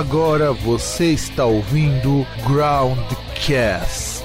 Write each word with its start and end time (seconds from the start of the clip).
Agora 0.00 0.50
você 0.54 1.12
está 1.12 1.44
ouvindo 1.44 2.26
Groundcast. 2.46 4.24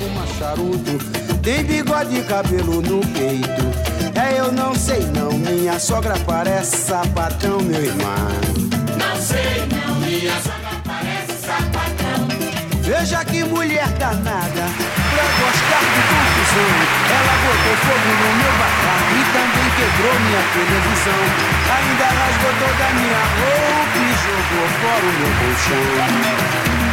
Uma 0.00 0.26
charuto, 0.38 0.98
tem 1.42 1.62
bigode 1.62 2.16
e 2.16 2.22
cabelo 2.22 2.80
no 2.80 3.00
peito. 3.08 4.18
É, 4.18 4.40
eu 4.40 4.50
não 4.50 4.74
sei 4.74 5.00
não, 5.14 5.30
minha 5.32 5.78
sogra 5.78 6.14
parece 6.24 6.86
sapatão, 6.86 7.60
meu 7.60 7.84
irmão. 7.84 8.30
Não 8.96 9.20
sei 9.20 9.68
não, 9.68 9.96
minha 9.96 10.32
sogra 10.40 10.80
parece 10.86 11.34
sapatão. 11.44 12.28
Veja 12.80 13.22
que 13.26 13.44
mulher 13.44 13.88
danada, 13.98 14.64
pra 15.12 15.24
gostar 15.36 15.84
de 15.84 16.00
confusão. 16.08 16.72
Ela 17.12 17.34
botou 17.44 17.76
fogo 17.76 18.08
no 18.08 18.36
meu 18.36 18.52
barraco 18.58 19.12
e 19.12 19.32
também 19.34 19.59
quebrou 19.80 20.14
minha 20.20 20.42
televisão. 20.52 21.20
Ainda 21.76 22.04
rasgou 22.04 22.52
toda 22.60 22.84
a 22.84 22.92
minha 22.92 23.22
roupa 23.38 23.96
e 23.96 24.10
jogou 24.24 24.68
fora 24.80 25.06
o 25.06 25.12
meu 25.18 25.32
colchão. 25.40 26.90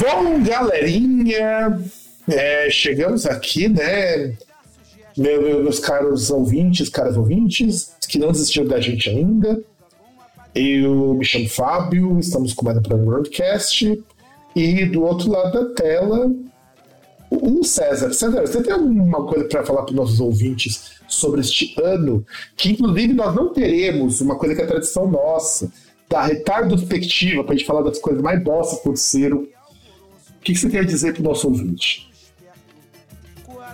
Bom, 0.00 0.42
galerinha, 0.42 1.78
é, 2.28 2.70
chegamos 2.70 3.26
aqui, 3.26 3.68
né? 3.68 4.34
Meu, 5.16 5.42
meu- 5.42 5.62
meus 5.64 5.80
caros 5.80 6.30
ouvintes, 6.30 6.88
caras 6.88 7.16
ouvintes, 7.16 7.92
que 8.08 8.18
não 8.18 8.30
desistiram 8.30 8.66
da 8.68 8.80
gente 8.80 9.10
ainda. 9.10 9.60
Eu 10.54 11.14
me 11.14 11.24
chamo 11.24 11.48
Fábio, 11.48 12.18
estamos 12.18 12.52
com 12.54 12.64
mais 12.64 12.78
um 12.78 12.82
programa 12.82 13.10
Broadcast. 13.12 14.02
E 14.54 14.84
do 14.86 15.02
outro 15.04 15.30
lado 15.30 15.52
da 15.52 15.74
tela, 15.74 16.30
o 17.30 17.64
César. 17.64 18.12
César, 18.12 18.40
você 18.40 18.62
tem 18.62 18.72
alguma 18.72 19.24
coisa 19.24 19.44
para 19.46 19.64
falar 19.64 19.82
para 19.82 19.90
os 19.90 19.96
nossos 19.96 20.20
ouvintes 20.20 20.92
sobre 21.06 21.40
este 21.40 21.74
ano? 21.82 22.24
Que 22.56 22.70
inclusive 22.70 23.12
nós 23.12 23.34
não 23.34 23.52
teremos 23.52 24.20
uma 24.20 24.36
coisa 24.36 24.54
que 24.54 24.62
é 24.62 24.66
tradição 24.66 25.10
nossa, 25.10 25.70
da 26.08 26.24
retardospectiva, 26.24 27.44
para 27.44 27.54
a 27.54 27.56
gente 27.56 27.66
falar 27.66 27.82
das 27.82 27.98
coisas 27.98 28.22
mais 28.22 28.42
bossas 28.42 28.74
que 28.74 28.80
aconteceram. 28.80 29.38
O 29.38 30.40
que 30.40 30.52
que 30.52 30.58
você 30.58 30.70
quer 30.70 30.84
dizer 30.84 31.12
para 31.12 31.20
o 31.20 31.24
nosso 31.24 31.48
ouvinte? 31.48 32.08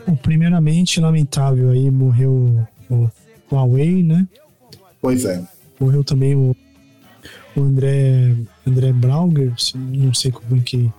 Bom, 0.06 0.16
primeiramente, 0.16 1.00
lamentável 1.00 1.70
aí, 1.70 1.90
morreu 1.90 2.66
o 2.90 3.10
Huawei, 3.50 4.02
né? 4.02 4.26
Pois 5.00 5.24
é. 5.24 5.42
Morreu 5.78 6.02
também 6.02 6.34
o, 6.34 6.54
o 7.56 7.60
André, 7.60 8.34
André 8.66 8.92
Brauger, 8.92 9.52
não 9.74 10.12
sei 10.12 10.32
como 10.32 10.60
que 10.62 10.90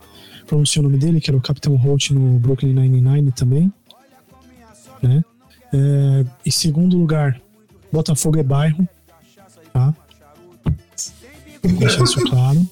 pronuncia 0.46 0.80
o 0.82 0.84
nome 0.84 0.98
dele, 0.98 1.20
que 1.22 1.30
era 1.30 1.38
o 1.38 1.42
Capitão 1.42 1.76
Holt 1.76 2.12
no 2.12 2.40
Brooklyn 2.40 2.74
Nine-Nine 2.74 3.32
também. 3.32 3.72
Né? 5.02 5.24
É, 5.74 6.26
em 6.46 6.52
segundo 6.52 6.98
lugar, 6.98 7.40
Botafogo 7.92 8.40
é 8.40 8.44
bairro. 8.44 8.88
Tá? 9.74 9.94
Vou 11.64 11.80
deixar 11.80 12.04
isso 12.04 12.22
claro. 12.24 12.66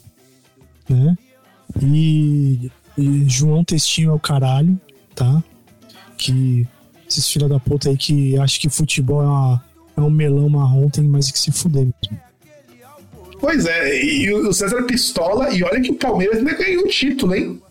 Né? 0.87 1.17
E, 1.81 2.71
e 2.97 3.29
João 3.29 3.63
Testinho 3.63 4.11
é 4.11 4.13
o 4.13 4.19
caralho, 4.19 4.79
tá? 5.15 5.43
Que 6.17 6.67
esses 7.07 7.27
filha 7.27 7.47
da 7.49 7.59
puta 7.59 7.89
aí 7.89 7.97
que 7.97 8.37
acham 8.37 8.59
que 8.61 8.69
futebol 8.69 9.21
é, 9.21 9.25
uma- 9.25 9.63
é 9.97 10.01
um 10.01 10.09
melão 10.09 10.47
marrom, 10.49 10.89
tem 10.89 11.03
mais 11.03 11.31
que 11.31 11.39
se 11.39 11.51
fuder 11.51 11.85
mesmo. 11.85 12.19
Pois 13.43 13.65
é, 13.65 14.01
e 14.01 14.33
o 14.33 14.53
César 14.53 14.83
pistola, 14.83 15.53
e 15.53 15.61
olha 15.65 15.81
que 15.81 15.91
o 15.91 15.95
Palmeiras 15.95 16.37
ainda 16.37 16.53
ganhou 16.53 16.85
o 16.85 16.87
título, 16.87 17.35
hein? 17.35 17.61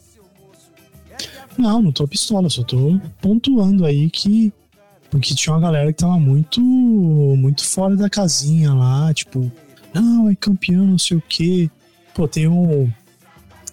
Não, 1.56 1.80
não 1.80 1.90
tô 1.90 2.06
pistola, 2.06 2.50
só 2.50 2.62
tô 2.62 3.00
pontuando 3.22 3.86
aí 3.86 4.10
que. 4.10 4.52
Porque 5.10 5.34
tinha 5.34 5.54
uma 5.54 5.62
galera 5.62 5.90
que 5.90 5.98
tava 5.98 6.18
muito. 6.18 6.60
muito 6.60 7.64
fora 7.64 7.96
da 7.96 8.10
casinha 8.10 8.74
lá, 8.74 9.14
tipo, 9.14 9.50
não, 9.94 10.28
é 10.28 10.34
campeão, 10.34 10.86
não 10.86 10.98
sei 10.98 11.16
o 11.16 11.22
quê. 11.26 11.70
Pô, 12.14 12.28
tem 12.28 12.46
um. 12.46 12.92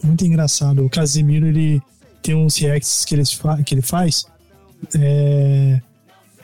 Muito 0.02 0.26
engraçado. 0.26 0.86
O 0.86 0.90
Casemiro, 0.90 1.48
ele 1.48 1.82
tem 2.22 2.34
uns 2.34 2.56
reacts 2.56 3.04
que 3.04 3.14
ele, 3.14 3.24
que 3.66 3.76
ele 3.76 3.82
faz. 3.82 4.26
é, 4.96 5.82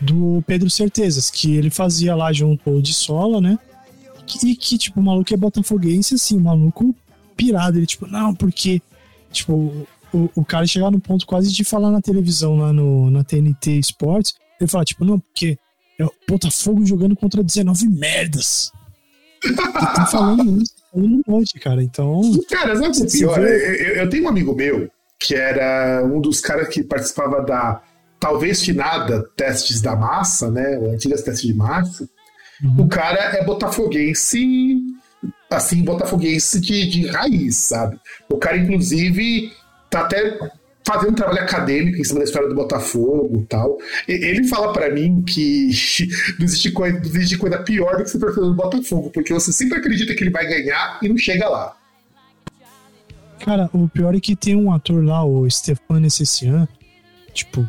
do 0.01 0.43
Pedro 0.45 0.69
Certezas, 0.69 1.31
que 1.31 1.55
ele 1.55 1.69
fazia 1.69 2.13
lá 2.13 2.33
junto 2.33 2.69
ao 2.69 2.81
de 2.81 2.93
Sola, 2.93 3.39
né? 3.39 3.57
E 4.43 4.55
que, 4.55 4.77
tipo, 4.77 4.99
o 4.99 5.03
maluco 5.03 5.33
é 5.33 5.37
botafoguense, 5.37 6.15
assim, 6.15 6.37
o 6.37 6.41
maluco 6.41 6.93
pirado. 7.35 7.77
Ele, 7.77 7.85
tipo, 7.85 8.07
não, 8.07 8.33
porque. 8.33 8.81
Tipo, 9.31 9.87
o, 10.13 10.29
o 10.35 10.45
cara 10.45 10.65
chegar 10.65 10.89
no 10.91 10.99
ponto 10.99 11.25
quase 11.25 11.51
de 11.51 11.63
falar 11.63 11.91
na 11.91 12.01
televisão 12.01 12.57
lá 12.57 12.71
no, 12.71 13.09
na 13.11 13.23
TNT 13.23 13.79
Sports, 13.79 14.33
ele 14.59 14.69
fala, 14.69 14.85
tipo, 14.85 15.03
não, 15.03 15.19
porque 15.19 15.57
é 15.99 16.05
o 16.05 16.11
Botafogo 16.27 16.85
jogando 16.85 17.15
contra 17.15 17.43
19 17.43 17.87
merdas. 17.89 18.71
Tá 19.95 20.05
falando 20.07 20.61
isso, 20.61 20.73
falando 20.91 21.15
um 21.15 21.21
monte, 21.31 21.59
cara. 21.59 21.83
Então, 21.83 22.21
Cara, 22.49 22.75
sabe 22.75 22.97
o 22.97 23.03
é 23.05 23.09
pior? 23.11 23.37
Eu, 23.37 23.43
vê- 23.43 23.91
eu- 23.91 23.95
eu 24.03 24.09
tenho 24.09 24.23
um 24.25 24.29
amigo 24.29 24.55
meu 24.55 24.89
que 25.19 25.35
era 25.35 26.03
um 26.05 26.19
dos 26.19 26.39
caras 26.39 26.67
que 26.69 26.83
participava 26.83 27.41
da 27.41 27.81
talvez 28.19 28.61
finada 28.61 29.23
Testes 29.35 29.81
da 29.81 29.95
Massa, 29.95 30.49
né? 30.49 30.75
Antigas 30.93 31.21
Testes 31.23 31.45
de 31.47 31.53
Massa. 31.53 32.09
O 32.77 32.87
cara 32.87 33.19
é 33.37 33.43
botafoguense, 33.43 34.77
assim, 35.49 35.83
botafoguense 35.83 36.59
de, 36.61 36.87
de 36.89 37.07
raiz, 37.07 37.57
sabe? 37.57 37.99
O 38.29 38.37
cara, 38.37 38.57
inclusive, 38.57 39.51
tá 39.89 40.01
até 40.01 40.37
fazendo 40.87 41.11
um 41.11 41.15
trabalho 41.15 41.41
acadêmico 41.41 41.97
em 41.99 42.03
cima 42.03 42.19
da 42.19 42.25
história 42.25 42.47
do 42.47 42.53
Botafogo 42.55 43.39
e 43.41 43.45
tal. 43.47 43.77
E- 44.07 44.13
Ele 44.13 44.47
fala 44.47 44.71
pra 44.71 44.89
mim 44.91 45.23
que 45.23 45.69
não 46.37 46.45
existe, 46.45 46.71
coisa, 46.71 46.97
não 46.99 47.05
existe 47.05 47.37
coisa 47.37 47.57
pior 47.63 47.97
do 47.97 48.03
que 48.03 48.09
ser 48.11 48.19
torcedor 48.19 48.49
do 48.49 48.55
Botafogo, 48.55 49.09
porque 49.09 49.33
você 49.33 49.51
sempre 49.51 49.77
acredita 49.79 50.13
que 50.13 50.23
ele 50.23 50.29
vai 50.31 50.45
ganhar 50.47 50.99
e 51.01 51.09
não 51.09 51.17
chega 51.17 51.49
lá. 51.49 51.75
cara, 53.43 53.69
o 53.73 53.87
pior 53.89 54.15
é 54.15 54.19
que 54.19 54.35
tem 54.35 54.55
um 54.55 54.71
ator 54.71 55.03
lá, 55.03 55.23
o 55.25 55.49
Stefano 55.49 56.05
Essessian, 56.05 56.67
tipo, 57.33 57.67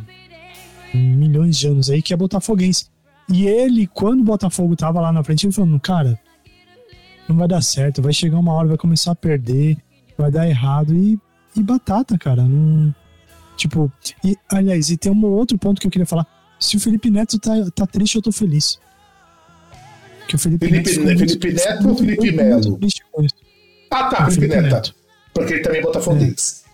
milhões 0.94 1.56
de 1.58 1.66
anos 1.68 1.90
aí, 1.90 2.00
que 2.02 2.12
é 2.12 2.16
botafoguense. 2.16 2.86
E 3.28 3.46
ele, 3.46 3.86
quando 3.86 4.20
o 4.20 4.24
Botafogo 4.24 4.76
tava 4.76 5.00
lá 5.00 5.12
na 5.12 5.22
frente, 5.24 5.46
ele 5.46 5.52
falando, 5.52 5.80
cara, 5.80 6.18
não 7.28 7.36
vai 7.36 7.48
dar 7.48 7.60
certo, 7.62 8.00
vai 8.02 8.12
chegar 8.12 8.38
uma 8.38 8.52
hora, 8.52 8.68
vai 8.68 8.76
começar 8.76 9.12
a 9.12 9.16
perder, 9.16 9.76
vai 10.16 10.30
dar 10.30 10.48
errado 10.48 10.94
e, 10.94 11.18
e 11.56 11.62
batata, 11.62 12.16
cara. 12.16 12.42
Não, 12.44 12.94
tipo, 13.56 13.90
e, 14.24 14.36
aliás, 14.48 14.90
e 14.90 14.96
tem 14.96 15.10
um 15.10 15.24
outro 15.26 15.58
ponto 15.58 15.80
que 15.80 15.86
eu 15.86 15.90
queria 15.90 16.06
falar. 16.06 16.26
Se 16.60 16.76
o 16.76 16.80
Felipe 16.80 17.10
Neto 17.10 17.38
tá, 17.38 17.52
tá 17.74 17.86
triste, 17.86 18.14
eu 18.16 18.22
tô 18.22 18.30
feliz. 18.32 18.78
Que 20.28 20.36
o 20.36 20.38
Felipe, 20.38 20.66
Felipe- 20.66 20.88
ficou 20.90 21.04
muito- 21.04 21.18
Felipe 21.18 21.52
Neto 21.52 21.88
ou 21.88 21.96
Felipe 21.96 22.20
muito 22.32 22.36
Melo? 22.36 22.78
Ah, 23.90 24.04
tá, 24.04 24.26
O 24.26 24.30
Felipe 24.30 24.34
Felipe 24.54 24.56
Neto. 24.62 24.74
Neto. 24.74 24.94
Porque 25.34 25.52
ele 25.54 25.62
também 25.62 25.80
é 25.80 25.82
botafoguense. 25.82 26.64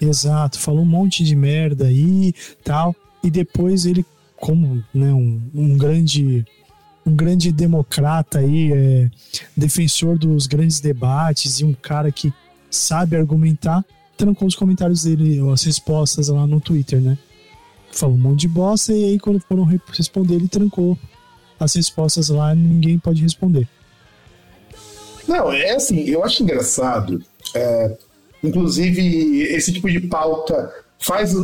Exato, 0.00 0.58
falou 0.58 0.82
um 0.82 0.86
monte 0.86 1.22
de 1.22 1.36
merda 1.36 1.86
aí 1.86 2.32
tal. 2.64 2.94
E 3.22 3.30
depois 3.30 3.84
ele, 3.84 4.04
como 4.40 4.82
né, 4.94 5.12
um, 5.12 5.40
um 5.54 5.76
grande 5.78 6.44
um 7.06 7.14
grande 7.16 7.50
democrata 7.50 8.40
aí, 8.40 8.72
é, 8.72 9.10
defensor 9.56 10.18
dos 10.18 10.46
grandes 10.46 10.80
debates 10.80 11.60
e 11.60 11.64
um 11.64 11.72
cara 11.72 12.12
que 12.12 12.32
sabe 12.70 13.16
argumentar, 13.16 13.84
trancou 14.16 14.46
os 14.46 14.54
comentários 14.54 15.04
dele, 15.04 15.40
as 15.50 15.62
respostas 15.64 16.28
lá 16.28 16.46
no 16.46 16.60
Twitter, 16.60 17.00
né? 17.00 17.16
Falou 17.90 18.14
um 18.16 18.18
monte 18.18 18.40
de 18.40 18.48
bosta 18.48 18.92
e 18.92 19.04
aí 19.04 19.18
quando 19.18 19.40
foram 19.40 19.64
re- 19.64 19.80
responder 19.92 20.34
ele 20.34 20.46
trancou 20.46 20.96
as 21.58 21.74
respostas 21.74 22.28
lá 22.28 22.54
ninguém 22.54 22.98
pode 22.98 23.22
responder. 23.22 23.66
Não, 25.26 25.52
é 25.52 25.72
assim, 25.72 26.00
eu 26.04 26.22
acho 26.24 26.42
engraçado. 26.42 27.22
é, 27.54 27.96
inclusive, 28.42 29.42
esse 29.42 29.72
tipo 29.72 29.90
de 29.90 30.00
pauta 30.00 30.72
faz 30.98 31.34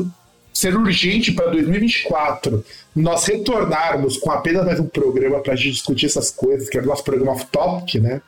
ser 0.56 0.74
urgente 0.74 1.32
para 1.32 1.50
2024 1.50 2.64
nós 2.94 3.26
retornarmos 3.26 4.16
com 4.16 4.30
apenas 4.30 4.64
mais 4.64 4.80
um 4.80 4.86
programa 4.86 5.40
para 5.40 5.52
a 5.52 5.56
gente 5.56 5.72
discutir 5.72 6.06
essas 6.06 6.30
coisas, 6.30 6.68
que 6.68 6.78
é 6.78 6.80
o 6.80 6.86
nosso 6.86 7.04
programa 7.04 7.32
off-topic, 7.32 8.00
né? 8.00 8.22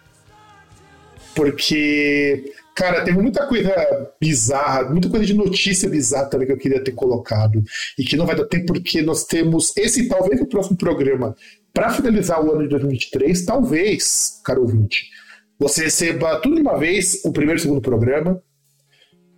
Porque, 1.35 2.53
cara, 2.75 3.03
teve 3.03 3.17
muita 3.17 3.47
coisa 3.47 3.73
bizarra, 4.21 4.91
muita 4.91 5.09
coisa 5.09 5.25
de 5.25 5.33
notícia 5.33 5.89
bizarra 5.89 6.27
também 6.27 6.47
que 6.47 6.53
eu 6.53 6.59
queria 6.59 6.85
ter 6.85 6.93
colocado 6.93 7.63
e 7.99 8.05
que 8.05 8.17
não 8.17 8.27
vai 8.27 8.37
dar 8.37 8.45
tempo 8.45 8.75
porque 8.75 9.01
nós 9.01 9.25
temos 9.25 9.75
esse, 9.75 10.07
talvez, 10.07 10.39
o 10.41 10.47
próximo 10.47 10.77
programa 10.77 11.35
para 11.73 11.91
finalizar 11.91 12.45
o 12.45 12.53
ano 12.53 12.65
de 12.65 12.69
2023, 12.69 13.45
talvez, 13.47 14.41
caro 14.45 14.63
ouvinte, 14.63 15.09
você 15.59 15.85
receba 15.85 16.41
tudo 16.41 16.57
de 16.57 16.61
uma 16.61 16.77
vez, 16.77 17.23
o 17.25 17.33
primeiro 17.33 17.59
e 17.59 17.61
o 17.61 17.63
segundo 17.63 17.81
programa, 17.81 18.43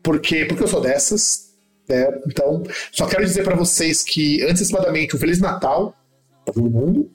porque, 0.03 0.45
porque 0.47 0.65
eu 0.65 0.69
sou 0.69 0.81
dessas, 0.81 1.50
né? 1.91 2.07
Então, 2.27 2.63
só 2.93 3.07
quero 3.07 3.25
dizer 3.25 3.43
para 3.43 3.57
vocês 3.57 4.03
que, 4.03 4.43
antecipadamente, 4.45 5.15
um 5.15 5.19
Feliz 5.19 5.41
Natal 5.41 5.95
para 6.45 6.55
todo 6.55 6.71
mundo, 6.71 7.11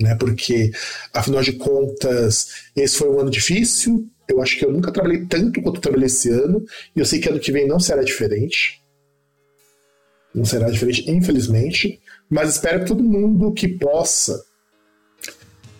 né? 0.00 0.14
Porque, 0.14 0.70
afinal 1.12 1.42
de 1.42 1.54
contas, 1.54 2.68
esse 2.76 2.96
foi 2.96 3.08
um 3.08 3.18
ano 3.18 3.30
difícil. 3.30 4.06
Eu 4.28 4.42
acho 4.42 4.58
que 4.58 4.64
eu 4.64 4.70
nunca 4.70 4.92
trabalhei 4.92 5.24
tanto 5.24 5.62
quanto 5.62 5.80
trabalhei 5.80 6.06
esse 6.06 6.30
ano, 6.30 6.64
e 6.94 7.00
eu 7.00 7.06
sei 7.06 7.18
que 7.18 7.28
ano 7.28 7.40
que 7.40 7.50
vem 7.50 7.66
não 7.66 7.80
será 7.80 8.02
diferente. 8.02 8.82
Não 10.34 10.44
será 10.44 10.68
diferente, 10.70 11.10
infelizmente. 11.10 12.00
Mas 12.28 12.50
espero 12.50 12.80
que 12.80 12.86
todo 12.86 13.02
mundo 13.02 13.52
que 13.54 13.66
possa, 13.66 14.44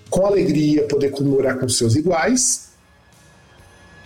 com 0.08 0.24
alegria, 0.24 0.88
poder 0.88 1.10
comemorar 1.10 1.58
com 1.58 1.68
seus 1.68 1.94
iguais. 1.94 2.70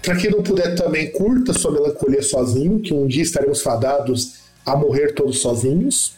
Para 0.02 0.16
quem 0.16 0.30
não 0.30 0.42
puder 0.42 0.74
também, 0.74 1.12
curta 1.12 1.52
sua 1.52 1.70
melancolia 1.70 2.22
sozinho, 2.22 2.80
que 2.80 2.92
um 2.92 3.06
dia 3.06 3.22
estaremos 3.22 3.62
fadados 3.62 4.40
a 4.66 4.76
morrer 4.76 5.12
todos 5.12 5.38
sozinhos. 5.38 6.14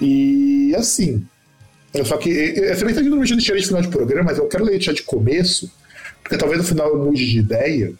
E 0.00 0.74
assim. 0.74 1.26
Só 2.04 2.16
que 2.16 2.30
essa 2.30 2.84
mensagem 2.84 3.10
não 3.10 3.18
deixei 3.18 3.36
de 3.36 3.66
final 3.66 3.82
de 3.82 3.88
programa, 3.88 4.24
mas 4.24 4.38
eu 4.38 4.46
quero 4.46 4.64
deixar 4.64 4.92
de 4.92 5.02
começo, 5.02 5.70
porque 6.22 6.36
talvez 6.36 6.60
no 6.60 6.66
final 6.66 6.88
eu 6.88 7.04
mude 7.04 7.26
de 7.26 7.38
ideia. 7.38 7.92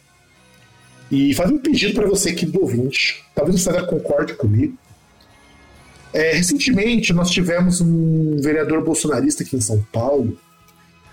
E 1.11 1.34
fazer 1.34 1.54
um 1.54 1.58
pedido 1.58 1.94
para 1.94 2.06
você 2.06 2.31
aqui 2.31 2.46
do 2.46 2.61
ouvinte. 2.61 3.25
Talvez 3.34 3.61
César 3.61 3.87
concorde 3.87 4.34
comigo. 4.34 4.76
É, 6.12 6.32
recentemente 6.32 7.12
nós 7.12 7.31
tivemos 7.31 7.81
um 7.81 8.37
vereador 8.40 8.82
bolsonarista 8.82 9.43
aqui 9.43 9.56
em 9.56 9.61
São 9.61 9.84
Paulo 9.93 10.38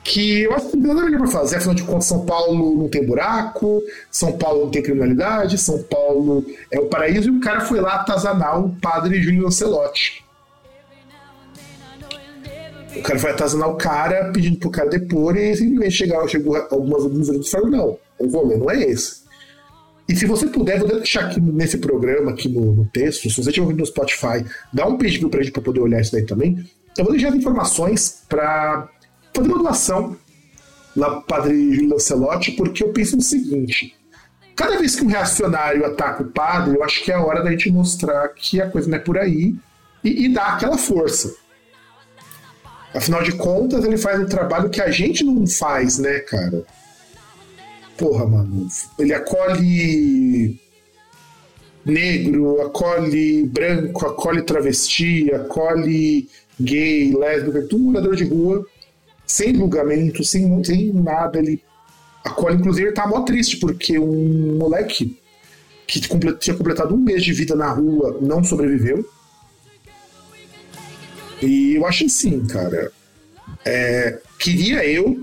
que 0.05 0.43
eu 0.43 0.53
acho 0.53 0.69
que 0.69 0.77
não 0.77 0.83
tem 0.83 0.93
nada 0.93 1.05
melhor 1.05 1.21
para 1.23 1.31
fazer, 1.31 1.55
afinal 1.55 1.73
de 1.73 1.83
contas, 1.83 2.05
São 2.05 2.25
Paulo 2.25 2.77
não 2.77 2.87
tem 2.87 3.03
buraco, 3.03 3.81
São 4.11 4.33
Paulo 4.33 4.65
não 4.65 4.71
tem 4.71 4.83
criminalidade, 4.83 5.57
São 5.57 5.81
Paulo 5.81 6.45
é 6.71 6.79
o 6.79 6.85
paraíso, 6.85 7.27
e 7.27 7.35
o 7.35 7.39
cara 7.39 7.61
foi 7.61 7.81
lá 7.81 7.95
atazanar 7.95 8.63
o 8.63 8.69
padre 8.79 9.19
Júlio 9.19 9.43
Lancelotti. 9.43 10.23
O 12.95 13.01
cara 13.01 13.17
foi 13.17 13.31
atazanar 13.31 13.67
o 13.67 13.75
cara, 13.75 14.31
pedindo 14.31 14.57
pro 14.59 14.69
cara 14.69 14.89
depor, 14.89 15.35
e 15.35 15.55
simplesmente 15.55 15.95
chegou, 15.95 16.27
chegou 16.27 16.55
algumas 16.55 17.03
alguns 17.03 17.27
e 17.27 17.49
falaram: 17.49 17.71
não, 17.71 17.99
o 18.19 18.27
rolê 18.29 18.57
não 18.57 18.69
é 18.69 18.83
esse. 18.83 19.25
E 20.07 20.15
se 20.15 20.27
você 20.27 20.45
puder, 20.45 20.79
vou 20.79 20.87
deixar 20.87 21.25
aqui 21.25 21.41
nesse 21.41 21.79
programa, 21.79 22.31
aqui 22.31 22.47
no, 22.47 22.73
no 22.73 22.85
texto, 22.85 23.23
se 23.23 23.35
você 23.35 23.49
estiver 23.49 23.63
ouvindo 23.63 23.79
no 23.79 23.85
Spotify, 23.87 24.45
dá 24.71 24.87
um 24.87 24.97
pedido 24.97 25.29
pra 25.29 25.41
gente 25.41 25.51
pra 25.51 25.63
poder 25.63 25.79
olhar 25.79 25.99
isso 25.99 26.11
daí 26.11 26.23
também. 26.23 26.63
Eu 26.97 27.03
vou 27.03 27.11
deixar 27.11 27.29
as 27.29 27.35
informações 27.35 28.21
para 28.29 28.87
fazer 29.35 29.49
uma 29.49 29.63
doação 29.63 30.17
lá 30.95 31.21
padre 31.21 31.73
Júlio 31.73 31.91
Lancelotti, 31.91 32.51
porque 32.51 32.83
eu 32.83 32.93
penso 32.93 33.15
no 33.15 33.21
seguinte: 33.21 33.95
cada 34.55 34.77
vez 34.77 34.95
que 34.95 35.03
um 35.03 35.07
reacionário 35.07 35.85
ataca 35.85 36.23
o 36.23 36.31
padre, 36.31 36.77
eu 36.77 36.83
acho 36.83 37.03
que 37.03 37.11
é 37.11 37.15
a 37.15 37.23
hora 37.23 37.43
da 37.43 37.51
gente 37.51 37.71
mostrar 37.71 38.29
que 38.29 38.61
a 38.61 38.69
coisa 38.69 38.89
não 38.89 38.97
é 38.97 39.01
por 39.01 39.17
aí 39.17 39.55
e, 40.03 40.25
e 40.25 40.33
dar 40.33 40.55
aquela 40.55 40.77
força. 40.77 41.35
Afinal 42.93 43.21
de 43.23 43.33
contas, 43.33 43.83
ele 43.83 43.97
faz 43.97 44.19
um 44.21 44.25
trabalho 44.25 44.69
que 44.69 44.81
a 44.81 44.89
gente 44.89 45.23
não 45.23 45.45
faz, 45.45 45.97
né, 45.97 46.19
cara? 46.19 46.63
Porra, 47.97 48.25
mano. 48.25 48.67
Ele 48.97 49.13
acolhe 49.13 50.57
negro, 51.85 52.61
acolhe 52.61 53.45
branco, 53.47 54.05
acolhe 54.05 54.41
travesti, 54.43 55.29
acolhe 55.33 56.29
gay, 56.59 57.13
lésbica, 57.13 57.63
tudo 57.63 57.83
morador 57.83 58.15
de 58.15 58.23
rua, 58.23 58.65
sem 59.25 59.55
julgamento, 59.55 60.23
sem, 60.23 60.63
sem 60.63 60.93
nada. 60.93 61.39
Ele 61.39 61.61
acolhe, 62.23 62.57
inclusive, 62.57 62.87
ele 62.87 62.95
tá 62.95 63.07
mó 63.07 63.21
triste, 63.21 63.57
porque 63.57 63.97
um 63.99 64.57
moleque 64.57 65.19
que 65.87 65.99
tinha 65.99 66.55
completado 66.55 66.95
um 66.95 66.97
mês 66.97 67.23
de 67.23 67.33
vida 67.33 67.55
na 67.55 67.71
rua 67.71 68.17
não 68.21 68.43
sobreviveu. 68.43 69.07
E 71.41 71.75
eu 71.75 71.85
acho 71.85 72.05
assim, 72.05 72.45
cara. 72.45 72.91
É, 73.63 74.19
queria 74.39 74.85
eu 74.85 75.17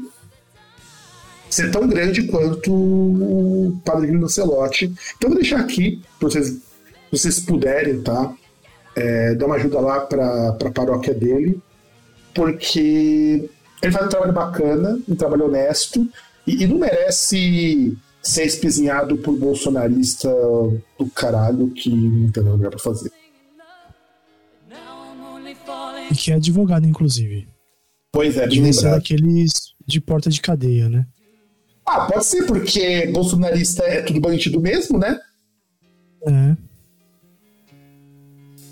ser 1.51 1.71
tão 1.71 1.87
grande 1.87 2.25
quanto 2.25 2.73
o 2.73 3.81
Padre 3.85 4.07
Grilo 4.09 4.29
Celote. 4.29 4.93
Então 5.17 5.31
vou 5.31 5.39
deixar 5.39 5.61
aqui, 5.61 6.03
para 6.19 6.29
vocês, 6.29 6.59
vocês 7.11 7.41
puderem, 7.41 8.01
tá? 8.01 8.35
É, 8.97 9.35
dar 9.35 9.47
uma 9.47 9.57
ajuda 9.57 9.81
lá 9.81 10.01
para 10.01 10.49
a 10.49 10.71
paróquia 10.71 11.15
dele, 11.15 11.59
porque 12.35 13.49
ele 13.83 13.93
faz 13.93 14.07
um 14.07 14.09
trabalho 14.09 14.33
bacana, 14.33 14.99
um 15.09 15.15
trabalho 15.17 15.47
honesto, 15.47 16.09
e, 16.47 16.63
e 16.63 16.67
não 16.67 16.79
merece 16.79 17.97
ser 18.23 18.45
espizinhado 18.45 19.19
por 19.19 19.37
bolsonarista 19.37 20.31
do 20.99 21.07
caralho 21.13 21.71
que 21.71 21.91
não 21.91 22.31
tem 22.31 22.43
nada 22.45 22.57
melhor 22.57 22.71
pra 22.71 22.79
fazer. 22.79 23.11
E 26.11 26.15
que 26.15 26.31
é 26.31 26.35
advogado, 26.35 26.87
inclusive. 26.87 27.49
Pois 28.13 28.37
é, 28.37 28.47
Devia 28.47 28.73
ser 28.73 28.91
daqueles 28.91 29.53
de 29.85 30.01
porta 30.01 30.31
de 30.31 30.41
cadeia, 30.41 30.89
né? 30.89 31.07
Ah, 31.85 32.07
pode 32.07 32.25
ser, 32.25 32.47
porque 32.47 33.07
bolsonarista 33.09 33.83
é 33.83 34.03
tudo 34.03 34.21
bandido 34.21 34.61
mesmo, 34.61 34.99
né? 34.99 35.19
É. 36.29 36.57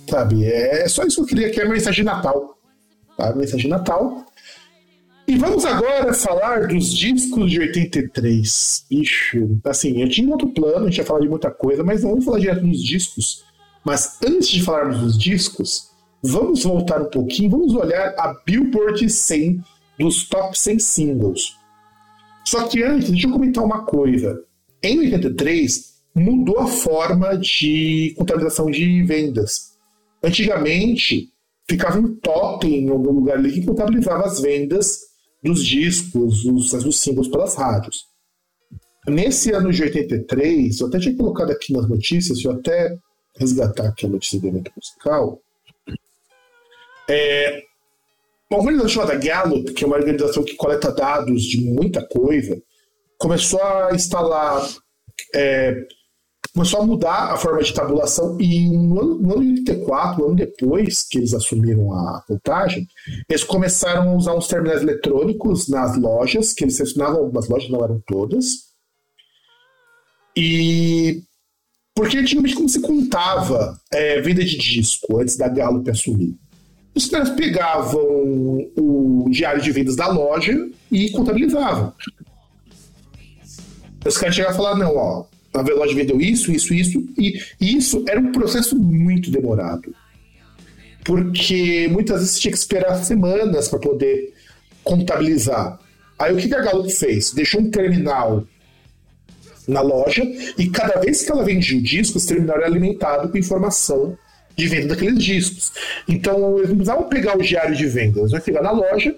Sabe, 0.08 0.44
é 0.44 0.88
só 0.88 1.04
isso 1.04 1.16
que 1.16 1.22
eu 1.22 1.26
queria, 1.26 1.50
que 1.50 1.60
é 1.60 1.64
a 1.64 1.68
mensagem 1.68 2.04
de 2.04 2.10
Natal. 2.10 2.58
Tá? 3.16 3.34
Mensagem 3.34 3.62
de 3.62 3.68
Natal. 3.68 4.26
E 5.30 5.36
vamos 5.36 5.64
agora 5.64 6.12
falar 6.12 6.66
dos 6.66 6.92
discos 6.92 7.52
de 7.52 7.60
83. 7.60 8.84
Ixi, 8.90 9.60
assim, 9.62 10.02
eu 10.02 10.08
tinha 10.08 10.26
um 10.26 10.32
outro 10.32 10.48
plano, 10.48 10.86
a 10.86 10.90
gente 10.90 10.98
ia 10.98 11.04
falar 11.04 11.20
de 11.20 11.28
muita 11.28 11.52
coisa, 11.52 11.84
mas 11.84 12.02
não 12.02 12.10
vamos 12.10 12.24
falar 12.24 12.40
direto 12.40 12.66
dos 12.66 12.82
discos. 12.82 13.44
Mas 13.84 14.18
antes 14.26 14.48
de 14.48 14.60
falarmos 14.60 14.98
dos 14.98 15.16
discos, 15.16 15.88
vamos 16.20 16.64
voltar 16.64 17.00
um 17.00 17.10
pouquinho, 17.10 17.48
vamos 17.48 17.76
olhar 17.76 18.12
a 18.18 18.34
Billboard 18.44 19.08
100 19.08 19.62
dos 20.00 20.28
top 20.28 20.58
100 20.58 20.80
singles. 20.80 21.56
Só 22.44 22.66
que 22.66 22.82
antes, 22.82 23.12
deixa 23.12 23.28
eu 23.28 23.32
comentar 23.32 23.62
uma 23.62 23.84
coisa. 23.84 24.36
Em 24.82 24.98
83, 24.98 25.94
mudou 26.12 26.58
a 26.58 26.66
forma 26.66 27.38
de 27.38 28.16
contabilização 28.18 28.68
de 28.68 29.04
vendas. 29.04 29.76
Antigamente, 30.24 31.28
ficava 31.68 32.00
um 32.00 32.16
totem 32.16 32.80
em 32.80 32.90
algum 32.90 33.12
lugar 33.12 33.36
ali 33.36 33.52
que 33.52 33.64
contabilizava 33.64 34.24
as 34.24 34.40
vendas 34.40 35.08
dos 35.42 35.64
discos, 35.64 36.44
os, 36.44 36.70
dos 36.70 37.00
singles 37.00 37.28
pelas 37.28 37.54
rádios. 37.54 38.04
Nesse 39.08 39.50
ano 39.52 39.72
de 39.72 39.82
83, 39.82 40.80
eu 40.80 40.86
até 40.86 40.98
tinha 40.98 41.16
colocado 41.16 41.50
aqui 41.50 41.72
nas 41.72 41.88
notícias, 41.88 42.44
eu 42.44 42.52
até 42.52 42.96
resgatar 43.36 43.88
aqui 43.88 44.06
a 44.06 44.08
notícia 44.08 44.38
do 44.38 44.48
evento 44.48 44.70
musical. 44.76 45.40
É, 47.08 47.64
uma 48.50 48.60
organização 48.60 48.88
chamada 48.88 49.14
Gallup, 49.16 49.72
que 49.72 49.84
é 49.84 49.86
uma 49.86 49.96
organização 49.96 50.42
que 50.42 50.54
coleta 50.56 50.92
dados 50.92 51.42
de 51.42 51.60
muita 51.62 52.06
coisa, 52.06 52.60
começou 53.18 53.62
a 53.62 53.94
instalar, 53.94 54.68
é, 55.34 55.86
começou 56.54 56.80
a 56.80 56.86
mudar 56.86 57.32
a 57.32 57.36
forma 57.36 57.62
de 57.62 57.72
tabulação 57.72 58.40
e 58.40 58.68
no 58.68 59.00
ano, 59.00 59.18
no 59.18 59.32
ano 59.34 59.42
de 59.42 59.60
84, 59.60 60.22
um 60.22 60.26
ano 60.28 60.36
depois 60.36 61.02
que 61.08 61.18
eles 61.18 61.34
assumiram 61.34 61.92
a 61.92 62.22
contagem, 62.26 62.88
eles 63.28 63.44
começaram 63.44 64.10
a 64.10 64.14
usar 64.14 64.34
uns 64.34 64.48
terminais 64.48 64.82
eletrônicos 64.82 65.68
nas 65.68 65.96
lojas, 65.96 66.52
que 66.52 66.64
eles 66.64 66.76
selecionavam 66.76 67.18
algumas 67.18 67.48
lojas, 67.48 67.70
não 67.70 67.84
eram 67.84 68.02
todas. 68.06 68.70
E 70.36 71.22
porque 71.94 72.18
antigamente 72.18 72.54
como 72.54 72.68
se 72.68 72.80
contava 72.80 73.78
é, 73.92 74.20
venda 74.20 74.44
de 74.44 74.56
disco 74.56 75.20
antes 75.20 75.36
da 75.36 75.48
Gallup 75.48 75.88
assumir? 75.90 76.38
os 76.94 77.06
caras 77.08 77.30
pegavam 77.30 78.02
o 78.76 79.28
diário 79.30 79.62
de 79.62 79.70
vendas 79.70 79.96
da 79.96 80.08
loja 80.08 80.68
e 80.90 81.10
contabilizavam. 81.10 81.92
Os 84.04 84.18
caras 84.18 84.34
chegavam 84.34 84.54
a 84.54 84.56
falar, 84.56 84.76
não, 84.76 84.96
ó, 84.96 85.24
a 85.52 85.60
loja 85.62 85.94
vendeu 85.94 86.20
isso, 86.20 86.52
isso, 86.52 86.72
isso, 86.72 87.04
e 87.18 87.40
isso 87.60 88.04
era 88.08 88.20
um 88.20 88.32
processo 88.32 88.76
muito 88.76 89.30
demorado. 89.30 89.94
Porque 91.04 91.88
muitas 91.90 92.20
vezes 92.20 92.38
tinha 92.38 92.52
que 92.52 92.58
esperar 92.58 92.94
semanas 93.02 93.68
para 93.68 93.78
poder 93.78 94.32
contabilizar. 94.84 95.78
Aí 96.18 96.32
o 96.32 96.36
que 96.36 96.54
a 96.54 96.60
Gallup 96.60 96.90
fez? 96.92 97.32
Deixou 97.32 97.60
um 97.60 97.70
terminal 97.70 98.46
na 99.66 99.80
loja 99.80 100.22
e 100.58 100.68
cada 100.68 101.00
vez 101.00 101.22
que 101.22 101.32
ela 101.32 101.44
vendia 101.44 101.78
o 101.78 101.82
disco, 101.82 102.18
esse 102.18 102.28
terminal 102.28 102.56
era 102.56 102.66
alimentado 102.66 103.28
com 103.28 103.38
informação 103.38 104.16
de 104.56 104.66
venda 104.66 104.88
daqueles 104.88 105.22
discos. 105.22 105.72
Então, 106.06 106.58
eles 106.58 106.68
não 106.68 106.76
precisavam 106.76 107.08
pegar 107.08 107.36
o 107.36 107.42
diário 107.42 107.74
de 107.74 107.86
vendas, 107.86 108.18
eles 108.18 108.30
vão 108.32 108.40
chegar 108.40 108.62
na 108.62 108.72
loja, 108.72 109.14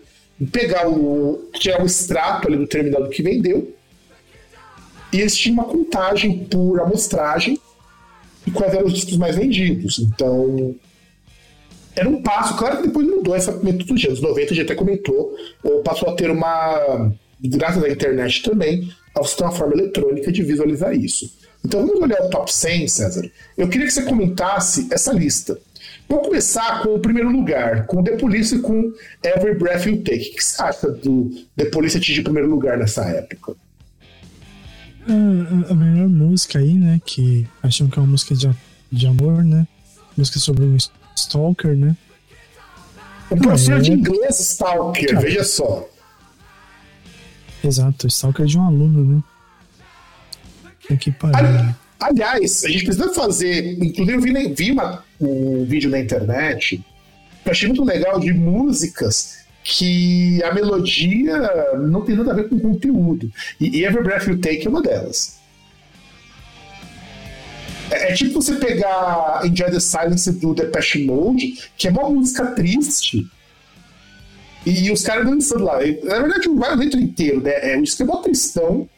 pegar 0.52 0.88
o. 0.88 1.50
tirar 1.54 1.82
o 1.82 1.86
extrato 1.86 2.48
ali 2.48 2.56
do 2.56 2.66
terminal 2.66 3.02
do 3.02 3.10
que 3.10 3.22
vendeu, 3.22 3.74
e 5.12 5.20
eles 5.20 5.36
tinham 5.36 5.54
uma 5.54 5.64
contagem 5.64 6.44
por 6.44 6.80
amostragem 6.80 7.58
e 8.46 8.50
quais 8.50 8.72
eram 8.74 8.86
os 8.86 8.92
discos 8.92 9.16
mais 9.16 9.36
vendidos. 9.36 9.98
Então, 9.98 10.74
era 11.94 12.08
um 12.08 12.22
passo, 12.22 12.56
claro 12.56 12.78
que 12.78 12.88
depois 12.88 13.06
mudou 13.06 13.34
essa 13.34 13.52
metodologia. 13.52 14.10
Nos 14.10 14.22
90 14.22 14.52
a 14.52 14.56
gente 14.56 14.64
até 14.64 14.74
comentou, 14.74 15.36
passou 15.84 16.08
a 16.08 16.14
ter 16.14 16.30
uma, 16.30 17.12
graças 17.40 17.82
à 17.84 17.88
internet 17.88 18.42
também, 18.42 18.90
você 19.14 19.36
ter 19.36 19.44
uma 19.44 19.52
forma 19.52 19.74
eletrônica 19.74 20.32
de 20.32 20.42
visualizar 20.42 20.94
isso. 20.94 21.30
Então 21.64 21.86
vamos 21.86 22.02
olhar 22.02 22.20
o 22.22 22.30
top 22.30 22.52
100, 22.52 22.88
César. 22.88 23.30
Eu 23.56 23.68
queria 23.68 23.86
que 23.86 23.92
você 23.92 24.02
comentasse 24.02 24.88
essa 24.90 25.12
lista. 25.12 25.58
Vamos 26.08 26.26
começar 26.26 26.82
com 26.82 26.94
o 26.94 26.98
primeiro 26.98 27.30
lugar, 27.30 27.86
com 27.86 28.02
The 28.02 28.16
Police 28.16 28.56
e 28.56 28.58
com 28.58 28.92
Every 29.22 29.56
Breath 29.56 29.86
You 29.86 30.02
Take. 30.02 30.30
O 30.30 30.34
que 30.34 30.44
você 30.44 30.62
acha 30.62 30.90
do 30.90 31.30
The 31.56 31.66
Police 31.66 31.96
atingir 31.96 32.22
o 32.22 32.24
primeiro 32.24 32.48
lugar 32.48 32.76
nessa 32.76 33.04
época? 33.04 33.54
A, 35.08 35.72
a 35.72 35.74
melhor 35.74 36.08
música 36.08 36.58
aí, 36.58 36.74
né? 36.74 37.00
Que 37.04 37.46
acham 37.62 37.88
que 37.88 37.98
é 37.98 38.02
uma 38.02 38.08
música 38.08 38.34
de, 38.34 38.50
de 38.90 39.06
amor, 39.06 39.42
né? 39.44 39.66
música 40.16 40.38
sobre 40.38 40.64
um 40.64 40.76
stalker, 41.16 41.74
né? 41.76 41.96
Um 43.30 43.38
professor 43.38 43.78
é. 43.78 43.80
de 43.80 43.92
inglês 43.92 44.38
Stalker, 44.40 45.08
Cara. 45.08 45.20
veja 45.20 45.42
só. 45.42 45.88
Exato, 47.64 48.06
stalker 48.08 48.44
de 48.46 48.58
um 48.58 48.62
aluno, 48.66 49.16
né? 49.16 49.22
Que 50.80 50.96
que 50.96 51.12
pariu. 51.12 51.36
Ali- 51.36 51.74
Aliás, 52.00 52.64
a 52.64 52.68
gente 52.68 52.84
precisa 52.84 53.14
fazer. 53.14 53.74
Inclusive, 53.82 54.12
eu 54.12 54.20
vi, 54.20 54.54
vi 54.54 54.72
uma- 54.72 55.04
um 55.20 55.64
vídeo 55.64 55.88
na 55.88 56.00
internet 56.00 56.78
que 57.42 57.48
eu 57.48 57.52
achei 57.52 57.68
muito 57.68 57.84
legal 57.84 58.18
de 58.20 58.32
músicas 58.34 59.38
que 59.64 60.42
a 60.42 60.52
melodia 60.52 61.38
não 61.78 62.02
tem 62.02 62.16
nada 62.16 62.32
a 62.32 62.34
ver 62.34 62.48
com 62.48 62.56
o 62.56 62.60
conteúdo. 62.60 63.30
E, 63.60 63.84
Every 63.84 64.02
Breath 64.02 64.26
You 64.26 64.38
Take 64.38 64.66
é 64.66 64.70
uma 64.70 64.82
delas. 64.82 65.40
É, 67.90 68.12
é 68.12 68.14
tipo 68.14 68.40
você 68.40 68.56
pegar 68.56 69.42
Enjoy 69.44 69.70
the 69.70 69.80
Silence 69.80 70.30
do 70.32 70.54
Depeche 70.54 71.04
Mode, 71.04 71.70
que 71.76 71.88
é 71.88 71.90
uma 71.90 72.08
música 72.08 72.46
triste. 72.46 73.26
E, 74.64 74.90
os 74.90 75.02
caras 75.02 75.26
dançando 75.26 75.64
lá. 75.64 75.78
Na 76.04 76.18
verdade, 76.20 76.48
não 76.48 76.58
vai 76.58 76.74
o 76.74 76.78
letra 76.78 77.00
inteiro, 77.00 77.40
né? 77.40 77.52
É, 77.52 77.74
é 77.74 78.04
mó 78.04 78.16
tristão 78.16 78.88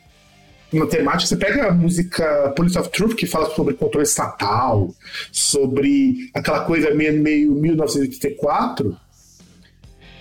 na 0.74 0.86
temática, 0.86 1.28
você 1.28 1.36
pega 1.36 1.68
a 1.68 1.72
música 1.72 2.52
Police 2.56 2.76
of 2.78 2.90
Truth, 2.90 3.14
que 3.14 3.26
fala 3.26 3.48
sobre 3.54 3.74
controle 3.74 4.04
estatal, 4.04 4.92
sobre 5.30 6.30
aquela 6.34 6.64
coisa 6.64 6.92
meio, 6.92 7.22
meio 7.22 7.52
1984. 7.52 8.96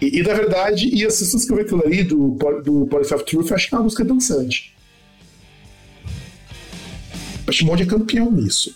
E, 0.03 0.19
e, 0.19 0.23
na 0.23 0.33
verdade, 0.33 0.89
e 0.93 1.05
as 1.05 1.17
pessoas 1.17 1.45
que 1.45 1.53
eu 1.53 1.81
ali 1.85 2.03
do, 2.03 2.37
do 2.63 2.85
Police 2.87 3.13
of 3.13 3.23
Truth, 3.23 3.49
eu 3.49 3.55
acho 3.55 3.69
que 3.69 3.75
é 3.75 3.77
uma 3.77 3.85
música 3.85 4.03
dançante. 4.03 4.75
Shimon 7.49 7.75
é 7.75 7.85
campeão 7.85 8.31
nisso. 8.31 8.71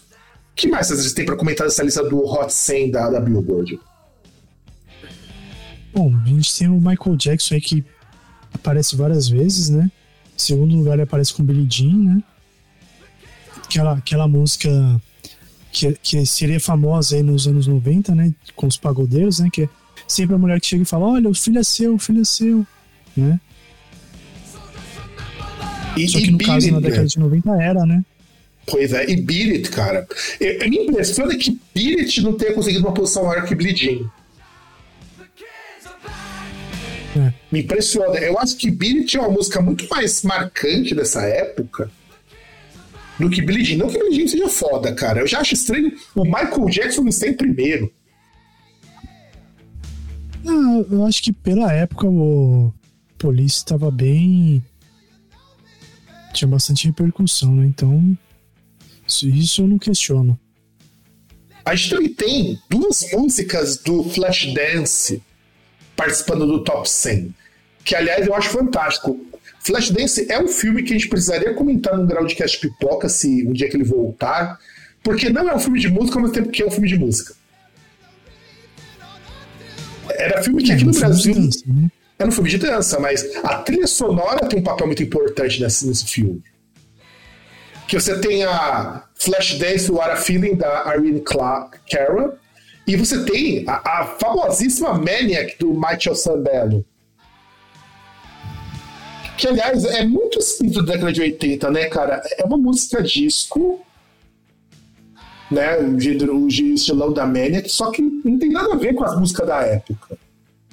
O 0.51 0.55
que 0.55 0.69
mais 0.69 0.87
vocês 0.87 1.11
têm 1.11 1.25
para 1.25 1.35
comentar 1.35 1.67
dessa 1.67 1.83
lista 1.83 2.07
do 2.07 2.23
Hot 2.23 2.53
100 2.53 2.91
da, 2.91 3.09
da 3.09 3.19
Billboard? 3.19 3.79
Bom, 5.93 6.15
a 6.15 6.27
gente 6.27 6.57
tem 6.57 6.67
o 6.67 6.79
Michael 6.79 7.17
Jackson 7.17 7.55
aí 7.55 7.61
que 7.61 7.85
aparece 8.53 8.95
várias 8.95 9.27
vezes, 9.27 9.69
né? 9.69 9.91
Em 10.35 10.39
segundo 10.39 10.75
lugar, 10.75 10.93
ele 10.93 11.03
aparece 11.03 11.33
com 11.33 11.43
Billie 11.43 11.67
Jean, 11.69 11.97
né? 11.97 12.23
Aquela, 13.63 13.93
aquela 13.93 14.27
música 14.27 14.69
que, 15.71 15.93
que 16.01 16.25
seria 16.25 16.59
famosa 16.59 17.15
aí 17.15 17.23
nos 17.23 17.47
anos 17.47 17.67
90, 17.67 18.15
né? 18.15 18.33
Com 18.55 18.67
os 18.67 18.77
pagodeiros, 18.77 19.39
né? 19.39 19.49
Que 19.51 19.63
é 19.63 19.69
sempre 20.07 20.35
a 20.35 20.37
mulher 20.37 20.59
que 20.59 20.67
chega 20.67 20.83
e 20.83 20.85
fala: 20.85 21.07
Olha, 21.07 21.29
o 21.29 21.33
filho 21.33 21.59
é 21.59 21.63
seu, 21.63 21.95
o 21.95 21.99
filho 21.99 22.21
é 22.21 22.25
seu, 22.25 22.65
né? 23.15 23.39
E, 25.97 26.07
Só 26.07 26.19
que 26.19 26.31
no 26.31 26.37
caso, 26.37 26.71
na 26.71 26.77
It, 26.77 26.89
década 26.89 27.07
de 27.07 27.19
90 27.19 27.61
era, 27.61 27.85
né? 27.85 28.05
Pois 28.67 28.93
é, 28.93 29.09
e 29.09 29.15
Beat 29.15 29.49
It, 29.49 29.69
cara. 29.71 30.07
Eu, 30.39 30.53
eu 30.53 30.69
me 30.69 30.77
impressiona 30.77 31.35
que 31.35 31.59
Beat 31.73 31.99
It 31.99 32.21
não 32.21 32.33
tenha 32.33 32.53
conseguido 32.53 32.85
uma 32.85 32.93
posição 32.93 33.25
maior 33.25 33.45
que 33.45 33.55
Jean. 33.75 34.11
É. 37.15 37.33
Me 37.51 37.61
impressiona. 37.61 38.19
Eu 38.19 38.37
acho 38.37 38.57
que 38.57 38.69
Jean 38.69 39.17
é 39.17 39.19
uma 39.19 39.31
música 39.31 39.61
muito 39.61 39.87
mais 39.89 40.21
marcante 40.21 40.93
dessa 40.93 41.21
época 41.23 41.89
do 43.19 43.29
que 43.29 43.41
Billie 43.41 43.63
Jean. 43.63 43.77
Não 43.77 43.87
que 43.87 43.97
Billie 43.97 44.19
Jean 44.19 44.27
seja 44.27 44.49
foda, 44.49 44.93
cara. 44.93 45.21
Eu 45.21 45.27
já 45.27 45.39
acho 45.39 45.53
estranho 45.53 45.91
o 46.13 46.23
Michael 46.23 46.65
Jackson 46.69 47.03
não 47.03 47.11
em 47.29 47.33
primeiro. 47.33 47.91
Ah, 50.47 50.85
eu 50.89 51.05
acho 51.05 51.21
que 51.21 51.33
pela 51.33 51.73
época 51.73 52.07
o 52.07 52.73
Police 53.17 53.57
estava 53.57 53.91
bem. 53.91 54.63
Tinha 56.33 56.47
bastante 56.47 56.87
repercussão, 56.87 57.55
né? 57.55 57.65
Então, 57.65 58.17
isso, 59.07 59.61
eu 59.61 59.67
não 59.67 59.77
questiono. 59.77 60.39
A 61.65 61.75
gente 61.75 61.89
também 61.89 62.13
tem 62.13 62.59
duas 62.69 63.05
músicas 63.11 63.77
do 63.77 64.03
Flashdance 64.03 65.21
participando 65.97 66.45
do 66.45 66.63
Top 66.63 66.89
100, 66.89 67.33
que 67.83 67.95
aliás 67.95 68.25
eu 68.25 68.33
acho 68.33 68.49
fantástico. 68.49 69.19
Flashdance 69.59 70.31
é 70.31 70.41
um 70.41 70.47
filme 70.47 70.83
que 70.83 70.93
a 70.93 70.97
gente 70.97 71.09
precisaria 71.09 71.53
comentar 71.53 71.97
num 71.97 72.05
grau 72.05 72.25
de 72.25 72.35
cast 72.35 72.57
pipoca 72.59 73.09
se 73.09 73.45
um 73.45 73.51
dia 73.51 73.69
que 73.69 73.75
ele 73.75 73.83
voltar, 73.83 74.57
porque 75.03 75.29
não 75.29 75.49
é 75.49 75.55
um 75.55 75.59
filme 75.59 75.79
de 75.79 75.89
música 75.89 76.19
mesmo 76.19 76.33
tempo 76.33 76.49
que 76.49 76.63
é 76.63 76.65
um 76.65 76.71
filme 76.71 76.87
de 76.87 76.97
música. 76.97 77.35
Era 80.11 80.43
filme 80.43 80.63
que 80.63 80.71
aqui 80.71 80.83
no 80.83 80.91
Brasil 80.91 81.33
dança, 81.33 81.63
né? 81.67 81.89
era 82.19 82.29
um 82.29 82.31
filme 82.31 82.49
de 82.49 82.57
dança, 82.57 82.99
mas 82.99 83.35
a 83.43 83.57
trilha 83.57 83.87
sonora 83.87 84.47
tem 84.47 84.59
um 84.59 84.63
papel 84.63 84.87
muito 84.87 85.03
importante 85.03 85.61
nesse, 85.61 85.87
nesse 85.87 86.05
filme. 86.05 86.41
Que 87.87 87.99
você 87.99 88.19
tem 88.19 88.43
a 88.43 89.03
Flashdance 89.15 89.91
What 89.91 90.11
a 90.11 90.15
Feeling 90.15 90.55
da 90.55 90.93
Irene 90.95 91.21
Clark 91.21 91.79
Cara 91.89 92.37
e 92.85 92.95
você 92.95 93.23
tem 93.23 93.65
a, 93.67 94.01
a 94.01 94.05
famosíssima 94.05 94.93
Maniac 94.93 95.57
do 95.59 95.73
Michael 95.73 96.15
Sambello. 96.15 96.85
Que, 99.37 99.47
aliás, 99.47 99.85
é 99.85 100.03
muito 100.03 100.39
espírito 100.39 100.81
da 100.83 100.93
década 100.93 101.13
de 101.13 101.21
80, 101.21 101.69
né, 101.69 101.85
cara? 101.85 102.21
É 102.37 102.43
uma 102.43 102.57
música 102.57 103.03
disco, 103.03 103.85
né? 105.51 105.77
O, 105.79 105.99
gênero, 105.99 106.37
o 106.37 106.47
estilão 106.47 107.11
da 107.11 107.25
Maniac, 107.25 107.69
só 107.69 107.91
que 107.91 108.01
não 108.01 108.37
tem 108.37 108.51
nada 108.51 108.73
a 108.73 108.77
ver 108.77 108.93
com 108.93 109.03
as 109.03 109.17
músicas 109.19 109.47
da 109.47 109.61
época. 109.61 110.17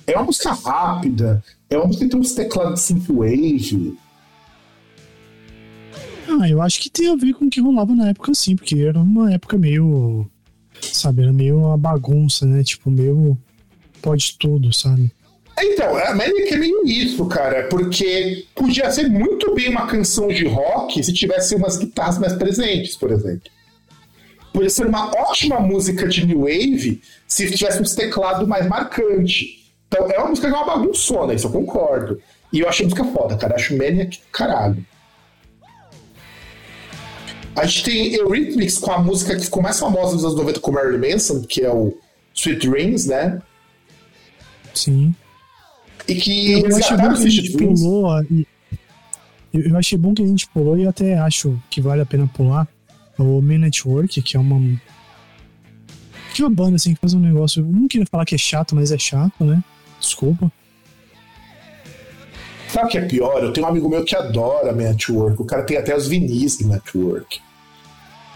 É 0.06 0.16
uma 0.16 0.24
música 0.24 0.52
rápida, 0.52 1.42
é 1.70 1.76
uma 1.76 1.86
música 1.86 2.04
que 2.04 2.10
tem 2.10 2.20
uns 2.20 2.32
teclados 2.32 2.80
synthwave. 2.80 3.96
Ah, 6.28 6.48
eu 6.48 6.60
acho 6.60 6.80
que 6.80 6.90
tem 6.90 7.08
a 7.08 7.16
ver 7.16 7.34
com 7.34 7.46
o 7.46 7.50
que 7.50 7.60
rolava 7.60 7.94
na 7.94 8.08
época, 8.08 8.34
sim, 8.34 8.56
porque 8.56 8.78
era 8.78 8.98
uma 8.98 9.32
época 9.32 9.56
meio. 9.56 10.26
Sabe, 10.80 11.22
era 11.22 11.32
meio 11.32 11.58
uma 11.58 11.78
bagunça, 11.78 12.44
né? 12.44 12.62
Tipo, 12.62 12.90
meio. 12.90 13.38
Pode 14.02 14.36
tudo, 14.38 14.72
sabe? 14.72 15.10
Então, 15.58 15.96
a 15.96 16.14
Maniac 16.14 16.52
é 16.52 16.56
meio 16.56 16.84
isso, 16.84 17.24
cara, 17.26 17.68
porque 17.68 18.44
podia 18.54 18.90
ser 18.90 19.08
muito 19.08 19.54
bem 19.54 19.70
uma 19.70 19.86
canção 19.86 20.28
de 20.28 20.46
rock 20.46 21.02
se 21.02 21.12
tivesse 21.12 21.54
umas 21.54 21.76
guitarras 21.76 22.18
mais 22.18 22.32
presentes, 22.34 22.96
por 22.96 23.10
exemplo. 23.10 23.50
Podia 24.54 24.70
ser 24.70 24.86
uma 24.86 25.10
ótima 25.28 25.58
música 25.58 26.06
de 26.06 26.24
New 26.24 26.42
Wave 26.42 27.02
se 27.26 27.50
tivesse 27.50 27.82
uns 27.82 27.92
teclados 27.94 28.46
mais 28.46 28.66
marcante. 28.68 29.64
Então, 29.88 30.08
é 30.08 30.16
uma 30.18 30.28
música 30.28 30.48
que 30.48 30.54
é 30.54 30.56
uma 30.56 30.64
bagunçona, 30.76 31.34
isso 31.34 31.48
eu 31.48 31.50
concordo. 31.50 32.20
E 32.52 32.60
eu 32.60 32.68
acho 32.68 32.82
a 32.82 32.84
música 32.84 33.04
foda, 33.06 33.36
cara. 33.36 33.56
Acho 33.56 33.76
Maniac 33.76 34.16
do 34.16 34.26
caralho. 34.30 34.86
A 37.56 37.66
gente 37.66 37.84
tem 37.84 38.14
Eurythmics 38.14 38.78
com 38.78 38.92
a 38.92 38.98
música 38.98 39.34
que 39.36 39.42
ficou 39.44 39.60
mais 39.62 39.78
famosa 39.78 40.14
nos 40.14 40.24
anos 40.24 40.36
90 40.36 40.60
com 40.60 40.70
Marilyn 40.72 41.10
Manson, 41.12 41.42
que 41.42 41.62
é 41.62 41.70
o 41.72 41.96
Sweet 42.32 42.68
Dreams, 42.68 43.08
né? 43.08 43.40
Sim. 44.72 45.14
E 46.08 46.14
que 46.16 46.52
Eu, 46.60 46.68
eu 46.70 46.76
achei 46.76 46.96
bom 46.96 47.12
que 47.14 47.22
a 47.26 47.28
gente 47.30 47.52
pulou. 47.52 48.22
e- 48.30 48.46
Eu, 49.52 49.60
eu 49.70 49.76
achei 49.76 49.96
bom 49.98 50.12
que 50.14 50.22
a 50.22 50.26
gente 50.26 50.48
pulou 50.48 50.76
e 50.78 50.86
até 50.86 51.16
acho 51.18 51.60
que 51.70 51.80
vale 51.80 52.02
a 52.02 52.06
pena 52.06 52.28
pular 52.34 52.68
o 53.22 53.40
Man 53.40 53.58
Network, 53.58 54.20
que 54.22 54.36
é 54.36 54.40
uma. 54.40 54.60
Que 56.34 56.42
é 56.42 56.44
uma 56.44 56.54
banda 56.54 56.76
assim 56.76 56.94
que 56.94 57.00
faz 57.00 57.14
um 57.14 57.20
negócio. 57.20 57.62
Eu 57.62 57.66
não 57.66 57.86
queria 57.86 58.06
falar 58.06 58.24
que 58.24 58.34
é 58.34 58.38
chato, 58.38 58.74
mas 58.74 58.90
é 58.90 58.98
chato, 58.98 59.44
né? 59.44 59.62
Desculpa. 60.00 60.50
Sabe 62.68 62.86
o 62.86 62.88
que 62.90 62.98
é 62.98 63.02
pior? 63.02 63.42
Eu 63.42 63.52
tenho 63.52 63.66
um 63.66 63.70
amigo 63.70 63.88
meu 63.88 64.04
que 64.04 64.16
adora 64.16 64.72
Network. 64.72 65.40
O 65.40 65.44
cara 65.44 65.62
tem 65.62 65.76
até 65.76 65.96
os 65.96 66.08
vinis 66.08 66.56
do 66.58 66.66
Network. 66.66 67.40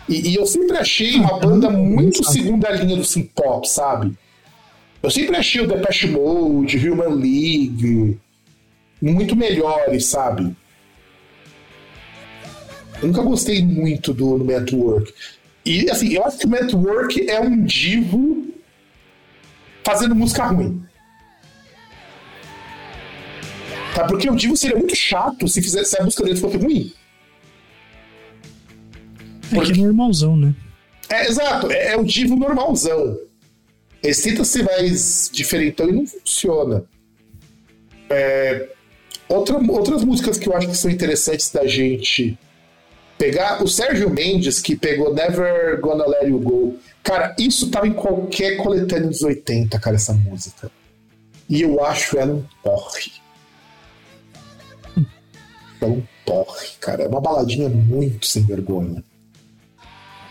E, 0.09 0.29
e 0.31 0.35
eu 0.37 0.47
sempre 0.47 0.77
achei 0.77 1.17
uma 1.17 1.37
Ah, 1.37 1.39
banda 1.41 1.69
muito 1.69 2.03
muito 2.03 2.25
segunda 2.25 2.71
linha 2.71 2.97
do 2.97 3.05
synth 3.05 3.31
pop, 3.35 3.69
sabe? 3.69 4.17
Eu 5.03 5.11
sempre 5.11 5.37
achei 5.37 5.61
o 5.61 5.67
Depeche 5.67 6.07
Mode, 6.07 6.89
Human 6.89 7.15
League 7.17 8.19
muito 9.03 9.35
melhores, 9.37 10.07
sabe? 10.07 10.57
Eu 13.00 13.09
nunca 13.09 13.23
gostei 13.23 13.64
muito 13.64 14.12
do, 14.12 14.38
do 14.38 14.45
Network. 14.45 15.12
E 15.64 15.90
assim, 15.90 16.14
eu 16.14 16.25
acho 16.25 16.38
que 16.38 16.47
o 16.47 16.50
Network 16.50 17.31
é 17.31 17.40
um 17.40 17.64
divo 17.64 18.47
fazendo 19.85 20.14
música 20.14 20.45
ruim. 20.47 20.83
Tá? 23.95 24.05
Porque 24.07 24.31
o 24.31 24.37
Divo 24.37 24.57
seria 24.57 24.76
muito 24.76 24.95
chato 24.95 25.49
se, 25.49 25.61
fizesse, 25.62 25.90
se 25.90 26.00
a 26.00 26.05
música 26.05 26.23
dele 26.23 26.37
fosse 26.37 26.57
ruim. 26.57 26.93
É 29.50 29.61
que 29.61 29.73
é 29.73 29.76
normalzão, 29.76 30.37
né? 30.37 30.55
É, 31.09 31.26
exato, 31.26 31.73
é, 31.73 31.95
é 31.95 31.97
o 31.97 32.05
Divo 32.05 32.37
normalzão. 32.37 33.19
Ser 34.12 34.62
mais 34.62 35.28
diferentão 35.33 35.88
e 35.88 35.93
não 35.93 36.07
funciona. 36.07 36.85
É, 38.09 38.69
outra, 39.28 39.57
outras 39.57 40.05
músicas 40.05 40.38
que 40.38 40.49
eu 40.49 40.57
acho 40.57 40.69
que 40.69 40.76
são 40.76 40.90
interessantes 40.90 41.50
da 41.50 41.67
gente 41.67 42.38
pegar. 43.19 43.63
O 43.63 43.69
Sérgio 43.69 44.09
Mendes, 44.09 44.61
que 44.61 44.77
pegou 44.77 45.13
Never 45.13 45.81
Gonna 45.81 46.07
Let 46.07 46.29
You 46.29 46.39
Go. 46.39 46.79
Cara, 47.03 47.35
isso 47.39 47.71
tava 47.71 47.89
em 47.89 47.93
qualquer 47.93 48.57
coletânea 48.57 49.09
dos 49.09 49.23
80, 49.23 49.79
cara, 49.79 49.97
essa 49.97 50.15
música. 50.15 50.71
E 51.49 51.63
eu 51.63 51.85
acho 51.85 52.17
ela 52.19 52.35
um 52.35 52.45
porre. 52.63 53.13
É 55.81 55.87
um 55.87 56.03
porre, 56.25 56.69
cara. 56.81 57.05
É 57.05 57.09
uma 57.09 57.21
baladinha 57.21 57.69
muito 57.69 58.27
sem 58.27 58.43
vergonha. 58.43 59.03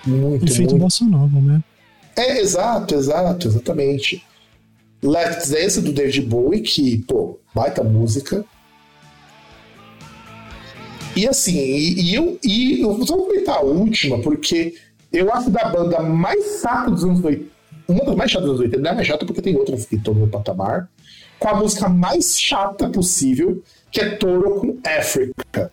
Muito, 0.06 0.46
Efeito 0.46 0.72
muito. 0.72 0.84
bossa 0.84 1.06
nova, 1.06 1.39
né? 1.41 1.62
É, 2.15 2.39
exato, 2.39 2.96
exato, 2.96 3.48
exatamente. 3.48 4.25
Let's 5.03 5.50
Dance 5.50 5.82
do 5.82 5.91
David 5.91 6.22
Bowie, 6.22 6.62
que, 6.62 7.00
pô, 7.03 7.39
baita 7.53 7.84
música. 7.84 8.44
E 11.17 11.27
assim, 11.27 11.57
e, 11.57 12.12
e 12.12 12.15
eu, 12.15 12.39
e 12.43 12.81
eu 12.81 12.93
vou 12.93 13.07
comentar 13.07 13.57
a 13.57 13.62
última, 13.62 14.19
porque 14.19 14.75
eu 15.12 15.33
acho 15.33 15.50
da 15.50 15.67
banda 15.67 16.00
mais 16.03 16.62
chata 16.62 16.91
dos 16.91 17.03
anos 17.03 17.24
80. 17.24 17.57
Uma 17.88 18.05
das 18.05 18.15
mais 18.15 18.29
chatas 18.29 18.47
dos 18.47 18.59
anos 18.59 18.65
80, 18.65 18.83
não 18.83 18.91
é 18.91 18.93
mais 18.93 19.07
chata 19.07 19.25
porque 19.25 19.41
tem 19.41 19.55
outras 19.55 19.86
que 19.88 19.95
estão 19.95 20.13
no 20.13 20.27
patamar. 20.27 20.88
Com 21.39 21.50
a 21.50 21.55
música 21.55 21.89
mais 21.89 22.39
chata 22.39 22.88
possível, 22.89 23.63
que 23.91 24.00
é 24.00 24.09
Toro 24.12 24.59
com 24.59 24.77
Africa. 24.88 25.71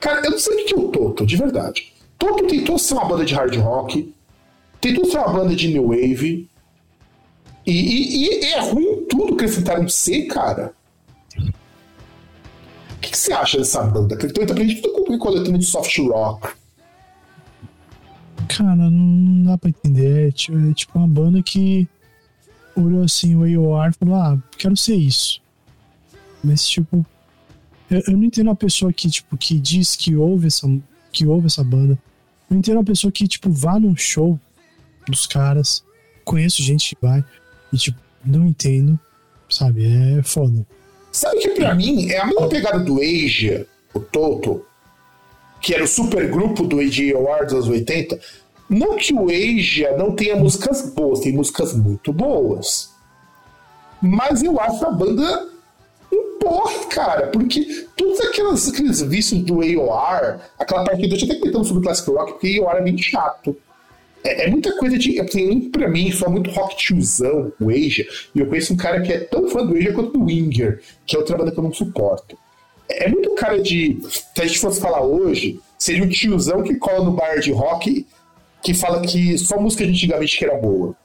Cara, 0.00 0.26
eu 0.26 0.32
não 0.32 0.38
sei 0.38 0.62
o 0.62 0.66
que 0.66 0.74
é 0.74 0.78
o 0.78 0.88
Toto, 0.88 1.24
de 1.24 1.36
verdade. 1.36 1.92
Toto 2.18 2.44
tentou 2.48 2.76
ser 2.76 2.94
uma 2.94 3.04
banda 3.04 3.24
de 3.24 3.34
hard 3.34 3.54
rock, 3.56 4.12
tentou 4.80 5.04
ser 5.04 5.18
uma 5.18 5.28
banda 5.28 5.54
de 5.54 5.68
new 5.68 5.88
wave, 5.88 6.48
e, 7.64 7.72
e, 7.72 8.26
e 8.26 8.44
é 8.46 8.60
ruim 8.60 9.06
tudo 9.08 9.36
que 9.36 9.44
eles 9.44 9.56
tentaram 9.56 9.88
ser, 9.88 10.26
cara. 10.26 10.74
Que, 13.04 13.10
que 13.10 13.18
você 13.18 13.32
acha 13.34 13.58
dessa 13.58 13.82
banda? 13.82 14.16
Que 14.16 14.26
ele 14.26 14.46
também 14.46 14.80
tudo 14.80 15.18
coletando 15.18 15.58
de 15.58 15.66
soft 15.66 15.98
rock. 15.98 16.54
Cara, 18.48 18.76
não 18.76 19.42
dá 19.42 19.58
pra 19.58 19.68
entender. 19.68 20.28
É 20.28 20.32
tipo, 20.32 20.58
é 20.58 20.72
tipo 20.72 20.98
uma 20.98 21.06
banda 21.06 21.42
que 21.42 21.86
olhou 22.74 23.04
assim 23.04 23.34
o 23.34 23.42
AOR 23.42 23.90
e 23.90 23.92
falou: 23.92 24.14
Ah, 24.14 24.38
quero 24.56 24.76
ser 24.76 24.96
isso. 24.96 25.42
Mas, 26.42 26.66
tipo, 26.66 27.04
eu, 27.90 28.02
eu, 28.06 28.16
não 28.16 28.24
entendo 28.24 28.48
uma 28.48 28.56
pessoa 28.56 28.92
que, 28.92 29.08
tipo, 29.08 29.36
que 29.36 29.58
diz 29.58 29.94
que 29.96 30.14
ouve 30.14 30.46
essa, 30.46 30.66
que 31.12 31.26
ouve 31.26 31.46
essa 31.46 31.62
banda. 31.62 31.98
Eu 32.50 32.56
entendo 32.56 32.76
uma 32.76 32.84
pessoa 32.84 33.12
que, 33.12 33.28
tipo, 33.28 33.50
vá 33.50 33.78
num 33.78 33.96
show 33.96 34.38
dos 35.06 35.26
caras. 35.26 35.84
Conheço 36.24 36.62
gente 36.62 36.94
que 36.94 37.02
vai 37.02 37.22
e, 37.70 37.76
tipo, 37.76 37.98
não 38.24 38.46
entendo. 38.46 38.98
Sabe? 39.48 39.84
É 39.84 40.22
foda. 40.22 40.66
Sabe 41.14 41.38
que 41.38 41.50
pra 41.50 41.72
mim 41.76 42.10
é 42.10 42.18
a 42.18 42.26
mesma 42.26 42.48
pegada 42.48 42.80
do 42.80 43.00
Asia, 43.00 43.68
o 43.94 44.00
Toto, 44.00 44.66
que 45.60 45.72
era 45.72 45.84
o 45.84 45.86
super 45.86 46.28
grupo 46.28 46.64
do 46.64 46.80
AJ 46.80 47.12
dos 47.44 47.52
anos 47.52 47.68
80. 47.68 48.18
Não 48.68 48.96
que 48.96 49.14
o 49.14 49.28
Asia 49.28 49.96
não 49.96 50.16
tenha 50.16 50.34
músicas 50.34 50.92
boas, 50.92 51.20
tem 51.20 51.32
músicas 51.32 51.72
muito 51.72 52.12
boas. 52.12 52.90
Mas 54.02 54.42
eu 54.42 54.58
acho 54.58 54.84
a 54.84 54.90
banda 54.90 55.48
um 56.12 56.38
porre, 56.40 56.86
cara, 56.86 57.28
porque 57.28 57.86
todos 57.96 58.20
aqueles 58.20 59.00
vícios 59.02 59.40
do 59.44 59.60
AOR, 59.62 60.40
aquela 60.58 60.82
parte 60.82 61.06
que 61.06 61.14
eu 61.14 61.16
já 61.16 61.26
até 61.26 61.36
comentando 61.36 61.64
sobre 61.64 61.78
o 61.78 61.84
Classic 61.84 62.10
Rock, 62.10 62.32
porque 62.32 62.58
AOR 62.58 62.74
é 62.74 62.82
bem 62.82 62.98
chato. 62.98 63.56
É, 64.24 64.44
é, 64.44 64.50
muita 64.50 64.74
coisa 64.78 64.98
de. 64.98 65.20
Assim, 65.20 65.68
pra 65.70 65.88
mim, 65.88 66.10
só 66.10 66.30
muito 66.30 66.50
rock 66.50 66.76
tiozão, 66.76 67.52
o 67.60 67.68
Asia. 67.68 68.06
E 68.34 68.40
eu 68.40 68.46
conheço 68.46 68.72
um 68.72 68.76
cara 68.76 69.02
que 69.02 69.12
é 69.12 69.20
tão 69.20 69.48
fã 69.48 69.64
do 69.64 69.76
Asia 69.76 69.92
quanto 69.92 70.12
do 70.12 70.24
Winger, 70.24 70.80
que 71.06 71.14
é 71.14 71.18
outra 71.18 71.36
banda 71.36 71.52
que 71.52 71.58
eu 71.58 71.64
não 71.64 71.72
suporto. 71.72 72.38
É, 72.88 73.04
é 73.04 73.08
muito 73.08 73.34
cara 73.34 73.60
de. 73.60 73.98
Se 74.08 74.40
a 74.40 74.46
gente 74.46 74.58
fosse 74.58 74.80
falar 74.80 75.02
hoje, 75.02 75.60
seria 75.78 76.02
um 76.02 76.08
tiozão 76.08 76.62
que 76.62 76.74
cola 76.76 77.04
no 77.04 77.12
bar 77.12 77.38
de 77.38 77.52
rock 77.52 78.06
que 78.62 78.72
fala 78.72 79.02
que 79.02 79.36
só 79.36 79.60
música 79.60 79.84
de 79.84 79.90
antigamente 79.90 80.38
que 80.38 80.44
era 80.44 80.56
boa. 80.56 80.96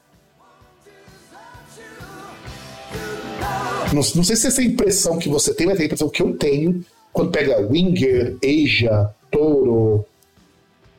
Não, 3.92 4.02
não 4.14 4.24
sei 4.24 4.36
se 4.36 4.46
essa 4.46 4.62
é 4.62 4.64
a 4.64 4.68
impressão 4.68 5.18
que 5.18 5.28
você 5.28 5.52
tem, 5.52 5.66
mas 5.66 5.78
é 5.78 5.82
a 5.82 5.84
impressão 5.84 6.08
que 6.08 6.22
eu 6.22 6.34
tenho 6.36 6.82
quando 7.12 7.32
pega 7.32 7.60
Winger, 7.60 8.38
Asia, 8.42 9.10
Toro, 9.30 10.06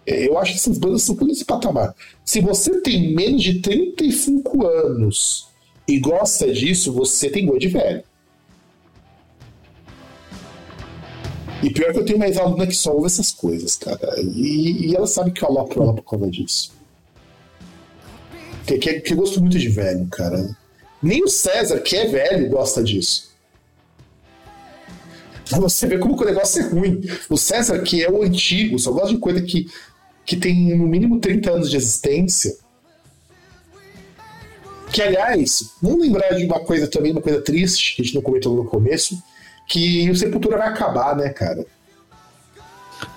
eu 0.05 0.37
acho 0.37 0.53
que 0.53 0.57
essas 0.57 0.77
bandas 0.77 1.03
são 1.03 1.15
tudo 1.15 1.27
nesse 1.27 1.45
patamar. 1.45 1.95
Se 2.25 2.41
você 2.41 2.81
tem 2.81 3.13
menos 3.13 3.43
de 3.43 3.59
35 3.59 4.65
anos 4.65 5.47
e 5.87 5.99
gosta 5.99 6.51
disso, 6.51 6.91
você 6.91 7.29
tem 7.29 7.45
gosto 7.45 7.59
de 7.59 7.67
velho. 7.67 8.03
E 11.63 11.69
pior 11.69 11.93
que 11.93 11.99
eu 11.99 12.05
tenho 12.05 12.17
mais 12.17 12.37
aluna 12.37 12.65
que 12.65 12.75
só 12.75 12.91
ouve 12.91 13.05
essas 13.05 13.31
coisas, 13.31 13.75
cara. 13.75 14.19
E, 14.19 14.87
e 14.87 14.95
ela 14.95 15.05
sabe 15.05 15.31
que 15.31 15.43
eu 15.43 15.47
alopro 15.47 15.83
ela 15.83 15.93
por 15.93 16.03
causa 16.03 16.27
disso. 16.29 16.73
Que, 18.65 18.77
que, 18.79 19.01
que 19.01 19.13
eu 19.13 19.17
gosto 19.17 19.39
muito 19.39 19.59
de 19.59 19.69
velho, 19.69 20.07
cara. 20.07 20.57
Nem 21.01 21.23
o 21.23 21.27
César, 21.27 21.79
que 21.79 21.95
é 21.95 22.07
velho, 22.07 22.49
gosta 22.49 22.83
disso. 22.83 23.31
Você 25.59 25.85
vê 25.85 25.97
como 25.97 26.19
o 26.19 26.25
negócio 26.25 26.61
é 26.61 26.67
ruim. 26.67 27.01
O 27.29 27.37
César, 27.37 27.79
que 27.79 28.03
é 28.03 28.09
o 28.09 28.23
antigo, 28.23 28.79
só 28.79 28.91
gosta 28.91 29.13
de 29.13 29.19
coisa 29.19 29.41
que 29.41 29.67
que 30.25 30.35
tem 30.35 30.77
no 30.77 30.87
mínimo 30.87 31.19
30 31.19 31.51
anos 31.51 31.69
de 31.69 31.77
existência. 31.77 32.55
Que, 34.91 35.01
aliás, 35.01 35.71
vamos 35.81 36.01
lembrar 36.01 36.33
de 36.33 36.45
uma 36.45 36.59
coisa 36.59 36.87
também, 36.87 37.11
uma 37.11 37.21
coisa 37.21 37.41
triste, 37.41 37.95
que 37.95 38.01
a 38.01 38.05
gente 38.05 38.15
não 38.15 38.21
comentou 38.21 38.55
no 38.55 38.65
começo, 38.65 39.21
que 39.67 40.09
o 40.09 40.15
Sepultura 40.15 40.57
vai 40.57 40.67
acabar, 40.67 41.15
né, 41.15 41.29
cara? 41.29 41.65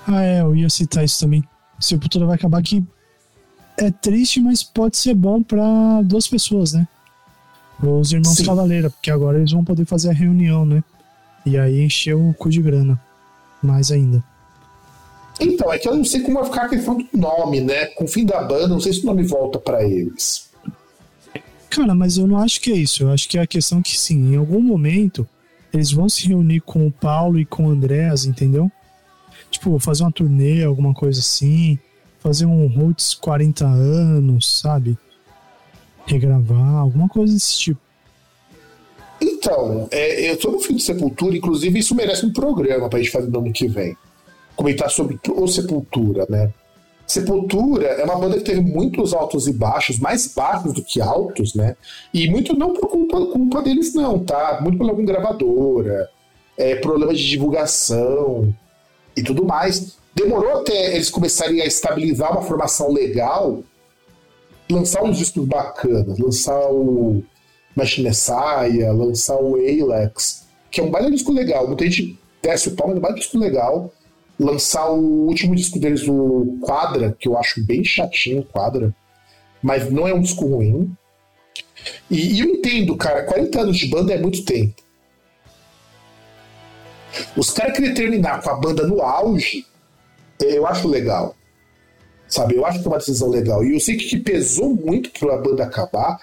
Ah, 0.07 0.23
é, 0.23 0.41
eu 0.41 0.55
ia 0.55 0.71
citar 0.71 1.05
isso 1.05 1.19
também. 1.19 1.43
Sepultura 1.81 2.27
vai 2.27 2.37
acabar 2.37 2.63
que 2.63 2.85
é 3.77 3.91
triste, 3.91 4.41
mas 4.41 4.63
pode 4.63 4.97
ser 4.97 5.15
bom 5.15 5.43
para 5.43 6.01
duas 6.03 6.29
pessoas, 6.29 6.73
né? 6.73 6.87
Os 7.83 8.13
irmãos 8.13 8.37
Sim. 8.37 8.45
Cavaleira, 8.45 8.89
porque 8.89 9.11
agora 9.11 9.39
eles 9.39 9.51
vão 9.51 9.65
poder 9.65 9.85
fazer 9.85 10.11
a 10.11 10.13
reunião, 10.13 10.65
né? 10.65 10.83
E 11.45 11.59
aí 11.59 11.83
encher 11.83 12.15
o 12.15 12.33
cu 12.35 12.49
de 12.49 12.63
grana. 12.63 13.01
Mais 13.63 13.91
ainda. 13.91 14.23
Então, 15.41 15.73
é 15.73 15.79
que 15.79 15.89
eu 15.89 15.97
não 15.97 16.05
sei 16.05 16.21
como 16.21 16.39
vai 16.39 16.45
ficar 16.45 16.63
a 16.67 16.69
questão 16.69 16.97
do 16.97 17.07
nome, 17.13 17.61
né? 17.61 17.87
Com 17.87 18.05
o 18.05 18.09
fim 18.09 18.25
da 18.25 18.43
banda, 18.43 18.69
não 18.69 18.81
sei 18.81 18.93
se 18.93 19.03
o 19.03 19.07
nome 19.07 19.25
volta 19.25 19.59
para 19.59 19.85
eles. 19.85 20.49
Cara, 21.69 21.95
mas 21.95 22.17
eu 22.17 22.27
não 22.27 22.39
acho 22.39 22.61
que 22.61 22.71
é 22.71 22.77
isso. 22.77 23.03
Eu 23.03 23.11
acho 23.11 23.29
que 23.29 23.37
é 23.37 23.43
a 23.43 23.47
questão 23.47 23.83
que 23.83 23.99
sim, 23.99 24.33
em 24.33 24.37
algum 24.37 24.61
momento 24.61 25.29
eles 25.73 25.91
vão 25.91 26.09
se 26.09 26.29
reunir 26.29 26.61
com 26.61 26.87
o 26.87 26.91
Paulo 26.91 27.39
e 27.39 27.45
com 27.45 27.67
o 27.67 27.71
Andréas, 27.71 28.25
entendeu? 28.25 28.71
Tipo, 29.51 29.77
fazer 29.81 30.05
uma 30.05 30.13
turnê, 30.13 30.63
alguma 30.63 30.95
coisa 30.95 31.19
assim. 31.19 31.79
Fazer 32.21 32.47
um 32.47 32.69
Roots 32.69 33.15
40 33.15 33.67
anos, 33.67 34.61
sabe? 34.61 34.97
Regravar, 36.07 36.77
alguma 36.77 37.09
coisa 37.09 37.35
desse 37.35 37.59
tipo. 37.59 37.81
Então, 39.21 39.89
é, 39.91 40.31
eu 40.31 40.37
tô 40.37 40.53
no 40.53 40.61
fim 40.61 40.77
de 40.77 40.83
Sepultura, 40.83 41.37
inclusive 41.37 41.79
isso 41.79 41.95
merece 41.95 42.25
um 42.25 42.33
programa 42.33 42.89
pra 42.89 43.01
gente 43.01 43.11
fazer 43.11 43.29
no 43.31 43.41
ano 43.41 43.53
que 43.53 43.67
vem 43.67 43.97
comentar 44.57 44.91
sobre 44.91 45.19
o 45.29 45.47
Sepultura, 45.47 46.27
né? 46.29 46.53
Sepultura 47.07 47.87
é 47.87 48.05
uma 48.05 48.17
banda 48.17 48.39
que 48.39 48.45
teve 48.45 48.61
muitos 48.61 49.13
altos 49.13 49.47
e 49.47 49.53
baixos, 49.53 49.99
mais 49.99 50.27
baixos 50.27 50.73
do 50.73 50.83
que 50.83 51.01
altos, 51.03 51.55
né? 51.55 51.77
E 52.13 52.31
muito 52.31 52.57
não 52.57 52.73
por 52.73 52.89
culpa, 52.89 53.27
culpa 53.27 53.63
deles, 53.63 53.93
não, 53.95 54.19
tá? 54.19 54.59
Muito 54.63 54.79
por 54.79 54.89
alguma 54.89 55.07
gravadora, 55.07 56.09
é, 56.57 56.77
problema 56.77 57.13
de 57.13 57.29
divulgação 57.29 58.55
e 59.15 59.23
tudo 59.23 59.45
mais. 59.45 59.99
Demorou 60.15 60.61
até 60.61 60.95
eles 60.95 61.11
começarem 61.11 61.61
a 61.61 61.67
estabilizar 61.67 62.33
uma 62.33 62.43
formação 62.43 62.91
legal, 62.91 63.63
lançar 64.71 65.03
uns 65.03 65.19
discos 65.19 65.45
bacanas, 65.45 66.19
lançar 66.19 66.71
o 66.71 67.23
Machine 67.77 68.09
Messiah, 68.09 68.93
lançar 68.93 69.37
o 69.37 69.57
Alex, 69.57 70.47
que 70.71 70.81
é 70.81 70.85
um 70.85 70.91
baita 70.91 71.11
disco 71.11 71.33
legal. 71.33 71.67
Muita 71.67 71.85
gente 71.85 72.19
desce 72.41 72.69
o 72.69 72.77
pau, 72.77 72.87
mas 72.87 72.97
é 72.97 72.99
um 72.99 73.03
baita 73.03 73.19
disco 73.19 73.37
legal 73.37 73.93
lançar 74.39 74.91
o 74.91 75.27
último 75.27 75.55
disco 75.55 75.79
deles, 75.79 76.07
o 76.09 76.59
Quadra, 76.61 77.17
que 77.19 77.29
eu 77.29 77.39
acho 77.39 77.65
bem 77.65 77.85
chatinho, 77.85 78.45
Quadra, 78.45 78.95
mas 79.63 79.91
não 79.91 80.07
é 80.07 80.15
um 80.15 80.21
disco 80.21 80.47
ruim. 80.47 80.95
E, 82.11 82.35
e 82.35 82.41
eu 82.41 82.47
entendo, 82.47 82.97
cara, 82.97 83.25
40 83.25 83.61
anos 83.61 83.77
de 83.77 83.87
banda 83.89 84.13
é 84.13 84.19
muito 84.19 84.45
tempo. 84.45 84.75
Os 87.37 87.51
caras 87.51 87.77
querem 87.77 87.95
terminar 87.95 88.43
com 88.43 88.51
a 88.51 88.55
banda 88.55 88.87
no 88.87 89.01
auge, 89.01 89.65
eu 90.41 90.67
acho 90.67 90.89
legal. 90.89 91.37
Sabe, 92.27 92.57
eu 92.57 92.67
acho 92.67 92.81
que 92.81 92.87
é 92.87 92.91
uma 92.91 92.99
decisão 92.99 93.29
legal. 93.29 93.65
E 93.65 93.75
eu 93.75 93.81
sei 93.81 93.97
que, 93.97 94.07
que 94.07 94.19
pesou 94.19 94.75
muito 94.75 95.11
para 95.11 95.35
a 95.35 95.39
banda 95.39 95.65
acabar 95.65 96.19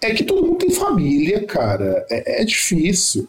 é 0.00 0.12
que 0.12 0.24
todo 0.24 0.46
mundo 0.46 0.58
tem 0.58 0.70
família, 0.70 1.46
cara. 1.46 2.04
É, 2.10 2.42
é 2.42 2.44
difícil. 2.44 3.28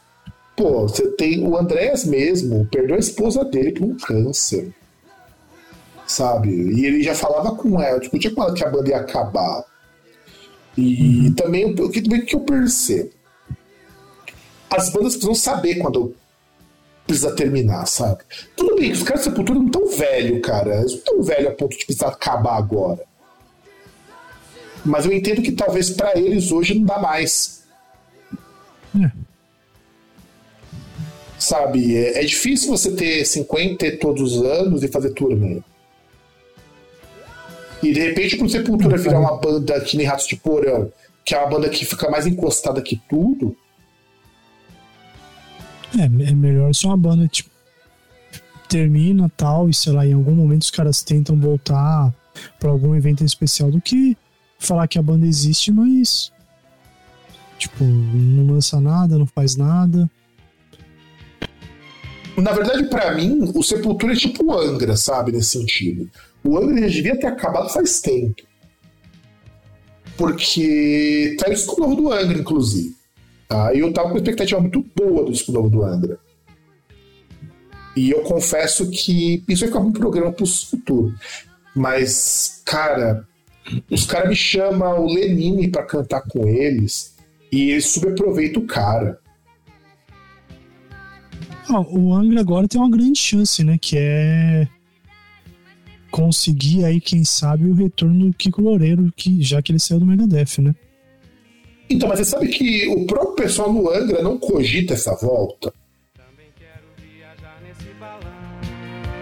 Pô, 0.55 0.83
você 0.83 1.07
tem 1.11 1.45
o 1.45 1.57
Andréas 1.57 2.05
mesmo, 2.05 2.65
perdeu 2.67 2.95
a 2.95 2.99
esposa 2.99 3.43
dele 3.43 3.73
por 3.73 3.83
um 3.83 3.97
câncer. 3.97 4.73
Sabe? 6.07 6.49
E 6.49 6.85
ele 6.85 7.03
já 7.03 7.13
falava 7.13 7.55
com 7.55 7.81
ela, 7.81 7.99
discutia 7.99 8.33
com 8.33 8.43
ela 8.43 8.53
que 8.53 8.63
a 8.63 8.69
banda 8.69 8.89
ia 8.89 8.97
acabar. 8.97 9.63
E 10.77 11.27
uhum. 11.27 11.33
também 11.33 11.73
o 11.73 11.89
que, 11.89 12.01
que 12.01 12.35
eu 12.35 12.41
percebo? 12.41 13.11
As 14.69 14.89
bandas 14.89 15.13
precisam 15.13 15.35
saber 15.35 15.75
quando 15.75 16.15
precisa 17.05 17.31
terminar, 17.31 17.85
sabe? 17.85 18.23
Tudo 18.55 18.75
bem 18.75 18.91
que 18.91 18.97
os 18.97 19.03
caras 19.03 19.23
de 19.23 19.29
Sepultura 19.29 19.59
não 19.59 19.69
tão 19.69 19.87
velho, 19.87 20.41
cara. 20.41 20.79
Eles 20.79 20.93
não 20.93 21.01
tão 21.01 21.23
velho 21.23 21.49
a 21.49 21.51
ponto 21.51 21.77
de 21.77 21.85
precisar 21.85 22.07
acabar 22.07 22.57
agora. 22.57 23.03
Mas 24.83 25.05
eu 25.05 25.13
entendo 25.13 25.41
que 25.41 25.51
talvez 25.51 25.89
para 25.89 26.17
eles 26.17 26.51
hoje 26.51 26.75
não 26.75 26.85
dá 26.85 26.99
mais. 26.99 27.63
É. 28.95 29.24
Sabe, 31.45 31.95
é, 31.95 32.23
é 32.23 32.25
difícil 32.25 32.71
você 32.71 32.89
ter 32.95 33.23
50 33.23 33.97
todos 33.97 34.33
os 34.33 34.43
anos 34.43 34.81
e 34.81 34.87
fazer 34.87 35.11
turnê. 35.11 35.61
E 37.83 37.93
de 37.93 37.99
repente, 37.99 38.35
pro 38.35 38.49
Sepultura 38.49 38.97
virar 38.97 39.19
uma 39.19 39.37
banda 39.37 39.79
que 39.81 39.95
nem 39.95 40.07
Ratos 40.07 40.25
de 40.25 40.37
Porão, 40.37 40.91
que 41.23 41.35
é 41.35 41.37
uma 41.37 41.47
banda 41.47 41.69
que 41.69 41.85
fica 41.85 42.09
mais 42.09 42.25
encostada 42.25 42.81
que 42.81 42.99
tudo, 43.07 43.55
É, 45.95 46.05
é 46.05 46.33
melhor 46.33 46.73
ser 46.73 46.87
uma 46.87 46.97
banda, 46.97 47.27
tipo, 47.27 47.51
termina 48.67 49.29
tal, 49.37 49.69
e 49.69 49.73
sei 49.73 49.93
lá, 49.93 50.03
em 50.03 50.13
algum 50.13 50.33
momento 50.33 50.63
os 50.63 50.71
caras 50.71 51.03
tentam 51.03 51.39
voltar 51.39 52.11
pra 52.59 52.71
algum 52.71 52.95
evento 52.95 53.23
especial 53.23 53.69
do 53.69 53.79
que 53.79 54.17
falar 54.57 54.87
que 54.87 54.97
a 54.97 55.03
banda 55.03 55.27
existe, 55.27 55.71
mas. 55.71 56.31
Tipo, 57.59 57.83
não 57.83 58.55
lança 58.55 58.81
nada, 58.81 59.19
não 59.19 59.27
faz 59.27 59.55
nada. 59.55 60.09
Na 62.37 62.51
verdade, 62.51 62.85
pra 62.85 63.13
mim, 63.13 63.51
o 63.55 63.63
Sepultura 63.63 64.13
é 64.13 64.15
tipo 64.15 64.45
o 64.45 64.53
Angra, 64.53 64.97
sabe, 64.97 65.31
nesse 65.31 65.51
sentido. 65.51 66.09
O 66.43 66.57
Angra 66.57 66.81
já 66.81 66.87
devia 66.87 67.19
ter 67.19 67.27
acabado 67.27 67.69
faz 67.69 68.01
tempo. 68.01 68.43
Porque 70.17 71.35
tá 71.39 71.49
o 71.49 71.53
disco 71.53 71.79
novo 71.79 71.95
do 71.95 72.11
Angra, 72.11 72.37
inclusive. 72.37 72.95
Tá? 73.47 73.73
E 73.73 73.79
eu 73.79 73.93
tava 73.93 74.09
com 74.09 74.17
expectativa 74.17 74.59
muito 74.59 74.85
boa 74.95 75.23
do 75.23 75.31
disco 75.31 75.51
novo 75.51 75.69
do 75.69 75.83
Angra. 75.83 76.19
E 77.95 78.11
eu 78.11 78.21
confesso 78.23 78.89
que 78.89 79.43
isso 79.47 79.61
vai 79.61 79.69
ficar 79.69 79.79
um 79.79 79.91
programa 79.91 80.31
pro 80.31 80.45
futuro. 80.45 81.13
Mas, 81.73 82.61
cara, 82.65 83.25
os 83.89 84.05
caras 84.05 84.29
me 84.29 84.35
chamam 84.35 85.05
o 85.05 85.13
Lenine 85.13 85.69
pra 85.69 85.83
cantar 85.83 86.21
com 86.21 86.47
eles 86.47 87.15
e 87.51 87.71
eles 87.71 87.85
subaproveitam 87.85 88.63
o 88.63 88.67
cara. 88.67 89.19
Ah, 91.67 91.81
o 91.81 92.13
Angra 92.13 92.41
agora 92.41 92.67
tem 92.67 92.79
uma 92.79 92.89
grande 92.89 93.19
chance, 93.19 93.63
né? 93.63 93.77
Que 93.79 93.97
é 93.97 94.67
conseguir 96.11 96.85
aí, 96.85 97.01
quem 97.01 97.25
sabe, 97.25 97.69
o 97.69 97.73
retorno 97.73 98.27
do 98.27 98.33
Kiko 98.33 98.61
Loureiro, 98.61 99.11
que, 99.17 99.41
já 99.41 99.61
que 99.61 99.73
ele 99.73 99.79
saiu 99.79 99.99
do 99.99 100.05
Megadeth, 100.05 100.61
né? 100.61 100.73
Então, 101.89 102.07
mas 102.07 102.19
você 102.19 102.25
sabe 102.25 102.47
que 102.47 102.87
o 102.87 103.05
próprio 103.05 103.35
pessoal 103.35 103.71
no 103.73 103.89
Angra 103.89 104.23
não 104.23 104.37
cogita 104.37 104.93
essa 104.93 105.13
volta? 105.15 105.73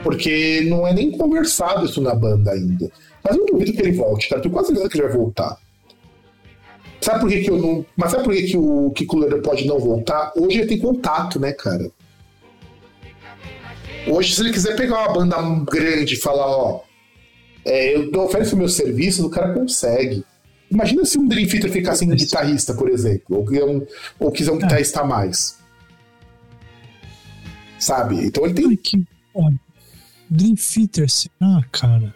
Porque 0.03 0.61
não 0.67 0.85
é 0.85 0.93
nem 0.93 1.11
conversado 1.11 1.85
isso 1.85 2.01
na 2.01 2.13
banda 2.13 2.51
ainda. 2.51 2.91
Mas 3.23 3.37
eu 3.37 3.45
duvido 3.45 3.73
que 3.73 3.81
ele 3.81 3.93
volte, 3.93 4.29
cara. 4.29 4.41
Tenho 4.41 4.53
quase 4.53 4.67
certeza 4.67 4.89
que 4.89 4.97
ele 4.97 5.07
vai 5.07 5.17
voltar. 5.17 5.57
Sabe 7.01 7.21
por 7.21 7.29
que, 7.29 7.41
que 7.41 7.49
eu 7.49 7.57
não. 7.57 7.85
Mas 7.95 8.11
sabe 8.11 8.23
por 8.23 8.33
que, 8.33 8.43
que 8.43 8.57
o 8.57 8.91
Kiko 8.91 9.17
Loureiro 9.17 9.41
pode 9.41 9.65
não 9.65 9.79
voltar? 9.79 10.31
Hoje 10.35 10.59
ele 10.59 10.67
tem 10.67 10.77
contato, 10.77 11.39
né, 11.39 11.53
cara? 11.53 11.89
Hoje, 14.07 14.35
se 14.35 14.41
ele 14.41 14.51
quiser 14.51 14.75
pegar 14.75 14.99
uma 14.99 15.13
banda 15.13 15.37
grande 15.71 16.15
e 16.15 16.19
falar, 16.19 16.47
ó, 16.47 16.83
é, 17.65 17.95
eu 17.95 18.21
ofereço 18.21 18.57
meu 18.57 18.67
serviço, 18.67 19.25
o 19.25 19.29
cara 19.29 19.53
consegue. 19.53 20.23
Imagina 20.69 21.05
se 21.05 21.17
um 21.17 21.27
Dream 21.27 21.47
Theater 21.47 21.71
ficar 21.71 21.95
sem 21.95 22.09
guitarrista, 22.09 22.73
por 22.73 22.89
exemplo, 22.89 23.37
ou, 23.37 23.45
quiser 23.45 23.63
um, 23.63 23.85
ou 24.19 24.31
quiser 24.31 24.51
um 24.51 24.57
guitarrista 24.57 25.01
a 25.01 25.05
mais. 25.05 25.57
Sabe? 27.79 28.25
Então 28.25 28.45
ele 28.45 28.53
tem. 28.53 28.65
Ai, 28.67 28.77
que. 28.77 29.05
Dream 30.29 30.55
Theater, 30.55 31.09
será, 31.09 31.63
cara? 31.71 32.13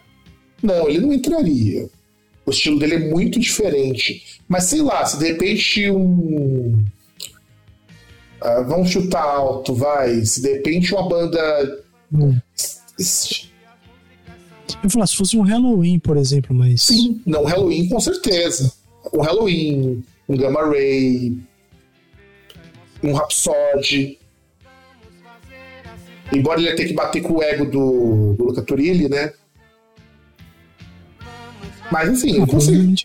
Não, 0.61 0.89
ele 0.89 0.99
não 0.99 1.13
entraria. 1.13 1.87
O 2.45 2.51
estilo 2.51 2.79
dele 2.79 2.95
é 2.95 3.09
muito 3.11 3.39
diferente. 3.39 4.41
Mas 4.47 4.65
sei 4.65 4.81
lá, 4.81 5.05
se 5.05 5.19
de 5.19 5.27
repente 5.27 5.91
um. 5.91 6.83
Ah, 8.41 8.61
vamos 8.61 8.89
chutar 8.89 9.23
alto, 9.23 9.73
vai. 9.73 10.23
Se 10.25 10.41
de 10.41 10.53
repente 10.53 10.93
uma 10.93 11.07
banda. 11.07 11.83
Hum. 12.13 12.37
Eu 14.69 14.83
ia 14.83 14.89
falar, 14.89 15.07
se 15.07 15.15
fosse 15.15 15.37
um 15.37 15.41
Halloween, 15.41 15.99
por 15.99 16.17
exemplo, 16.17 16.55
mas. 16.55 16.83
Sim, 16.83 17.21
não, 17.25 17.45
Halloween 17.45 17.89
com 17.89 17.99
certeza. 17.99 18.71
Um 19.13 19.21
Halloween, 19.21 20.03
um 20.27 20.37
Gamma 20.37 20.65
Ray, 20.67 21.37
um 23.03 23.13
Rhapsody. 23.13 24.19
Embora 26.33 26.59
ele 26.59 26.69
ia 26.69 26.75
ter 26.75 26.85
que 26.87 26.93
bater 26.93 27.21
com 27.21 27.35
o 27.35 27.41
ego 27.43 27.65
do, 27.65 28.33
do 28.37 28.43
Luca 28.45 28.61
Turilli, 28.61 29.07
né? 29.07 29.31
Mas 31.89 32.09
assim, 32.09 32.31
ele 32.31 32.41
Ah, 32.41 32.47
consegue. 32.47 32.95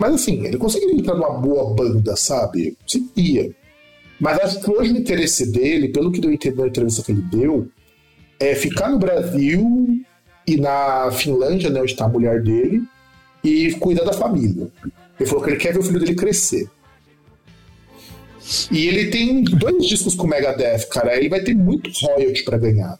Mas 0.00 0.14
assim, 0.14 0.46
ele 0.46 0.56
conseguiria 0.56 0.96
entrar 0.96 1.14
numa 1.14 1.30
boa 1.30 1.74
banda, 1.74 2.16
sabe? 2.16 2.74
Conseguia. 2.82 3.54
Mas 4.18 4.38
acho 4.40 4.60
que 4.60 4.70
hoje 4.70 4.92
o 4.94 4.96
interesse 4.96 5.52
dele, 5.52 5.88
pelo 5.88 6.10
que 6.10 6.20
deu 6.22 6.30
a 6.30 6.32
entender 6.32 6.62
na 6.62 6.68
entrevista 6.68 7.02
que 7.02 7.12
ele 7.12 7.20
deu, 7.22 7.68
é 8.38 8.54
ficar 8.54 8.88
no 8.88 8.98
Brasil 8.98 10.00
e 10.46 10.56
na 10.56 11.10
Finlândia, 11.12 11.68
né, 11.68 11.82
onde 11.82 11.92
está 11.92 12.06
a 12.06 12.08
mulher 12.08 12.42
dele, 12.42 12.82
e 13.44 13.72
cuidar 13.74 14.04
da 14.04 14.14
família. 14.14 14.68
Ele 15.18 15.28
falou 15.28 15.44
que 15.44 15.50
ele 15.50 15.58
quer 15.58 15.74
ver 15.74 15.80
o 15.80 15.82
filho 15.82 16.00
dele 16.00 16.14
crescer. 16.14 16.66
E 18.70 18.88
ele 18.88 19.10
tem 19.10 19.44
dois 19.44 19.86
discos 19.86 20.14
com 20.14 20.26
o 20.26 20.30
Megadeth, 20.30 20.88
cara. 20.90 21.14
Ele 21.14 21.28
vai 21.28 21.40
ter 21.40 21.54
muito 21.54 21.90
royalty 22.02 22.42
pra 22.42 22.56
ganhar. 22.56 22.98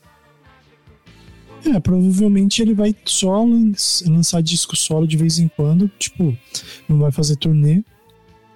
É, 1.66 1.78
provavelmente 1.80 2.62
ele 2.62 2.74
vai 2.74 2.94
só 3.04 3.44
lan- 3.44 3.72
lançar 4.06 4.42
disco 4.42 4.74
solo 4.76 5.06
de 5.06 5.16
vez 5.16 5.38
em 5.38 5.48
quando, 5.48 5.88
tipo, 5.98 6.36
não 6.88 6.98
vai 6.98 7.12
fazer 7.12 7.36
turnê. 7.36 7.82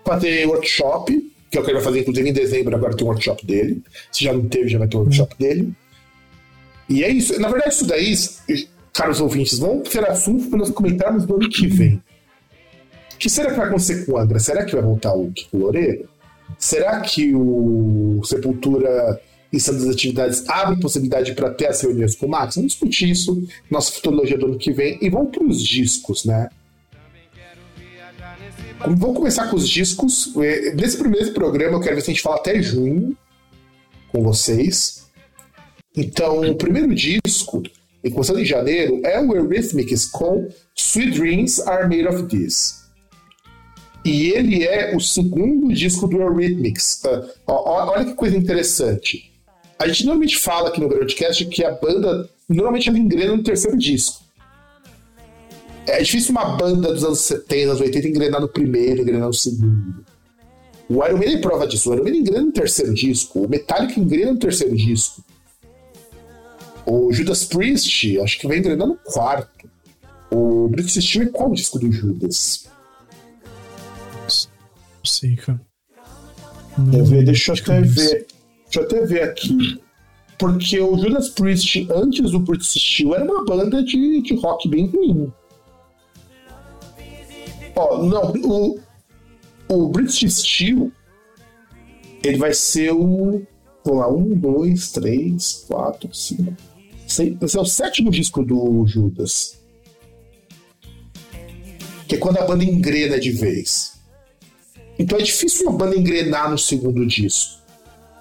Fazer 0.05 0.47
workshop, 0.47 1.33
que 1.51 1.59
é 1.59 1.61
o 1.61 1.65
que 1.65 1.71
ele 1.71 1.79
vai 1.79 1.85
fazer, 1.85 2.01
inclusive 2.01 2.29
em 2.29 2.33
dezembro, 2.33 2.75
agora 2.75 2.97
tem 2.97 3.07
um 3.07 3.11
workshop 3.11 3.45
dele. 3.47 3.83
Se 4.11 4.25
já 4.25 4.33
não 4.33 4.49
teve, 4.49 4.69
já 4.69 4.79
vai 4.79 4.89
ter 4.89 4.97
um 4.97 5.01
workshop 5.01 5.37
dele. 5.39 5.73
E 6.89 7.03
é 7.05 7.11
isso. 7.11 7.39
Na 7.41 7.49
verdade, 7.49 7.75
isso 7.75 7.87
daí, 7.87 8.15
caros 8.93 9.21
ouvintes, 9.21 9.59
vão 9.59 9.85
ser 9.85 10.09
assuntos 10.09 10.47
para 10.47 10.59
nós 10.59 10.71
comentarmos 10.71 11.27
no 11.27 11.37
ano 11.37 11.49
que 11.49 11.67
vem. 11.67 12.03
O 13.15 13.17
que 13.19 13.31
será 13.31 13.51
que 13.51 13.57
vai 13.57 13.69
acontecer 13.69 14.05
com 14.05 14.13
o 14.13 14.19
Angra? 14.19 14.39
Será 14.39 14.65
que 14.65 14.73
vai 14.73 14.83
voltar 14.83 15.15
o 15.15 15.31
Kiko 15.31 15.57
Loureiro? 15.57 16.09
Será 16.59 17.01
que 17.01 17.35
o 17.35 18.21
Sepultura 18.25 19.21
e 19.55 19.73
das 19.73 19.89
atividades 19.89 20.49
abre 20.49 20.81
possibilidade 20.81 21.33
para 21.35 21.51
ter 21.51 21.67
as 21.67 21.81
reuniões 21.81 22.15
com 22.17 22.27
o 22.27 22.29
Max? 22.29 22.57
Vamos 22.57 22.73
discutir 22.73 23.11
isso 23.11 23.47
nossa 23.71 23.93
futurologia 23.93 24.37
do 24.37 24.47
ano 24.47 24.59
que 24.59 24.73
vem 24.73 24.99
e 25.01 25.09
vamos 25.09 25.31
para 25.31 25.45
os 25.45 25.63
discos, 25.63 26.25
né? 26.25 26.49
Vamos 28.81 29.17
começar 29.17 29.49
com 29.49 29.57
os 29.57 29.69
discos. 29.69 30.35
Eh, 30.37 30.75
Nesse 30.75 30.99
primeiro 30.99 31.33
programa, 31.33 31.77
eu 31.77 31.81
quero 31.81 31.95
ver 31.95 32.03
se 32.03 32.11
a 32.11 32.15
gente 32.15 32.23
fala 32.23 32.37
até 32.37 32.61
junho 32.61 33.17
com 34.13 34.23
vocês. 34.23 35.07
Então, 35.97 36.41
o 36.41 36.57
primeiro 36.57 36.95
disco, 36.95 37.63
e 38.03 38.11
começando 38.11 38.41
em 38.41 38.45
janeiro, 38.45 39.01
é 39.05 39.21
o 39.21 39.35
Eurythmics 39.35 40.05
com 40.07 40.49
Sweet 40.77 41.13
Dreams 41.13 41.61
Are 41.61 41.85
Made 41.85 42.09
of 42.09 42.25
This. 42.25 42.85
E 44.05 44.31
ele 44.31 44.65
é 44.65 44.95
o 44.95 45.01
segundo 45.01 45.73
disco 45.73 46.07
do 46.07 46.21
Eurythmics. 46.21 47.01
Ah, 47.47 47.91
olha 47.91 48.05
que 48.05 48.15
coisa 48.15 48.37
interessante. 48.37 49.34
A 49.79 49.89
gente 49.89 50.05
normalmente 50.05 50.39
fala 50.39 50.69
aqui 50.69 50.81
no 50.81 50.89
Groundcast 50.89 51.47
que 51.47 51.65
a 51.65 51.73
banda 51.73 52.29
normalmente 52.49 52.89
ela 52.89 52.99
engrena 52.99 53.37
no 53.37 53.43
terceiro 53.43 53.77
disco. 53.77 54.23
É 55.87 56.03
difícil 56.03 56.31
uma 56.31 56.57
banda 56.57 56.93
dos 56.93 57.05
anos 57.05 57.21
70, 57.21 57.71
anos 57.71 57.81
80 57.81 58.09
engrenar 58.09 58.41
no 58.41 58.49
primeiro, 58.49 59.03
engrenar 59.03 59.27
no 59.27 59.35
segundo. 59.35 60.05
O 60.89 61.05
Iron 61.05 61.19
Maiden 61.19 61.37
é 61.37 61.41
prova 61.41 61.67
disso. 61.67 61.91
O 61.91 61.95
Iron 61.95 62.05
Maiden 62.05 62.21
engrena 62.23 62.43
no 62.43 62.53
terceiro 62.53 62.95
disco. 62.95 63.41
O 63.41 63.49
Metallica 63.49 63.99
engrena 63.99 64.33
no 64.33 64.39
terceiro 64.39 64.75
disco. 64.75 65.23
O 66.87 67.13
Judas 67.13 67.45
Priest, 67.45 68.19
acho 68.21 68.39
que 68.39 68.47
vai 68.47 68.59
engrenar 68.59 68.87
no 68.87 68.97
quarto. 68.97 69.69
O 70.31 70.69
British 70.69 71.05
Steel 71.05 71.25
é 71.25 71.29
qual 71.29 71.53
disco 71.53 71.79
do 71.79 71.91
Judas? 71.91 72.67
Não 74.23 75.05
sei, 75.05 75.37
cara. 75.37 75.61
Não, 76.77 77.05
ver? 77.05 77.25
Deixa 77.25 77.53
eu 77.53 77.57
até 77.57 77.81
ver. 77.81 78.27
Deixa 78.75 78.81
eu 78.81 78.85
até 78.85 79.07
ver 79.07 79.23
aqui. 79.23 79.81
Porque 80.37 80.81
o 80.81 80.99
Judas 80.99 81.29
Priest, 81.29 81.87
antes 81.93 82.33
do 82.33 82.41
British 82.41 82.73
Steel, 82.73 83.15
era 83.15 83.25
uma 83.25 83.45
banda 83.45 83.85
de, 83.85 84.21
de 84.21 84.35
rock 84.35 84.69
bem 84.69 84.87
ruim. 84.87 85.33
Ó, 87.77 88.03
não, 88.03 88.33
o, 88.33 88.81
o 89.69 89.89
British 89.89 90.29
Steel, 90.35 90.91
ele 92.23 92.37
vai 92.37 92.53
ser 92.53 92.93
o. 92.93 93.47
Vamos 93.85 94.01
lá, 94.01 94.13
um, 94.13 94.35
dois, 94.35 94.91
três, 94.91 95.65
quatro, 95.69 96.13
cinco. 96.13 96.57
Esse 97.07 97.57
é 97.57 97.61
o 97.61 97.65
sétimo 97.67 98.11
disco 98.11 98.43
do 98.43 98.85
Judas. 98.87 99.61
Que 102.09 102.17
é 102.17 102.19
quando 102.19 102.39
a 102.39 102.45
banda 102.45 102.65
engrena 102.65 103.21
de 103.21 103.31
vez. 103.31 104.01
Então 104.99 105.19
é 105.19 105.23
difícil 105.23 105.69
uma 105.69 105.79
banda 105.79 105.97
engrenar 105.97 106.51
no 106.51 106.59
segundo 106.59 107.07
disco. 107.07 107.64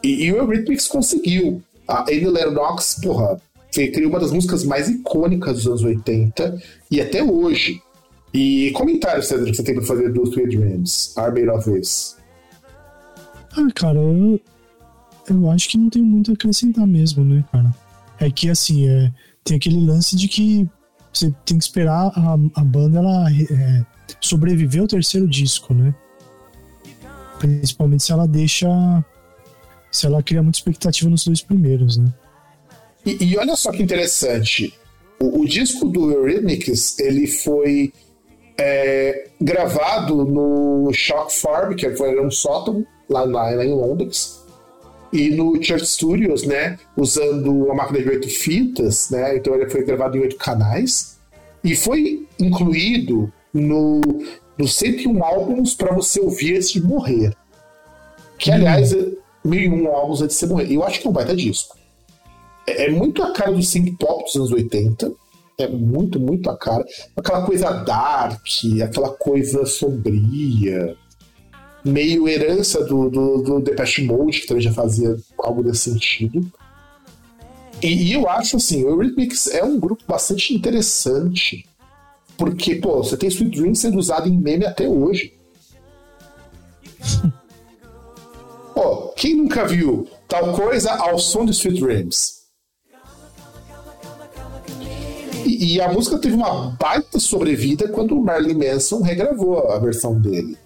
E, 0.03 0.25
e 0.25 0.33
o 0.33 0.37
Eurythmics 0.37 0.87
conseguiu. 0.87 1.61
A 1.87 2.03
Annie 2.03 2.27
Lennox, 2.27 2.99
porra, 3.01 3.41
criou 3.71 4.09
uma 4.09 4.19
das 4.19 4.31
músicas 4.31 4.63
mais 4.63 4.89
icônicas 4.89 5.57
dos 5.57 5.67
anos 5.67 5.83
80 5.83 6.61
e 6.91 7.01
até 7.01 7.23
hoje. 7.23 7.81
E 8.33 8.71
comentário, 8.71 9.21
Cedric, 9.21 9.51
que 9.51 9.57
você 9.57 9.63
tem 9.63 9.75
pra 9.75 9.83
fazer 9.83 10.11
do 10.11 10.23
Sweet 10.23 10.57
Dreams, 10.57 11.13
Are 11.15 11.31
Made 11.31 11.49
of 11.49 11.71
This. 11.71 12.17
Ah, 13.55 13.67
cara, 13.75 13.99
eu, 13.99 14.39
eu 15.29 15.51
acho 15.51 15.69
que 15.69 15.77
não 15.77 15.89
tem 15.89 16.01
muito 16.01 16.31
a 16.31 16.33
acrescentar 16.33 16.87
mesmo, 16.87 17.23
né, 17.23 17.43
cara? 17.51 17.73
É 18.19 18.31
que, 18.31 18.49
assim, 18.49 18.87
é, 18.87 19.11
tem 19.43 19.57
aquele 19.57 19.85
lance 19.85 20.15
de 20.15 20.27
que 20.27 20.67
você 21.13 21.31
tem 21.45 21.59
que 21.59 21.63
esperar 21.63 22.11
a, 22.15 22.33
a 22.55 22.63
banda 22.63 22.97
ela 22.97 23.31
é, 23.31 23.85
sobreviver 24.19 24.81
ao 24.81 24.87
terceiro 24.87 25.27
disco, 25.27 25.73
né? 25.73 25.93
Principalmente 27.37 28.03
se 28.03 28.11
ela 28.11 28.27
deixa. 28.27 28.67
Se 29.93 30.05
ela 30.05 30.21
cria 30.21 30.43
muita 30.43 30.57
expectativa 30.57 31.09
nos 31.09 31.23
dois 31.23 31.41
primeiros, 31.41 31.97
né? 31.97 32.11
E, 33.05 33.23
e 33.23 33.37
olha 33.37 33.55
só 33.55 33.71
que 33.71 33.81
interessante. 33.81 34.73
O, 35.19 35.41
o 35.41 35.45
disco 35.47 35.87
do 35.87 36.11
Eurythmics, 36.11 36.99
ele 36.99 37.27
foi 37.27 37.93
é, 38.57 39.29
gravado 39.39 40.25
no 40.25 40.91
Shock 40.91 41.33
Farm, 41.33 41.75
que 41.75 41.95
foi 41.95 42.19
um 42.19 42.31
sótão 42.31 42.85
lá, 43.09 43.23
lá, 43.23 43.51
lá 43.51 43.63
em 43.63 43.73
Londres 43.73 44.43
e 45.13 45.29
no 45.29 45.61
Church 45.63 45.85
Studios, 45.85 46.43
né, 46.43 46.79
usando 46.97 47.53
uma 47.53 47.75
máquina 47.75 48.01
de 48.01 48.09
oito 48.09 48.27
fitas, 48.27 49.11
né, 49.11 49.37
então 49.37 49.53
ele 49.53 49.69
foi 49.69 49.83
gravado 49.83 50.17
em 50.17 50.21
oito 50.21 50.35
canais 50.37 51.19
e 51.63 51.75
foi 51.75 52.27
incluído 52.39 53.31
no, 53.53 54.01
no 54.57 54.67
101 54.67 55.23
álbuns 55.23 55.75
para 55.75 55.93
você 55.93 56.19
ouvir 56.19 56.55
antes 56.55 56.71
de 56.71 56.81
morrer. 56.81 57.31
Que, 58.39 58.49
Hum. 58.51 59.22
Aliás, 59.43 59.45
é 59.45 59.47
1001 59.47 59.87
álbuns 59.87 60.21
antes 60.21 60.35
de 60.35 60.39
você 60.39 60.47
morrer. 60.47 60.73
Eu 60.73 60.83
acho 60.83 60.99
que 60.99 61.07
é 61.07 61.09
um 61.09 61.13
baita 61.13 61.35
disco. 61.35 61.77
É, 62.67 62.85
é 62.85 62.91
muito 62.91 63.21
a 63.23 63.31
cara 63.33 63.51
do 63.51 63.61
synth 63.61 63.97
pop 63.97 64.23
dos 64.23 64.35
anos 64.35 64.51
80. 64.51 65.11
É 65.57 65.67
muito, 65.67 66.19
muito 66.19 66.49
a 66.49 66.57
cara. 66.57 66.83
Aquela 67.15 67.45
coisa 67.45 67.71
dark, 67.71 68.41
aquela 68.83 69.09
coisa 69.09 69.65
sombria 69.65 70.95
meio 71.85 72.27
herança 72.27 72.83
do, 72.85 73.09
do, 73.09 73.41
do 73.41 73.59
Depeche 73.59 74.03
Mode, 74.03 74.41
que 74.41 74.47
também 74.47 74.63
já 74.63 74.71
fazia 74.71 75.15
algo 75.37 75.61
nesse 75.61 75.91
sentido. 75.91 76.49
E, 77.81 78.09
e 78.09 78.13
eu 78.13 78.29
acho 78.29 78.55
assim, 78.55 78.83
o 78.85 78.89
Eurythmics 78.89 79.47
é 79.47 79.63
um 79.63 79.77
grupo 79.79 80.03
bastante 80.07 80.53
interessante, 80.53 81.65
porque, 82.37 82.75
pô, 82.75 83.03
você 83.03 83.17
tem 83.17 83.29
Sweet 83.29 83.59
Dreams 83.59 83.79
sendo 83.79 83.99
usado 83.99 84.29
em 84.29 84.37
meme 84.37 84.65
até 84.65 84.87
hoje. 84.87 85.33
Pô, 88.73 89.09
quem 89.15 89.35
nunca 89.35 89.65
viu 89.65 90.07
tal 90.27 90.53
coisa 90.53 90.91
ao 90.93 91.19
som 91.19 91.45
de 91.45 91.51
Sweet 91.51 91.79
Dreams? 91.79 92.43
E, 95.45 95.75
e 95.75 95.81
a 95.81 95.91
música 95.91 96.17
teve 96.17 96.35
uma 96.35 96.71
baita 96.79 97.19
sobrevida 97.19 97.87
quando 97.89 98.17
o 98.17 98.23
Marilyn 98.23 98.55
Manson 98.55 99.01
regravou 99.01 99.71
a 99.71 99.79
versão 99.79 100.19
dele 100.19 100.57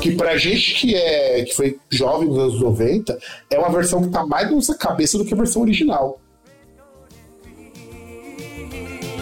que 0.00 0.14
pra 0.14 0.36
gente 0.36 0.74
que 0.74 0.94
é 0.94 1.44
que 1.44 1.54
foi 1.54 1.78
jovem 1.90 2.28
nos 2.28 2.38
anos 2.38 2.60
90, 2.60 3.18
é 3.50 3.58
uma 3.58 3.70
versão 3.70 4.02
que 4.02 4.10
tá 4.10 4.24
mais 4.24 4.48
na 4.48 4.54
nossa 4.54 4.74
cabeça 4.74 5.18
do 5.18 5.24
que 5.24 5.34
a 5.34 5.36
versão 5.36 5.62
original. 5.62 6.20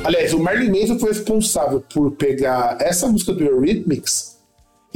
Aliás, 0.05 0.33
o 0.33 0.39
Marilyn 0.39 0.81
Manson 0.81 0.99
foi 0.99 1.09
responsável 1.09 1.83
por 1.93 2.13
pegar 2.13 2.77
essa 2.81 3.09
música 3.09 3.33
do 3.33 3.43
Eurythmics 3.43 4.36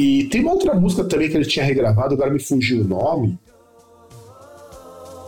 e 0.02 0.24
tem 0.30 0.40
uma 0.40 0.52
outra 0.52 0.72
música 0.72 1.04
também 1.04 1.28
que 1.28 1.36
ele 1.36 1.44
tinha 1.44 1.62
regravado, 1.62 2.14
agora 2.14 2.30
me 2.30 2.40
fugiu 2.40 2.80
o 2.80 2.88
nome. 2.88 3.38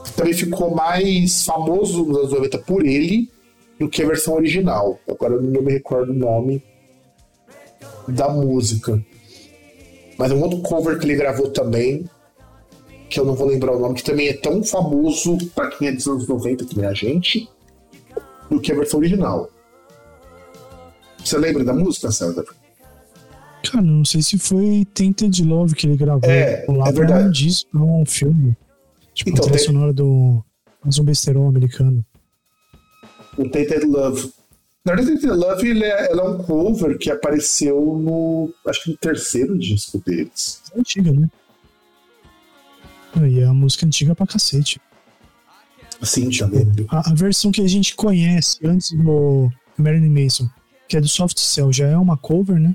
Que 0.03 0.13
também 0.15 0.33
ficou 0.33 0.75
mais 0.75 1.45
famoso 1.45 2.07
nos 2.07 2.17
anos 2.17 2.33
90 2.33 2.59
por 2.61 2.83
ele 2.83 3.31
do 3.79 3.87
que 3.87 4.03
a 4.03 4.07
versão 4.07 4.33
original. 4.33 4.99
Agora 5.07 5.35
eu 5.35 5.43
não 5.43 5.61
me 5.61 5.71
recordo 5.71 6.11
o 6.13 6.15
nome 6.15 6.65
da 8.09 8.31
música. 8.31 8.99
Mas 10.17 10.33
é 10.33 10.35
um 10.35 10.41
outro 10.41 10.63
cover 10.63 10.99
que 10.99 11.05
ele 11.05 11.17
gravou 11.17 11.51
também, 11.51 12.09
que 13.11 13.21
eu 13.21 13.27
não 13.27 13.35
vou 13.35 13.49
lembrar 13.49 13.77
o 13.77 13.79
nome, 13.79 13.97
que 13.97 14.05
também 14.05 14.29
é 14.29 14.33
tão 14.33 14.65
famoso 14.65 15.37
pra 15.55 15.69
quem 15.69 15.89
é 15.89 15.93
dos 15.93 16.07
anos 16.07 16.27
90, 16.27 16.65
que 16.65 16.79
nem 16.79 16.87
a 16.87 16.95
gente, 16.95 17.47
do 18.49 18.59
que 18.59 18.73
a 18.73 18.75
versão 18.75 19.01
original. 19.01 19.51
Você 21.23 21.37
lembra 21.37 21.63
da 21.63 21.75
música, 21.75 22.11
César? 22.11 22.62
Cara, 23.71 23.83
não 23.85 24.05
sei 24.05 24.23
se 24.23 24.39
foi 24.39 24.85
Tainted 24.95 25.43
Love 25.45 25.75
que 25.75 25.87
ele 25.87 25.97
gravou 25.97 26.29
É, 26.29 26.65
lá 26.69 26.89
é 26.89 26.93
verdade. 26.93 27.29
um 27.29 27.31
disco, 27.31 27.69
um 27.79 28.05
filme. 28.05 28.57
Tipo, 29.15 29.31
Então, 29.31 29.49
tem- 29.49 29.59
sonora 29.59 29.93
do 29.93 30.43
mais 30.85 30.99
um 30.99 31.05
besterol 31.05 31.49
americano. 31.49 32.05
O 33.39 33.49
Tainted 33.49 33.85
Love. 33.87 34.33
Na 34.85 34.95
verdade, 34.95 35.21
Tainted 35.21 35.39
Love 35.39 35.69
ele 35.69 35.85
é, 35.85 36.11
ela 36.11 36.23
é 36.23 36.29
um 36.31 36.39
cover 36.43 36.99
que 36.99 37.11
apareceu 37.11 37.77
no. 37.81 38.53
Acho 38.67 38.83
que 38.85 38.91
no 38.91 38.97
terceiro 38.97 39.57
disco 39.59 40.03
deles. 40.05 40.61
É 40.75 40.81
antiga, 40.81 41.13
né? 41.13 41.29
E 43.29 43.41
é 43.41 43.45
a 43.45 43.53
música 43.55 43.87
antiga 43.87 44.15
pra 44.15 44.27
cacete. 44.27 44.81
Sim, 46.03 46.33
já 46.33 46.47
lembro. 46.47 46.87
A, 46.89 47.11
a 47.11 47.15
versão 47.15 47.53
que 47.53 47.61
a 47.61 47.69
gente 47.69 47.95
conhece 47.95 48.59
antes 48.67 48.91
do 48.93 49.49
Marilyn 49.79 50.09
Manson, 50.09 50.49
que 50.89 50.97
é 50.97 51.01
do 51.01 51.09
Soft 51.09 51.39
Cell, 51.39 51.73
já 51.73 51.87
é 51.87 51.97
uma 51.97 52.17
cover, 52.17 52.59
né? 52.59 52.75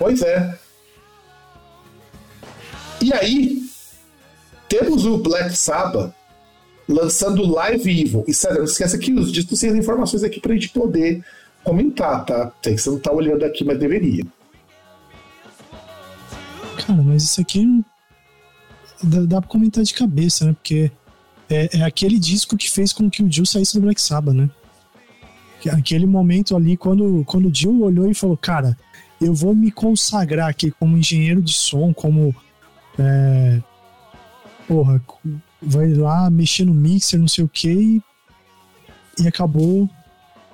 Pois 0.00 0.22
é. 0.22 0.58
E 3.02 3.12
aí, 3.12 3.62
temos 4.66 5.04
o 5.04 5.18
Black 5.18 5.54
Sabbath 5.54 6.14
lançando 6.88 7.46
Live 7.46 7.88
Evil. 8.00 8.24
E 8.26 8.32
sério, 8.32 8.58
não 8.60 8.64
esqueça 8.64 8.96
que 8.96 9.12
os 9.12 9.30
discos 9.30 9.60
têm 9.60 9.68
as 9.70 9.76
informações 9.76 10.22
aqui 10.24 10.40
pra 10.40 10.54
gente 10.54 10.70
poder 10.70 11.22
comentar, 11.62 12.24
tá? 12.24 12.50
Sei 12.64 12.74
que 12.76 12.80
você 12.80 12.88
não 12.88 12.98
tá 12.98 13.12
olhando 13.12 13.44
aqui, 13.44 13.62
mas 13.62 13.78
deveria. 13.78 14.24
Cara, 16.86 17.02
mas 17.02 17.24
isso 17.24 17.40
aqui 17.42 17.84
dá, 19.02 19.20
dá 19.20 19.40
pra 19.42 19.50
comentar 19.50 19.84
de 19.84 19.92
cabeça, 19.92 20.46
né? 20.46 20.54
Porque 20.54 20.90
é, 21.50 21.78
é 21.78 21.82
aquele 21.82 22.18
disco 22.18 22.56
que 22.56 22.70
fez 22.70 22.90
com 22.94 23.10
que 23.10 23.22
o 23.22 23.30
Jill 23.30 23.44
saísse 23.44 23.74
do 23.74 23.82
Black 23.82 24.00
Sabbath, 24.00 24.34
né? 24.34 24.48
Que- 25.60 25.68
Aquele 25.68 26.06
momento 26.06 26.56
ali, 26.56 26.74
quando, 26.74 27.22
quando 27.26 27.50
o 27.50 27.54
Jill 27.54 27.82
olhou 27.82 28.10
e 28.10 28.14
falou, 28.14 28.34
cara, 28.36 28.74
eu 29.20 29.34
vou 29.34 29.54
me 29.54 29.70
consagrar 29.70 30.48
aqui 30.48 30.70
como 30.70 30.96
engenheiro 30.96 31.42
de 31.42 31.52
som, 31.52 31.92
como. 31.92 32.34
É, 32.98 33.60
porra, 34.66 35.02
vai 35.60 35.92
lá 35.92 36.30
mexer 36.30 36.64
no 36.64 36.74
mixer, 36.74 37.18
não 37.18 37.28
sei 37.28 37.44
o 37.44 37.48
que, 37.48 37.70
e, 37.70 38.02
e 39.22 39.28
acabou 39.28 39.88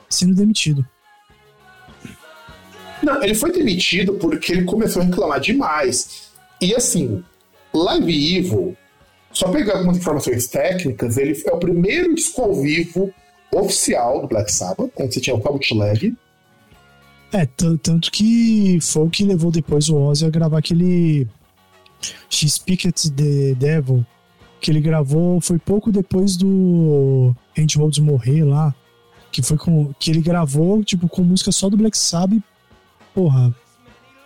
sendo 0.09 0.35
demitido. 0.35 0.87
Não, 3.03 3.23
ele 3.23 3.35
foi 3.35 3.53
demitido 3.53 4.15
porque 4.15 4.53
ele 4.53 4.65
começou 4.65 5.03
a 5.03 5.05
reclamar 5.05 5.41
demais. 5.41 6.31
E 6.61 6.75
assim, 6.75 7.23
Live 7.73 8.37
Evil, 8.37 8.77
só 9.33 9.49
pegar 9.49 9.75
algumas 9.75 9.99
informações 9.99 10.49
técnicas, 10.49 11.17
ele 11.17 11.41
é 11.47 11.53
o 11.53 11.59
primeiro 11.59 12.15
disco 12.15 12.41
ao 12.43 12.55
vivo 12.55 13.13
oficial 13.53 14.23
do 14.23 14.29
Black 14.29 14.51
Sabbath. 14.51 14.91
Antes 14.99 15.15
você 15.15 15.21
tinha 15.21 15.37
o 15.37 15.39
bootleg. 15.39 16.17
É, 17.37 17.45
tanto 17.45 18.11
que 18.11 18.79
foi 18.81 19.03
o 19.03 19.11
que 19.11 19.23
levou 19.23 19.51
depois 19.51 19.91
o 19.91 19.97
Ozzy 19.97 20.25
a 20.25 20.31
gravar 20.31 20.57
aquele 20.57 21.29
at 22.89 23.11
the 23.15 23.55
Devil, 23.55 24.07
que 24.59 24.71
ele 24.71 24.81
gravou, 24.81 25.39
foi 25.43 25.59
pouco 25.59 25.93
depois 25.93 26.35
do 26.35 27.37
Andy 27.59 27.77
Rhodes 27.77 27.99
morrer 27.99 28.43
lá, 28.43 28.75
que 29.31 29.43
foi 29.43 29.59
com 29.59 29.93
que 30.01 30.11
ele 30.11 30.23
gravou, 30.23 30.83
tipo, 30.83 31.11
com 31.11 31.23
música 31.23 31.53
só 31.53 31.69
do 31.69 31.77
Black 31.77 31.99
Sabbath, 31.99 32.43
porra, 33.15 33.55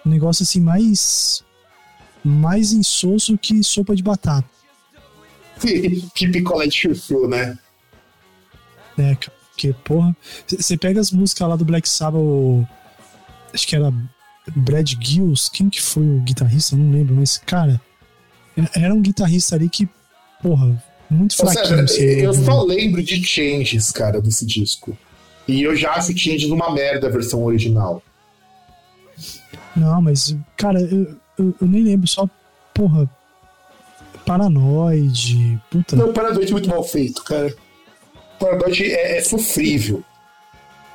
um 0.06 0.08
negócio 0.08 0.44
assim 0.44 0.60
mais 0.60 1.42
mais 2.22 2.72
insosso 2.72 3.36
que 3.36 3.64
sopa 3.64 3.96
de 3.96 4.04
batata, 4.04 4.48
que 6.14 6.28
picolé 6.28 6.68
de 6.68 6.76
chuchu, 6.76 7.26
né? 7.26 7.58
cara? 8.96 9.18
Porque, 9.50 9.74
porra, 9.84 10.16
você 10.46 10.76
pega 10.76 11.00
as 11.00 11.10
músicas 11.10 11.48
lá 11.48 11.56
do 11.56 11.64
Black 11.64 11.88
Sabbath, 11.88 12.22
acho 13.52 13.66
que 13.66 13.76
era 13.76 13.92
Brad 14.56 14.92
Gills, 15.00 15.48
quem 15.50 15.68
que 15.68 15.80
foi 15.80 16.02
o 16.02 16.20
guitarrista? 16.20 16.76
Não 16.76 16.90
lembro, 16.90 17.14
mas, 17.14 17.38
cara, 17.38 17.80
era 18.74 18.94
um 18.94 19.00
guitarrista 19.00 19.54
ali 19.54 19.68
que, 19.68 19.88
porra, 20.42 20.82
muito 21.08 21.36
fraquinho. 21.36 21.64
seja, 21.64 21.86
você 21.86 22.24
eu 22.24 22.30
ouve. 22.30 22.44
só 22.44 22.62
lembro 22.62 23.02
de 23.02 23.24
Changes, 23.24 23.90
cara, 23.90 24.20
desse 24.20 24.46
disco. 24.46 24.96
E 25.46 25.62
eu 25.62 25.74
já 25.74 25.92
acho 25.94 26.16
Changes 26.16 26.50
uma 26.50 26.70
merda 26.72 27.08
a 27.08 27.10
versão 27.10 27.42
original. 27.44 28.02
Não, 29.74 30.00
mas, 30.00 30.36
cara, 30.56 30.80
eu, 30.80 31.16
eu, 31.38 31.54
eu 31.60 31.66
nem 31.66 31.82
lembro, 31.82 32.06
só, 32.06 32.28
porra, 32.74 33.08
Paranoide, 34.24 35.60
puta. 35.70 35.96
Não, 35.96 36.12
Paranoide 36.12 36.48
é 36.48 36.52
muito 36.52 36.68
mal 36.68 36.84
feito, 36.84 37.24
cara. 37.24 37.54
Paranoide 38.38 38.84
é, 38.84 39.18
é 39.18 39.22
sofrível. 39.22 40.04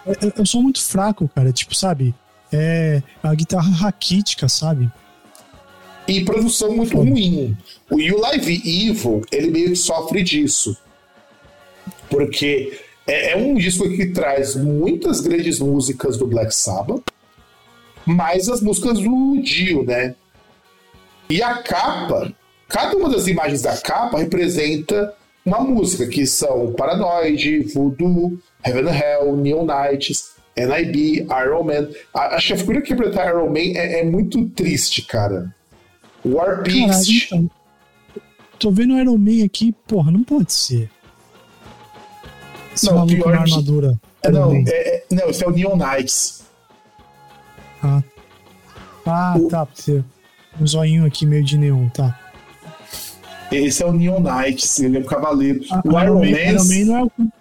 Eu, 0.06 0.34
eu 0.38 0.46
sou 0.46 0.62
muito 0.62 0.82
fraco, 0.82 1.28
cara, 1.34 1.52
tipo, 1.52 1.76
sabe? 1.76 2.14
É 2.52 3.02
a 3.22 3.34
guitarra 3.34 3.70
raquítica, 3.72 4.48
sabe? 4.48 4.90
E 6.08 6.24
produção 6.24 6.76
muito 6.76 6.98
ruim. 6.98 7.58
O 7.90 8.00
You 8.00 8.20
Live 8.20 8.62
Evil, 8.64 9.24
ele 9.32 9.50
meio 9.50 9.70
que 9.70 9.76
sofre 9.76 10.24
disso. 10.24 10.78
Porque 12.10 12.80
é, 13.08 13.32
é 13.32 13.36
um 13.36 13.56
disco 13.56 13.90
que 13.90 14.08
traz 14.08 14.56
muitas 14.56 15.20
grandes 15.20 15.60
músicas 15.60 16.18
do 16.18 16.28
Black 16.28 16.54
Sabbath, 16.54 17.04
mais 18.06 18.48
as 18.50 18.62
músicas 18.62 19.00
do 19.00 19.42
Dio, 19.42 19.84
né? 19.84 20.16
E 21.28 21.42
a 21.42 21.56
capa, 21.56 22.32
cada 22.68 22.96
uma 22.96 23.10
das 23.10 23.28
imagens 23.28 23.64
da 23.64 23.76
capa 23.78 24.20
representa 24.20 25.14
uma 25.44 25.60
música, 25.60 26.08
que 26.08 26.26
são 26.26 26.74
Paranoid, 26.74 27.62
Voodoo, 27.74 28.40
Heaven 28.64 28.90
and 28.90 28.96
Hell, 28.96 29.38
Neon 29.38 29.66
Knights, 29.66 30.35
NIB, 30.58 31.28
Iron 31.44 31.64
Man. 31.64 31.90
A- 32.14 32.36
Acho 32.36 32.48
que 32.48 32.54
a 32.54 32.58
figura 32.58 32.82
que 32.82 32.94
interpreta 32.94 33.26
Iron 33.30 33.48
Man 33.50 33.60
é, 33.76 34.00
é 34.02 34.04
muito 34.06 34.48
triste, 34.50 35.02
cara. 35.04 35.54
War 36.24 36.64
então. 36.68 37.50
Tô 38.58 38.72
vendo 38.72 38.94
o 38.96 39.00
Iron 39.00 39.18
Man 39.18 39.44
aqui, 39.46 39.74
porra, 39.88 40.12
não 40.12 40.24
pode 40.24 40.52
ser. 40.54 40.90
Esse 42.74 42.88
Não, 42.88 42.96
maluco 42.96 43.16
pior 43.16 43.32
na 43.36 43.44
que- 43.44 43.52
armadura. 43.52 44.00
É, 44.24 44.28
Iron 44.30 44.40
não, 44.40 44.56
é, 44.56 44.70
é- 44.72 45.04
não, 45.12 45.30
esse 45.30 45.44
é 45.44 45.48
o 45.48 45.52
Neon 45.52 45.76
Knights. 45.78 46.44
Ah, 47.84 48.02
ah 49.06 49.36
O- 49.38 49.48
tá, 49.48 49.66
porque 49.66 50.04
um 50.60 50.66
zoinho 50.66 51.06
aqui 51.06 51.26
meio 51.26 51.44
de 51.44 51.58
neon, 51.58 51.88
tá. 51.90 52.20
Esse 53.52 53.84
é 53.84 53.86
o 53.86 53.94
Neon 53.94 54.20
Knights, 54.22 54.80
ele 54.80 54.98
é 54.98 55.00
um 55.02 55.04
cavaleiro. 55.04 55.62
Ah, 55.72 55.82
o 55.86 56.02
Iron, 56.02 56.20
Man, 56.20 56.26
Iron 56.28 56.64
Man 56.66 56.86
não 56.86 57.04
o, 57.04 57.08
É 57.08 57.24
o 57.24 57.32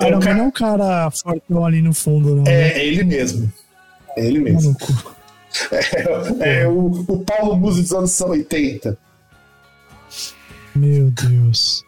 Iron 0.00 0.20
Man 0.20 0.34
não 0.34 0.44
é 0.44 0.48
o 0.48 0.52
cara 0.52 1.10
fortão 1.10 1.64
ali 1.64 1.82
no 1.82 1.92
fundo, 1.92 2.36
não. 2.36 2.42
né? 2.44 2.52
é, 2.72 2.78
é 2.78 2.86
ele 2.86 3.04
mesmo. 3.04 3.52
É 4.16 4.26
ele 4.26 4.38
mesmo. 4.38 4.76
Maluco. 4.80 5.16
É, 6.40 6.66
o, 6.66 7.04
o 7.08 7.24
Paulo 7.24 7.56
Musi 7.56 7.82
dos 7.82 7.92
anos 7.92 8.20
80. 8.20 8.96
Meu 10.74 11.10
Deus. 11.10 11.84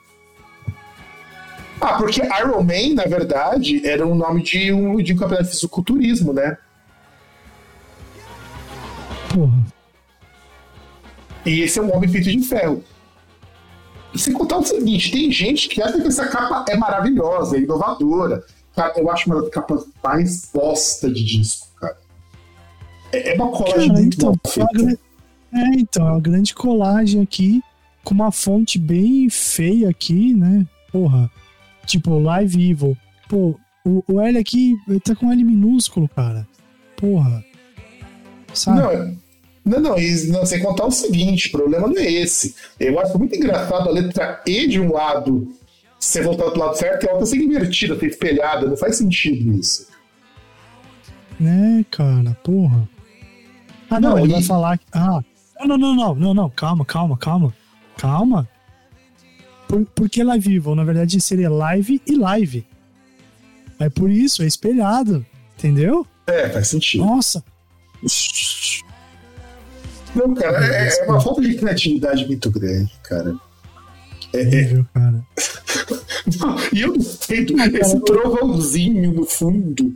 Ah, 1.80 1.98
porque 1.98 2.22
Iron 2.22 2.62
Man, 2.62 2.94
na 2.94 3.04
verdade, 3.04 3.86
era 3.86 4.06
um 4.06 4.14
nome 4.14 4.42
de 4.42 4.72
um, 4.72 4.96
de 4.96 5.12
um 5.12 5.16
campeonato 5.16 5.44
de 5.44 5.50
fisiculturismo, 5.50 6.32
né? 6.32 6.56
Porra. 9.32 9.58
E 11.44 11.60
esse 11.60 11.78
é 11.78 11.82
um 11.82 11.94
homem 11.94 12.08
feito 12.08 12.30
de 12.30 12.40
ferro. 12.42 12.82
E 14.14 14.18
sem 14.18 14.32
contar 14.32 14.58
o 14.58 14.64
seguinte, 14.64 15.10
tem 15.10 15.30
gente 15.32 15.68
que 15.68 15.82
acha 15.82 16.00
que 16.00 16.06
essa 16.06 16.26
capa 16.28 16.64
é 16.68 16.76
maravilhosa, 16.76 17.56
é 17.56 17.60
inovadora. 17.60 18.44
Cara, 18.76 18.92
eu 18.96 19.10
acho 19.10 19.28
uma 19.30 19.40
das 19.40 19.50
capas 19.50 19.84
mais 20.02 20.50
bosta 20.52 21.10
de 21.10 21.24
disco, 21.24 21.68
cara. 21.80 21.96
É 23.12 23.32
é 23.32 23.34
uma 23.34 23.50
colagem 23.50 23.88
Cara, 23.88 24.00
muito 24.00 24.16
então, 24.16 24.34
é 24.44 24.48
feita. 24.48 25.00
é, 25.52 25.66
então, 25.78 26.08
é 26.08 26.10
uma 26.12 26.20
grande 26.20 26.54
colagem 26.54 27.22
aqui, 27.22 27.60
com 28.04 28.14
uma 28.14 28.30
fonte 28.32 28.78
bem 28.78 29.28
feia 29.30 29.88
aqui, 29.88 30.34
né? 30.34 30.66
Porra. 30.92 31.30
Tipo, 31.86 32.18
Live 32.18 32.70
Evil. 32.70 32.96
Pô, 33.28 33.58
o, 33.84 34.02
o 34.08 34.20
L 34.20 34.38
aqui 34.38 34.74
tá 35.04 35.14
com 35.14 35.30
L 35.32 35.42
minúsculo, 35.44 36.08
cara. 36.08 36.46
Porra. 36.96 37.44
Sabe? 38.52 38.80
Não, 38.80 38.90
é- 38.90 39.14
não, 39.64 39.80
não, 39.80 39.98
e 39.98 40.26
não, 40.28 40.44
sem 40.44 40.62
contar 40.62 40.86
o 40.86 40.90
seguinte, 40.90 41.48
o 41.48 41.52
problema 41.52 41.86
não 41.88 41.96
é 41.96 42.10
esse. 42.10 42.54
Eu 42.78 42.98
acho 43.00 43.18
muito 43.18 43.34
engraçado 43.34 43.88
a 43.88 43.92
letra 43.92 44.42
E 44.46 44.66
de 44.66 44.78
um 44.80 44.92
lado 44.92 45.48
ser 45.98 46.22
voltada 46.22 46.50
pro 46.50 46.60
lado 46.60 46.76
certo 46.76 47.04
e 47.04 47.08
a 47.08 47.12
outra 47.12 47.26
ser 47.26 47.36
invertida, 47.38 47.98
ser 47.98 48.06
espelhada. 48.06 48.66
Não 48.66 48.76
faz 48.76 48.96
sentido 48.96 49.52
isso. 49.54 49.86
Né, 51.40 51.84
cara, 51.90 52.36
porra. 52.44 52.88
Ah, 53.90 53.98
não, 53.98 54.10
Não, 54.10 54.18
ele 54.18 54.28
e- 54.28 54.32
vai 54.32 54.42
falar 54.42 54.78
que. 54.78 54.84
Ah, 54.92 55.22
não, 55.64 55.78
não, 55.78 55.94
não, 55.94 56.14
não, 56.14 56.34
não, 56.34 56.50
calma, 56.50 56.84
calma, 56.84 57.16
calma. 57.16 57.54
Calma. 57.96 58.48
Por, 59.66 60.08
que 60.10 60.22
Live 60.22 60.56
Evil? 60.56 60.74
Na 60.74 60.84
verdade 60.84 61.20
seria 61.20 61.48
live 61.50 62.00
e 62.06 62.16
live. 62.16 62.66
É 63.78 63.88
por 63.88 64.10
isso, 64.10 64.42
é 64.42 64.46
espelhado. 64.46 65.24
Entendeu? 65.56 66.06
É, 66.26 66.48
faz 66.50 66.68
sentido. 66.68 67.04
Nossa. 67.04 67.42
Não, 70.14 70.34
cara, 70.34 70.64
é, 70.66 70.88
é 71.00 71.04
uma 71.04 71.20
falta 71.20 71.40
de 71.42 71.54
criatividade 71.56 72.26
muito 72.26 72.50
grande, 72.50 72.92
cara. 73.02 73.34
É, 74.32 74.40
é- 74.40 74.46
Horrível, 74.46 74.86
cara. 74.94 75.26
Não, 76.40 76.56
e 76.72 76.80
eu 76.82 76.92
do 76.92 77.76
esse 77.78 78.00
trovãozinho 78.00 79.12
no 79.12 79.24
fundo. 79.24 79.94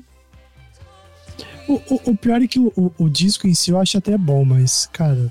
O, 1.69 1.75
o- 1.75 2.01
o 2.13 2.17
pior 2.17 2.43
é 2.43 2.47
que 2.47 2.59
o, 2.59 2.73
o- 2.77 2.93
o 2.99 3.09
disco 3.11 3.47
em 3.47 3.55
si 3.55 3.71
eu 3.71 3.79
acho 3.79 3.99
até 3.99 4.17
bom, 4.17 4.45
mas, 4.45 4.89
cara, 4.93 5.31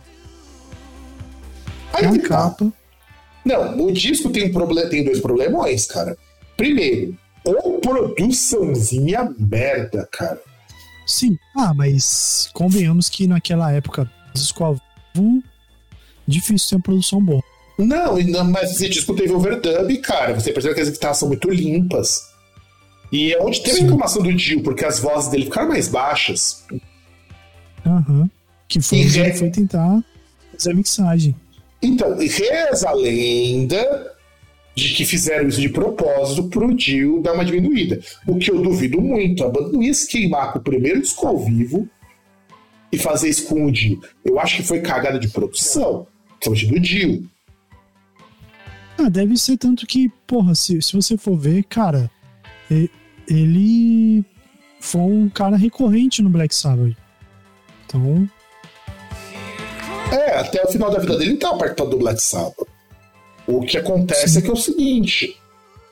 Aí 1.93 2.06
a 2.06 2.12
que 2.12 2.19
tá. 2.19 2.28
capa. 2.28 2.71
Não, 3.43 3.86
o 3.88 3.91
disco 3.91 4.30
tem, 4.30 4.45
um 4.45 4.52
proble- 4.52 4.88
tem 4.89 5.04
dois 5.04 5.19
problemões, 5.19 5.86
cara. 5.86 6.17
Primeiro, 6.56 7.17
ou 7.45 7.80
produçãozinha 7.80 9.34
merda, 9.39 10.08
cara. 10.12 10.39
Sim. 11.06 11.38
Ah, 11.56 11.73
mas 11.73 12.50
convenhamos 12.54 13.08
que 13.10 13.26
naquela 13.26 13.71
época, 13.71 14.12
vivo, 14.41 15.43
difícil 16.28 16.69
ter 16.69 16.76
uma 16.76 16.82
produção 16.82 17.21
boa. 17.23 17.43
Não, 17.78 18.17
mas 18.45 18.71
esse 18.71 18.89
disco 18.89 19.13
teve 19.15 19.32
overdub, 19.34 19.97
cara. 20.00 20.34
Você 20.34 20.52
percebe 20.52 20.73
que 20.76 20.82
as 20.82 20.89
guitarras 20.89 21.17
são 21.17 21.28
muito 21.28 21.50
limpas. 21.50 22.21
E 23.12 23.34
é 23.34 23.41
onde 23.41 23.60
teve 23.62 23.71
a 23.71 23.76
Sim. 23.76 23.84
reclamação 23.84 24.21
do 24.23 24.34
Dio, 24.34 24.62
porque 24.63 24.84
as 24.84 25.00
vozes 25.00 25.30
dele 25.30 25.45
ficaram 25.45 25.69
mais 25.69 25.88
baixas. 25.88 26.65
Aham. 27.86 28.30
Que 28.67 28.82
foi 28.82 29.00
re- 29.00 29.34
foi 29.34 29.50
tentar 29.50 30.04
fazer 30.58 30.71
a 30.71 30.73
mixagem. 30.73 31.36
Então, 31.82 32.17
reza 32.17 32.89
a 32.89 32.93
lenda 32.93 34.12
de 34.76 34.93
que 34.93 35.06
fizeram 35.06 35.47
isso 35.47 35.62
de 35.62 35.69
propósito 35.69 36.50
pro 36.50 36.73
Dio 36.76 37.21
dar 37.21 37.34
uma 37.34 37.45
diminuída. 37.45 38.00
O 38.28 38.38
que 38.38 38.52
eu 38.52 38.62
duvido 38.62 39.00
muito. 39.00 39.43
A 39.43 39.50
banda 39.50 39.69
não 39.71 39.82
ia 39.82 39.93
se 39.93 40.08
queimar 40.08 40.52
com 40.52 40.60
o 40.60 40.63
primeiro 40.63 41.00
disco 41.02 41.26
ao 41.28 41.38
vivo 41.39 41.88
e 42.91 42.97
fazer 42.97 43.30
isso 43.30 43.45
com 43.47 43.65
o 43.65 43.71
Dio. 43.71 44.02
Eu 44.23 44.39
acho 44.39 44.58
que 44.58 44.63
foi 44.63 44.80
cagada 44.82 45.19
de 45.19 45.28
produção, 45.28 46.08
principalmente 46.39 46.67
do 46.73 46.80
Dio. 46.80 47.30
Ah, 48.97 49.10
deve 49.10 49.38
ser 49.38 49.58
tanto 49.58 49.86
que, 49.86 50.10
porra, 50.26 50.56
se, 50.56 50.82
se 50.82 50.93
você 50.93 51.17
for 51.17 51.38
ver, 51.38 51.63
cara, 51.65 52.10
ele 53.30 54.23
foi 54.80 55.02
um 55.02 55.30
cara 55.30 55.56
recorrente 55.56 56.21
no 56.21 56.30
Black 56.30 56.54
Sabbath. 56.56 56.95
Então, 57.86 58.28
É, 60.12 60.38
até 60.39 60.63
o 60.63 60.67
final 60.71 60.89
da 60.89 61.00
vida 61.00 61.17
dele 61.17 61.32
ele 61.32 61.38
tava 61.39 61.58
participando 61.58 61.91
do 61.91 61.97
Black 62.00 62.21
Sabbath. 62.21 62.67
O 63.45 63.62
que 63.62 63.78
acontece 63.78 64.38
é 64.38 64.41
que 64.41 64.50
é 64.50 64.54
o 64.54 64.56
seguinte: 64.58 65.38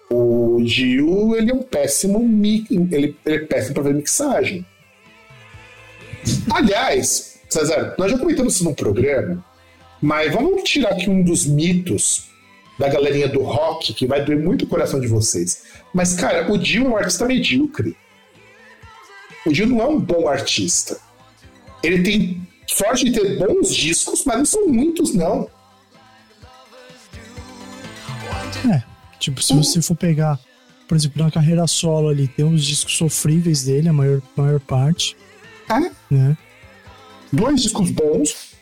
o 0.10 0.62
Dio 0.63 1.36
ele 1.36 1.51
é 1.51 1.53
um 1.53 1.62
péssimo 1.63 2.19
mi- 2.19 2.65
ele, 2.69 3.15
ele 3.25 3.36
é 3.36 3.39
péssimo 3.45 3.75
pra 3.75 3.84
ver 3.84 3.93
mixagem. 3.93 4.65
Aliás, 6.51 7.39
César, 7.49 7.95
nós 7.97 8.12
já 8.12 8.17
comentamos 8.17 8.55
isso 8.55 8.63
num 8.63 8.73
programa, 8.73 9.43
mas 10.01 10.34
vamos 10.34 10.63
tirar 10.63 10.91
aqui 10.91 11.10
um 11.10 11.23
dos 11.23 11.45
mitos 11.45 12.27
da 12.77 12.89
galerinha 12.89 13.27
do 13.27 13.41
rock 13.41 13.93
que 13.93 14.05
vai 14.05 14.23
doer 14.23 14.39
muito 14.39 14.65
o 14.65 14.67
coração 14.67 14.99
de 14.99 15.08
vocês. 15.08 15.63
Mas, 15.93 16.13
cara, 16.13 16.51
o 16.51 16.58
Dio 16.58 16.86
é 16.86 16.89
um 16.89 16.97
artista 16.97 17.25
medíocre. 17.25 17.95
O 19.45 19.51
Dio 19.51 19.65
não 19.67 19.81
é 19.81 19.88
um 19.88 19.99
bom 19.99 20.27
artista. 20.27 20.99
Ele 21.81 22.03
tem 22.03 22.47
sorte 22.67 23.05
de 23.05 23.19
ter 23.19 23.38
bons 23.38 23.73
discos, 23.73 24.25
mas 24.25 24.38
não 24.38 24.45
são 24.45 24.67
muitos, 24.67 25.13
não. 25.13 25.49
é. 28.71 28.84
Tipo, 29.19 29.41
se 29.41 29.53
você 29.53 29.81
for 29.81 29.95
pegar, 29.95 30.39
por 30.88 30.95
exemplo, 30.95 31.23
na 31.23 31.31
carreira 31.31 31.65
solo 31.67 32.10
ali, 32.10 32.27
tem 32.27 32.43
uns 32.43 32.63
discos 32.63 32.97
sofríveis 32.97 33.63
dele, 33.63 33.89
a 33.89 33.93
maior, 33.93 34.21
maior 34.36 34.60
parte, 34.60 35.15
né? 36.10 36.38
dois 37.32 37.62
discos 37.62 37.91
bons. 37.91 38.56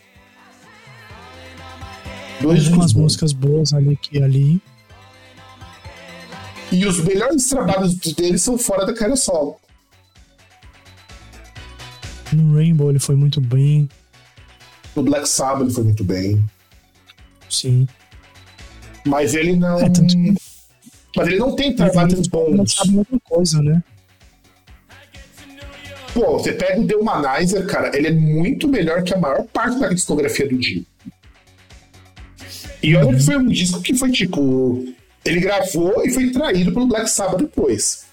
Dois 2.40 2.58
discos 2.58 2.72
Algumas 2.72 2.92
bons. 2.92 3.02
músicas 3.02 3.32
boas 3.32 3.72
ali 3.72 3.92
aqui 3.94 4.18
e 4.18 4.22
ali. 4.22 4.62
E 6.72 6.84
os 6.86 6.98
melhores 7.04 7.48
trabalhos 7.48 7.94
dele 7.94 8.38
são 8.38 8.58
fora 8.58 8.84
da 8.84 8.92
carreira 8.92 9.16
solo. 9.16 9.56
No 12.32 12.54
Rainbow 12.56 12.90
ele 12.90 12.98
foi 12.98 13.14
muito 13.14 13.40
bem, 13.40 13.88
No 14.96 15.02
Black 15.02 15.28
Sabbath 15.28 15.62
ele 15.66 15.70
foi 15.72 15.84
muito 15.84 16.04
bem. 16.04 16.44
sim. 17.48 17.86
Mas 19.06 19.34
ele 19.34 19.54
não. 19.54 19.78
É, 19.78 19.90
tanto 19.90 20.06
que- 20.16 20.34
Mas 21.16 21.28
ele 21.28 21.38
não 21.38 21.54
tem 21.54 21.74
trabalhos 21.76 22.26
bons. 22.26 22.72
sabe 22.74 22.96
outra 22.96 23.18
coisa, 23.24 23.60
né? 23.62 23.82
Pô, 26.14 26.38
você 26.38 26.52
pega 26.52 26.80
o 26.80 26.86
The 26.86 26.94
Humanizer, 26.94 27.66
cara, 27.66 27.90
ele 27.94 28.06
é 28.06 28.12
muito 28.12 28.68
melhor 28.68 29.02
que 29.02 29.12
a 29.12 29.18
maior 29.18 29.44
parte 29.52 29.80
da 29.80 29.88
discografia 29.88 30.48
do 30.48 30.56
Dio. 30.56 30.86
E 32.80 32.94
olha 32.94 33.16
que 33.16 33.24
foi 33.24 33.36
um 33.36 33.48
disco 33.48 33.82
que 33.82 33.94
foi 33.94 34.12
tipo. 34.12 34.86
Ele 35.24 35.40
gravou 35.40 36.04
e 36.04 36.10
foi 36.10 36.30
traído 36.30 36.72
pelo 36.72 36.86
Black 36.86 37.10
Sabbath 37.10 37.40
depois. 37.40 38.04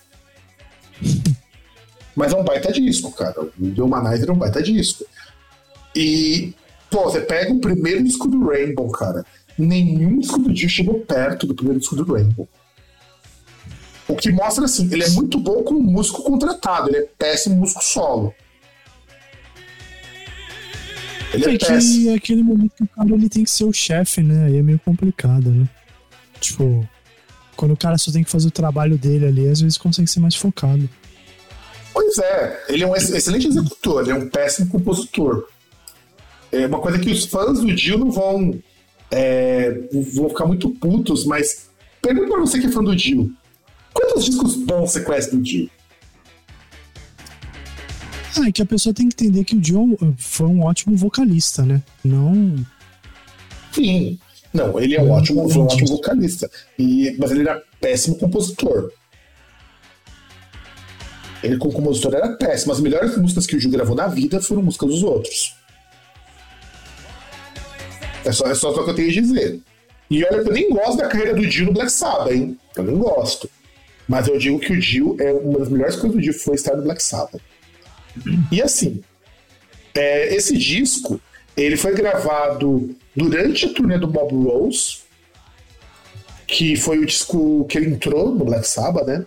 Mas 2.16 2.34
é 2.34 2.38
um 2.38 2.44
baita 2.44 2.72
disco, 2.72 3.12
cara. 3.12 3.40
O 3.40 3.72
The 3.76 3.82
Humanizer 3.84 4.30
é 4.30 4.32
um 4.32 4.38
baita 4.38 4.64
disco. 4.64 5.06
E, 5.96 6.54
pô, 6.90 7.04
você 7.04 7.22
pega 7.22 7.54
o 7.54 7.60
primeiro 7.60 8.04
disco 8.04 8.28
do 8.28 8.48
Rainbow, 8.48 8.90
cara. 8.92 9.24
Nenhum 9.58 10.20
disco 10.20 10.40
do 10.40 10.52
Dio 10.52 10.70
chegou 10.70 11.02
perto 11.02 11.46
do 11.46 11.54
primeiro 11.54 11.80
disco 11.80 11.96
do 11.96 12.12
Rainbow. 12.12 12.50
O 14.12 14.16
que 14.16 14.32
mostra 14.32 14.66
assim, 14.66 14.88
ele 14.92 15.04
é 15.04 15.10
muito 15.12 15.38
bom 15.40 15.64
como 15.64 15.82
músico 15.82 16.24
contratado, 16.24 16.90
ele 16.90 16.98
é 16.98 17.08
péssimo 17.18 17.56
músico 17.56 17.84
solo. 17.84 18.34
Ele 21.34 21.46
é 21.46 21.54
É 21.56 21.58
péssimo. 21.58 22.10
é 22.12 22.16
aquele 22.16 22.44
momento 22.44 22.72
que 22.76 22.84
o 22.84 22.88
cara 22.88 23.10
ele 23.14 23.30
tem 23.30 23.44
que 23.44 23.50
ser 23.50 23.64
o 23.64 23.72
chefe, 23.74 24.22
né? 24.22 24.46
Aí 24.46 24.58
é 24.58 24.62
meio 24.62 24.80
complicado, 24.80 25.50
né? 25.50 25.68
Tipo, 26.40 26.88
Quando 27.56 27.74
o 27.74 27.78
cara 27.78 27.98
só 27.98 28.12
tem 28.12 28.24
que 28.24 28.30
fazer 28.32 28.48
o 28.48 28.52
trabalho 28.52 28.98
dele 28.98 29.26
ali, 29.28 29.48
às 29.48 29.62
vezes 29.62 29.78
consegue 29.78 30.10
ser 30.10 30.20
mais 30.20 30.36
focado. 30.36 30.90
Pois 31.94 32.18
é, 32.18 32.66
ele 32.70 32.84
é 32.84 32.88
um 32.88 32.96
ex- 32.96 33.12
excelente 33.12 33.48
executor, 33.48 34.02
ele 34.02 34.12
é 34.12 34.16
um 34.16 34.28
péssimo 34.30 34.68
compositor. 34.70 35.48
É 36.52 36.66
uma 36.66 36.80
coisa 36.80 36.98
que 36.98 37.12
os 37.12 37.26
fãs 37.26 37.60
do 37.60 37.74
Dio 37.76 38.00
não 38.00 38.10
vão, 38.10 38.60
é, 39.12 39.72
vão 40.16 40.30
ficar 40.30 40.46
muito 40.46 40.70
putos, 40.72 41.24
mas 41.26 41.70
pergunta 42.02 42.30
pra 42.32 42.40
você 42.40 42.60
que 42.60 42.66
é 42.68 42.72
fã 42.72 42.84
do 42.84 42.96
Dio. 42.96 43.32
Quantos 43.94 44.26
discos 44.26 44.56
bons 44.56 44.92
você 44.92 45.02
conhece 45.02 45.32
do 45.32 45.42
Dio? 45.42 45.70
Ah, 48.38 48.48
é 48.48 48.52
que 48.52 48.62
a 48.62 48.66
pessoa 48.66 48.94
tem 48.94 49.10
que 49.10 49.24
entender 49.24 49.44
que 49.44 49.56
o 49.56 49.60
John 49.60 49.98
foi 50.18 50.48
um 50.48 50.64
ótimo 50.64 50.96
vocalista, 50.96 51.64
né? 51.64 51.82
Não. 52.04 52.56
Sim. 53.72 54.18
Não, 54.54 54.80
ele 54.80 54.96
é 54.96 55.02
um 55.02 55.12
ótimo, 55.12 55.50
foi 55.50 55.62
um 55.62 55.66
ótimo 55.66 55.88
vocalista. 55.88 56.50
E, 56.78 57.16
mas 57.20 57.32
ele 57.32 57.42
era 57.42 57.62
péssimo 57.80 58.18
compositor. 58.18 58.92
Ele 61.44 61.58
como 61.58 61.74
compositor 61.74 62.14
era 62.14 62.30
péssimo. 62.34 62.72
As 62.72 62.80
melhores 62.80 63.18
músicas 63.18 63.48
que 63.48 63.56
o 63.56 63.60
Gil 63.60 63.72
gravou 63.72 63.96
na 63.96 64.08
vida 64.08 64.42
foram 64.42 64.62
músicas 64.62 64.90
dos 64.90 65.04
outros. 65.04 65.56
É 68.24 68.32
só, 68.32 68.46
é 68.46 68.56
só 68.56 68.72
o 68.72 68.84
que 68.84 68.92
eu 68.92 68.96
tenho 68.96 69.10
a 69.10 69.14
dizer. 69.14 69.60
E 70.10 70.24
olha, 70.26 70.38
eu 70.38 70.54
nem 70.54 70.70
gosto 70.70 70.98
da 70.98 71.08
carreira 71.08 71.34
do 71.34 71.48
Dio 71.48 71.66
no 71.66 71.74
Black 71.74 71.92
Sabbath, 71.92 72.32
hein? 72.32 72.58
Eu 72.76 72.84
nem 72.84 72.98
gosto. 72.98 73.50
Mas 74.12 74.28
eu 74.28 74.38
digo 74.38 74.60
que 74.60 74.74
o 74.74 74.78
Dio 74.78 75.16
é 75.22 75.32
uma 75.32 75.60
das 75.60 75.70
melhores 75.70 75.96
coisas 75.96 76.18
do 76.18 76.22
Dio 76.22 76.34
foi 76.34 76.56
estar 76.56 76.76
no 76.76 76.84
Black 76.84 77.02
Sabbath. 77.02 77.42
E 78.52 78.62
assim, 78.62 79.02
é, 79.96 80.36
esse 80.36 80.58
disco 80.58 81.18
ele 81.56 81.78
foi 81.78 81.96
gravado 81.96 82.94
durante 83.16 83.66
a 83.66 83.74
turnê 83.74 83.98
do 83.98 84.08
Bob 84.08 84.34
Rose, 84.34 84.98
que 86.46 86.76
foi 86.76 87.00
o 87.00 87.06
disco 87.06 87.64
que 87.70 87.78
ele 87.78 87.92
entrou 87.92 88.36
no 88.36 88.44
Black 88.44 88.68
Sabbath, 88.68 89.08
né? 89.08 89.26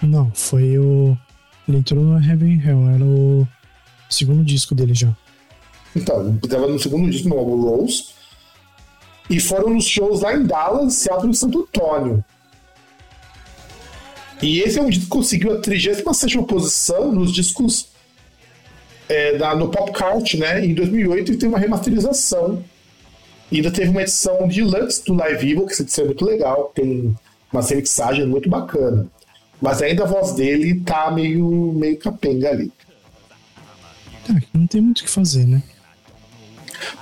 Não, 0.00 0.30
foi 0.32 0.78
o. 0.78 1.18
Ele 1.66 1.78
entrou 1.78 2.04
no 2.04 2.24
Heaven 2.24 2.62
Hell, 2.64 2.88
era 2.88 3.04
o 3.04 3.48
segundo 4.08 4.44
disco 4.44 4.76
dele 4.76 4.94
já. 4.94 5.12
Então, 5.96 6.38
estava 6.40 6.68
no 6.68 6.78
segundo 6.78 7.10
disco 7.10 7.28
no 7.28 7.34
Bob 7.34 7.62
Rose. 7.62 8.10
E 9.28 9.40
foram 9.40 9.70
nos 9.70 9.86
shows 9.86 10.20
lá 10.20 10.36
em 10.36 10.44
Dallas, 10.44 10.94
Seattle 10.94 11.32
e 11.32 11.34
Santo 11.34 11.62
Antônio. 11.62 12.24
E 14.42 14.60
esse 14.60 14.78
é 14.78 14.82
um 14.82 14.88
disco 14.88 15.04
que 15.04 15.10
conseguiu 15.10 15.52
a 15.52 15.60
37 15.60 16.42
posição 16.42 17.12
nos 17.12 17.32
discos 17.32 17.88
é, 19.08 19.36
da, 19.36 19.54
no 19.54 19.68
Pop 19.68 19.92
Count, 19.92 20.36
né? 20.38 20.64
Em 20.64 20.74
2008 20.74 21.32
ele 21.32 21.38
teve 21.38 21.48
uma 21.48 21.58
remasterização. 21.58 22.64
E 23.50 23.56
ainda 23.56 23.70
teve 23.70 23.90
uma 23.90 24.02
edição 24.02 24.46
deluxe 24.46 25.04
do 25.04 25.14
Live 25.14 25.50
Evil, 25.50 25.66
que 25.66 25.72
essa 25.72 25.82
edição 25.82 26.04
é 26.04 26.06
muito 26.08 26.24
legal, 26.24 26.70
tem 26.74 27.16
uma 27.52 27.62
remixagem 27.62 28.26
muito 28.26 28.48
bacana. 28.48 29.08
Mas 29.60 29.82
ainda 29.82 30.04
a 30.04 30.06
voz 30.06 30.32
dele 30.32 30.80
tá 30.80 31.10
meio, 31.10 31.72
meio 31.74 31.98
capenga 31.98 32.50
ali. 32.50 32.72
Cara, 34.26 34.42
não 34.54 34.66
tem 34.66 34.80
muito 34.80 35.00
o 35.00 35.04
que 35.04 35.10
fazer, 35.10 35.46
né? 35.46 35.62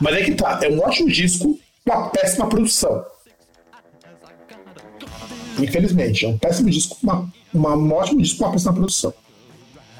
Mas 0.00 0.16
é 0.16 0.22
que 0.22 0.34
tá, 0.34 0.58
é 0.62 0.68
um 0.68 0.80
ótimo 0.80 1.10
disco, 1.10 1.58
uma 1.86 2.08
péssima 2.08 2.48
produção. 2.48 3.04
Infelizmente, 5.58 6.24
é 6.24 6.28
um 6.28 6.38
péssimo 6.38 6.70
disco, 6.70 6.96
uma, 7.02 7.30
uma, 7.52 7.76
um 7.76 7.92
ótimo 7.92 8.22
disco, 8.22 8.42
uma 8.44 8.52
péssima 8.52 8.72
produção. 8.72 9.12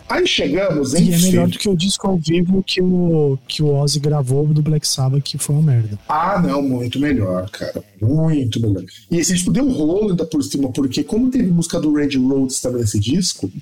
Aí 0.09 0.27
chegamos 0.27 0.95
em 0.95 1.05
E 1.11 1.13
é 1.15 1.19
melhor 1.19 1.49
do 1.49 1.59
que 1.59 1.69
o 1.69 1.77
disco 1.77 2.07
ao 2.09 2.17
vivo 2.17 2.63
que 2.63 2.81
o, 2.81 3.39
que 3.47 3.63
o 3.63 3.75
Ozzy 3.75 4.01
gravou 4.01 4.47
do 4.47 4.63
Black 4.63 4.89
Sabbath, 4.89 5.23
que 5.23 5.37
foi 5.37 5.55
uma 5.57 5.71
merda. 5.73 5.99
Ah, 6.09 6.41
não, 6.41 6.63
muito 6.63 6.99
melhor, 6.99 7.51
cara. 7.51 7.85
Muito 8.01 8.59
melhor. 8.59 8.85
E 9.11 9.19
esse 9.19 9.35
disco 9.35 9.51
deu 9.53 9.65
um 9.65 9.71
rolo 9.73 10.09
ainda 10.11 10.25
por 10.25 10.43
cima, 10.43 10.71
porque 10.73 11.05
como 11.05 11.31
teve 11.31 11.51
música 11.51 11.79
do 11.79 11.93
Randy 11.95 12.17
Rhodes 12.17 12.59
também 12.59 12.81
nesse 12.81 12.99
disco, 12.99 13.53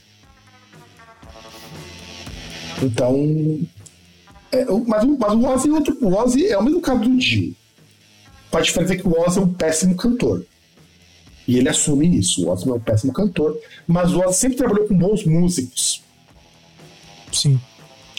então. 2.83 3.61
é, 4.53 4.65
mas, 4.87 5.03
o- 5.05 5.19
mas 5.19 5.33
o 5.33 5.45
Ozzy 5.47 5.69
é 5.69 5.73
outro. 5.73 5.97
O 6.01 6.15
Ozzy 6.15 6.47
é 6.47 6.59
o 6.59 6.63
mesmo 6.63 6.81
caso 6.81 7.01
do 7.01 7.17
Dio. 7.17 7.55
A 8.53 8.61
diferença 8.61 8.95
é 8.95 8.97
que 8.97 9.07
o 9.09 9.21
Ozzy 9.21 9.39
é 9.39 9.43
um 9.43 9.53
péssimo 9.53 9.97
cantor. 9.97 10.45
E 11.47 11.59
ele 11.59 11.69
assume 11.69 12.19
isso. 12.19 12.45
O 12.45 12.51
Ozzy 12.51 12.69
é 12.69 12.73
um 12.73 12.81
péssimo 12.81 13.13
cantor. 13.13 13.59
Mas 13.87 14.13
o 14.13 14.21
Ozzy 14.21 14.39
sempre 14.39 14.59
trabalhou 14.59 14.87
com 14.87 14.97
bons 14.97 15.25
músicos. 15.25 16.03
Sim. 17.33 17.61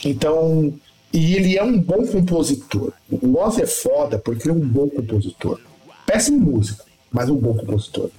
Então, 0.05 0.73
e 1.11 1.35
ele 1.35 1.57
é 1.57 1.63
um 1.63 1.79
bom 1.79 2.05
compositor. 2.05 2.93
O 3.09 3.37
Ozzy 3.37 3.63
é 3.63 3.67
foda 3.67 4.17
porque 4.17 4.47
ele 4.47 4.59
é 4.59 4.63
um 4.63 4.67
bom 4.67 4.89
compositor. 4.89 5.59
Péssimo 6.05 6.39
músico, 6.39 6.85
mas 7.11 7.29
um 7.29 7.35
bom 7.35 7.53
compositor. 7.55 8.09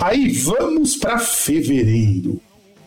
Aí 0.00 0.28
vamos 0.28 0.96
para 0.96 1.18
fevereiro. 1.18 2.40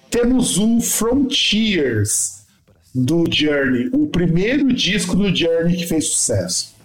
Temos 0.09 0.57
o 0.57 0.79
Frontiers 0.81 2.41
do 2.93 3.23
Journey, 3.29 3.89
o 3.93 4.07
primeiro 4.07 4.71
disco 4.73 5.15
do 5.15 5.33
Journey 5.33 5.77
que 5.77 5.87
fez 5.87 6.07
sucesso. 6.07 6.75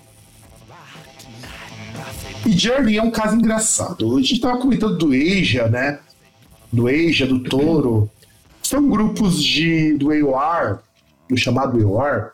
E 2.47 2.53
Journey 2.53 2.97
é 2.97 3.03
um 3.03 3.11
caso 3.11 3.35
engraçado. 3.35 4.17
A 4.17 4.21
gente 4.21 4.35
estava 4.35 4.59
comentando 4.59 4.97
do 4.97 5.09
Asia, 5.09 5.67
né? 5.67 5.99
Do 6.73 6.87
Asia, 6.87 7.27
do 7.27 7.41
Toro. 7.43 8.09
São 8.63 8.89
grupos 8.89 9.43
de, 9.43 9.95
do 9.95 10.13
AOR, 10.13 10.79
do 11.29 11.37
chamado 11.37 11.77
AOR. 11.85 12.31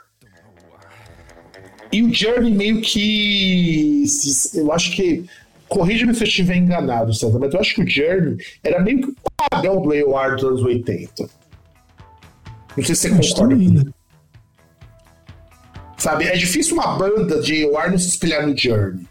E 1.90 2.02
o 2.02 2.12
Journey 2.12 2.52
meio 2.52 2.82
que. 2.82 4.04
Eu 4.54 4.70
acho 4.70 4.92
que. 4.92 5.24
Corrija-me 5.66 6.14
se 6.14 6.22
eu 6.22 6.28
estiver 6.28 6.56
enganado, 6.56 7.14
César, 7.14 7.38
mas 7.38 7.54
eu 7.54 7.58
acho 7.60 7.74
que 7.74 7.82
o 7.82 7.88
Journey 7.88 8.36
era 8.62 8.82
meio 8.82 9.00
que 9.00 9.08
o 9.08 9.16
padrão 9.50 9.80
do 9.80 9.92
AOR 9.92 10.36
dos 10.36 10.44
anos 10.44 10.62
80. 10.62 11.22
Não 12.76 12.84
sei 12.84 12.94
se 12.94 12.96
você 12.96 13.08
concorda 13.08 13.54
comigo. 13.54 13.84
né? 13.86 13.92
Sabe, 15.96 16.26
é 16.26 16.36
difícil 16.36 16.74
uma 16.74 16.98
banda 16.98 17.40
de 17.40 17.64
AOR 17.64 17.90
não 17.90 17.96
se 17.96 18.08
espelhar 18.08 18.46
no 18.46 18.54
Journey. 18.54 19.06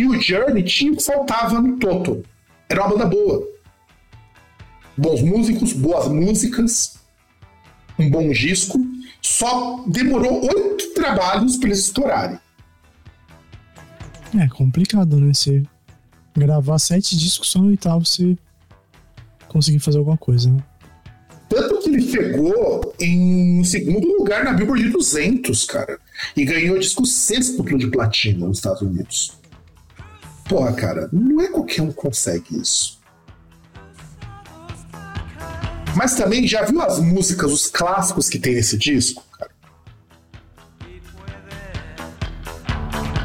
E 0.00 0.06
o 0.06 0.18
Journey 0.18 0.62
tinha 0.62 0.94
o 0.94 0.96
que 0.96 1.02
faltava 1.02 1.60
no 1.60 1.76
Toto. 1.76 2.24
Era 2.70 2.86
uma 2.86 2.96
banda 2.96 3.04
boa. 3.04 3.46
Bons 4.96 5.20
músicos, 5.20 5.74
boas 5.74 6.08
músicas, 6.08 6.98
um 7.98 8.08
bom 8.08 8.30
disco. 8.30 8.78
Só 9.20 9.84
demorou 9.86 10.42
oito 10.42 10.94
trabalhos 10.94 11.58
para 11.58 11.68
eles 11.68 11.80
estourarem. 11.80 12.38
É 14.38 14.48
complicado, 14.48 15.20
né? 15.20 15.34
Você 15.34 15.62
gravar 16.34 16.78
sete 16.78 17.14
discos 17.14 17.50
só 17.50 17.58
no 17.58 17.68
oitavo, 17.68 18.06
você 18.06 18.38
conseguir 19.48 19.80
fazer 19.80 19.98
alguma 19.98 20.16
coisa, 20.16 20.48
né? 20.48 20.64
Tanto 21.46 21.78
que 21.80 21.90
ele 21.90 22.00
chegou 22.00 22.94
em 22.98 23.62
segundo 23.64 24.08
lugar 24.16 24.44
na 24.44 24.54
Billboard 24.54 24.88
200, 24.88 25.62
cara. 25.66 25.98
E 26.34 26.42
ganhou 26.46 26.78
disco 26.78 27.04
sextuplo 27.04 27.76
de 27.76 27.88
platina 27.88 28.46
nos 28.46 28.56
Estados 28.56 28.80
Unidos. 28.80 29.39
Porra, 30.50 30.72
cara, 30.72 31.08
não 31.12 31.40
é 31.40 31.46
qualquer 31.46 31.80
um 31.80 31.90
que 31.90 31.94
consegue 31.94 32.60
isso. 32.60 32.98
Mas 35.94 36.16
também 36.16 36.44
já 36.44 36.64
viu 36.64 36.82
as 36.82 36.98
músicas, 36.98 37.52
os 37.52 37.68
clássicos 37.68 38.28
que 38.28 38.36
tem 38.36 38.56
nesse 38.56 38.76
disco, 38.76 39.22
cara? 39.38 39.52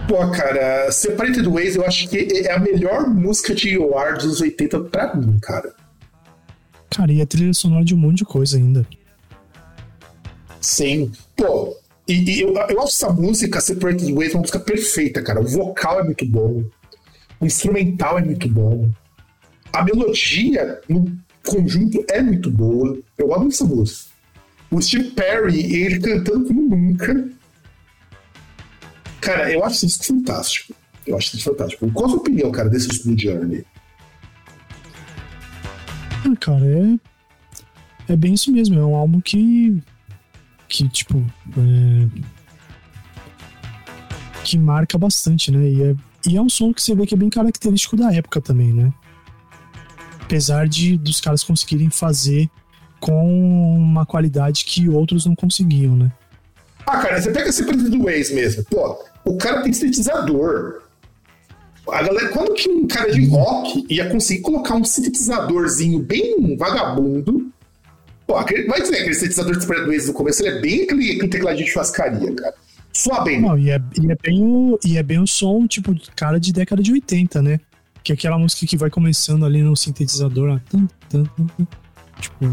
Pô, 0.07 0.29
cara, 0.29 0.91
Separated 0.91 1.49
Ways 1.49 1.75
eu 1.75 1.83
acho 1.83 2.07
que 2.07 2.45
é 2.45 2.51
a 2.51 2.59
melhor 2.59 3.09
música 3.09 3.55
de 3.55 3.69
EOR 3.69 4.13
dos 4.13 4.25
anos 4.25 4.41
80 4.41 4.81
pra 4.81 5.15
mim, 5.15 5.39
cara. 5.39 5.73
Cara, 6.91 7.11
e 7.11 7.23
a 7.23 7.25
trilha 7.25 7.55
sonora 7.55 7.83
de 7.83 7.95
um 7.95 7.97
monte 7.97 8.19
de 8.19 8.25
coisa 8.25 8.55
ainda. 8.57 8.87
Sim. 10.61 11.11
Pô, 11.35 11.75
e, 12.07 12.13
e 12.13 12.41
eu, 12.41 12.53
eu 12.53 12.83
acho 12.83 12.89
essa 12.89 13.09
música, 13.11 13.59
Separated 13.59 14.13
Ways, 14.13 14.35
uma 14.35 14.41
música 14.41 14.59
perfeita, 14.59 15.23
cara. 15.23 15.41
O 15.41 15.47
vocal 15.47 16.01
é 16.01 16.03
muito 16.03 16.23
bom. 16.23 16.63
O 17.39 17.45
instrumental 17.45 18.19
é 18.19 18.23
muito 18.23 18.47
bom. 18.49 18.89
A 19.73 19.83
melodia, 19.83 20.81
no 20.87 21.05
conjunto, 21.45 22.03
é 22.09 22.21
muito 22.21 22.49
boa. 22.49 22.97
Eu 23.17 23.33
amo 23.33 23.49
essa 23.49 23.65
música. 23.65 24.09
O 24.71 24.81
Steve 24.81 25.11
Perry, 25.11 25.75
ele 25.75 25.99
cantando 25.99 26.45
como 26.45 26.75
nunca. 26.75 27.29
Cara, 29.21 29.51
eu 29.51 29.63
acho 29.63 29.85
disco 29.85 30.05
fantástico. 30.05 30.73
Eu 31.05 31.17
acho 31.17 31.31
disco 31.31 31.51
fantástico. 31.51 31.91
Qual 31.91 32.05
a 32.05 32.09
sua 32.09 32.19
opinião, 32.19 32.51
cara, 32.51 32.69
desse 32.69 32.87
do 32.87 33.19
Journey? 33.19 33.65
Ah, 36.25 36.35
cara, 36.39 36.65
é. 36.65 38.13
É 38.13 38.15
bem 38.15 38.33
isso 38.33 38.51
mesmo. 38.51 38.79
É 38.79 38.85
um 38.85 38.95
álbum 38.95 39.19
que. 39.19 39.81
Que, 40.67 40.87
tipo. 40.89 41.23
é, 41.57 42.21
que 44.45 44.57
marca 44.59 44.97
bastante, 44.97 45.51
né? 45.51 45.67
E 45.67 45.83
é, 45.83 45.95
e 46.27 46.37
é 46.37 46.41
um 46.41 46.47
som 46.47 46.71
que 46.71 46.81
você 46.81 46.93
vê 46.93 47.05
que 47.05 47.15
é 47.15 47.17
bem 47.17 47.29
característico 47.29 47.97
da 47.97 48.13
época 48.13 48.39
também, 48.39 48.71
né? 48.71 48.93
Apesar 50.21 50.67
de 50.67 50.97
dos 50.97 51.19
caras 51.19 51.43
conseguirem 51.43 51.89
fazer 51.89 52.47
com 52.99 53.75
uma 53.75 54.05
qualidade 54.05 54.63
que 54.63 54.87
outros 54.87 55.25
não 55.25 55.35
conseguiam, 55.35 55.95
né? 55.95 56.11
Ah, 56.85 56.99
cara, 56.99 57.19
você 57.19 57.31
pega 57.31 57.49
esse 57.49 57.65
preço 57.65 57.89
do 57.89 58.03
Waze 58.03 58.33
mesmo. 58.35 58.63
Pô, 58.65 59.03
o 59.25 59.35
cara 59.37 59.63
tem 59.63 59.73
sintetizador. 59.73 60.83
A 61.91 62.03
galera, 62.03 62.29
quando 62.29 62.53
que 62.53 62.69
um 62.69 62.87
cara 62.87 63.11
de 63.11 63.27
rock 63.27 63.85
ia 63.89 64.09
conseguir 64.09 64.41
colocar 64.41 64.75
um 64.75 64.83
sintetizadorzinho 64.83 65.99
bem 65.99 66.55
vagabundo? 66.55 67.51
Pô, 68.27 68.37
aquele, 68.37 68.67
vai 68.67 68.81
dizer, 68.81 68.97
aquele 68.97 69.13
sintetizador 69.13 69.53
de 69.53 69.59
Spread 69.59 69.85
Waves 69.85 70.07
no 70.07 70.13
começo, 70.13 70.43
ele 70.43 70.57
é 70.57 70.61
bem 70.61 70.83
aquele, 70.83 71.11
aquele 71.11 71.27
tecladinho 71.27 71.65
de 71.65 71.71
churrascaria, 71.71 72.33
cara. 72.33 72.55
Soa 72.95 73.25
bem. 73.25 73.41
Não, 73.41 73.59
e 73.59 73.69
é, 73.69 73.81
e 74.01 74.09
é 74.09 74.15
bem 74.15 74.41
o, 74.41 74.79
e 74.83 74.97
é 74.97 75.03
bem 75.03 75.19
o 75.19 75.27
som, 75.27 75.67
tipo, 75.67 75.93
cara 76.15 76.39
de 76.39 76.53
década 76.53 76.81
de 76.81 76.93
80, 76.93 77.41
né? 77.41 77.59
Que 78.01 78.13
é 78.13 78.15
aquela 78.15 78.37
música 78.37 78.65
que 78.65 78.77
vai 78.77 78.89
começando 78.89 79.45
ali 79.45 79.61
no 79.61 79.75
sintetizador. 79.75 80.49
Ó, 80.55 80.59
tum, 80.69 80.87
tum, 81.09 81.25
tum, 81.25 81.45
tum. 81.45 81.67
Tipo, 82.21 82.45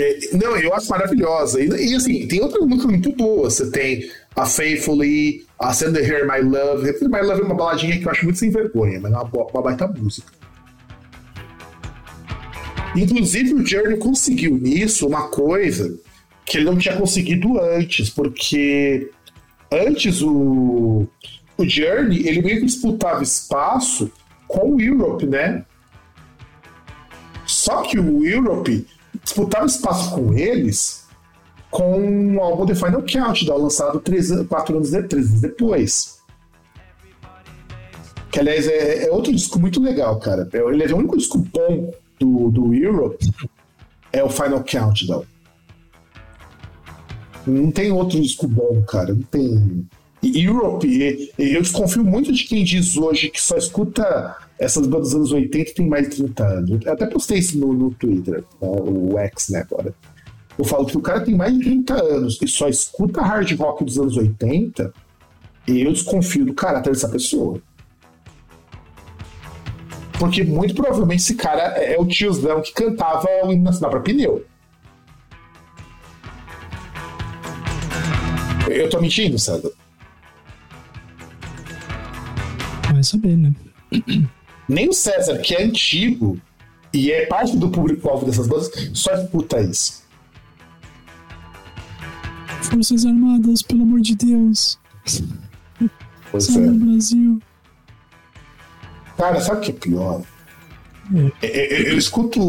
É, 0.00 0.36
não, 0.36 0.56
eu 0.56 0.74
acho 0.74 0.90
maravilhosa. 0.90 1.62
E, 1.62 1.68
e, 1.68 1.94
assim, 1.94 2.26
tem 2.26 2.42
outras 2.42 2.66
músicas 2.66 2.90
muito 2.90 3.12
boas. 3.12 3.54
Você 3.54 3.70
tem 3.70 4.10
a 4.34 4.46
Faithfully, 4.46 5.46
a 5.60 5.72
Send 5.72 5.96
Here 5.96 6.26
My 6.26 6.40
Love. 6.40 6.88
Here 6.88 7.08
My 7.08 7.20
Love 7.20 7.42
é 7.42 7.44
uma 7.44 7.54
baladinha 7.54 7.96
que 8.00 8.04
eu 8.04 8.10
acho 8.10 8.24
muito 8.24 8.38
sem 8.40 8.50
vergonha, 8.50 8.98
mas 8.98 9.12
é 9.12 9.16
uma, 9.16 9.30
uma 9.30 9.62
baita 9.62 9.86
música. 9.86 10.32
Inclusive, 12.96 13.54
o 13.54 13.64
Journey 13.64 13.96
conseguiu 13.96 14.58
nisso 14.58 15.06
uma 15.06 15.28
coisa 15.28 15.96
que 16.52 16.58
ele 16.58 16.66
não 16.66 16.76
tinha 16.76 16.94
conseguido 16.94 17.58
antes, 17.58 18.10
porque 18.10 19.10
antes 19.70 20.20
o, 20.20 21.06
o 21.56 21.64
Journey 21.66 22.28
ele 22.28 22.42
meio 22.42 22.60
que 22.60 22.66
disputava 22.66 23.22
espaço 23.22 24.12
com 24.46 24.74
o 24.74 24.78
Europe, 24.80 25.24
né? 25.24 25.64
Só 27.46 27.80
que 27.80 27.98
o 27.98 28.22
Europe 28.22 28.86
disputava 29.24 29.64
espaço 29.64 30.14
com 30.14 30.34
eles 30.34 31.06
com 31.70 32.36
o 32.36 32.40
álbum 32.42 32.66
The 32.66 32.74
Final 32.74 33.02
Countdown, 33.02 33.56
lançado 33.62 33.98
três, 34.00 34.30
quatro 34.46 34.76
anos, 34.76 34.90
de- 34.90 35.02
três 35.04 35.28
anos 35.30 35.40
depois. 35.40 36.18
Que, 38.30 38.40
aliás, 38.40 38.68
é, 38.68 39.06
é 39.06 39.10
outro 39.10 39.32
disco 39.32 39.58
muito 39.58 39.80
legal, 39.80 40.18
cara. 40.18 40.46
É, 40.52 40.58
Ele 40.58 40.84
é 40.84 40.92
o 40.92 40.98
único 40.98 41.16
disco 41.16 41.38
bom 41.38 41.94
do, 42.20 42.50
do 42.50 42.74
Europe, 42.74 43.26
é 44.12 44.22
o 44.22 44.28
Final 44.28 44.62
Countdown. 44.62 45.24
Não 47.46 47.70
tem 47.70 47.90
outro 47.90 48.20
disco 48.20 48.46
bom, 48.46 48.82
cara. 48.82 49.14
Não 49.14 49.22
tem. 49.22 49.86
Europe, 50.22 51.32
eu 51.36 51.62
desconfio 51.62 52.04
muito 52.04 52.32
de 52.32 52.44
quem 52.44 52.62
diz 52.62 52.96
hoje 52.96 53.28
que 53.28 53.42
só 53.42 53.56
escuta 53.56 54.36
essas 54.56 54.86
bandas 54.86 55.08
dos 55.08 55.14
anos 55.16 55.32
80 55.32 55.70
e 55.70 55.74
tem 55.74 55.88
mais 55.88 56.08
de 56.08 56.16
30 56.16 56.46
anos. 56.46 56.86
Eu 56.86 56.92
até 56.92 57.06
postei 57.06 57.38
isso 57.38 57.58
no, 57.58 57.72
no 57.72 57.90
Twitter, 57.92 58.38
né, 58.38 58.44
o 58.60 59.18
X, 59.18 59.48
né, 59.48 59.66
agora. 59.68 59.92
Eu 60.56 60.64
falo 60.64 60.86
que 60.86 60.96
o 60.96 61.00
cara 61.00 61.22
tem 61.22 61.34
mais 61.34 61.52
de 61.58 61.64
30 61.64 61.94
anos 61.94 62.38
e 62.40 62.46
só 62.46 62.68
escuta 62.68 63.20
hard 63.20 63.50
rock 63.58 63.84
dos 63.84 63.98
anos 63.98 64.16
80 64.16 64.92
e 65.66 65.82
eu 65.82 65.92
desconfio 65.92 66.44
do 66.44 66.54
caráter 66.54 66.90
dessa 66.90 67.08
pessoa. 67.08 67.60
Porque 70.18 70.44
muito 70.44 70.74
provavelmente 70.74 71.22
esse 71.22 71.34
cara 71.34 71.76
é 71.76 71.94
é 71.94 72.00
o 72.00 72.06
tiozão 72.06 72.62
que 72.62 72.72
cantava 72.72 73.26
o 73.44 73.52
hino 73.52 73.64
nacional 73.64 73.90
pra 73.90 74.00
pneu. 74.00 74.44
Eu 78.70 78.88
tô 78.88 79.00
mentindo, 79.00 79.38
César? 79.38 79.72
vai 82.92 83.02
saber, 83.02 83.36
né? 83.36 83.52
Nem 84.68 84.88
o 84.88 84.92
César, 84.92 85.38
que 85.38 85.54
é 85.54 85.64
antigo 85.64 86.40
e 86.92 87.10
é 87.10 87.26
parte 87.26 87.56
do 87.56 87.68
público-alvo 87.70 88.26
dessas 88.26 88.46
bandas, 88.46 88.70
só 88.94 89.12
escuta 89.14 89.60
isso. 89.60 90.02
Forças 92.62 93.04
Armadas, 93.04 93.62
pelo 93.62 93.82
amor 93.82 94.00
de 94.00 94.14
Deus. 94.16 94.78
Pois 96.30 96.44
Salve 96.44 96.68
é. 96.68 96.70
o 96.70 96.74
Brasil. 96.74 97.42
Cara, 99.16 99.40
sabe 99.40 99.58
o 99.58 99.60
que 99.60 99.70
é 99.70 99.74
pior? 99.74 100.22
É, 101.42 101.46
é, 101.46 101.92
Eu, 101.92 101.98
escuto 101.98 102.40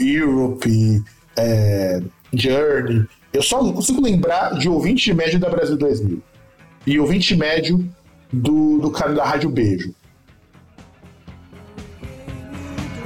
Europe, 0.00 1.04
é, 1.36 2.02
Journey. 2.32 3.06
Eu 3.38 3.42
só 3.42 3.72
consigo 3.72 4.00
lembrar 4.02 4.58
de 4.58 4.68
ouvinte 4.68 5.14
médio 5.14 5.38
da 5.38 5.48
Brasil 5.48 5.76
2000 5.76 6.20
e 6.84 6.98
ouvinte 6.98 7.36
médio 7.36 7.88
do, 8.32 8.78
do 8.80 8.90
cara 8.90 9.14
da 9.14 9.24
Rádio 9.24 9.48
Beijo. 9.48 9.94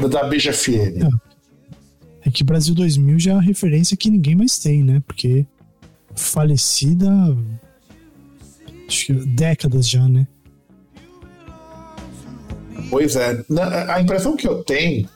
Da, 0.01 0.09
da 0.09 0.25
Beija 0.25 0.51
FM. 0.51 1.05
É 2.25 2.31
que 2.31 2.43
Brasil 2.43 2.75
2000 2.75 3.19
já 3.19 3.33
é 3.33 3.35
uma 3.35 3.43
referência 3.43 3.95
que 3.95 4.09
ninguém 4.09 4.35
mais 4.35 4.59
tem, 4.59 4.83
né? 4.83 5.03
Porque 5.07 5.45
falecida. 6.17 7.11
Acho 8.89 9.05
que 9.07 9.13
décadas 9.13 9.87
já, 9.87 10.09
né? 10.09 10.27
Pois 12.89 13.17
é. 13.17 13.45
Na- 13.51 13.97
a 13.97 14.01
impressão 14.01 14.35
que 14.35 14.49
eu 14.49 14.65
tenho 14.65 15.07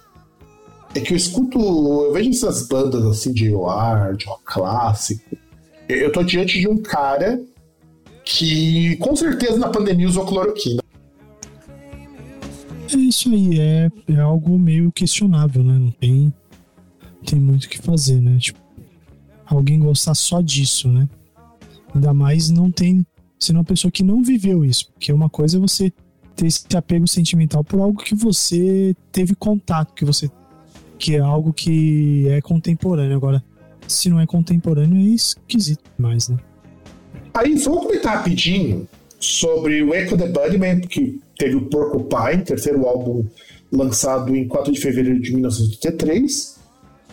é 0.98 1.00
que 1.00 1.12
eu 1.12 1.16
escuto, 1.16 1.58
eu 1.58 2.12
vejo 2.12 2.30
essas 2.30 2.66
bandas 2.66 3.04
assim 3.04 3.32
de 3.32 3.52
ar, 3.68 4.14
de 4.16 4.26
rock 4.26 4.42
clássico. 4.44 5.36
Eu 5.88 6.10
tô 6.12 6.22
diante 6.22 6.58
de 6.58 6.68
um 6.68 6.78
cara 6.78 7.40
que 8.24 8.96
com 8.96 9.14
certeza 9.14 9.56
na 9.56 9.68
pandemia 9.68 10.08
usou 10.08 10.26
cloroquina. 10.26 10.82
É 12.92 12.96
isso 12.96 13.28
aí, 13.30 13.58
é, 13.58 13.90
é 14.08 14.20
algo 14.20 14.58
meio 14.58 14.92
questionável, 14.92 15.62
né? 15.62 15.78
Não 15.78 15.90
tem, 15.90 16.32
tem 17.24 17.38
muito 17.38 17.64
o 17.64 17.68
que 17.68 17.78
fazer, 17.78 18.20
né? 18.20 18.36
Tipo, 18.38 18.58
alguém 19.44 19.78
gostar 19.78 20.14
só 20.14 20.40
disso, 20.40 20.88
né? 20.88 21.08
Ainda 21.94 22.12
mais 22.12 22.50
não 22.50 22.70
tem. 22.70 23.06
Sendo 23.38 23.56
uma 23.56 23.64
pessoa 23.64 23.90
que 23.90 24.02
não 24.02 24.22
viveu 24.22 24.64
isso. 24.64 24.90
Porque 24.92 25.12
uma 25.12 25.28
coisa 25.28 25.58
é 25.58 25.60
você 25.60 25.92
ter 26.34 26.46
esse 26.46 26.64
apego 26.76 27.06
sentimental 27.06 27.64
por 27.64 27.80
algo 27.80 28.02
que 28.02 28.14
você 28.14 28.94
teve 29.10 29.34
contato, 29.34 29.94
que 29.94 30.04
você. 30.04 30.30
Que 30.98 31.16
é 31.16 31.20
algo 31.20 31.52
que 31.52 32.26
é 32.28 32.40
contemporâneo. 32.40 33.16
Agora, 33.16 33.42
se 33.86 34.08
não 34.08 34.20
é 34.20 34.26
contemporâneo, 34.26 34.98
é 34.98 35.14
esquisito 35.14 35.82
demais, 35.96 36.28
né? 36.28 36.38
Aí, 37.34 37.54
vou 37.56 37.80
comentar 37.80 38.16
rapidinho 38.16 38.88
sobre 39.18 39.82
o 39.82 39.94
Echo 39.94 40.16
the 40.16 40.26
Bunnyman, 40.26 40.80
que 40.80 41.20
teve 41.38 41.56
o 41.56 41.62
Porcupine, 41.62 42.42
terceiro 42.42 42.86
álbum 42.86 43.24
lançado 43.70 44.34
em 44.34 44.46
4 44.46 44.72
de 44.72 44.80
fevereiro 44.80 45.20
de 45.20 45.32
1983. 45.32 46.56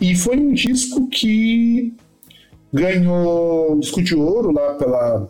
E 0.00 0.14
foi 0.14 0.36
um 0.36 0.52
disco 0.52 1.08
que 1.08 1.94
ganhou 2.72 3.78
disco 3.78 4.02
de 4.02 4.14
ouro 4.14 4.50
lá 4.50 4.74
pela. 4.74 5.28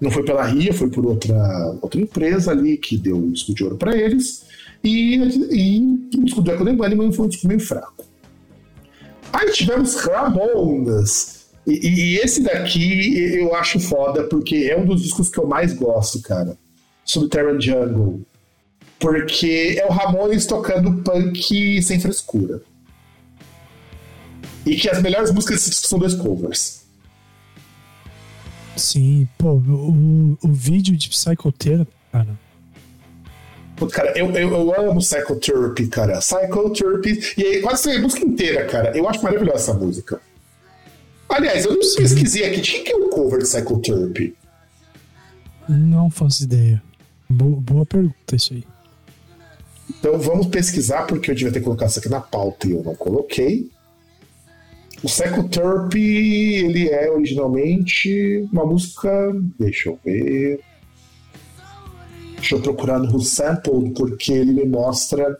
Não 0.00 0.10
foi 0.10 0.24
pela 0.24 0.44
RIA, 0.44 0.72
foi 0.72 0.88
por 0.88 1.04
outra, 1.06 1.78
outra 1.80 2.00
empresa 2.00 2.50
ali 2.50 2.76
que 2.76 2.96
deu 2.96 3.18
o 3.18 3.30
disco 3.30 3.54
de 3.54 3.62
ouro 3.62 3.76
para 3.76 3.96
eles. 3.96 4.44
E, 4.82 5.16
e 5.16 5.78
o 6.16 6.24
disco 6.24 6.42
do 6.42 6.50
Echo 6.50 6.64
Bunnyman 6.64 7.12
foi 7.12 7.26
um 7.26 7.28
disco 7.28 7.46
meio 7.46 7.60
fraco. 7.60 8.04
Aí 9.32 9.50
tivemos 9.52 9.94
Ramones. 9.96 11.46
E, 11.66 11.72
e 11.72 12.16
esse 12.18 12.42
daqui 12.42 13.16
eu 13.16 13.54
acho 13.54 13.78
foda, 13.78 14.24
porque 14.24 14.68
é 14.70 14.78
um 14.78 14.84
dos 14.84 15.02
discos 15.02 15.28
que 15.28 15.38
eu 15.38 15.46
mais 15.46 15.72
gosto, 15.72 16.20
cara. 16.20 16.58
Subterranean 17.04 17.60
Jungle. 17.60 18.20
Porque 18.98 19.76
é 19.80 19.86
o 19.86 19.90
Ramones 19.90 20.46
tocando 20.46 21.02
punk 21.02 21.82
sem 21.82 22.00
frescura. 22.00 22.60
E 24.66 24.76
que 24.76 24.88
as 24.88 25.00
melhores 25.02 25.32
músicas 25.32 25.58
desse 25.58 25.70
disco 25.70 25.86
são 25.88 25.98
dois 25.98 26.14
covers. 26.14 26.82
Sim, 28.76 29.28
pô, 29.38 29.52
o, 29.54 30.38
o 30.42 30.48
vídeo 30.48 30.96
de 30.96 31.08
Psychotherapy, 31.08 31.92
cara. 32.10 32.38
Cara, 33.88 34.16
eu, 34.16 34.30
eu, 34.30 34.50
eu 34.50 34.90
amo 34.90 35.00
Psychotherapy, 35.00 35.86
cara. 35.88 36.18
Psychotherapy. 36.18 37.34
E 37.36 37.44
aí, 37.44 37.62
quase 37.62 37.90
a 37.90 38.00
música 38.00 38.24
inteira, 38.24 38.64
cara. 38.66 38.96
Eu 38.96 39.08
acho 39.08 39.22
maravilhosa 39.22 39.58
essa 39.58 39.74
música. 39.74 40.20
Aliás, 41.28 41.64
eu 41.64 41.72
não 41.72 41.78
pesquisei 41.78 42.44
aqui. 42.44 42.60
Tinha 42.60 42.84
que 42.84 42.92
é 42.92 42.96
o 42.96 43.08
cover 43.08 43.38
de 43.38 43.44
Psychotherapy? 43.44 44.34
Não 45.68 46.10
faço 46.10 46.44
ideia. 46.44 46.82
Boa, 47.28 47.60
boa 47.60 47.86
pergunta 47.86 48.36
isso 48.36 48.52
aí. 48.52 48.64
Então 49.98 50.18
vamos 50.18 50.46
pesquisar, 50.46 51.06
porque 51.06 51.30
eu 51.30 51.34
devia 51.34 51.52
ter 51.52 51.60
colocado 51.60 51.88
isso 51.88 51.98
aqui 51.98 52.08
na 52.08 52.20
pauta 52.20 52.66
e 52.66 52.72
eu 52.72 52.82
não 52.82 52.94
coloquei. 52.94 53.70
O 55.02 55.06
Psychotherapy, 55.06 56.64
ele 56.64 56.88
é 56.88 57.10
originalmente 57.10 58.48
uma 58.52 58.64
música. 58.64 59.10
Deixa 59.58 59.88
eu 59.88 59.98
ver. 60.04 60.60
Deixa 62.42 62.56
eu 62.56 62.60
procurar 62.60 62.98
no 62.98 63.08
Who 63.08 63.20
Sampled, 63.20 63.92
porque 63.92 64.32
ele 64.32 64.50
me 64.50 64.64
mostra 64.64 65.38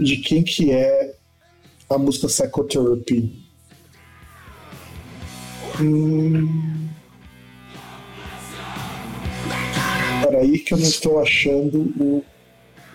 de 0.00 0.16
quem 0.16 0.42
que 0.42 0.72
é 0.72 1.14
a 1.90 1.98
música 1.98 2.26
Psychotherapy. 2.26 3.38
Hum... 5.78 6.88
Peraí 10.22 10.58
que 10.58 10.72
eu 10.72 10.78
não 10.78 10.86
estou 10.86 11.20
achando 11.20 11.80
o 12.00 12.24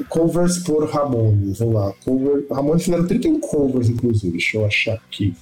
covers 0.10 0.58
por 0.58 0.90
Ramones. 0.90 1.60
Vamos 1.60 1.76
lá. 1.76 1.94
Cover... 2.04 2.48
Ramones 2.50 2.86
fizeram 2.86 3.06
31 3.06 3.40
covers, 3.40 3.88
inclusive. 3.88 4.32
Deixa 4.32 4.58
eu 4.58 4.66
achar 4.66 4.96
aqui. 4.96 5.36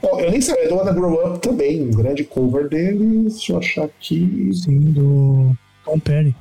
Ó, 0.00 0.20
eu 0.20 0.30
nem 0.30 0.40
sabia, 0.40 0.66
é 0.66 0.68
do 0.68 0.94
Grow 0.94 1.26
Up 1.26 1.40
também, 1.40 1.82
um 1.82 1.90
grande 1.90 2.22
cover 2.22 2.68
deles. 2.68 3.32
Deixa 3.32 3.52
eu 3.52 3.58
achar 3.58 3.84
aqui. 3.86 4.52
Sim, 4.54 4.78
do 4.92 5.56
Tom 5.86 6.00
Perry. 6.00 6.34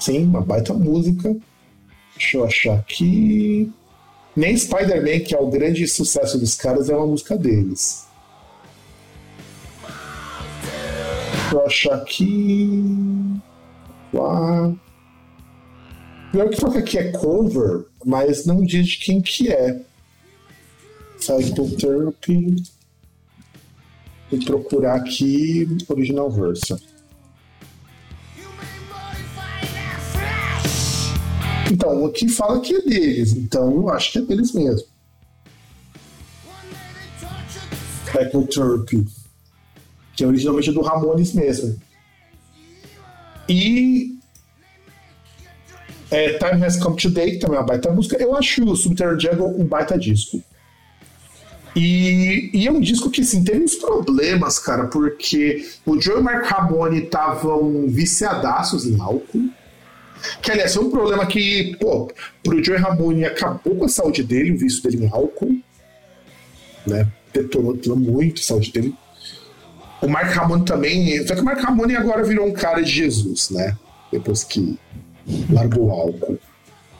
Sim, 0.00 0.24
uma 0.24 0.40
baita 0.40 0.72
música. 0.72 1.36
Deixa 2.16 2.38
eu 2.38 2.44
achar 2.44 2.78
aqui. 2.78 3.70
Nem 4.34 4.56
Spider-Man, 4.56 5.20
que 5.20 5.34
é 5.34 5.38
o 5.38 5.50
grande 5.50 5.86
sucesso 5.86 6.38
dos 6.38 6.54
caras, 6.54 6.88
é 6.88 6.96
uma 6.96 7.06
música 7.06 7.36
deles. 7.36 8.06
Deixa 11.32 11.54
eu 11.54 11.66
achar 11.66 11.94
aqui. 11.96 12.82
Lá. 14.12 14.74
Pior 16.32 16.48
que 16.48 16.56
que 16.56 16.78
aqui 16.78 16.98
é 16.98 17.12
cover, 17.12 17.84
mas 18.04 18.46
não 18.46 18.64
diz 18.64 18.88
de 18.88 18.98
quem 18.98 19.20
que 19.20 19.52
é. 19.52 19.82
Psychotherapy. 21.18 22.62
Vou 24.30 24.40
procurar 24.44 24.94
aqui 24.94 25.68
original 25.88 26.30
version. 26.30 26.78
Então, 31.70 32.04
aqui 32.04 32.28
fala 32.28 32.60
que 32.60 32.74
é 32.74 32.80
deles, 32.82 33.32
então 33.32 33.70
eu 33.70 33.88
acho 33.90 34.12
que 34.12 34.18
é 34.18 34.22
deles 34.22 34.52
mesmo. 34.52 34.86
Psychotherapy. 38.06 39.06
Que 40.16 40.24
é 40.24 40.26
originalmente 40.26 40.72
do 40.72 40.82
Ramones 40.82 41.32
mesmo. 41.32 41.80
E 43.48 44.18
é, 46.10 46.38
Time 46.38 46.64
Has 46.64 46.76
Come 46.76 46.96
Today, 46.96 47.32
que 47.32 47.38
também 47.38 47.56
é 47.56 47.60
uma 47.60 47.66
baita 47.66 47.90
música. 47.92 48.20
Eu 48.20 48.34
acho 48.34 48.64
o 48.64 48.74
Subterranean 48.74 49.20
Jungle 49.20 49.60
um 49.60 49.64
baita 49.64 49.96
disco. 49.96 50.42
E, 51.76 52.50
e, 52.52 52.66
é 52.66 52.72
um 52.72 52.80
disco 52.80 53.10
que, 53.10 53.20
assim, 53.20 53.44
teve 53.44 53.62
uns 53.62 53.76
problemas, 53.76 54.58
cara, 54.58 54.88
porque 54.88 55.64
o 55.86 56.00
Joe 56.00 56.16
e 56.16 56.18
o 56.18 56.24
Mark 56.24 56.44
Ramone 56.46 57.04
estavam 57.04 57.86
viciadaços 57.86 58.86
em 58.86 59.00
álcool. 59.00 59.50
Que, 60.42 60.50
aliás, 60.50 60.74
foi 60.74 60.84
um 60.84 60.90
problema 60.90 61.26
que, 61.26 61.76
pô, 61.76 62.10
pro 62.42 62.62
Joe 62.62 62.76
Ramone 62.76 63.24
acabou 63.24 63.76
com 63.76 63.84
a 63.84 63.88
saúde 63.88 64.22
dele, 64.22 64.52
o 64.52 64.58
vício 64.58 64.82
dele 64.82 65.04
em 65.04 65.08
álcool. 65.08 65.56
Né? 66.86 67.06
Detonou 67.32 67.76
muito 67.96 68.40
a 68.40 68.44
saúde 68.44 68.72
dele. 68.72 68.94
O 70.00 70.08
Mark 70.08 70.32
Ramone 70.32 70.64
também. 70.64 71.26
Só 71.26 71.34
que 71.34 71.42
o 71.42 71.44
Mark 71.44 71.60
Ramone 71.60 71.96
agora 71.96 72.24
virou 72.24 72.46
um 72.46 72.52
cara 72.52 72.80
de 72.82 72.90
Jesus, 72.90 73.50
né? 73.50 73.76
Depois 74.10 74.42
que 74.42 74.78
largou 75.50 75.88
o 75.88 75.90
álcool. 75.90 76.38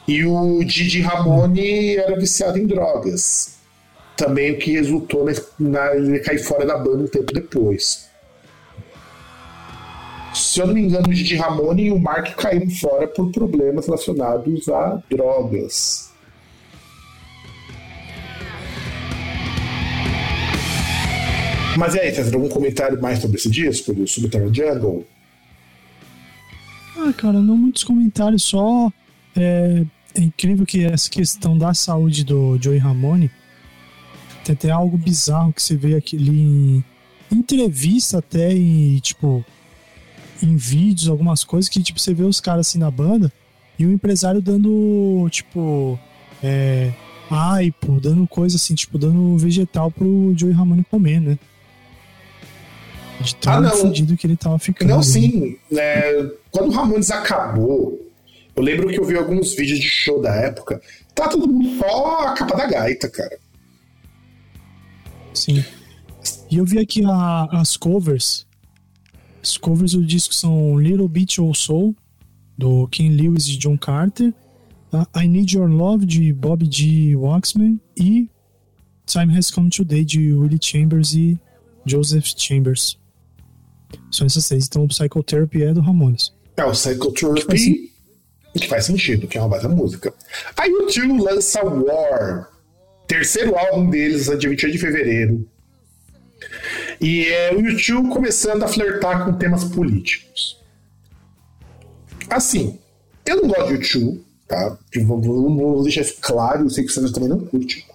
E 0.07 0.25
o 0.25 0.62
Didi 0.64 1.01
Ramone 1.01 1.97
era 1.97 2.18
viciado 2.18 2.59
em 2.59 2.66
drogas. 2.66 3.59
Também 4.16 4.53
o 4.53 4.59
que 4.59 4.73
resultou 4.73 5.27
na, 5.59 5.95
ele 5.97 6.18
cair 6.18 6.39
fora 6.39 6.66
da 6.66 6.77
banda 6.77 7.05
um 7.05 7.07
tempo 7.07 7.33
depois. 7.33 8.10
Se 10.35 10.61
eu 10.61 10.66
não 10.66 10.74
me 10.74 10.83
engano, 10.83 11.09
o 11.09 11.14
Didi 11.14 11.37
Ramone 11.37 11.87
e 11.87 11.93
o 11.93 11.99
Mark 11.99 12.35
caíram 12.37 12.70
fora 12.70 13.09
por 13.09 13.31
problemas 13.33 13.87
relacionados 13.87 14.68
a 14.68 15.03
drogas. 15.11 16.11
Mas 21.76 21.95
e 21.95 22.01
aí, 22.01 22.12
tem 22.12 22.24
algum 22.24 22.49
comentário 22.49 23.01
mais 23.01 23.20
sobre 23.20 23.39
esse 23.39 23.51
disco, 23.51 23.93
do 23.93 24.07
Subterranean 24.07 24.53
Jungle? 24.53 25.07
Ah, 26.97 27.12
cara, 27.12 27.41
não 27.41 27.57
muitos 27.57 27.85
comentários, 27.85 28.45
só 28.45 28.93
é, 29.37 29.85
é, 30.14 30.20
incrível 30.20 30.66
que 30.66 30.85
essa 30.85 31.09
questão 31.09 31.57
da 31.57 31.72
saúde 31.72 32.24
do 32.24 32.59
Joey 32.61 32.78
Ramone 32.78 33.31
tem 34.45 34.55
até 34.55 34.70
algo 34.70 34.97
bizarro 34.97 35.53
que 35.53 35.62
você 35.62 35.76
vê 35.76 35.95
aquele 35.95 36.83
em 37.33 37.35
entrevista 37.37 38.18
até 38.18 38.53
e 38.53 39.01
tipo 39.01 39.45
em 40.43 40.57
vídeos, 40.57 41.09
algumas 41.09 41.45
coisas 41.45 41.68
que 41.68 41.82
tipo 41.82 41.99
você 41.99 42.14
vê 42.14 42.22
os 42.22 42.41
caras 42.41 42.68
assim 42.68 42.78
na 42.78 42.91
banda 42.91 43.32
e 43.78 43.86
o 43.86 43.93
empresário 43.93 44.41
dando 44.41 45.28
tipo 45.30 45.99
é, 46.43 46.93
aipo, 47.30 48.01
dando 48.01 48.26
coisa 48.26 48.57
assim, 48.57 48.74
tipo 48.74 48.99
dando 48.99 49.36
vegetal 49.38 49.91
pro 49.91 50.34
Joey 50.36 50.53
Ramone 50.53 50.84
comer, 50.84 51.20
né? 51.20 51.38
De 53.20 53.34
tão 53.36 53.64
ah, 53.64 53.70
fudido 53.70 54.16
que 54.16 54.26
ele 54.26 54.36
tava 54.36 54.59
ficando. 54.59 54.88
Não, 54.88 54.97
né? 54.99 55.03
sim. 55.03 55.59
É, 55.76 56.30
quando 56.51 56.68
o 56.68 56.72
Ramones 56.72 57.11
acabou, 57.11 58.01
eu 58.57 58.62
lembro 58.62 58.88
que 58.88 58.99
eu 58.99 59.05
vi 59.05 59.16
alguns 59.16 59.55
vídeos 59.55 59.78
de 59.78 59.88
show 59.88 60.20
da 60.22 60.34
época. 60.34 60.80
Tá 61.14 61.28
todo 61.28 61.47
mundo 61.47 61.78
só 61.78 62.28
a 62.28 62.32
capa 62.32 62.57
da 62.57 62.66
gaita, 62.66 63.11
cara. 63.11 63.38
Sim. 65.34 65.62
E 66.51 66.57
eu 66.57 66.64
vi 66.64 66.78
aqui 66.78 67.05
a, 67.05 67.61
as 67.61 67.76
covers. 67.76 68.47
As 69.43 69.57
covers 69.57 69.93
do 69.93 70.05
disco 70.05 70.34
são 70.34 70.78
Little 70.78 71.09
Bit 71.09 71.41
of 71.41 71.59
Soul, 71.59 71.95
do 72.59 72.86
King 72.88 73.22
Lewis 73.22 73.47
e 73.49 73.57
John 73.57 73.78
Carter. 73.78 74.34
I 75.16 75.26
Need 75.26 75.57
Your 75.57 75.68
Love, 75.68 76.05
de 76.05 76.32
Bob 76.32 76.68
G. 76.70 77.16
Waxman. 77.16 77.80
E 77.97 78.28
Time 79.07 79.36
Has 79.36 79.51
Come 79.51 79.70
Today, 79.70 80.05
de 80.05 80.32
Willie 80.34 80.59
Chambers 80.61 81.14
e 81.14 81.38
Joseph 81.86 82.26
Chambers. 82.36 82.99
São 84.11 84.26
essas 84.26 84.45
seis. 84.45 84.66
Então 84.66 84.84
o 84.84 84.88
Psychotherapy 84.88 85.62
é 85.62 85.72
do 85.72 85.80
Ramones. 85.80 86.32
É, 86.57 86.64
o 86.64 86.72
Psychotherapy, 86.72 87.41
que 87.41 87.47
faz, 87.47 88.62
que 88.62 88.68
faz 88.68 88.84
sentido, 88.84 89.26
que 89.26 89.38
é 89.38 89.41
uma 89.41 89.49
baita 89.49 89.68
música. 89.68 90.12
Aí 90.57 90.70
o 90.70 90.86
Tio 90.86 91.16
lança 91.16 91.64
War, 91.64 92.51
terceiro 93.07 93.57
álbum 93.57 93.88
deles, 93.88 94.26
dia 94.38 94.51
28 94.51 94.72
de 94.72 94.78
fevereiro. 94.78 95.49
E 97.01 97.24
é 97.24 97.55
o 97.55 97.61
YouTube 97.61 98.11
começando 98.11 98.62
a 98.62 98.68
flertar 98.68 99.24
com 99.24 99.32
temas 99.32 99.64
políticos. 99.64 100.59
Assim, 102.28 102.78
eu 103.24 103.36
não 103.36 103.48
gosto 103.48 103.68
de 103.68 103.74
YouTube, 103.74 104.24
tá? 104.46 104.78
Vou, 105.05 105.20
vou, 105.20 105.57
vou 105.57 105.82
deixar 105.82 106.03
isso 106.03 106.16
claro, 106.20 106.64
eu 106.64 106.70
sei 106.70 106.84
que 106.84 106.92
você 106.92 107.12
também 107.12 107.28
não 107.28 107.40
curte. 107.40 107.86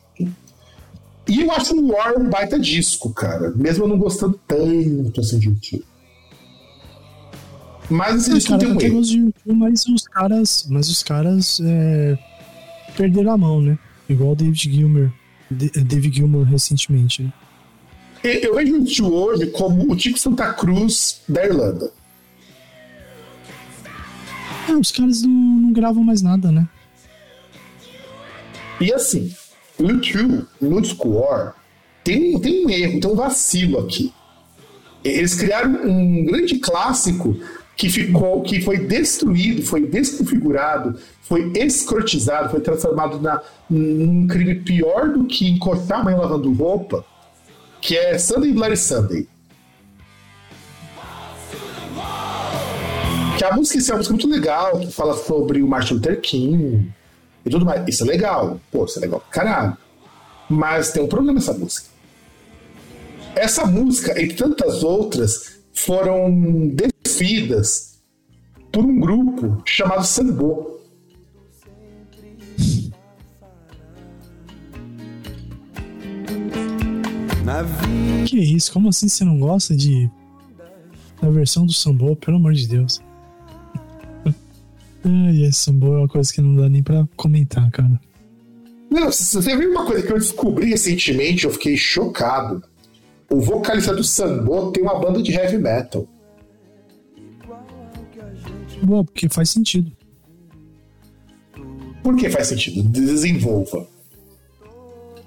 E 1.27 1.41
eu 1.41 1.51
acho 1.51 1.75
o 1.75 1.91
War 1.91 2.19
um 2.19 2.29
baita 2.29 2.59
disco, 2.59 3.11
cara. 3.11 3.51
Mesmo 3.55 3.85
eu 3.85 3.87
não 3.87 3.97
gostando 3.97 4.39
tanto 4.47 5.21
assim 5.21 5.39
de 5.39 5.47
YouTube. 5.49 5.85
Mas 7.89 8.15
esse 8.15 8.33
disco 8.33 8.57
tem 8.57 8.71
um 8.71 8.79
erro. 8.79 9.01
YouTube, 9.01 9.33
mas 9.53 9.85
os 9.85 10.07
caras, 10.07 10.67
mas 10.69 10.89
os 10.89 11.03
caras 11.03 11.59
é, 11.63 12.17
perderam 12.95 13.31
a 13.31 13.37
mão, 13.37 13.61
né? 13.61 13.77
Igual 14.07 14.31
o 14.31 14.35
David 14.35 14.71
Gilmer. 14.71 15.11
David 15.49 16.15
Gilmer 16.15 16.43
recentemente. 16.43 17.23
Né? 17.23 17.33
Eu 18.23 18.55
vejo 18.55 19.03
o 19.03 19.13
hoje 19.13 19.47
como 19.47 19.91
o 19.91 19.95
Tico 19.95 20.17
Santa 20.17 20.51
Cruz 20.53 21.21
da 21.27 21.45
Irlanda. 21.45 21.91
É, 24.67 24.73
os 24.73 24.91
caras 24.91 25.21
não, 25.21 25.29
não 25.29 25.71
gravam 25.73 26.03
mais 26.03 26.21
nada, 26.21 26.51
né? 26.51 26.67
E 28.81 28.91
assim, 28.91 29.33
o 29.77 29.83
YouTube, 29.83 30.45
no 30.59 30.83
Score, 30.83 31.53
tem, 32.03 32.39
tem 32.39 32.65
um 32.65 32.69
erro, 32.69 32.99
tem 32.99 33.11
um 33.11 33.15
vacilo 33.15 33.79
aqui. 33.79 34.13
Eles 35.03 35.35
criaram 35.35 35.71
um 35.87 36.25
grande 36.25 36.57
clássico 36.57 37.37
que 37.75 37.89
ficou, 37.89 38.41
que 38.41 38.61
foi 38.61 38.77
destruído, 38.77 39.61
foi 39.61 39.85
desconfigurado, 39.85 40.97
foi 41.21 41.51
escrotizado, 41.55 42.49
foi 42.49 42.61
transformado 42.61 43.19
na, 43.19 43.41
num 43.69 44.27
crime 44.27 44.55
pior 44.55 45.09
do 45.09 45.25
que 45.25 45.47
encostar 45.47 45.99
a 45.99 46.03
mãe 46.03 46.15
lavando 46.15 46.51
roupa, 46.53 47.05
que 47.85 47.95
é 47.95 48.17
Sunday 48.17 48.51
Bloody 48.51 48.75
Sunday. 48.75 49.27
Que 53.37 53.43
a 53.45 53.55
música 53.55 53.79
é 53.79 53.93
uma 53.93 53.97
música 53.97 54.13
muito 54.13 54.27
legal, 54.27 54.79
que 54.79 54.91
fala 54.91 55.15
sobre 55.15 55.61
o 55.61 55.67
Martin 55.67 55.95
Luther 55.95 56.19
King 56.19 56.91
e 57.45 57.49
tudo 57.49 57.63
mais. 57.63 57.87
Isso 57.87 58.03
é 58.03 58.07
legal. 58.07 58.59
Pô, 58.71 58.85
isso 58.85 58.97
é 58.97 59.03
legal 59.03 59.19
pra 59.19 59.29
caralho. 59.29 59.77
Mas 60.49 60.91
tem 60.91 61.03
um 61.03 61.07
problema 61.07 61.37
essa 61.37 61.53
música. 61.53 61.87
Essa 63.35 63.67
música, 63.67 64.19
entre 64.19 64.35
tantas 64.35 64.81
outras, 64.81 65.59
foram 65.71 66.73
desfidas 67.03 67.99
por 68.71 68.83
um 68.83 68.99
grupo 68.99 69.61
chamado 69.63 70.03
Sambo. 70.03 70.74
Que 78.25 78.37
isso? 78.37 78.71
Como 78.73 78.89
assim 78.89 79.07
você 79.07 79.23
não 79.23 79.39
gosta 79.39 79.75
de 79.75 80.09
da 81.21 81.29
versão 81.29 81.65
do 81.65 81.73
Sambo? 81.73 82.15
Pelo 82.15 82.37
amor 82.37 82.53
de 82.53 82.67
Deus. 82.67 83.01
Ai, 85.05 85.43
esse 85.43 85.59
Sambo 85.59 85.93
é 85.93 85.97
uma 85.99 86.07
coisa 86.07 86.33
que 86.33 86.41
não 86.41 86.55
dá 86.55 86.67
nem 86.67 86.81
pra 86.81 87.07
comentar, 87.15 87.69
cara. 87.71 87.99
Não, 88.89 89.11
você 89.11 89.57
viu 89.57 89.71
uma 89.71 89.85
coisa 89.85 90.05
que 90.05 90.11
eu 90.11 90.17
descobri 90.17 90.69
recentemente, 90.69 91.45
eu 91.45 91.51
fiquei 91.51 91.77
chocado. 91.77 92.63
O 93.29 93.41
vocalista 93.41 93.93
do 93.93 94.03
Sambo 94.03 94.71
tem 94.71 94.83
uma 94.83 94.99
banda 94.99 95.21
de 95.21 95.31
heavy 95.31 95.57
metal. 95.57 96.07
Bom, 98.81 99.03
porque 99.03 99.27
faz 99.29 99.49
sentido. 99.49 99.91
Por 102.03 102.15
que 102.15 102.29
faz 102.29 102.47
sentido? 102.47 102.83
Desenvolva. 102.83 103.87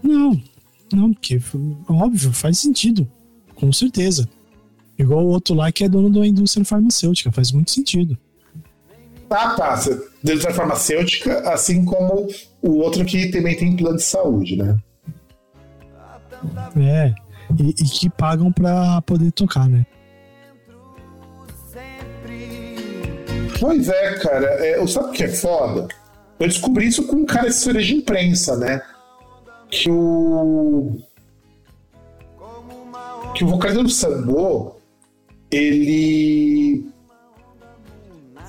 Não, 0.03 0.41
não, 0.97 1.13
porque 1.13 1.41
óbvio, 1.89 2.33
faz 2.33 2.59
sentido. 2.59 3.09
Com 3.55 3.73
certeza. 3.73 4.29
Igual 4.99 5.25
o 5.25 5.29
outro 5.29 5.55
lá 5.55 5.71
que 5.71 5.85
é 5.85 5.89
dono 5.89 6.11
da 6.11 6.27
indústria 6.27 6.65
farmacêutica, 6.65 7.31
faz 7.31 7.53
muito 7.53 7.71
sentido. 7.71 8.19
Ah, 9.31 9.51
tá. 9.51 9.81
Indústria 10.25 10.55
farmacêutica, 10.55 11.51
assim 11.51 11.85
como 11.85 12.29
o 12.63 12.79
outro 12.79 13.05
que 13.05 13.29
também 13.29 13.57
tem 13.57 13.77
plano 13.77 13.97
de 13.97 14.03
saúde, 14.03 14.57
né? 14.57 14.77
É. 16.77 17.15
E, 17.59 17.71
e 17.71 17.85
que 17.85 18.11
pagam 18.11 18.53
pra 18.53 19.03
poder 19.03 19.31
tocar, 19.33 19.69
né? 19.69 19.85
Pois 23.61 23.89
é, 23.89 24.15
cara. 24.19 24.47
É, 24.65 24.87
sabe 24.87 25.09
o 25.09 25.13
que 25.13 25.25
é 25.25 25.29
foda? 25.29 25.89
Eu 26.39 26.47
descobri 26.47 26.87
isso 26.87 27.07
com 27.07 27.17
um 27.17 27.27
cara 27.27 27.43
de 27.43 27.49
assessoria 27.49 27.83
de 27.83 27.95
imprensa, 27.95 28.57
né? 28.57 28.81
Que 29.71 29.91
o. 29.91 30.99
Que 33.35 33.45
o 33.45 33.49
vocalista 33.49 33.83
do 33.83 33.91
Sambo, 33.91 34.77
ele 35.51 36.87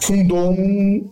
fundou 0.01 0.51
um. 0.51 1.09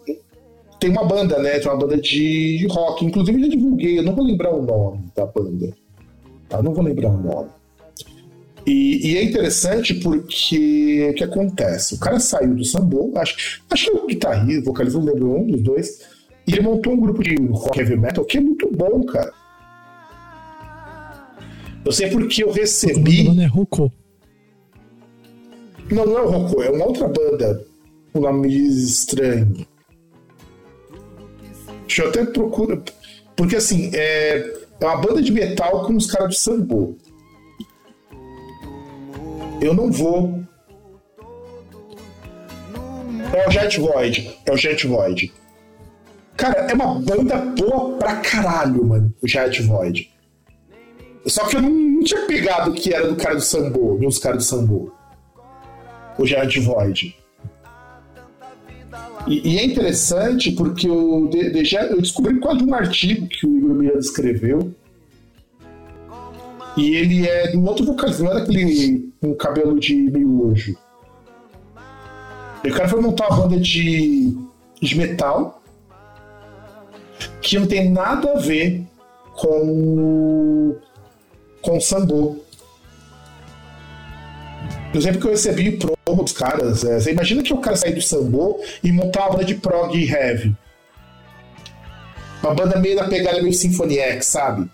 Tem 0.80 0.90
uma 0.90 1.06
banda, 1.06 1.40
né? 1.40 1.60
Tem 1.60 1.70
uma 1.70 1.78
banda 1.78 1.98
de, 1.98 2.68
rock. 2.70 3.06
Inclusive, 3.06 3.42
eu 3.42 3.50
divulguei, 3.50 4.00
eu 4.00 4.04
não 4.04 4.16
vou 4.16 4.26
lembrar 4.26 4.54
o 4.54 4.62
nome 4.62 5.06
da 5.16 5.26
banda. 5.26 5.74
Tá? 6.48 6.62
Não 6.62 6.74
vou 6.74 6.84
lembrar 6.84 7.10
o 7.10 7.18
nome. 7.18 7.50
E, 8.66 9.12
e, 9.12 9.18
é 9.18 9.24
interessante 9.24 9.94
porque 9.94 11.08
o 11.12 11.14
que 11.14 11.24
acontece? 11.24 11.96
O 11.96 12.00
cara 12.00 12.20
saiu 12.20 12.54
do 12.54 12.66
Sambo, 12.66 13.14
acho, 13.16 13.62
acho 13.70 13.86
que 13.86 13.98
é 13.98 14.02
o 14.02 14.06
guitarrista, 14.06 14.66
vocalista, 14.66 15.00
não 15.00 15.06
lembro 15.06 15.40
um 15.40 15.48
dos 15.48 15.62
dois, 15.62 16.02
e 16.46 16.52
ele 16.52 16.62
montou 16.62 16.92
um 16.92 17.00
grupo 17.00 17.24
de 17.24 17.34
rock 17.50 17.80
heavy 17.80 17.96
metal 17.96 18.26
que 18.26 18.38
é 18.38 18.42
muito 18.42 18.70
bom, 18.70 19.06
cara. 19.06 19.32
Eu 21.88 21.94
sei 21.94 22.10
porque 22.10 22.44
eu 22.44 22.52
recebi. 22.52 23.22
O 23.22 23.24
nome 23.30 23.44
é 23.44 23.46
Rocô. 23.46 23.90
Não, 25.90 26.06
não 26.06 26.18
é 26.18 26.22
o 26.22 26.30
Rocô, 26.30 26.62
é 26.62 26.70
uma 26.70 26.86
outra 26.86 27.08
banda. 27.08 27.66
Um 28.14 28.20
nome 28.20 28.50
estranho. 28.54 29.66
Deixa 31.88 32.04
eu 32.04 32.10
até 32.10 32.26
procurar. 32.26 32.82
Porque 33.38 33.56
assim, 33.56 33.90
é, 33.94 34.54
é 34.82 34.86
uma 34.86 34.98
banda 34.98 35.22
de 35.22 35.32
metal 35.32 35.86
com 35.86 35.96
os 35.96 36.12
caras 36.12 36.28
do 36.28 36.36
Sambo. 36.36 36.98
Eu 39.62 39.74
não 39.74 39.90
vou. 39.90 40.44
É 43.34 43.48
o 43.48 43.50
Jet 43.52 43.80
Void. 43.80 44.38
É 44.46 44.52
o 44.52 44.58
Jet 44.58 44.86
Void. 44.86 45.34
Cara, 46.36 46.70
é 46.70 46.74
uma 46.74 46.96
banda 47.00 47.38
boa 47.38 47.98
pra 47.98 48.18
caralho, 48.18 48.84
mano. 48.84 49.14
O 49.22 49.28
Jet 49.28 49.62
Void. 49.62 50.17
Só 51.28 51.46
que 51.46 51.58
eu 51.58 51.62
não, 51.62 51.70
não, 51.70 52.04
tinha 52.04 52.26
pegado 52.26 52.72
que 52.74 52.94
era 52.94 53.08
do 53.08 53.16
cara 53.16 53.36
do 53.36 53.42
Sambo, 53.42 53.98
dos 53.98 54.18
caras 54.18 54.38
do 54.40 54.44
Sambo. 54.44 54.94
O 56.18 56.26
Jet 56.26 56.60
Void. 56.60 57.16
E, 59.28 59.56
e, 59.56 59.60
é 59.60 59.66
interessante 59.66 60.52
porque 60.54 60.88
eu, 60.88 61.28
de, 61.30 61.52
de, 61.52 61.76
eu 61.76 62.02
descobri 62.02 62.40
quase 62.40 62.64
um 62.64 62.74
artigo 62.74 63.28
que 63.28 63.46
o 63.46 63.50
Miranda 63.50 64.00
escreveu 64.00 64.74
e 66.78 66.96
ele 66.96 67.28
é 67.28 67.48
de 67.48 67.58
um 67.58 67.66
outro 67.66 67.86
vocalista, 67.86 68.24
não 68.24 68.32
é 68.32 68.36
daquele 68.36 69.12
com 69.20 69.36
cabelo 69.36 69.80
de 69.80 69.96
miojo. 69.96 70.78
O 72.64 72.70
cara 72.72 72.88
foi 72.88 73.02
montar 73.02 73.28
uma 73.30 73.42
banda 73.42 73.60
de, 73.60 74.38
de 74.82 74.98
metal 74.98 75.62
que 77.42 77.58
não 77.58 77.68
tem 77.68 77.90
nada 77.90 78.34
a 78.34 78.40
ver 78.40 78.84
com 79.34 80.76
com 81.68 81.78
o 81.78 81.82
sambo. 81.82 82.42
Do 84.94 84.98
exemplo 84.98 85.20
que 85.20 85.28
eu 85.28 85.32
recebi 85.32 85.78
promo 85.78 86.24
dos 86.24 86.32
caras, 86.32 86.86
é, 86.86 86.98
você 86.98 87.12
imagina 87.12 87.44
que 87.44 87.54
o 87.54 87.58
cara 87.58 87.76
sair 87.76 87.94
do 87.94 88.02
sambo 88.02 88.62
e 88.82 88.90
montar 88.90 89.26
uma 89.26 89.32
banda 89.32 89.44
de 89.44 89.56
prog 89.56 89.94
heavy. 89.94 90.56
Uma 92.42 92.56
banda 92.56 92.80
meio 92.80 92.96
na 92.96 93.10
pegada 93.10 93.42
meio 93.42 93.54
Symphony 93.54 94.00
X, 94.00 94.28
sabe? 94.28 94.70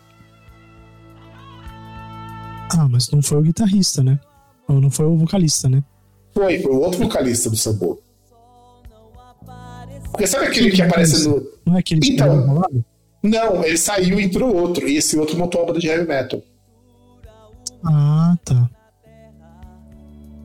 Ah, 2.77 2.87
mas 2.87 3.09
não 3.09 3.23
foi 3.23 3.39
o 3.39 3.41
guitarrista, 3.41 4.03
né? 4.03 4.19
Ou 4.67 4.79
não 4.79 4.91
foi 4.91 5.05
o 5.07 5.17
vocalista, 5.17 5.67
né? 5.67 5.83
Foi, 6.33 6.59
foi 6.59 6.71
o 6.71 6.79
outro 6.79 6.99
vocalista 6.99 7.49
do 7.49 7.55
Sambo. 7.55 8.01
Porque 10.11 10.27
sabe 10.27 10.47
aquele 10.47 10.69
que, 10.69 10.77
que 10.77 10.81
aparece 10.81 11.27
no. 11.27 11.43
Não 11.65 11.75
é 11.75 11.79
aquele 11.79 12.01
que 12.01 12.11
então, 12.13 12.63
Não, 13.21 13.63
ele 13.63 13.77
saiu 13.77 14.19
e 14.19 14.23
entrou 14.23 14.55
outro. 14.55 14.87
E 14.87 14.97
esse 14.97 15.17
outro 15.17 15.37
montou 15.37 15.61
a 15.61 15.65
banda 15.65 15.79
de 15.79 15.87
heavy 15.87 16.07
metal. 16.07 16.41
Ah, 17.85 18.35
tá. 18.45 18.69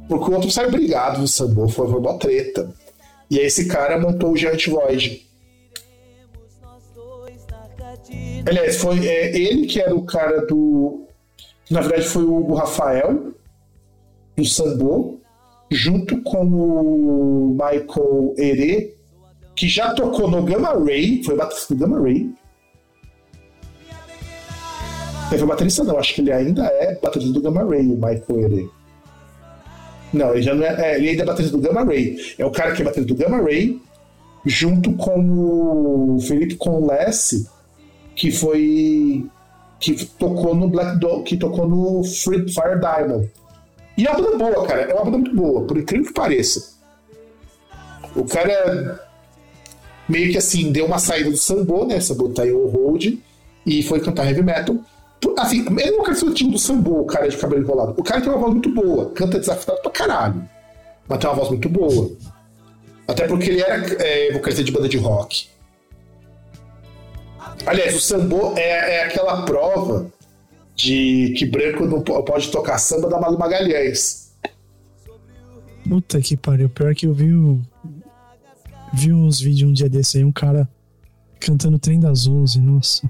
Porque 0.08 0.30
o 0.30 0.34
outro 0.34 0.50
saiu 0.50 0.70
brigado 0.70 1.20
do 1.20 1.28
Sambo, 1.28 1.68
foi 1.68 1.86
uma 1.86 2.18
treta. 2.18 2.74
E 3.30 3.38
aí 3.38 3.46
esse 3.46 3.66
cara 3.66 4.00
montou 4.00 4.32
o 4.32 4.36
Giant 4.36 4.66
Void. 4.66 5.26
Aliás, 8.46 8.76
foi 8.76 9.06
é, 9.06 9.36
ele 9.36 9.66
que 9.66 9.80
era 9.80 9.94
o 9.94 10.04
cara 10.04 10.46
do 10.46 11.08
na 11.70 11.80
verdade 11.80 12.06
foi 12.06 12.24
o 12.24 12.54
Rafael, 12.54 13.32
do 14.36 14.44
Sambo, 14.44 15.20
junto 15.70 16.22
com 16.22 16.46
o 16.46 17.50
Michael 17.50 18.34
Ere, 18.38 18.94
que 19.54 19.68
já 19.68 19.92
tocou 19.92 20.30
no 20.30 20.42
Gamma 20.42 20.72
Ray, 20.72 21.22
foi 21.22 21.36
baterista 21.36 21.74
do 21.74 21.80
Gamma 21.80 22.00
Ray. 22.00 22.32
Ele 25.30 25.38
foi 25.38 25.46
baterista 25.46 25.84
não, 25.84 25.98
acho 25.98 26.14
que 26.14 26.20
ele 26.22 26.32
ainda 26.32 26.64
é 26.64 26.98
baterista 27.00 27.32
do 27.32 27.40
Gamma 27.40 27.62
Ray, 27.64 27.86
o 27.86 27.94
Michael 27.94 28.40
Ere. 28.44 28.70
Não, 30.12 30.32
ele 30.32 30.42
já 30.42 30.54
não 30.54 30.64
é, 30.64 30.92
é, 30.92 30.96
ele 30.96 31.10
ainda 31.10 31.22
é 31.22 31.26
baterista 31.26 31.56
do 31.56 31.62
Gamma 31.62 31.84
Ray. 31.84 32.16
É 32.38 32.46
o 32.46 32.50
cara 32.50 32.72
que 32.72 32.80
é 32.80 32.84
baterista 32.84 33.14
do 33.14 33.18
Gamma 33.18 33.42
Ray, 33.42 33.80
junto 34.46 34.94
com 34.94 36.14
o 36.14 36.20
Felipe 36.20 36.56
Conlesse, 36.56 37.46
que 38.14 38.30
foi 38.30 39.26
que 39.78 40.04
tocou 40.06 40.54
no 40.54 40.68
Black 40.68 40.98
Dog, 40.98 41.22
que 41.24 41.36
tocou 41.36 41.68
no 41.68 42.02
Free 42.02 42.48
Fire 42.48 42.80
Diamond. 42.80 43.30
E 43.96 44.06
é 44.06 44.10
uma 44.10 44.22
banda 44.22 44.38
boa, 44.38 44.66
cara. 44.66 44.82
É 44.82 44.94
uma 44.94 45.04
banda 45.04 45.18
muito 45.18 45.34
boa, 45.34 45.66
por 45.66 45.76
incrível 45.76 46.06
que 46.06 46.12
pareça. 46.12 46.78
O 48.16 48.24
cara 48.24 49.00
meio 50.08 50.32
que 50.32 50.38
assim, 50.38 50.72
deu 50.72 50.86
uma 50.86 50.98
saída 50.98 51.30
do 51.30 51.36
Sambo, 51.36 51.84
né? 51.84 52.00
Sambo 52.00 52.30
tá 52.30 52.46
em 52.46 52.50
o 52.50 52.66
hold 52.68 53.18
e 53.66 53.82
foi 53.82 54.00
cantar 54.00 54.26
heavy 54.26 54.42
metal. 54.42 54.76
Assim, 55.38 55.66
ele 55.78 55.90
não 55.92 56.04
quer 56.04 56.14
ser 56.14 56.26
o 56.26 56.34
time 56.34 56.50
do 56.50 56.58
Sambo, 56.58 57.00
o 57.00 57.06
cara 57.06 57.28
de 57.28 57.36
cabelo 57.36 57.62
enrolado. 57.62 57.94
O 57.96 58.02
cara 58.02 58.20
tem 58.20 58.30
uma 58.30 58.38
voz 58.38 58.52
muito 58.52 58.70
boa, 58.70 59.10
canta 59.10 59.38
desafinado 59.38 59.80
pra 59.82 59.90
caralho. 59.90 60.48
Mas 61.08 61.18
tem 61.18 61.28
uma 61.28 61.36
voz 61.36 61.48
muito 61.48 61.68
boa. 61.68 62.10
Até 63.06 63.26
porque 63.26 63.50
ele 63.50 63.62
era 63.62 63.76
é, 64.02 64.32
vocalista 64.32 64.62
de 64.62 64.70
banda 64.70 64.88
de 64.88 64.98
rock. 64.98 65.48
Aliás, 67.66 67.94
o 67.94 68.00
sambo 68.00 68.54
é, 68.56 68.96
é 68.96 69.04
aquela 69.04 69.42
prova 69.44 70.10
de 70.74 71.34
que 71.36 71.44
branco 71.46 71.84
não 71.84 72.02
pode 72.02 72.50
tocar 72.50 72.78
samba 72.78 73.08
da 73.08 73.20
Malu 73.20 73.38
Magalhães. 73.38 74.32
Puta 75.88 76.20
que 76.20 76.36
pariu. 76.36 76.68
Pior 76.68 76.94
que 76.94 77.06
eu 77.06 77.14
vi, 77.14 77.32
vi 78.92 79.12
uns 79.12 79.40
vídeos 79.40 79.70
um 79.70 79.72
dia 79.72 79.88
desse 79.88 80.18
aí, 80.18 80.24
um 80.24 80.32
cara 80.32 80.68
cantando 81.40 81.78
Trem 81.78 81.98
das 81.98 82.26
Onze, 82.26 82.60
nossa. 82.60 83.08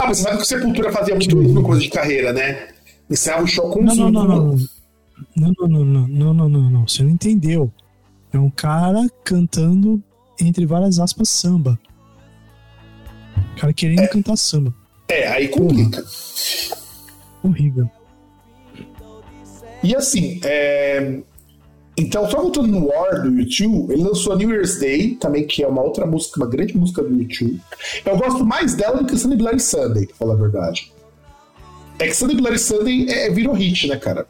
Ah, 0.00 0.06
mas 0.06 0.16
você 0.16 0.22
sabe 0.22 0.36
que 0.38 0.42
o 0.42 0.46
Sepultura 0.46 0.90
fazia 0.90 1.14
muito 1.14 1.42
isso 1.42 1.52
no 1.52 1.62
coisa 1.62 1.82
de 1.82 1.90
carreira, 1.90 2.32
né? 2.32 2.68
Encerrava 3.10 3.44
o 3.44 3.46
show 3.46 3.70
com 3.70 3.82
não, 3.82 3.94
não, 3.94 4.10
não, 4.10 4.24
não, 4.24 4.56
não, 5.36 5.52
não, 5.52 5.68
não, 5.68 5.84
não, 5.84 6.08
não, 6.08 6.34
não, 6.34 6.48
não, 6.48 6.70
não, 6.70 6.88
você 6.88 7.02
não 7.02 7.10
entendeu. 7.10 7.70
É 8.32 8.38
um 8.38 8.48
cara 8.48 9.06
cantando 9.22 10.02
entre 10.40 10.64
várias 10.64 10.98
aspas, 10.98 11.28
samba. 11.28 11.78
O 13.36 13.60
cara 13.60 13.72
querendo 13.74 14.00
é, 14.00 14.06
cantar 14.06 14.36
samba. 14.36 14.74
É, 15.08 15.28
aí 15.28 15.48
complica. 15.48 16.02
Horrível. 17.42 17.90
E 19.82 19.94
assim, 19.94 20.40
é... 20.44 21.20
então, 21.96 22.28
só 22.30 22.40
voltando 22.40 22.68
no 22.68 22.86
War 22.86 23.22
do 23.22 23.28
YouTube, 23.28 23.92
ele 23.92 24.02
lançou 24.02 24.36
New 24.36 24.50
Year's 24.50 24.78
Day, 24.78 25.16
também, 25.16 25.46
que 25.46 25.62
é 25.62 25.68
uma 25.68 25.82
outra 25.82 26.06
música, 26.06 26.40
uma 26.40 26.46
grande 26.46 26.76
música 26.76 27.02
do 27.02 27.14
YouTube. 27.14 27.60
Eu 28.04 28.16
gosto 28.16 28.44
mais 28.44 28.74
dela 28.74 28.98
do 28.98 29.06
que 29.06 29.16
Sunday 29.18 29.36
Bloody 29.36 29.60
Sunday, 29.60 30.06
pra 30.06 30.16
falar 30.16 30.34
a 30.34 30.36
verdade. 30.36 30.92
É 31.98 32.06
que 32.06 32.14
Sunday 32.14 32.36
Bloody 32.36 32.58
Sunday 32.58 33.06
é, 33.10 33.30
virou 33.30 33.54
hit, 33.54 33.86
né, 33.88 33.96
cara? 33.96 34.26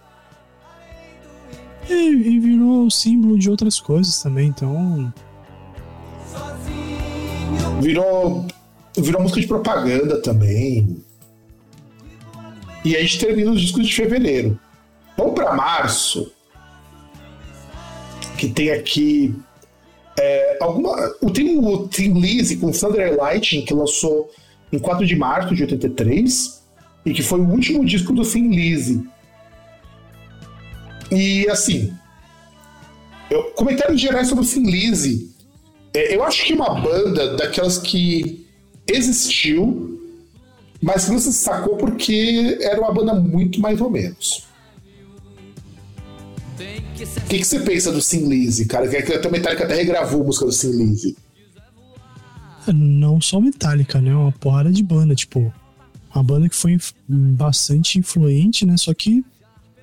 É, 1.89 1.95
e 1.95 2.39
virou 2.39 2.91
símbolo 2.91 3.39
de 3.39 3.49
outras 3.49 3.79
coisas 3.79 4.21
também, 4.23 4.49
então 4.49 5.13
virou, 7.81 8.47
virou 8.97 9.23
música 9.23 9.41
de 9.41 9.47
propaganda 9.47 10.21
também. 10.21 11.05
E 12.85 12.97
a 12.97 13.01
gente 13.01 13.19
termina 13.19 13.51
os 13.51 13.61
discos 13.61 13.87
de 13.87 13.95
fevereiro. 13.95 14.59
Vamos 15.17 15.35
para 15.35 15.55
março, 15.55 16.33
que 18.41 18.49
tem 18.49 18.71
aqui 18.71 19.35
é, 20.19 20.57
alguma. 20.63 20.97
Tem 21.35 21.59
o 21.59 21.87
Tim 21.89 22.15
Lizzy 22.15 22.57
com 22.57 22.71
Thunder 22.71 23.15
Lightning, 23.15 23.67
que 23.67 23.75
lançou 23.75 24.31
em 24.73 24.79
4 24.79 25.07
de 25.07 25.15
março 25.15 25.55
de 25.55 25.63
83, 25.63 26.63
e 27.05 27.13
que 27.13 27.23
foi 27.23 27.39
o 27.39 27.49
último 27.51 27.85
disco 27.85 28.15
do 28.15 28.23
Tim 28.23 28.49
Lizzy. 28.49 29.07
E 31.13 31.47
assim, 31.51 31.93
Eu, 33.31 33.43
comentários 33.53 34.01
gerais 34.01 34.27
sobre 34.29 34.45
o 34.45 34.49
Thin 34.49 34.71
Lizzy. 34.71 35.31
É, 35.93 36.17
eu 36.17 36.25
acho 36.25 36.45
que 36.45 36.55
é 36.55 36.57
uma 36.57 36.81
banda 36.81 37.37
daquelas 37.37 37.77
que 37.77 38.47
existiu, 38.87 40.01
mas 40.81 41.09
não 41.11 41.19
se 41.19 41.33
sacou 41.33 41.77
porque 41.77 42.59
era 42.63 42.81
uma 42.81 42.93
banda 42.93 43.13
muito 43.15 43.61
mais 43.61 43.81
ou 43.81 43.91
menos. 43.91 44.50
O 46.61 47.29
que, 47.29 47.39
que 47.39 47.45
você 47.45 47.61
pensa 47.61 47.91
do 47.91 48.03
Sin 48.03 48.29
Lizzy, 48.29 48.67
cara? 48.67 48.87
Que 48.87 49.15
até 49.15 49.27
o 49.27 49.33
Metallica 49.33 49.65
até 49.65 49.75
regravou 49.75 50.23
a 50.23 50.25
música 50.25 50.45
do 50.45 50.53
Sin 50.53 50.73
Lizzy. 50.73 51.17
Não 52.73 53.21
só 53.21 53.41
Metallica, 53.41 54.01
né? 54.01 54.15
Uma 54.15 54.33
porrada 54.33 54.71
de 54.71 54.83
banda, 54.83 55.15
tipo. 55.15 55.53
Uma 56.15 56.25
banda 56.25 56.49
que 56.49 56.57
foi 56.57 56.79
bastante 57.09 57.99
influente, 57.99 58.67
né? 58.67 58.77
Só 58.77 58.93
que 58.93 59.25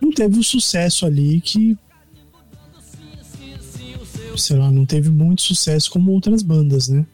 não 0.01 0.11
teve 0.11 0.39
o 0.39 0.43
sucesso 0.43 1.05
ali 1.05 1.41
que. 1.41 1.77
Sei 4.35 4.55
lá, 4.55 4.71
não 4.71 4.85
teve 4.85 5.09
muito 5.09 5.41
sucesso 5.41 5.89
como 5.89 6.11
outras 6.11 6.43
bandas, 6.43 6.87
né? 6.89 7.05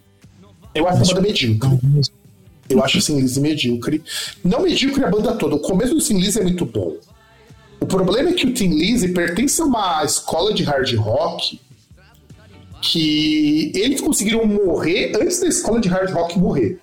Eu 0.75 0.87
acho 0.87 1.11
a 1.11 1.15
banda 1.15 1.21
medíocre. 1.21 1.69
Eu 2.69 2.83
acho 2.83 2.97
o 2.97 3.01
Sin 3.01 3.19
Lizzy 3.19 3.39
medíocre. 3.39 4.03
Não 4.43 4.63
medíocre 4.63 5.03
a 5.05 5.09
banda 5.09 5.33
toda. 5.35 5.55
O 5.55 5.59
começo 5.59 5.93
do 5.93 6.01
Sin 6.01 6.19
Lizzy 6.19 6.39
é 6.39 6.43
muito 6.43 6.65
bom. 6.65 6.97
O 7.83 7.85
problema 7.85 8.29
é 8.29 8.33
que 8.33 8.47
o 8.47 8.53
Tin 8.53 8.69
Lizzy 8.69 9.09
pertence 9.09 9.61
a 9.61 9.65
uma 9.65 10.05
escola 10.05 10.53
de 10.53 10.63
hard 10.63 10.95
rock 10.95 11.59
que 12.81 13.73
eles 13.75 13.99
conseguiram 13.99 14.45
morrer 14.45 15.11
antes 15.21 15.41
da 15.41 15.47
escola 15.47 15.81
de 15.81 15.89
hard 15.89 16.09
rock 16.11 16.39
morrer. 16.39 16.79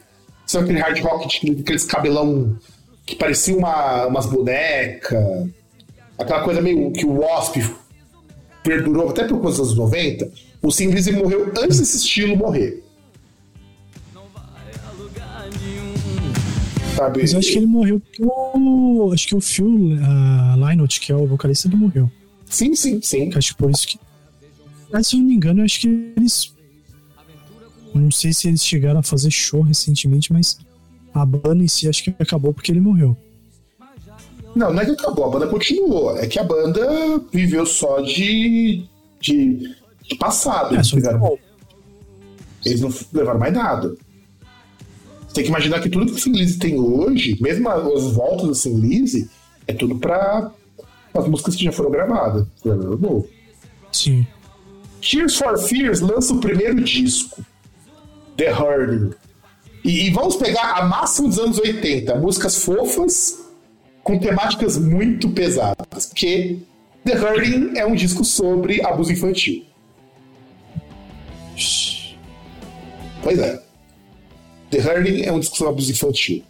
Sabe 0.46 0.64
aquele 0.64 0.78
hard 0.78 1.00
rock 1.00 1.26
de 1.26 1.62
aqueles 1.62 1.86
cabelão 1.86 2.54
que 3.06 3.16
parecia 3.16 3.56
uma, 3.56 4.08
umas 4.08 4.26
bonecas? 4.26 5.48
Aquela 6.18 6.42
coisa 6.42 6.60
meio 6.60 6.92
que 6.92 7.06
o 7.06 7.20
Wasp 7.20 7.56
perdurou 8.62 9.08
até 9.08 9.24
por 9.24 9.40
coisas 9.40 9.58
dos 9.58 9.68
anos 9.68 9.78
90. 9.78 10.30
O 10.60 10.70
Sin 10.70 10.90
Lizzy 10.90 11.12
morreu 11.12 11.50
antes 11.62 11.78
desse 11.78 11.96
estilo 11.96 12.36
morrer. 12.36 12.84
Sabe? 17.00 17.20
Mas 17.22 17.32
eu 17.32 17.38
acho 17.38 17.48
que 17.52 17.56
ele 17.58 17.66
morreu 17.66 17.98
porque 18.00 18.22
o. 18.22 19.10
Acho 19.12 19.26
que 19.28 19.34
o 19.34 19.40
Phil 19.40 19.66
uh, 19.66 20.68
Lynott, 20.68 21.00
que 21.00 21.10
é 21.10 21.16
o 21.16 21.26
vocalista, 21.26 21.66
ele 21.68 21.76
morreu. 21.76 22.10
Sim, 22.46 22.74
sim, 22.74 23.00
sim. 23.02 23.30
Acho 23.34 23.54
que 23.54 23.62
por 23.62 23.70
isso 23.70 23.86
que. 23.86 23.98
Mas, 24.92 25.06
se 25.06 25.16
eu 25.16 25.20
não 25.20 25.26
me 25.28 25.34
engano, 25.34 25.60
eu 25.60 25.64
acho 25.64 25.80
que 25.80 26.12
eles. 26.16 26.52
Não 27.94 28.10
sei 28.10 28.32
se 28.32 28.48
eles 28.48 28.64
chegaram 28.64 29.00
a 29.00 29.02
fazer 29.02 29.30
show 29.30 29.62
recentemente, 29.62 30.32
mas 30.32 30.58
a 31.14 31.24
banda 31.24 31.62
em 31.64 31.68
si 31.68 31.88
acho 31.88 32.04
que 32.04 32.14
acabou 32.18 32.52
porque 32.52 32.70
ele 32.70 32.80
morreu. 32.80 33.16
Não, 34.54 34.72
não 34.72 34.80
é 34.82 34.84
que 34.84 34.90
acabou, 34.92 35.24
a 35.26 35.30
banda 35.30 35.46
continuou. 35.46 36.16
É 36.18 36.26
que 36.26 36.38
a 36.38 36.44
banda 36.44 36.86
viveu 37.32 37.64
só 37.64 38.00
de. 38.00 38.84
de, 39.20 39.74
de 40.08 40.16
passado. 40.18 40.72
É, 40.74 40.78
Eles, 40.78 40.90
fizeram- 40.90 41.38
eles 42.66 42.80
não 42.80 42.92
levaram 43.12 43.38
mais 43.40 43.54
nada. 43.54 43.94
Você 45.30 45.34
tem 45.34 45.44
que 45.44 45.50
imaginar 45.50 45.80
que 45.80 45.88
tudo 45.88 46.06
que 46.06 46.12
o 46.12 46.18
Sin 46.18 46.32
Lizzy 46.32 46.58
tem 46.58 46.76
hoje, 46.76 47.38
mesmo 47.40 47.68
as 47.68 48.12
voltas 48.12 48.48
do 48.48 48.54
Sin 48.54 48.80
Lizzy, 48.80 49.30
é 49.64 49.72
tudo 49.72 49.96
para 49.96 50.50
as 51.14 51.28
músicas 51.28 51.54
que 51.54 51.62
já 51.62 51.70
foram 51.70 51.88
gravadas. 51.88 52.44
Novo. 52.64 53.28
Sim. 53.92 54.26
Tears 55.00 55.36
for 55.36 55.56
Fears 55.56 56.00
lança 56.00 56.34
o 56.34 56.40
primeiro 56.40 56.82
disco, 56.82 57.44
The 58.36 58.52
Hurting. 58.52 59.14
E, 59.84 60.08
e 60.08 60.10
vamos 60.10 60.34
pegar 60.34 60.78
a 60.78 60.84
máxima 60.86 61.28
dos 61.28 61.38
anos 61.38 61.58
80, 61.60 62.12
músicas 62.16 62.64
fofas 62.64 63.38
com 64.02 64.18
temáticas 64.18 64.76
muito 64.78 65.30
pesadas, 65.30 66.06
porque 66.06 66.58
The 67.04 67.16
Hurting 67.16 67.78
é 67.78 67.86
um 67.86 67.94
disco 67.94 68.24
sobre 68.24 68.84
abuso 68.84 69.12
infantil. 69.12 69.64
Pois 73.22 73.38
é. 73.38 73.69
The 74.70 74.78
Hurting 74.78 75.22
é 75.22 75.32
um 75.32 75.40
disco 75.40 75.56
sobre 75.56 75.72
abuso 75.72 75.90
infantil. 75.90 76.42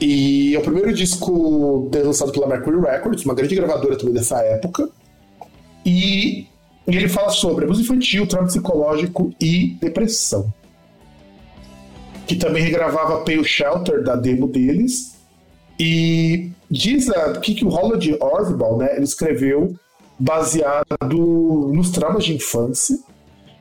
E 0.00 0.54
é 0.54 0.58
o 0.58 0.62
primeiro 0.62 0.92
disco 0.92 1.90
lançado 1.92 2.32
pela 2.32 2.46
Mercury 2.46 2.80
Records, 2.80 3.24
uma 3.24 3.34
grande 3.34 3.54
gravadora 3.54 3.96
também 3.96 4.14
dessa 4.14 4.38
época. 4.38 4.88
E 5.84 6.46
ele 6.86 7.08
fala 7.08 7.30
sobre 7.30 7.64
abuso 7.64 7.82
infantil, 7.82 8.26
trauma 8.26 8.48
psicológico 8.48 9.32
e 9.40 9.76
depressão. 9.80 10.52
Que 12.26 12.36
também 12.36 12.62
regravava 12.62 13.24
Pale 13.24 13.44
Shelter 13.44 14.02
da 14.02 14.16
demo 14.16 14.48
deles. 14.48 15.16
E 15.78 16.50
diz 16.70 17.10
a, 17.10 17.38
que, 17.38 17.54
que 17.54 17.64
o 17.64 17.68
Roland 17.68 18.00
Orzabal, 18.20 18.78
né, 18.78 18.94
ele 18.96 19.04
escreveu 19.04 19.74
baseado 20.18 21.70
nos 21.72 21.90
traumas 21.90 22.24
de 22.24 22.34
infância 22.34 22.98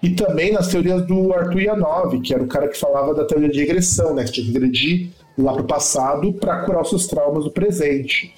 e 0.01 0.11
também 0.11 0.53
nas 0.53 0.67
teorias 0.67 1.05
do 1.05 1.33
Arthur 1.33 1.61
Yanov, 1.61 2.19
que 2.21 2.33
era 2.33 2.43
o 2.43 2.47
cara 2.47 2.67
que 2.67 2.77
falava 2.77 3.13
da 3.13 3.25
teoria 3.25 3.49
de 3.49 3.59
regressão, 3.59 4.13
né, 4.13 4.23
que 4.23 4.31
tinha 4.31 4.45
que 4.45 4.53
regredir 4.53 5.09
lá 5.37 5.53
para 5.53 5.61
o 5.61 5.67
passado 5.67 6.33
para 6.33 6.63
curar 6.63 6.81
os 6.81 6.89
seus 6.89 7.07
traumas 7.07 7.43
do 7.43 7.51
presente. 7.51 8.33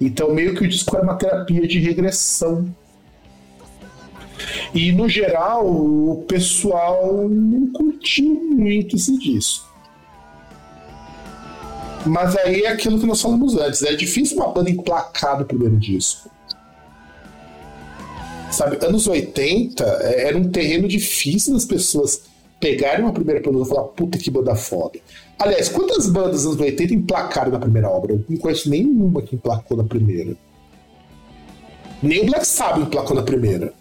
Então, 0.00 0.34
meio 0.34 0.54
que 0.54 0.64
o 0.64 0.68
disco 0.68 0.94
era 0.94 1.04
uma 1.04 1.16
terapia 1.16 1.66
de 1.66 1.78
regressão 1.78 2.66
e 4.74 4.92
no 4.92 5.08
geral, 5.08 5.66
o 5.66 6.24
pessoal 6.28 7.28
não 7.28 7.72
curtiu 7.72 8.34
muito 8.50 8.96
esse 8.96 9.18
disco. 9.18 9.66
Mas 12.04 12.36
aí 12.36 12.62
é 12.62 12.68
aquilo 12.68 13.00
que 13.00 13.06
nós 13.06 13.20
falamos 13.20 13.56
antes: 13.56 13.82
é 13.82 13.94
difícil 13.94 14.36
uma 14.36 14.48
banda 14.48 14.70
emplacar 14.70 15.38
no 15.38 15.44
primeiro 15.44 15.76
disco. 15.76 16.30
Sabe, 18.50 18.78
anos 18.84 19.06
80 19.06 19.84
é- 20.02 20.28
era 20.28 20.38
um 20.38 20.48
terreno 20.48 20.88
difícil 20.88 21.52
das 21.54 21.64
pessoas 21.64 22.22
pegarem 22.58 23.04
uma 23.04 23.12
primeira 23.12 23.40
produção 23.40 23.66
e 23.66 23.68
falar, 23.68 23.88
puta 23.88 24.16
que 24.18 24.30
banda 24.30 24.54
foda. 24.54 24.98
Aliás, 25.38 25.68
quantas 25.68 26.08
bandas 26.08 26.42
dos 26.42 26.46
anos 26.46 26.60
80 26.60 26.94
emplacaram 26.94 27.52
na 27.52 27.58
primeira 27.58 27.90
obra? 27.90 28.14
Eu 28.14 28.24
não 28.28 28.36
conheço 28.38 28.70
nenhuma 28.70 29.20
que 29.20 29.34
emplacou 29.34 29.76
na 29.76 29.84
primeira. 29.84 30.34
Nem 32.02 32.22
o 32.22 32.26
Black 32.26 32.46
Sabbath 32.46 32.86
emplacou 32.86 33.14
na 33.16 33.22
primeira. 33.22 33.72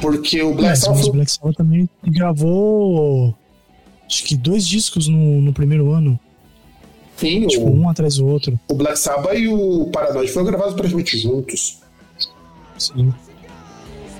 Porque 0.00 0.42
o 0.42 0.54
Black 0.54 0.72
É, 0.72 0.76
Sabbath. 0.76 1.04
o 1.06 1.12
Black 1.12 1.30
Sabbath 1.30 1.56
também 1.56 1.88
gravou. 2.04 3.34
Acho 4.06 4.24
que 4.24 4.36
dois 4.36 4.66
discos 4.66 5.06
no, 5.06 5.40
no 5.40 5.52
primeiro 5.52 5.92
ano. 5.92 6.18
Sim, 7.16 7.46
Tipo, 7.46 7.66
o, 7.66 7.74
um 7.76 7.88
atrás 7.88 8.16
do 8.16 8.26
outro. 8.26 8.58
o 8.68 8.74
Black 8.74 8.98
Sabbath 8.98 9.36
e 9.38 9.46
o 9.48 9.86
Paranoid 9.92 10.30
foram 10.32 10.46
gravados 10.46 10.74
praticamente 10.74 11.16
juntos. 11.18 11.78
Sim. 12.82 13.14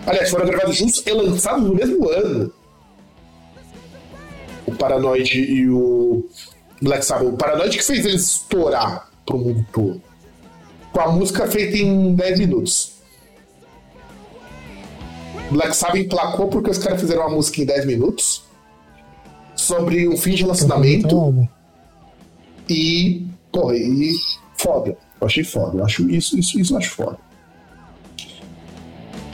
Aliás, 0.06 0.30
foram 0.30 0.46
gravados 0.46 0.76
juntos 0.76 1.02
e 1.06 1.10
lançados 1.12 1.62
no 1.64 1.74
mesmo 1.74 2.08
ano. 2.08 2.52
O 4.66 4.72
Paranoid 4.74 5.38
e 5.40 5.68
o 5.68 6.26
Black 6.80 7.04
Sabbath. 7.04 7.28
O 7.28 7.36
Paranoid 7.36 7.76
que 7.76 7.84
fez 7.84 8.04
eles 8.04 8.22
estourar 8.22 9.08
pro 9.26 9.38
mundo 9.38 9.64
todo. 9.72 10.02
Com 10.92 11.00
a 11.00 11.08
música 11.12 11.46
feita 11.46 11.76
em 11.76 12.14
10 12.14 12.38
minutos. 12.40 12.92
Black 15.50 15.76
Sabbath 15.76 15.98
emplacou 15.98 16.48
porque 16.48 16.70
os 16.70 16.78
caras 16.78 17.00
fizeram 17.00 17.22
uma 17.22 17.30
música 17.36 17.60
em 17.60 17.66
10 17.66 17.86
minutos 17.86 18.42
sobre 19.54 20.08
um 20.08 20.16
fim 20.16 20.30
de 20.30 20.36
Então, 20.42 20.46
relacionamento. 20.46 21.16
o 21.16 21.20
álbum. 21.20 21.48
E, 22.68 23.26
porra, 23.52 23.76
e 23.76 24.12
foda. 24.56 24.96
Eu 25.20 25.26
achei 25.26 25.44
foda. 25.44 25.78
Eu 25.78 25.84
acho 25.84 26.08
isso, 26.10 26.38
isso, 26.38 26.58
isso 26.58 26.74
eu 26.74 26.78
acho 26.78 26.90
foda. 26.90 27.18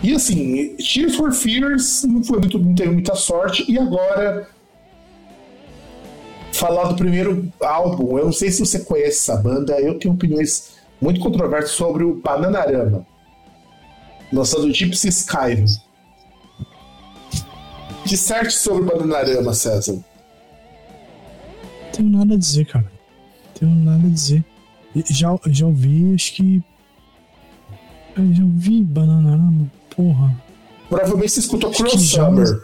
E 0.02 0.14
assim, 0.14 0.76
Tears 0.76 1.16
for 1.16 1.32
Fears 1.32 2.04
não, 2.04 2.22
foi 2.22 2.38
muito, 2.38 2.58
não 2.58 2.74
teve 2.74 2.90
muita 2.90 3.14
sorte. 3.16 3.64
E 3.70 3.78
agora, 3.78 4.48
falar 6.52 6.84
do 6.84 6.96
primeiro 6.96 7.50
álbum. 7.60 8.18
Eu 8.18 8.26
não 8.26 8.32
sei 8.32 8.50
se 8.50 8.60
você 8.60 8.80
conhece 8.80 9.30
essa 9.30 9.36
banda. 9.36 9.80
Eu 9.80 9.98
tenho 9.98 10.14
opiniões 10.14 10.76
muito 11.00 11.20
controversas 11.20 11.72
sobre 11.72 12.04
o 12.04 12.14
Bananarama. 12.14 13.06
Lançado 14.32 14.72
Gypsy 14.72 15.08
Skyrim. 15.08 15.66
Disserte 18.04 18.52
sobre 18.52 18.82
o 18.82 18.86
Bananarama, 18.86 19.54
César. 19.54 19.98
Tenho 21.92 22.10
nada 22.10 22.34
a 22.34 22.38
dizer, 22.38 22.66
cara. 22.66 22.90
Tenho 23.54 23.74
nada 23.74 24.06
a 24.06 24.10
dizer. 24.10 24.44
Já, 25.10 25.36
já 25.46 25.66
ouvi, 25.66 26.14
acho 26.14 26.34
que. 26.34 26.62
Eu 28.16 28.34
já 28.34 28.42
ouvi 28.42 28.82
Bananarama, 28.82 29.70
porra. 29.98 30.32
Provavelmente 30.88 31.32
você 31.32 31.40
escutou 31.40 31.72
Cruel 31.72 31.98
Summer. 31.98 32.62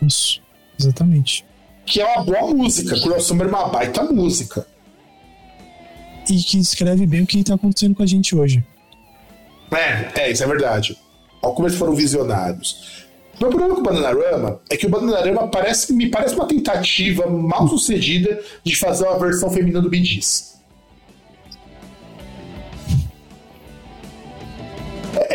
Isso, 0.00 0.40
exatamente. 0.80 1.44
que 1.84 2.00
é 2.00 2.06
uma 2.06 2.24
boa 2.24 2.54
música. 2.54 2.98
Cruel 2.98 3.20
Summer 3.20 3.46
é 3.46 3.50
uma 3.50 3.68
baita 3.68 4.02
música. 4.04 4.66
E 6.28 6.42
que 6.42 6.58
escreve 6.58 7.06
bem 7.06 7.22
o 7.22 7.26
que 7.26 7.44
tá 7.44 7.54
acontecendo 7.54 7.94
com 7.94 8.02
a 8.02 8.06
gente 8.06 8.34
hoje. 8.34 8.64
É, 9.70 10.22
é, 10.22 10.32
isso 10.32 10.42
é 10.42 10.46
verdade. 10.46 10.98
Olha 11.42 11.54
como 11.54 11.68
eles 11.68 11.78
foram 11.78 11.94
visionários. 11.94 13.04
O 13.38 13.42
meu 13.42 13.50
problema 13.50 13.74
com 13.74 13.80
o 13.80 13.84
Bananarama 13.84 14.60
é 14.70 14.76
que 14.76 14.86
o 14.86 14.88
Bananarama 14.88 15.48
parece, 15.48 15.92
me 15.92 16.08
parece 16.08 16.34
uma 16.34 16.48
tentativa 16.48 17.26
mal 17.28 17.68
sucedida 17.68 18.40
de 18.64 18.74
fazer 18.74 19.04
uma 19.06 19.18
versão 19.18 19.50
feminina 19.50 19.80
do 19.80 19.90
Bee 19.90 20.02
Gees. 20.02 20.55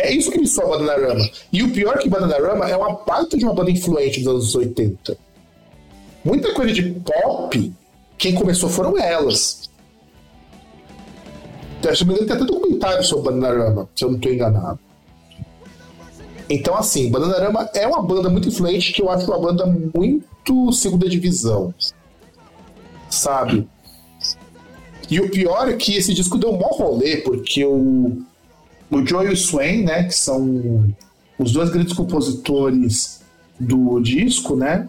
É, 0.02 0.12
isso 0.12 0.32
que 0.32 0.40
me 0.40 0.48
soa 0.48 0.78
Bananarama. 0.78 1.24
E 1.52 1.62
o 1.62 1.72
pior 1.72 1.94
é 1.96 1.98
que 1.98 2.08
Bananarama 2.08 2.68
é 2.68 2.76
uma 2.76 2.96
parte 2.96 3.38
de 3.38 3.44
uma 3.44 3.54
banda 3.54 3.70
influente 3.70 4.20
dos 4.20 4.28
anos 4.28 4.54
80. 4.54 5.16
Muita 6.24 6.52
coisa 6.52 6.72
de 6.72 6.82
pop, 6.82 7.72
quem 8.18 8.34
começou 8.34 8.68
foram 8.68 8.98
elas. 8.98 9.70
Se 11.94 12.04
não 12.04 12.16
tem 12.16 12.24
até 12.24 12.44
documentário 12.44 13.04
sobre 13.04 13.30
Bananarama, 13.30 13.88
se 13.94 14.04
eu 14.04 14.10
não 14.10 14.16
estou 14.16 14.32
enganado. 14.32 14.80
Então, 16.50 16.76
assim, 16.76 17.08
Bananarama 17.08 17.70
é 17.72 17.86
uma 17.86 18.02
banda 18.02 18.28
muito 18.28 18.48
influente 18.48 18.92
que 18.92 19.02
eu 19.02 19.08
acho 19.08 19.26
uma 19.26 19.38
banda 19.38 19.66
muito 19.66 20.72
segunda 20.72 21.08
divisão. 21.08 21.72
Sabe? 23.08 23.68
E 25.08 25.20
o 25.20 25.30
pior 25.30 25.68
é 25.68 25.76
que 25.76 25.94
esse 25.94 26.12
disco 26.12 26.38
deu 26.38 26.50
um 26.50 26.58
maior 26.58 26.72
rolê, 26.72 27.18
porque 27.18 27.64
o, 27.64 28.22
o 28.92 29.06
Joe 29.06 29.26
e 29.26 29.32
o 29.32 29.36
Swain, 29.36 29.84
né, 29.84 30.04
que 30.04 30.14
são 30.14 30.94
os 31.38 31.52
dois 31.52 31.70
grandes 31.70 31.94
compositores 31.94 33.20
do 33.58 33.98
disco, 34.00 34.54
né, 34.54 34.88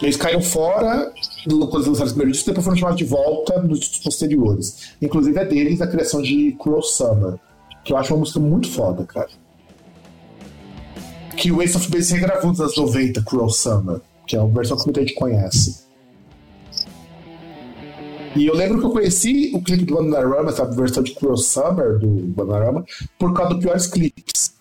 eles 0.00 0.16
caíram 0.16 0.42
fora 0.42 1.12
quando 1.44 1.88
lançaram 1.88 2.06
o 2.06 2.08
primeiro 2.08 2.32
disco 2.32 2.46
depois 2.46 2.64
foram 2.64 2.76
chamados 2.76 2.98
de 2.98 3.04
volta 3.04 3.60
nos 3.62 3.80
discos 3.80 3.98
posteriores. 4.00 4.94
Inclusive 5.00 5.38
é 5.38 5.44
deles 5.44 5.80
a 5.80 5.86
criação 5.86 6.20
de 6.20 6.52
Cruel 6.52 6.82
Summer, 6.82 7.38
que 7.84 7.92
eu 7.92 7.96
acho 7.96 8.12
uma 8.12 8.20
música 8.20 8.40
muito 8.40 8.70
foda, 8.70 9.04
cara. 9.04 9.28
Que 11.36 11.50
o 11.50 11.62
Ace 11.62 11.76
of 11.76 11.90
Base 11.90 12.12
regravou 12.12 12.50
nos 12.50 12.60
anos 12.60 12.76
90, 12.76 13.22
Cruel 13.22 13.48
Summer, 13.48 14.00
que 14.26 14.36
é 14.36 14.40
uma 14.40 14.52
versão 14.54 14.76
que 14.76 14.84
muita 14.84 15.00
gente 15.00 15.14
conhece. 15.14 15.83
E 18.36 18.46
eu 18.46 18.54
lembro 18.54 18.80
que 18.80 18.86
eu 18.86 18.90
conheci 18.90 19.52
o 19.54 19.62
clipe 19.62 19.84
do 19.84 19.94
Bananarama, 19.94 20.50
essa 20.50 20.64
versão 20.64 21.02
de 21.02 21.14
Cruel 21.14 21.36
Summer 21.36 21.98
do 21.98 22.08
Bananarama, 22.08 22.84
por 23.18 23.32
causa 23.32 23.54
do 23.54 23.60
Piores 23.60 23.86
Clips. 23.86 24.54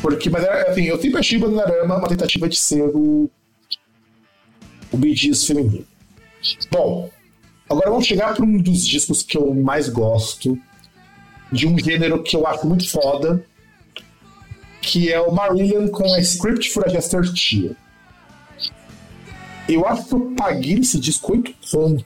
Porque, 0.00 0.30
mas 0.30 0.44
era, 0.44 0.70
assim, 0.70 0.84
eu 0.84 1.00
sempre 1.00 1.18
achei 1.18 1.38
o 1.38 1.40
Bananarama 1.40 1.96
uma 1.96 2.08
tentativa 2.08 2.48
de 2.48 2.56
ser 2.56 2.82
o, 2.82 3.28
o 4.92 4.96
Bee 4.96 5.16
feminino. 5.34 5.84
Bom, 6.70 7.10
agora 7.68 7.90
vamos 7.90 8.06
chegar 8.06 8.34
para 8.34 8.44
um 8.44 8.58
dos 8.58 8.86
discos 8.86 9.22
que 9.22 9.36
eu 9.36 9.52
mais 9.54 9.88
gosto, 9.88 10.56
de 11.50 11.66
um 11.66 11.76
gênero 11.78 12.22
que 12.22 12.36
eu 12.36 12.46
acho 12.46 12.66
muito 12.66 12.88
foda, 12.88 13.44
que 14.80 15.10
é 15.10 15.20
o 15.20 15.32
Marillion 15.32 15.88
com 15.88 16.04
a 16.12 16.20
Script 16.20 16.70
for 16.70 16.84
a 16.86 16.88
Jester 16.88 17.22
Tia. 17.32 17.74
Eu 19.68 19.86
acho 19.86 20.06
que 20.06 20.14
eu 20.14 20.32
paguei 20.36 20.78
esse 20.78 20.98
disco 20.98 21.32
8 21.32 21.54
pontos 21.70 22.04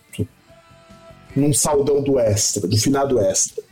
num 1.34 1.52
saldão 1.52 2.02
do 2.02 2.18
Extra, 2.18 2.66
do 2.66 2.76
finado 2.76 3.18
Extra. 3.18 3.62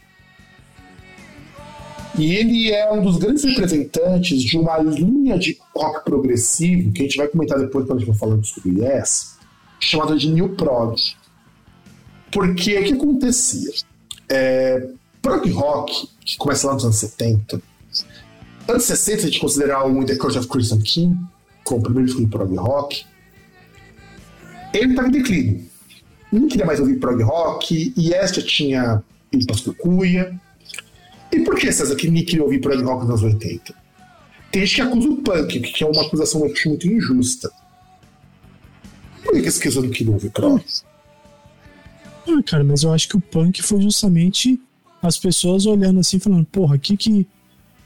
E 2.19 2.35
ele 2.35 2.73
é 2.73 2.91
um 2.91 3.03
dos 3.03 3.19
grandes 3.19 3.45
representantes 3.45 4.41
de 4.43 4.57
uma 4.57 4.79
linha 4.79 5.39
de 5.39 5.59
rock 5.75 6.05
progressivo, 6.05 6.91
que 6.93 7.01
a 7.01 7.05
gente 7.05 7.19
vai 7.19 7.29
comentar 7.29 7.59
depois 7.59 7.87
quando 7.87 7.99
a 7.99 8.01
gente 8.01 8.13
for 8.13 8.19
falando 8.19 8.45
sobre 8.45 8.83
Yes, 8.83 9.37
chamada 9.79 10.17
de 10.17 10.31
New 10.31 10.51
Prog. 10.51 10.97
Porque 12.33 12.79
o 12.79 12.85
que 12.85 12.95
acontecia? 12.95 13.71
É, 14.29 14.89
prog 15.21 15.49
rock, 15.51 16.09
que 16.25 16.37
começa 16.39 16.67
lá 16.67 16.75
nos 16.75 16.85
anos 16.85 16.97
70, 16.97 17.61
anos 18.67 18.85
60 18.85 19.19
a 19.19 19.25
gente 19.27 19.41
considerar 19.41 19.85
o 19.85 20.05
the 20.05 20.17
Court 20.17 20.37
of 20.37 20.49
Crimson 20.49 20.81
King 20.81 21.17
como 21.65 21.81
o 21.81 21.85
primeiro 21.85 22.07
disco 22.07 22.23
de 22.23 22.29
prog 22.29 22.55
rock, 22.57 23.05
ele 24.79 24.91
estava 24.91 25.09
em 25.09 25.13
declínio. 25.13 25.65
Não 26.33 26.49
queria 26.49 26.67
mais 26.67 26.81
ouvir 26.81 26.99
prog 26.99 27.23
rock, 27.23 27.93
e 27.97 28.13
esta 28.13 28.43
tinha 28.43 29.03
ido 29.33 29.47
para 29.47 29.63
cucuia. 29.63 30.41
E 31.33 31.41
por 31.41 31.57
que, 31.57 31.71
César, 31.73 31.95
que 31.97 32.07
ninguém 32.07 32.25
queria 32.25 32.45
ouvir 32.45 32.61
prog 32.61 32.83
rock 32.83 33.07
nos 33.07 33.23
anos 33.23 33.35
80? 33.35 33.75
Tem 34.51 34.65
gente 34.65 34.77
que 34.77 34.83
acusa 34.83 35.09
o 35.09 35.17
punk, 35.17 35.61
que 35.61 35.85
é 35.85 35.87
uma 35.87 36.03
acusação 36.03 36.41
muito 36.41 36.87
injusta. 36.87 37.51
Por 39.23 39.33
que 39.33 39.49
esse 39.49 39.61
pessoas 39.61 39.85
não 39.85 39.91
queriam 39.91 40.15
ouvir 40.15 40.31
prog? 40.31 40.63
Ah, 42.29 42.43
cara, 42.45 42.65
mas 42.65 42.83
eu 42.83 42.93
acho 42.93 43.09
que 43.09 43.17
o 43.17 43.21
punk 43.21 43.63
foi 43.63 43.81
justamente 43.81 44.61
as 45.03 45.19
pessoas 45.19 45.67
olhando 45.67 46.01
assim, 46.01 46.19
falando, 46.19 46.45
porra, 46.47 46.77
o 46.77 46.79
que 46.79 46.97
que, 46.97 47.27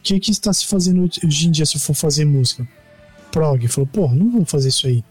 que 0.02 0.20
que 0.20 0.30
está 0.30 0.52
se 0.52 0.66
fazendo 0.66 1.02
hoje 1.02 1.48
em 1.48 1.50
dia 1.50 1.66
se 1.66 1.78
for 1.78 1.94
fazer 1.94 2.24
música? 2.24 2.66
Prog. 3.30 3.66
Falou, 3.68 3.86
porra, 3.86 4.14
não 4.14 4.30
vou 4.30 4.44
fazer 4.44 4.68
isso 4.68 4.86
aí. 4.86 5.04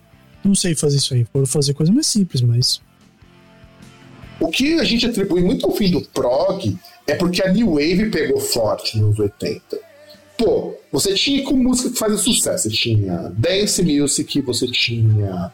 Não 0.43 0.55
sei 0.55 0.75
fazer 0.75 0.97
isso 0.97 1.13
aí. 1.13 1.25
Foram 1.25 1.45
fazer 1.45 1.73
coisa 1.73 1.91
mais 1.91 2.07
simples, 2.07 2.41
mas. 2.41 2.81
O 4.39 4.47
que 4.47 4.79
a 4.79 4.83
gente 4.83 5.05
atribui 5.05 5.41
muito 5.41 5.65
ao 5.65 5.75
fim 5.75 5.91
do 5.91 6.01
prog 6.01 6.77
é 7.05 7.15
porque 7.15 7.43
a 7.43 7.51
New 7.51 7.73
Wave 7.73 8.09
pegou 8.09 8.39
forte 8.39 8.97
nos 8.97 9.19
80. 9.19 9.61
Pô, 10.37 10.73
você 10.91 11.13
tinha 11.13 11.43
com 11.43 11.55
música 11.55 11.89
que 11.89 11.97
fazia 11.97 12.17
sucesso. 12.17 12.69
Você 12.69 12.75
tinha 12.75 13.31
Dance 13.35 13.83
Music, 13.83 14.41
você 14.41 14.67
tinha. 14.67 15.51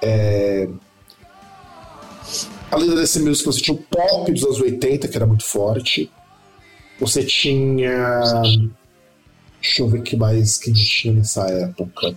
É, 0.00 0.68
além 2.70 2.88
da 2.88 2.94
Dance 2.94 3.18
Music, 3.18 3.44
você 3.44 3.60
tinha 3.60 3.74
o 3.74 3.82
pop 3.82 4.32
dos 4.32 4.44
anos 4.44 4.60
80, 4.60 5.08
que 5.08 5.16
era 5.16 5.26
muito 5.26 5.44
forte. 5.44 6.10
Você 7.00 7.24
tinha. 7.24 8.20
Deixa 9.60 9.82
eu 9.82 9.88
ver 9.88 9.98
o 9.98 10.02
que 10.02 10.16
mais 10.16 10.58
que 10.58 10.70
a 10.70 10.74
gente 10.74 10.88
tinha 10.88 11.14
nessa 11.14 11.44
época 11.48 12.16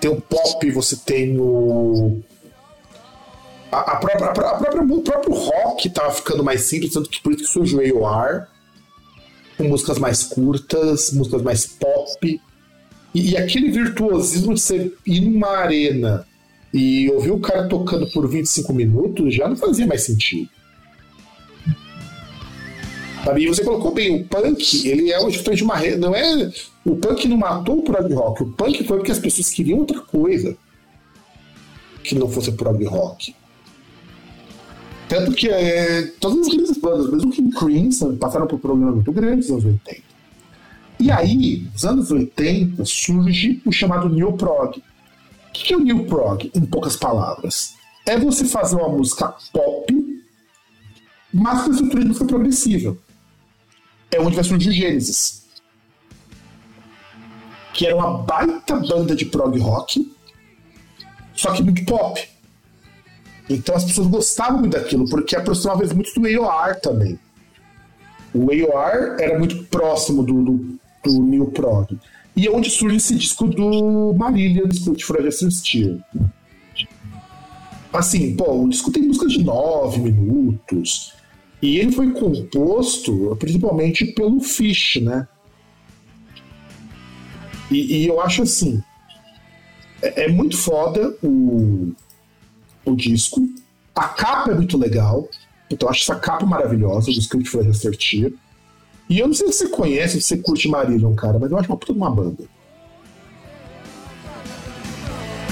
tem 0.00 0.10
o 0.10 0.20
pop, 0.20 0.70
você 0.70 0.96
tem 0.96 1.38
o. 1.38 2.20
A, 3.70 3.92
a 3.92 3.96
própria, 3.96 4.26
a, 4.26 4.32
própria, 4.32 4.82
o 4.82 5.02
próprio 5.02 5.34
rock 5.34 5.90
tava 5.90 6.10
ficando 6.12 6.42
mais 6.42 6.62
simples, 6.62 6.92
tanto 6.92 7.08
que 7.08 7.20
por 7.20 7.32
isso 7.32 7.44
que 7.44 7.50
surgiu 7.50 7.78
o 7.78 8.06
AOR, 8.06 8.46
com 9.56 9.64
músicas 9.64 9.98
mais 9.98 10.24
curtas, 10.24 11.12
músicas 11.12 11.42
mais 11.42 11.66
pop. 11.66 12.40
E, 13.14 13.30
e, 13.30 13.36
aquele 13.36 13.70
virtuosismo 13.70 14.54
de 14.54 14.60
você 14.60 14.92
ir 15.06 15.20
numa 15.20 15.48
arena 15.48 16.26
e 16.72 17.10
ouvir 17.10 17.32
o 17.32 17.40
cara 17.40 17.68
tocando 17.68 18.08
por 18.10 18.28
25 18.28 18.72
minutos 18.72 19.34
já 19.34 19.48
não 19.48 19.56
fazia 19.56 19.86
mais 19.86 20.02
sentido. 20.02 20.48
E 23.36 23.46
você 23.46 23.62
colocou 23.62 23.92
bem, 23.92 24.22
o 24.22 24.24
punk, 24.24 24.88
ele 24.88 25.12
é 25.12 25.20
justamente 25.30 25.62
uma. 25.62 25.78
Não 25.98 26.14
é 26.14 26.50
o 26.84 26.96
punk 26.96 27.28
não 27.28 27.36
matou 27.36 27.78
o 27.78 27.82
prog 27.82 28.12
rock. 28.14 28.42
O 28.42 28.52
punk 28.52 28.84
foi 28.84 28.98
porque 28.98 29.12
as 29.12 29.18
pessoas 29.18 29.50
queriam 29.50 29.78
outra 29.78 30.00
coisa 30.00 30.56
que 32.02 32.14
não 32.14 32.28
fosse 32.28 32.52
prog 32.52 32.82
rock. 32.84 33.34
Tanto 35.08 35.32
que 35.32 35.48
é, 35.48 36.02
todas 36.20 36.46
as 36.46 36.54
grandes 36.54 36.78
bandas, 36.78 37.10
mesmo 37.10 37.32
que 37.32 37.50
Crimson, 37.50 38.16
passaram 38.16 38.46
por 38.46 38.58
problemas 38.58 38.94
muito 38.94 39.12
grandes 39.12 39.50
nos 39.50 39.64
anos 39.64 39.80
80. 39.86 40.02
E 41.00 41.10
aí, 41.10 41.68
nos 41.72 41.84
anos 41.84 42.10
80, 42.10 42.84
surge 42.84 43.60
o 43.66 43.72
chamado 43.72 44.08
New 44.08 44.34
Prog. 44.34 44.78
O 44.78 44.82
que 45.52 45.74
é 45.74 45.76
o 45.76 45.80
New 45.80 46.04
Prog, 46.04 46.50
em 46.54 46.60
poucas 46.64 46.96
palavras? 46.96 47.74
É 48.06 48.18
você 48.18 48.44
fazer 48.44 48.76
uma 48.76 48.88
música 48.88 49.34
pop, 49.52 50.22
mas 51.32 51.62
com 51.62 51.70
estrutura 51.72 52.02
de 52.02 52.08
música 52.08 52.26
progressiva. 52.26 52.96
É 54.10 54.20
onde 54.20 54.36
vai 54.36 54.44
surgir 54.44 54.70
o 54.70 54.72
Gênesis 54.72 55.39
que 57.80 57.86
era 57.86 57.96
uma 57.96 58.18
baita 58.18 58.76
banda 58.76 59.16
de 59.16 59.24
prog 59.24 59.58
rock, 59.58 60.06
só 61.34 61.50
que 61.52 61.62
muito 61.62 61.82
pop. 61.86 62.22
Então 63.48 63.74
as 63.74 63.84
pessoas 63.84 64.06
gostavam 64.06 64.58
muito 64.58 64.74
daquilo, 64.74 65.08
porque 65.08 65.34
aproximava 65.34 65.80
eles 65.80 65.94
muito 65.94 66.12
do 66.12 66.26
AOR 66.26 66.78
também. 66.78 67.18
O 68.34 68.50
AOR 68.50 69.18
era 69.18 69.38
muito 69.38 69.64
próximo 69.64 70.22
do, 70.22 70.44
do, 70.44 70.78
do 71.02 71.22
New 71.22 71.46
Prog. 71.52 71.98
E 72.36 72.46
é 72.46 72.50
onde 72.50 72.68
surge 72.68 72.96
esse 72.96 73.14
disco 73.14 73.46
do 73.46 74.12
Marília, 74.12 74.68
disco 74.68 74.94
de 74.94 75.02
Fragile 75.02 75.50
Steel. 75.50 76.00
Assim, 77.90 78.36
pô, 78.36 78.64
o 78.64 78.68
disco 78.68 78.92
tem 78.92 79.04
músicas 79.04 79.32
de 79.32 79.42
nove 79.42 80.00
minutos. 80.00 81.14
E 81.62 81.78
ele 81.78 81.92
foi 81.92 82.10
composto 82.10 83.34
principalmente 83.40 84.04
pelo 84.12 84.38
Fish, 84.40 85.00
né? 85.00 85.26
E, 87.70 88.02
e 88.02 88.08
eu 88.08 88.20
acho 88.20 88.42
assim: 88.42 88.82
é, 90.02 90.24
é, 90.24 90.28
muito 90.28 90.56
foda 90.56 91.14
o, 91.22 91.92
o 92.84 92.96
disco. 92.96 93.40
A 93.94 94.08
capa 94.08 94.50
é 94.52 94.54
muito 94.54 94.76
legal. 94.76 95.28
Então 95.70 95.86
eu 95.86 95.90
acho 95.90 96.02
essa 96.02 96.18
capa 96.18 96.44
maravilhosa 96.44 97.12
do 97.12 97.18
Script 97.18 97.48
for 97.48 97.64
Research. 97.64 98.34
E 99.08 99.18
eu 99.18 99.26
não 99.26 99.34
sei 99.34 99.48
se 99.52 99.58
você 99.58 99.68
conhece, 99.68 100.20
se 100.20 100.28
você 100.28 100.38
curte 100.38 100.68
Marillion, 100.68 101.14
cara, 101.14 101.38
mas 101.38 101.50
eu 101.50 101.58
acho 101.58 101.68
uma 101.68 101.76
puta 101.76 101.92
de 101.92 101.98
uma 101.98 102.10
banda. 102.10 102.44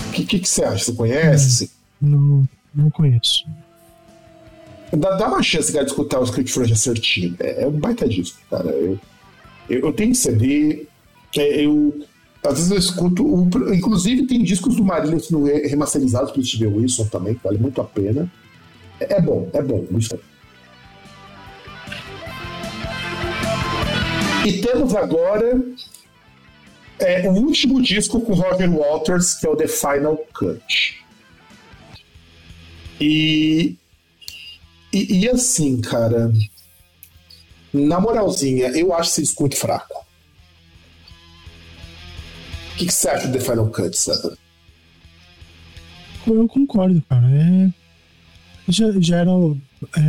O 0.09 0.13
que, 0.13 0.25
que, 0.25 0.39
que, 0.41 0.49
você 0.49 0.65
acha? 0.65 0.85
Você 0.85 0.93
conhece? 0.93 1.71
Não, 2.01 2.49
não 2.75 2.91
conheço. 2.91 3.45
Dá, 4.97 5.17
dá 5.17 5.29
uma 5.29 5.43
chance, 5.43 5.73
cara, 5.73 5.85
de 5.85 5.91
escutar 5.91 6.19
o 6.19 6.25
Script 6.25 6.53
for 6.53 6.67
Research. 6.67 7.37
É, 7.39 7.65
é 7.65 7.67
um 7.67 7.73
baita 7.73 8.09
disco, 8.09 8.41
cara. 8.51 8.71
Eu, 8.71 8.99
eu, 9.69 9.81
eu 9.81 9.93
tenho 9.93 10.15
CD, 10.15 10.88
é, 11.37 11.65
eu, 11.65 12.07
às 12.43 12.55
vezes 12.55 12.71
eu 12.71 12.79
escuto. 12.79 13.25
o 13.25 13.75
inclusive, 13.75 14.27
tem 14.27 14.43
discos 14.43 14.77
do 14.77 14.85
Marillion 14.85 15.19
sendo 15.19 15.45
remasterizados 15.45 16.31
pelo 16.31 16.45
Steve 16.45 16.67
Wilson 16.67 17.07
também, 17.07 17.39
vale 17.43 17.59
muito 17.59 17.81
a 17.81 17.85
pena. 17.85 18.31
É, 19.01 19.15
é 19.17 19.21
bom, 19.21 19.49
é 19.53 19.63
bom, 19.63 19.85
gostei. 19.91 20.19
É. 20.19 20.39
E 24.49 24.61
temos 24.63 24.95
agora 24.95 25.61
é, 26.99 27.29
o 27.29 27.33
último 27.33 27.83
disco 27.83 28.21
com 28.21 28.33
Roger 28.33 28.71
Waters, 28.71 29.35
que 29.35 29.47
é 29.47 29.51
o 29.51 29.57
The 29.57 29.69
Final 29.69 30.17
Cut. 30.33 31.05
E, 33.01 33.77
e, 34.93 35.21
e 35.21 35.29
assim, 35.29 35.81
cara, 35.81 36.33
na 37.73 38.01
moralzinha, 38.01 38.69
eu 38.69 38.93
acho 38.95 39.11
esse 39.11 39.23
disco 39.23 39.43
muito 39.43 39.57
fraco. 39.57 40.08
O 42.79 42.81
que, 42.81 42.87
que 42.87 42.95
você 42.95 43.09
acha 43.09 43.27
do 43.27 43.33
The 43.37 43.41
Final 43.41 43.71
Cut, 43.71 43.99
Sandra? 43.99 44.39
Eu 46.25 46.47
concordo, 46.47 47.03
cara. 47.09 47.27
É... 47.27 47.73
Já, 48.69 48.87
já 49.01 49.17
era 49.17 49.31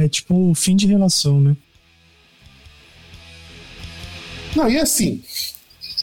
é, 0.03 0.07
tipo 0.07 0.51
o 0.51 0.53
fim 0.53 0.75
de 0.75 0.85
relação, 0.85 1.41
né? 1.41 1.57
Não, 4.55 4.69
e 4.69 4.77
assim, 4.77 5.23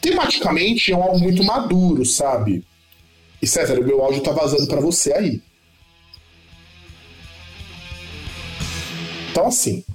tematicamente 0.01 0.91
é 0.91 0.97
um 0.97 1.03
álbum 1.03 1.19
muito 1.19 1.41
maduro, 1.41 2.03
sabe? 2.03 2.65
E 3.41 3.47
César, 3.47 3.79
o 3.79 3.85
meu 3.85 4.03
áudio 4.03 4.21
tá 4.21 4.33
vazando 4.33 4.67
para 4.67 4.81
você 4.81 5.13
aí. 5.13 5.41
Então, 9.31 9.47
assim, 9.47 9.85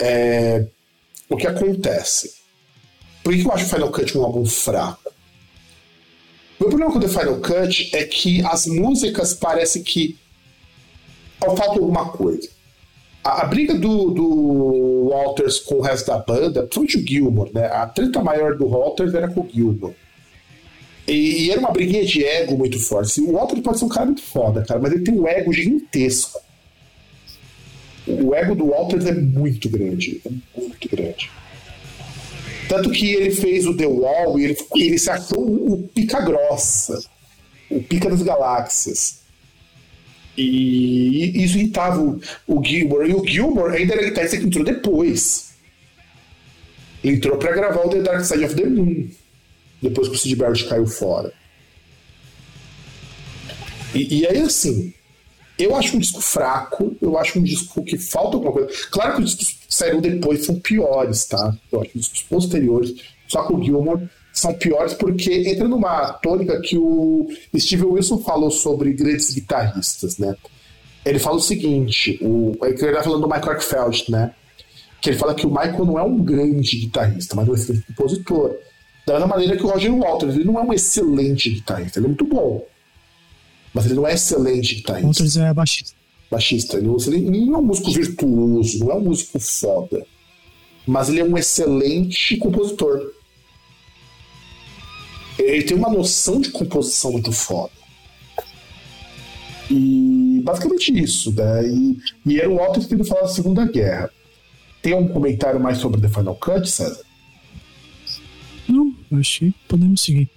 é... 0.00 0.66
o 1.28 1.36
que 1.36 1.46
acontece? 1.46 2.34
Por 3.22 3.32
que 3.32 3.46
eu 3.46 3.52
acho 3.52 3.66
o 3.66 3.68
Final 3.68 3.92
Cut 3.92 4.18
um 4.18 4.24
álbum 4.24 4.44
fraco? 4.44 5.11
Meu 6.62 6.68
problema 6.68 6.92
com 6.92 7.00
The 7.00 7.08
Final 7.08 7.40
Cut 7.40 7.90
é 7.92 8.04
que 8.04 8.40
as 8.44 8.68
músicas 8.68 9.34
parecem 9.34 9.82
que 9.82 10.16
falta 11.40 11.64
alguma 11.64 12.10
coisa. 12.10 12.48
A, 13.24 13.42
a 13.42 13.46
briga 13.46 13.74
do, 13.74 14.10
do, 14.10 15.08
Walters 15.08 15.58
com 15.58 15.74
o 15.74 15.80
resto 15.80 16.06
da 16.06 16.18
banda, 16.18 16.62
principalmente 16.62 16.98
o 16.98 17.06
Gilmore, 17.06 17.50
né? 17.52 17.66
A 17.66 17.84
treta 17.88 18.22
maior 18.22 18.56
do 18.56 18.68
Walters 18.68 19.12
era 19.12 19.26
com 19.26 19.40
o 19.40 19.48
Gilmore. 19.52 19.96
E, 21.08 21.46
e, 21.46 21.50
era 21.50 21.58
uma 21.58 21.72
briguinha 21.72 22.04
de 22.04 22.24
ego 22.24 22.56
muito 22.56 22.78
forte. 22.78 23.20
O 23.20 23.32
Walters 23.32 23.60
pode 23.60 23.78
ser 23.80 23.84
um 23.84 23.88
cara 23.88 24.06
muito 24.06 24.22
foda, 24.22 24.64
cara, 24.64 24.78
mas 24.78 24.92
ele 24.92 25.02
tem 25.02 25.18
um 25.18 25.26
ego 25.26 25.52
gigantesco. 25.52 26.40
O 28.06 28.32
ego 28.36 28.54
do 28.54 28.66
Walters 28.66 29.04
é 29.06 29.12
muito 29.12 29.68
grande. 29.68 30.22
É 30.24 30.60
muito 30.60 30.88
grande. 30.88 31.28
Tanto 32.72 32.90
que 32.90 33.12
ele 33.12 33.30
fez 33.30 33.66
o 33.66 33.76
The 33.76 33.84
Wall 33.84 34.38
e 34.38 34.44
ele, 34.44 34.56
ele 34.76 34.98
se 34.98 35.10
achou 35.10 35.44
o 35.44 35.86
pica 35.88 36.22
grossa, 36.22 37.04
o 37.68 37.82
pica 37.82 38.08
das 38.08 38.22
galáxias. 38.22 39.20
E 40.38 41.44
isso 41.44 41.58
irritava 41.58 42.00
o, 42.00 42.18
o 42.46 42.64
Gilmore. 42.64 43.10
E 43.10 43.14
o 43.14 43.26
Gilmore 43.26 43.76
ainda 43.76 43.92
era 43.92 44.04
guitarrista 44.08 44.38
que 44.38 44.46
entrou 44.46 44.64
depois. 44.64 45.52
Ele 47.04 47.16
entrou 47.16 47.36
para 47.36 47.52
gravar 47.52 47.84
o 47.84 47.90
The 47.90 48.00
Dark 48.00 48.24
Side 48.24 48.42
of 48.42 48.54
the 48.54 48.64
Moon. 48.64 49.06
Depois 49.82 50.08
que 50.08 50.14
o 50.14 50.18
Sid 50.18 50.36
Barrett 50.36 50.64
caiu 50.64 50.86
fora. 50.86 51.30
E, 53.94 54.20
e 54.20 54.26
aí, 54.26 54.40
assim, 54.40 54.94
eu 55.64 55.76
acho 55.76 55.96
um 55.96 56.00
disco 56.00 56.20
fraco, 56.20 56.96
eu 57.00 57.18
acho 57.18 57.38
um 57.38 57.42
disco 57.42 57.82
que 57.82 57.98
falta 57.98 58.36
alguma 58.36 58.52
coisa. 58.52 58.68
Claro 58.90 59.16
que 59.16 59.22
os 59.22 59.36
discos 59.36 59.66
que 59.66 59.74
saíram 59.74 60.00
depois 60.00 60.44
são 60.44 60.58
piores, 60.60 61.24
tá? 61.26 61.56
Eu 61.70 61.80
acho 61.80 61.90
que 61.90 61.98
os 61.98 62.04
discos 62.06 62.22
posteriores, 62.22 62.94
só 63.28 63.46
que 63.46 63.52
o 63.52 63.62
Gilmore 63.62 64.08
são 64.32 64.54
piores 64.54 64.94
porque 64.94 65.48
entra 65.48 65.68
numa 65.68 66.12
tônica 66.14 66.60
que 66.60 66.78
o 66.78 67.28
Steve 67.56 67.84
Wilson 67.84 68.18
falou 68.18 68.50
sobre 68.50 68.92
grandes 68.92 69.32
guitarristas, 69.32 70.18
né? 70.18 70.34
Ele 71.04 71.18
fala 71.18 71.36
o 71.36 71.40
seguinte, 71.40 72.18
o, 72.22 72.52
ele 72.62 72.74
está 72.74 73.02
falando 73.02 73.22
do 73.22 73.28
Michael 73.28 73.52
Arkfeld, 73.52 74.10
né? 74.10 74.34
Que 75.00 75.10
ele 75.10 75.18
fala 75.18 75.34
que 75.34 75.46
o 75.46 75.50
Michael 75.50 75.84
não 75.84 75.98
é 75.98 76.02
um 76.02 76.22
grande 76.22 76.78
guitarrista, 76.78 77.34
mas 77.34 77.48
é 77.48 77.50
um 77.50 77.54
excelente 77.54 77.86
compositor. 77.88 78.54
Da 79.04 79.14
mesma 79.14 79.28
maneira 79.28 79.56
que 79.56 79.64
o 79.64 79.68
Roger 79.68 79.92
Waters, 79.92 80.36
ele 80.36 80.44
não 80.44 80.58
é 80.58 80.62
um 80.62 80.72
excelente 80.72 81.50
guitarrista, 81.50 81.98
ele 81.98 82.06
é 82.06 82.08
muito 82.08 82.24
bom. 82.24 82.64
Mas 83.72 83.86
ele 83.86 83.94
não 83.94 84.06
é 84.06 84.14
excelente 84.14 84.74
guitarrista. 84.76 85.08
Waters 85.08 85.36
é 85.36 85.54
baixista. 85.54 85.96
Baixista. 86.30 86.76
Ele, 86.76 86.88
ele 87.16 87.46
não 87.46 87.54
é 87.54 87.58
um 87.58 87.62
músico 87.62 87.90
virtuoso, 87.90 88.78
não 88.80 88.90
é 88.90 88.94
um 88.94 89.00
músico 89.00 89.38
foda. 89.38 90.04
Mas 90.86 91.08
ele 91.08 91.20
é 91.20 91.24
um 91.24 91.36
excelente 91.38 92.36
compositor 92.36 93.12
ele 95.38 95.62
tem 95.64 95.76
uma 95.76 95.90
noção 95.90 96.40
de 96.40 96.50
composição 96.50 97.12
muito 97.12 97.32
foda. 97.32 97.72
E 99.70 100.40
basicamente 100.44 100.92
isso, 100.98 101.32
né? 101.32 101.66
E, 101.66 101.98
e 102.26 102.40
era 102.40 102.50
o 102.50 102.56
Walter 102.56 102.84
tendo 102.86 103.04
falado 103.04 103.24
da 103.24 103.32
Segunda 103.32 103.64
Guerra. 103.64 104.10
Tem 104.82 104.94
um 104.94 105.08
comentário 105.08 105.60
mais 105.60 105.78
sobre 105.78 106.00
The 106.00 106.08
Final 106.08 106.34
Cut, 106.34 106.68
César? 106.68 107.04
Não, 108.68 108.94
achei 109.12 109.50
que 109.50 109.58
podemos 109.68 110.00
seguir. 110.02 110.28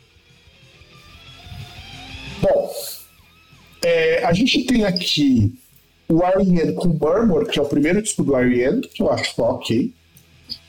É, 3.85 4.25
a 4.25 4.33
gente 4.33 4.63
tem 4.65 4.83
aqui 4.83 5.53
o 6.09 6.23
R.E.M. 6.23 6.73
com 6.73 6.87
Murmur, 6.87 7.45
que 7.45 7.59
é 7.59 7.61
o 7.61 7.67
primeiro 7.67 8.01
disco 8.01 8.23
do 8.23 8.35
R.E.M., 8.35 8.81
que 8.81 9.03
eu 9.03 9.11
acho 9.11 9.39
ok. 9.39 9.93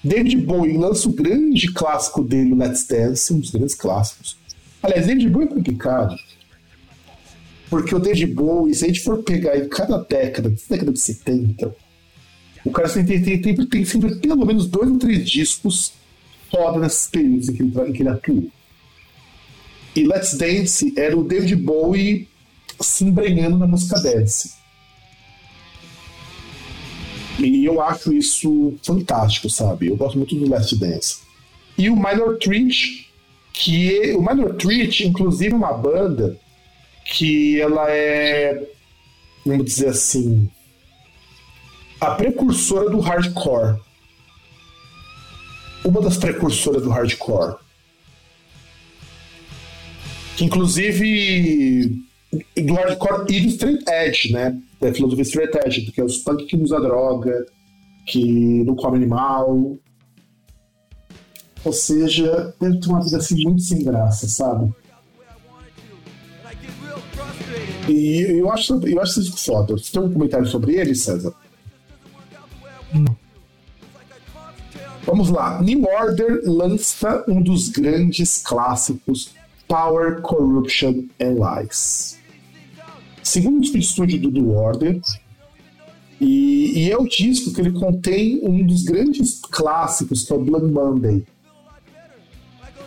David 0.04 0.36
Bowie 0.36 0.76
lança 0.76 1.08
o 1.08 1.12
grande 1.12 1.72
clássico 1.72 2.22
dele, 2.22 2.54
Let's 2.54 2.86
Dance, 2.86 3.32
um 3.32 3.40
dos 3.40 3.50
grandes 3.50 3.74
clássicos. 3.74 4.36
Aliás, 4.82 5.06
David 5.06 5.30
Bowie 5.30 5.46
é 5.46 5.50
complicado, 5.50 6.14
porque 7.70 7.94
o 7.94 7.98
David 7.98 8.34
Bowie, 8.34 8.74
se 8.74 8.84
a 8.84 8.88
gente 8.88 9.00
for 9.00 9.22
pegar 9.22 9.56
em 9.56 9.66
cada 9.66 9.96
década, 9.96 10.54
década 10.68 10.92
de 10.92 11.00
70, 11.00 11.74
o 12.66 12.70
cara 12.70 12.86
tem, 12.86 13.04
tem, 13.04 13.40
tem, 13.40 13.66
tem 13.66 13.84
sempre 13.86 14.14
pelo 14.16 14.44
menos 14.44 14.66
dois 14.66 14.90
ou 14.90 14.98
três 14.98 15.26
discos 15.26 15.94
foda 16.50 16.80
nesses 16.80 17.06
períodos 17.06 17.48
em 17.48 17.54
que 17.54 17.62
ele, 17.62 17.80
em 17.88 17.92
que 17.92 18.02
ele 18.02 18.08
atua. 18.10 18.44
E 19.94 20.04
Let's 20.04 20.36
Dance 20.36 20.92
era 20.98 21.16
o 21.16 21.24
David 21.24 21.56
Bowie 21.56 22.28
se 22.80 23.04
embrenhando 23.04 23.58
na 23.58 23.66
música 23.66 24.00
dance. 24.00 24.54
E 27.38 27.64
eu 27.64 27.82
acho 27.82 28.12
isso 28.12 28.74
fantástico, 28.82 29.50
sabe? 29.50 29.88
Eu 29.88 29.96
gosto 29.96 30.16
muito 30.16 30.34
do 30.34 30.48
Last 30.48 30.74
Dance. 30.76 31.18
E 31.76 31.90
o 31.90 31.96
Minor 31.96 32.38
Threat, 32.38 33.10
que 33.52 34.12
o 34.12 34.22
Minor 34.22 34.54
Threat, 34.54 35.06
inclusive, 35.06 35.52
é 35.52 35.56
uma 35.56 35.72
banda 35.72 36.38
que 37.04 37.60
ela 37.60 37.90
é, 37.90 38.66
vamos 39.44 39.66
dizer 39.66 39.88
assim, 39.88 40.50
a 42.00 42.12
precursora 42.12 42.90
do 42.90 43.00
hardcore. 43.00 43.78
Uma 45.84 46.00
das 46.00 46.16
precursoras 46.16 46.82
do 46.82 46.90
hardcore. 46.90 47.56
Que, 50.36 50.44
inclusive, 50.44 52.05
do 52.56 52.74
hardcore 52.74 53.26
e 53.28 53.40
do 53.40 53.48
straight 53.48 53.84
edge, 53.88 54.32
né? 54.32 54.58
Da 54.80 54.92
filosofia 54.92 55.22
straight 55.22 55.58
edge, 55.64 55.82
porque 55.82 56.00
é 56.00 56.04
os 56.04 56.18
punk 56.18 56.46
que 56.46 56.56
usa 56.56 56.80
droga, 56.80 57.46
que 58.06 58.64
não 58.64 58.74
come 58.74 58.96
animal. 58.96 59.76
Ou 61.64 61.72
seja, 61.72 62.54
deve 62.60 62.78
ter 62.78 62.88
uma 62.88 63.02
vida 63.02 63.16
assim 63.16 63.42
muito 63.42 63.62
sem 63.62 63.82
graça, 63.82 64.28
sabe? 64.28 64.72
E 67.88 68.40
eu 68.40 68.50
acho, 68.50 68.74
eu 68.86 69.00
acho 69.00 69.20
isso 69.20 69.36
foda. 69.36 69.74
Você 69.74 69.92
tem 69.92 70.02
um 70.02 70.12
comentário 70.12 70.46
sobre 70.46 70.74
ele, 70.74 70.94
César? 70.94 71.34
Não. 72.92 73.16
Vamos 75.04 75.30
lá. 75.30 75.62
New 75.62 75.84
Order 75.84 76.40
lança 76.44 77.24
um 77.28 77.40
dos 77.40 77.68
grandes 77.68 78.38
clássicos 78.38 79.30
Power, 79.68 80.20
Corruption 80.20 81.08
and 81.20 81.36
Lies. 81.38 82.18
Segundo 83.26 83.60
o 83.60 83.76
estúdio 83.76 84.20
do 84.20 84.30
New 84.30 84.54
Order, 84.54 85.00
e, 86.20 86.78
e, 86.78 86.92
é 86.92 86.96
o 86.96 87.08
disco 87.08 87.52
que 87.52 87.60
ele 87.60 87.72
contém 87.72 88.38
um 88.40 88.64
dos 88.64 88.84
grandes 88.84 89.40
clássicos, 89.40 90.22
que 90.22 90.32
é 90.32 90.36
o 90.36 90.38
Blood 90.38 90.72
Monday. 90.72 91.26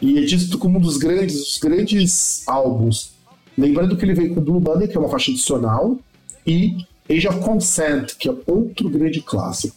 E 0.02 0.18
é 0.18 0.22
dito 0.22 0.58
como 0.58 0.78
um 0.78 0.82
dos 0.82 0.96
grandes, 0.96 1.58
grandes 1.58 2.48
álbuns. 2.48 3.12
Lembrando 3.58 3.98
que 3.98 4.06
ele 4.06 4.14
veio 4.14 4.34
com 4.34 4.40
Blue 4.40 4.62
Monday, 4.62 4.88
que 4.88 4.96
é 4.96 5.00
uma 5.02 5.10
faixa 5.10 5.30
adicional, 5.30 6.00
e 6.48 6.86
Age 7.10 7.28
of 7.28 7.42
Consent, 7.42 8.16
que 8.18 8.30
é 8.30 8.36
outro 8.48 8.90
grande 8.90 9.22
clássico. 9.22 9.76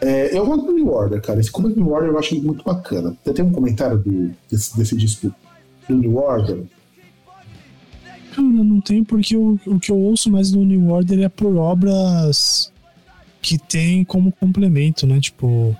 É, 0.00 0.36
eu 0.36 0.44
gosto 0.44 0.66
do 0.66 0.72
New 0.72 0.88
Order, 0.88 1.22
cara. 1.22 1.38
Esse 1.38 1.52
como 1.52 1.68
New 1.68 1.92
Order 1.92 2.10
eu 2.10 2.18
acho 2.18 2.34
muito 2.42 2.64
bacana. 2.64 3.16
Você 3.22 3.32
tem 3.32 3.44
um 3.44 3.52
comentário 3.52 3.98
do, 3.98 4.34
desse, 4.50 4.76
desse 4.76 4.96
disco 4.96 5.32
do 5.88 5.96
New 5.96 6.16
Order? 6.16 6.64
Cara, 8.34 8.48
não 8.48 8.80
tem 8.80 9.04
porque 9.04 9.36
o, 9.36 9.58
o 9.66 9.78
que 9.78 9.92
eu 9.92 9.96
ouço 9.96 10.30
mais 10.30 10.50
do 10.50 10.64
New 10.64 10.90
Order 10.90 11.20
é 11.20 11.28
por 11.28 11.56
obras 11.56 12.72
que 13.40 13.58
tem 13.58 14.02
como 14.04 14.32
complemento, 14.32 15.06
né? 15.06 15.20
Tipo, 15.20 15.76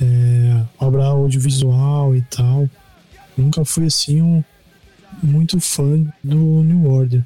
é, 0.00 0.64
obra 0.78 1.04
audiovisual 1.04 2.16
e 2.16 2.22
tal. 2.22 2.68
Nunca 3.36 3.64
fui 3.64 3.86
assim 3.86 4.22
um 4.22 4.42
muito 5.22 5.60
fã 5.60 6.04
do 6.22 6.62
New 6.62 6.90
Order. 6.90 7.24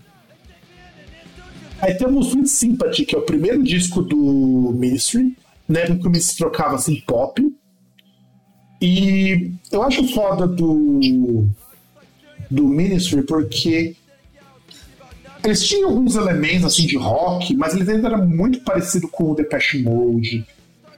Aí 1.81 1.95
temos 1.95 2.29
Sweet 2.29 2.49
Sympathy, 2.49 3.05
que 3.05 3.15
é 3.15 3.19
o 3.19 3.23
primeiro 3.23 3.63
disco 3.63 4.03
do 4.03 4.75
Ministry, 4.77 5.37
né? 5.69 5.87
Que 5.87 6.07
o 6.07 6.11
Ministry 6.11 6.37
trocava 6.37 6.75
assim 6.75 7.01
pop. 7.07 7.41
E 8.83 9.53
eu 9.73 9.83
acho 9.83 10.07
foda 10.09 10.47
do, 10.47 11.47
do 12.51 12.69
Ministry 12.69 13.23
porque 13.23 13.97
eles 15.45 15.67
tinham 15.67 15.91
alguns 15.91 16.17
elementos 16.17 16.65
assim 16.65 16.87
de 16.87 16.97
rock, 16.97 17.55
mas 17.57 17.75
eles 17.75 17.89
ainda 17.89 18.09
eram 18.09 18.27
muito 18.27 18.61
parecidos 18.61 19.11
com 19.11 19.31
o 19.31 19.35
Depeche 19.35 19.83
Mode, 19.83 20.47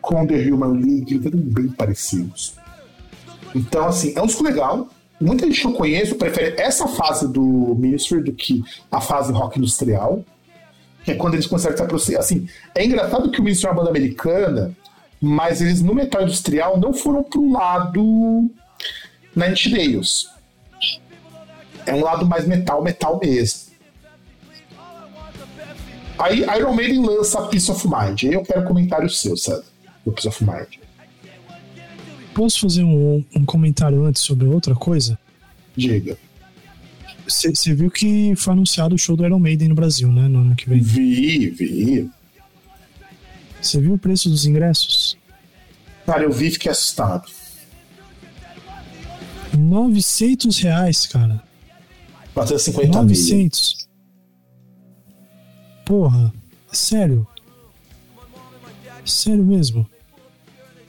com 0.01 0.27
The 0.27 0.35
Human 0.35 0.73
League, 0.73 1.15
eles 1.15 1.27
eram 1.27 1.39
bem 1.39 1.69
parecidos. 1.69 2.55
Então, 3.55 3.87
assim, 3.87 4.13
é 4.17 4.23
um 4.23 4.27
disco 4.27 4.43
legal. 4.43 4.89
Muita 5.21 5.47
gente 5.47 5.61
que 5.61 5.67
eu 5.67 5.73
conheço 5.73 6.15
prefere 6.15 6.61
essa 6.61 6.89
fase 6.89 7.29
do 7.29 7.43
Ministry 7.79 8.23
do 8.23 8.33
que 8.33 8.63
a 8.91 9.01
fase 9.01 9.33
rock 9.33 9.59
industrial, 9.59 10.25
que 11.05 11.11
é 11.11 11.15
quando 11.15 11.35
eles 11.35 11.47
conseguem 11.47 11.77
se 11.77 11.83
aproximar. 11.83 12.21
Assim, 12.21 12.49
é 12.75 12.85
engraçado 12.85 13.31
que 13.31 13.41
o 13.41 13.45
Ministry 13.45 13.69
é 13.69 13.71
uma 13.71 13.77
banda 13.77 13.91
americana, 13.91 14.75
mas 15.21 15.61
eles 15.61 15.83
no 15.83 15.95
metal 15.95 16.23
industrial 16.23 16.79
não 16.79 16.95
foram 16.95 17.23
pro 17.23 17.53
lado 17.53 18.51
Nine 19.37 19.55
Nails. 19.71 20.31
É 21.85 21.95
um 21.95 22.03
lado 22.03 22.25
mais 22.25 22.47
metal, 22.47 22.83
metal 22.83 23.21
mesmo. 23.23 23.70
Aí 26.21 26.45
Iron 26.59 26.75
Maiden 26.75 27.05
lança 27.05 27.41
Peace 27.43 27.71
of 27.71 27.87
Mind. 27.87 28.25
Aí 28.25 28.35
eu 28.35 28.43
quero 28.43 28.67
comentários 28.67 29.21
seus, 29.21 29.45
sabe? 29.45 29.65
Do 30.05 30.13
Peace 30.13 30.29
of 30.29 30.45
Mind. 30.45 30.77
Posso 32.35 32.61
fazer 32.61 32.85
um, 32.85 33.25
um 33.35 33.45
comentário 33.45 34.05
antes 34.05 34.23
sobre 34.23 34.47
outra 34.47 34.75
coisa? 34.75 35.19
Diga. 35.75 36.19
Você 37.27 37.75
viu 37.75 37.91
que 37.91 38.35
foi 38.37 38.53
anunciado 38.53 38.95
o 38.95 38.99
show 38.99 39.17
do 39.17 39.25
Iron 39.25 39.39
Maiden 39.39 39.69
no 39.69 39.75
Brasil, 39.75 40.13
né? 40.13 40.29
No 40.29 40.41
ano 40.41 40.55
que 40.55 40.69
vem. 40.69 40.81
Vi, 40.81 41.49
vi. 41.51 42.11
Você 43.61 43.81
viu 43.81 43.95
o 43.95 43.99
preço 43.99 44.29
dos 44.29 44.45
ingressos? 44.45 45.17
Cara, 46.05 46.25
eu 46.25 46.33
vi 46.33 46.49
e 46.49 46.51
fiquei 46.51 46.71
assustado. 46.71 47.31
900 49.57 50.59
reais, 50.59 51.07
cara. 51.07 51.43
450 52.35 53.03
900. 53.03 53.80
Porra, 55.91 56.33
sério? 56.71 57.27
Sério 59.05 59.45
mesmo? 59.45 59.85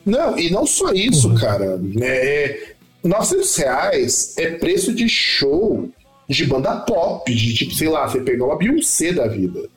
Não, 0.06 0.38
e 0.38 0.52
não 0.52 0.64
só 0.68 0.94
isso, 0.94 1.28
Porra. 1.28 1.42
cara. 1.42 1.82
É, 2.04 2.76
900 3.04 3.56
reais 3.56 4.38
é 4.38 4.52
preço 4.52 4.94
de 4.94 5.10
show 5.10 5.90
de 6.30 6.46
banda 6.46 6.82
pop, 6.82 7.34
de 7.34 7.56
tipo, 7.56 7.74
sei 7.74 7.90
lá, 7.90 8.08
você 8.08 8.22
pegar 8.22 8.46
uma 8.46 8.56
Beyoncé 8.60 9.12
da 9.12 9.28
vida. 9.28 9.68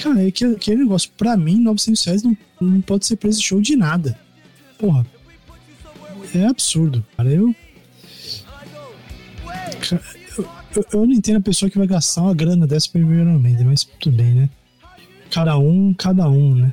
Cara, 0.00 0.28
é 0.28 0.30
que, 0.30 0.44
aquele 0.44 0.84
negócio, 0.84 1.10
pra 1.18 1.36
mim, 1.36 1.58
900 1.58 2.04
reais 2.04 2.22
não, 2.22 2.36
não 2.60 2.80
pode 2.82 3.04
ser 3.04 3.16
preço 3.16 3.40
de 3.40 3.46
show 3.46 3.60
de 3.60 3.74
nada. 3.74 4.16
Porra. 4.78 5.04
É 6.32 6.46
absurdo, 6.46 7.04
cara. 7.16 7.30
Eu. 7.32 7.52
Eu, 10.92 11.06
não 11.06 11.12
entendo 11.12 11.38
a 11.38 11.40
pessoa 11.40 11.70
que 11.70 11.78
vai 11.78 11.86
gastar 11.86 12.22
uma 12.22 12.34
grana 12.34 12.66
dessa 12.66 12.88
pra 12.90 13.00
ir 13.00 13.04
ver 13.04 13.20
Iron 13.20 13.38
Maiden, 13.38 13.66
mas 13.66 13.84
tudo 13.84 14.16
bem, 14.16 14.34
né? 14.34 14.50
Cada 15.30 15.58
um, 15.58 15.94
cada 15.94 16.28
um, 16.28 16.54
né? 16.54 16.72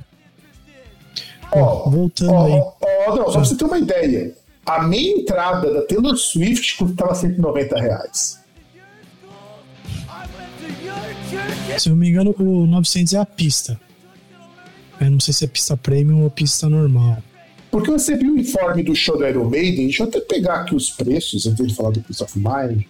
Ó, 1.52 1.90
voltando 1.90 2.34
ó, 2.34 2.46
aí. 2.46 2.62
Ó, 3.08 3.16
não, 3.16 3.26
só 3.26 3.32
pra 3.34 3.46
você 3.46 3.56
ter 3.56 3.66
uma 3.66 3.78
ideia. 3.78 4.36
A 4.66 4.84
meia 4.84 5.20
entrada 5.20 5.74
da 5.74 5.82
Taylor 5.84 6.16
Swift 6.16 6.78
custava 6.78 7.14
190 7.14 7.80
reais. 7.80 8.40
Se 11.78 11.90
eu 11.90 11.92
não 11.92 11.98
me 11.98 12.10
engano, 12.10 12.36
o 12.38 12.66
900 12.66 13.14
é 13.14 13.18
a 13.18 13.26
pista. 13.26 13.80
Eu 15.02 15.12
não 15.12 15.20
sei 15.20 15.34
se 15.34 15.44
é 15.44 15.48
pista 15.48 15.76
premium 15.76 16.24
ou 16.24 16.30
pista 16.30 16.70
normal. 16.70 17.18
Porque 17.70 17.90
eu 17.90 17.94
recebi 17.94 18.30
o 18.30 18.34
um 18.34 18.38
informe 18.38 18.84
do 18.84 18.96
show 18.96 19.18
do 19.18 19.28
Iron 19.28 19.50
Maiden, 19.50 19.86
deixa 19.86 20.04
eu 20.04 20.08
até 20.08 20.20
pegar 20.20 20.62
aqui 20.62 20.76
os 20.76 20.92
preços 20.92 21.48
antes 21.48 21.68
de 21.68 21.74
falar 21.74 21.90
do 21.90 22.02
Peace 22.02 22.24
of 22.24 22.38
Mind. 22.38 22.84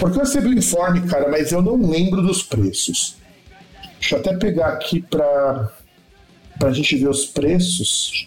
Porque 0.00 0.16
eu 0.16 0.22
recebi 0.22 0.46
o 0.46 0.50
um 0.50 0.54
informe, 0.54 1.06
cara, 1.06 1.30
mas 1.30 1.52
eu 1.52 1.60
não 1.60 1.76
lembro 1.76 2.22
dos 2.22 2.42
preços. 2.42 3.16
Deixa 3.98 4.16
eu 4.16 4.20
até 4.20 4.34
pegar 4.34 4.68
aqui 4.68 5.02
para 5.02 5.70
a 6.64 6.72
gente 6.72 6.96
ver 6.96 7.10
os 7.10 7.26
preços. 7.26 8.26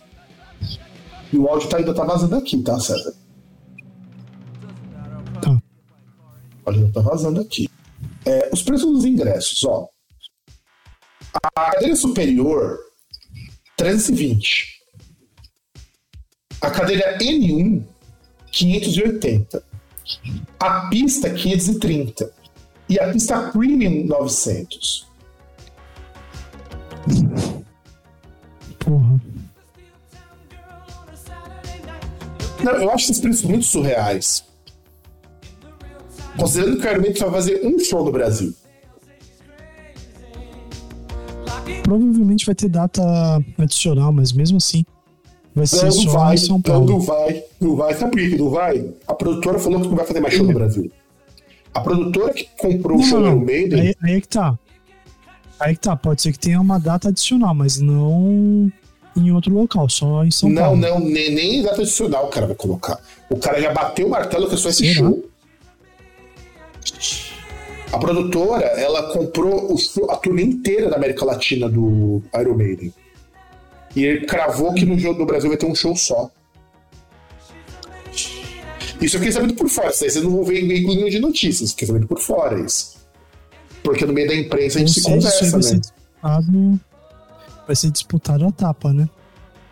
E 1.32 1.38
o 1.38 1.48
áudio 1.48 1.68
tá, 1.68 1.78
ainda 1.78 1.91
tá 1.91 2.04
vazando 2.04 2.36
aqui, 2.36 2.62
tá, 2.62 2.80
César? 2.80 3.16
Tá. 5.41 5.50
O 6.64 6.70
áudio 6.70 6.91
tá 6.94 7.02
vazando 7.02 7.41
aqui. 7.41 7.68
É, 8.24 8.52
os 8.54 8.62
preços 8.62 8.91
dos 8.91 9.04
ingressos, 9.04 9.64
ó. 9.64 9.90
A 11.56 11.72
cadeira 11.72 11.95
superior, 11.95 12.78
320. 13.76 14.80
A 16.62 16.70
cadeira 16.70 17.18
N1, 17.18 17.84
580. 18.52 19.73
A 20.60 20.88
pista, 20.88 21.30
530. 21.30 22.32
E 22.90 23.00
a 23.00 23.12
pista 23.12 23.52
Premium, 23.52 24.06
900. 24.06 25.08
Porra. 28.80 29.22
Não, 32.64 32.72
eu 32.74 32.92
acho 32.92 33.12
esses 33.12 33.20
preços 33.20 33.44
muito 33.44 33.66
surreais. 33.66 34.46
Considerando 36.38 36.80
que 36.80 36.88
o 36.88 36.92
Iron 36.92 37.02
vai 37.02 37.32
fazer 37.32 37.66
um 37.66 37.78
show 37.80 38.04
no 38.04 38.12
Brasil. 38.12 38.54
Provavelmente 41.84 42.46
vai 42.46 42.56
ter 42.56 42.70
data 42.70 43.02
adicional, 43.58 44.12
mas 44.12 44.32
mesmo 44.32 44.58
assim 44.58 44.86
vai 45.56 45.68
ser 45.68 45.86
não, 45.86 45.92
só 45.92 46.12
vai, 46.12 46.36
em 46.36 46.38
São 46.38 46.62
Paulo. 46.62 46.86
Não, 46.86 46.94
não 46.94 47.02
vai, 47.02 47.44
não 47.60 47.76
vai. 47.76 47.94
Sabe 47.94 48.12
por 48.12 48.20
que 48.20 48.38
não 48.38 48.50
vai? 48.50 48.86
A 49.08 49.14
produtora 49.14 49.60
falou 49.60 49.82
que 49.82 49.88
não 49.88 49.96
vai 49.96 50.06
fazer 50.06 50.20
mais 50.20 50.34
show 50.34 50.46
no 50.46 50.54
Brasil. 50.54 50.92
A 51.74 51.82
produtora 51.82 52.34
que 52.34 52.48
comprou 52.58 52.98
não, 52.98 53.04
o 53.04 53.08
show 53.08 53.20
do 53.20 53.28
Iron 53.28 53.40
Maiden... 53.40 53.80
Aí, 53.80 53.96
aí 54.04 54.16
é 54.16 54.22
que 54.22 54.28
tá. 54.28 54.58
Aí 55.60 55.76
que 55.76 55.82
tá, 55.82 55.96
pode 55.96 56.22
ser 56.22 56.32
que 56.32 56.40
tenha 56.40 56.60
uma 56.60 56.80
data 56.80 57.10
adicional, 57.10 57.54
mas 57.54 57.80
não 57.80 58.72
em 59.16 59.32
outro 59.32 59.54
local, 59.54 59.88
só 59.90 60.24
em 60.24 60.32
São 60.32 60.50
não, 60.50 60.62
Paulo. 60.62 60.78
Não, 60.78 61.00
não, 61.00 61.08
nem, 61.08 61.34
nem 61.34 61.62
data 61.62 61.82
adicional 61.82 62.26
o 62.26 62.30
cara 62.30 62.48
vai 62.48 62.56
colocar. 62.56 63.00
O 63.30 63.38
cara 63.38 63.62
já 63.62 63.72
bateu 63.72 64.08
o 64.08 64.10
martelo 64.10 64.48
que 64.48 64.56
é 64.56 64.58
só 64.58 64.70
esse 64.70 64.86
Será? 64.86 65.08
show. 65.08 65.30
A 67.92 67.98
produtora, 68.00 68.66
ela 68.66 69.14
comprou 69.14 69.78
show, 69.78 70.10
a 70.10 70.18
turnê 70.18 70.44
inteira 70.44 70.90
da 70.90 70.96
América 70.96 71.24
Latina 71.24 71.70
do 71.70 72.24
Iron 72.40 72.56
Maiden. 72.56 72.94
E 73.95 74.03
ele 74.03 74.26
cravou 74.26 74.74
que 74.74 74.86
no 74.86 74.98
jogo 74.98 75.20
do 75.20 75.26
Brasil 75.26 75.49
vai 75.49 75.57
ter 75.57 75.65
um 75.65 75.76
show 75.76 75.95
só. 75.95 76.32
Isso 79.02 79.18
eu 79.18 79.20
fiquei 79.20 79.32
sabendo 79.32 79.53
por 79.53 79.70
fora. 79.70 79.91
Vocês 79.91 80.15
não 80.15 80.32
vão 80.32 80.44
ver 80.44 80.64
em 80.64 80.68
veículo 80.68 81.10
de 81.10 81.20
notícias, 81.20 81.72
fiquei 81.72 81.88
sabendo 81.88 82.07
por 82.07 82.20
fora 82.20 82.60
isso. 82.60 82.94
Porque 83.84 84.06
no 84.06 84.14
meio 84.14 84.28
da 84.28 84.36
imprensa 84.36 84.78
a 84.78 84.80
gente 84.80 84.94
se 84.94 85.02
conversa, 85.02 85.45
vai 85.49 85.60
né? 85.60 85.61
Ser 85.61 85.80
disputado, 85.80 86.80
vai 87.68 87.76
ser 87.76 87.91
disputado 87.91 88.45
a 88.45 88.52
tapa, 88.52 88.94
né? 88.94 89.10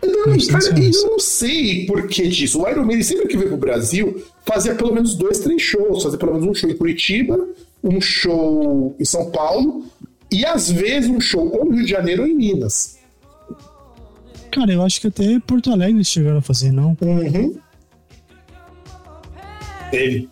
Não, 0.04 0.36
cara, 0.48 0.80
eu 0.80 1.10
não 1.10 1.18
sei 1.18 1.86
por 1.86 2.06
que 2.08 2.26
disso. 2.28 2.60
O 2.60 2.68
Iron 2.68 2.84
Man 2.84 3.00
sempre 3.02 3.28
que 3.28 3.36
veio 3.36 3.50
pro 3.50 3.56
Brasil 3.56 4.22
fazia 4.44 4.74
pelo 4.74 4.92
menos 4.92 5.14
dois, 5.14 5.38
três 5.38 5.62
shows. 5.62 6.02
Fazia 6.02 6.18
pelo 6.18 6.34
menos 6.34 6.48
um 6.48 6.54
show 6.54 6.68
em 6.68 6.76
Curitiba, 6.76 7.38
um 7.82 8.00
show 8.00 8.94
em 8.98 9.04
São 9.04 9.30
Paulo 9.30 9.86
e 10.30 10.44
às 10.44 10.70
vezes 10.70 11.08
um 11.08 11.20
show 11.20 11.48
ou 11.56 11.64
no 11.64 11.72
Rio 11.72 11.84
de 11.84 11.90
Janeiro 11.90 12.22
ou 12.22 12.28
em 12.28 12.34
Minas. 12.34 12.98
Cara, 14.52 14.70
eu 14.70 14.82
acho 14.82 15.00
que 15.00 15.06
até 15.06 15.40
Porto 15.40 15.72
Alegre 15.72 16.04
chegaram 16.04 16.36
a 16.36 16.42
fazer, 16.42 16.70
não? 16.70 16.94
Uhum. 17.00 17.58
Teve. 19.90 20.28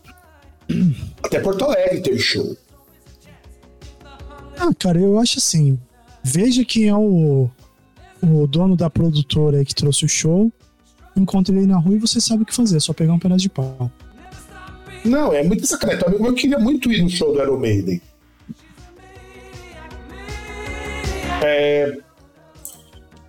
Até 1.23 1.41
Porto 1.41 1.65
Alegre 1.65 2.01
teve 2.01 2.19
show. 2.19 2.57
Ah, 4.59 4.71
cara, 4.79 5.01
eu 5.01 5.19
acho 5.19 5.39
assim. 5.39 5.79
Veja 6.23 6.65
quem 6.65 6.89
é 6.89 6.95
o, 6.95 7.51
o 8.23 8.47
dono 8.47 8.77
da 8.77 8.89
produtora 8.89 9.65
que 9.65 9.75
trouxe 9.75 10.05
o 10.05 10.09
show. 10.09 10.53
Encontre 11.17 11.57
ele 11.57 11.67
na 11.67 11.79
rua 11.79 11.97
e 11.97 11.99
você 11.99 12.21
sabe 12.21 12.43
o 12.43 12.47
que 12.47 12.55
fazer. 12.55 12.77
É 12.77 12.81
só 12.81 12.93
pegar 12.93 13.13
um 13.13 13.19
pedaço 13.19 13.43
de 13.43 13.49
pau. 13.49 13.91
Não, 15.05 15.33
é 15.33 15.43
muito 15.43 15.67
secreto. 15.67 16.09
Eu 16.11 16.35
queria 16.35 16.59
muito 16.59 16.93
ir 16.93 17.03
no 17.03 17.11
show 17.11 17.33
do 17.33 17.43
Iron 17.43 17.59
Maiden. 17.59 18.01
É... 21.43 21.99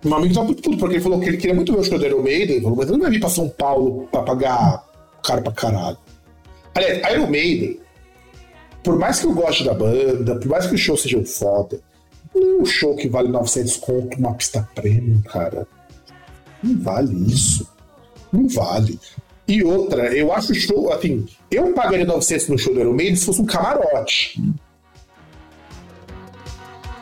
Meu 0.04 0.16
amigo 0.16 0.34
tá 0.34 0.42
muito 0.42 0.62
puto 0.62 0.78
porque 0.78 0.96
ele 0.96 1.02
falou 1.02 1.20
que 1.20 1.26
ele 1.26 1.36
queria 1.36 1.54
muito 1.54 1.72
ver 1.72 1.78
o 1.78 1.84
show 1.84 1.98
do 1.98 2.04
Iron 2.04 2.22
Maiden. 2.22 2.60
Falou, 2.60 2.76
mas 2.76 2.88
ele 2.88 2.96
não 2.96 3.02
vai 3.02 3.10
vir 3.10 3.20
pra 3.20 3.28
São 3.28 3.48
Paulo 3.48 4.08
pra 4.10 4.22
pagar 4.22 4.84
caro 5.22 5.42
pra 5.42 5.52
caralho. 5.52 5.98
Aliás, 6.74 7.12
Iron 7.12 7.28
Maiden 7.28 7.82
por 8.82 8.98
mais 8.98 9.20
que 9.20 9.26
eu 9.26 9.32
goste 9.32 9.64
da 9.64 9.74
banda, 9.74 10.36
por 10.36 10.48
mais 10.48 10.66
que 10.66 10.74
o 10.74 10.78
show 10.78 10.96
seja 10.96 11.16
um 11.16 11.24
foda, 11.24 11.80
não 12.34 12.42
é 12.42 12.62
um 12.62 12.64
show 12.64 12.96
que 12.96 13.08
vale 13.08 13.28
900 13.28 13.76
conto 13.76 14.18
uma 14.18 14.34
pista 14.34 14.68
premium, 14.74 15.20
cara. 15.22 15.66
Não 16.62 16.80
vale 16.80 17.32
isso. 17.32 17.68
Não 18.32 18.48
vale. 18.48 18.98
E 19.46 19.62
outra, 19.62 20.14
eu 20.16 20.32
acho 20.32 20.52
o 20.52 20.54
show, 20.54 20.92
assim, 20.92 21.26
eu 21.50 21.72
pagaria 21.74 22.04
900 22.04 22.48
no 22.48 22.58
show 22.58 22.74
do 22.74 22.80
Iron 22.80 22.92
Maiden 22.92 23.16
se 23.16 23.26
fosse 23.26 23.40
um 23.40 23.46
camarote. 23.46 24.42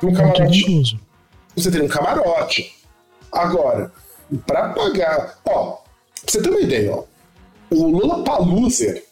Um 0.02 0.12
camarote. 0.12 0.98
você 1.54 1.70
teria 1.70 1.86
um 1.86 1.90
camarote. 1.90 2.74
Agora, 3.32 3.92
para 4.46 4.70
pagar. 4.70 5.38
Ó, 5.44 5.72
pra 5.72 5.82
você 6.26 6.42
ter 6.42 6.50
uma 6.50 6.60
ideia, 6.60 6.94
ó. 6.94 7.04
O 7.70 7.86
Lula 7.86 8.24
Paluser, 8.24 9.04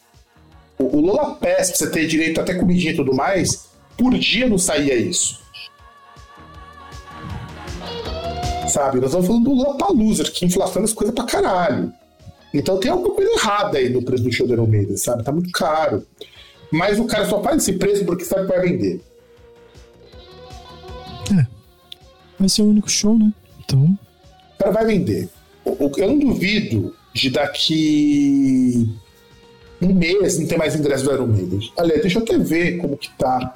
o, 0.77 0.97
o 0.97 1.01
Lula 1.01 1.35
Pass, 1.35 1.69
pra 1.69 1.77
você 1.77 1.89
ter 1.89 2.07
direito 2.07 2.41
até 2.41 2.55
comidinha 2.55 2.91
e 2.91 2.95
tudo 2.95 3.15
mais, 3.15 3.69
por 3.97 4.13
dia 4.17 4.47
não 4.47 4.57
saía 4.57 4.95
isso. 4.95 5.39
Sabe? 8.69 8.97
Nós 8.97 9.05
estamos 9.05 9.27
falando 9.27 9.45
do 9.45 9.53
Lula 9.53 9.77
Paluser, 9.77 10.31
que 10.31 10.45
inflaciona 10.45 10.85
as 10.85 10.93
coisas 10.93 11.15
pra 11.15 11.23
caralho. 11.25 11.91
Então 12.53 12.79
tem 12.79 12.91
alguma 12.91 13.13
coisa 13.13 13.31
errada 13.31 13.77
aí 13.77 13.89
no 13.89 14.03
preço 14.03 14.23
do 14.23 14.31
show 14.31 14.47
Maiden, 14.47 14.97
sabe? 14.97 15.23
Tá 15.23 15.31
muito 15.31 15.51
caro. 15.51 16.05
Mas 16.71 16.99
o 16.99 17.05
cara 17.05 17.27
só 17.27 17.41
faz 17.41 17.57
esse 17.57 17.73
preço 17.73 18.05
porque 18.05 18.25
sabe 18.25 18.41
que 18.41 18.47
vai 18.47 18.61
vender. 18.61 19.01
É. 21.31 21.47
Vai 22.37 22.49
ser 22.49 22.61
o 22.61 22.69
único 22.69 22.89
show, 22.89 23.17
né? 23.17 23.31
Então. 23.59 23.97
Cara 24.59 24.71
vai 24.71 24.85
vender. 24.85 25.29
Eu 25.65 26.07
não 26.07 26.19
duvido 26.19 26.93
de 27.13 27.29
daqui 27.29 28.93
um 29.81 29.93
mês 29.93 30.37
não 30.37 30.47
ter 30.47 30.57
mais 30.57 30.75
ingresso 30.75 31.05
do 31.05 31.13
Iron 31.13 31.27
Maiden. 31.27 31.71
Aliás, 31.77 32.01
deixa 32.01 32.19
eu 32.19 32.23
até 32.23 32.37
ver 32.37 32.77
como 32.77 32.97
que 32.97 33.09
tá. 33.11 33.55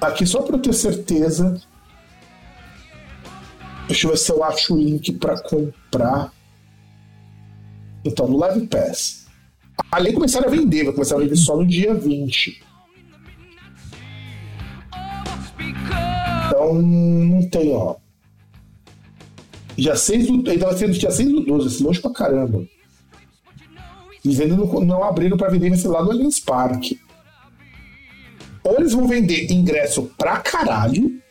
Aqui 0.00 0.24
só 0.26 0.40
para 0.40 0.56
eu 0.56 0.62
ter 0.62 0.72
certeza. 0.72 1.60
Deixa 3.86 4.06
eu 4.06 4.10
ver 4.12 4.16
se 4.16 4.32
eu 4.32 4.42
acho 4.42 4.74
o 4.74 4.78
link 4.78 5.12
para 5.12 5.38
comprar. 5.42 6.32
Então, 8.04 8.26
no 8.26 8.38
Live 8.38 8.66
Pass. 8.68 9.26
Ali 9.92 10.12
começaram 10.14 10.48
a 10.48 10.50
vender, 10.50 10.84
vai 10.84 10.94
começar 10.94 11.16
a 11.16 11.18
vender 11.18 11.36
só 11.36 11.56
no 11.56 11.66
dia 11.66 11.94
20. 11.94 12.62
Então, 16.46 16.82
não 16.82 17.48
tem, 17.50 17.74
ó. 17.74 17.96
Dia 19.78 19.94
6 19.94 20.26
do. 20.26 20.50
Ainda 20.50 20.66
vai 20.66 20.76
ser 20.76 20.90
dia 20.90 21.10
6 21.10 21.30
do 21.30 21.40
12, 21.44 21.68
esse 21.68 21.82
longe 21.84 22.00
pra 22.00 22.10
caramba. 22.10 22.66
Eles 24.24 24.40
ainda 24.40 24.56
não, 24.56 24.66
não 24.80 25.04
abriram 25.04 25.36
pra 25.36 25.48
vender 25.48 25.72
esse 25.72 25.86
lá 25.86 26.02
no 26.02 26.10
Allianz 26.10 26.40
Parque. 26.40 27.00
Ou 28.64 28.76
eles 28.76 28.92
vão 28.92 29.06
vender 29.06 29.50
ingresso 29.52 30.10
pra 30.18 30.38
caralho. 30.38 31.22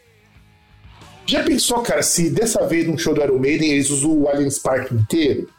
Já 1.26 1.44
pensou, 1.44 1.82
cara, 1.82 2.02
se 2.02 2.30
dessa 2.30 2.66
vez 2.66 2.88
no 2.88 2.98
show 2.98 3.14
do 3.14 3.22
Iron 3.22 3.38
Maiden 3.38 3.70
eles 3.70 3.90
usam 3.90 4.18
o 4.18 4.30
Allianz 4.30 4.58
Parque 4.60 4.96
inteiro? 4.96 5.50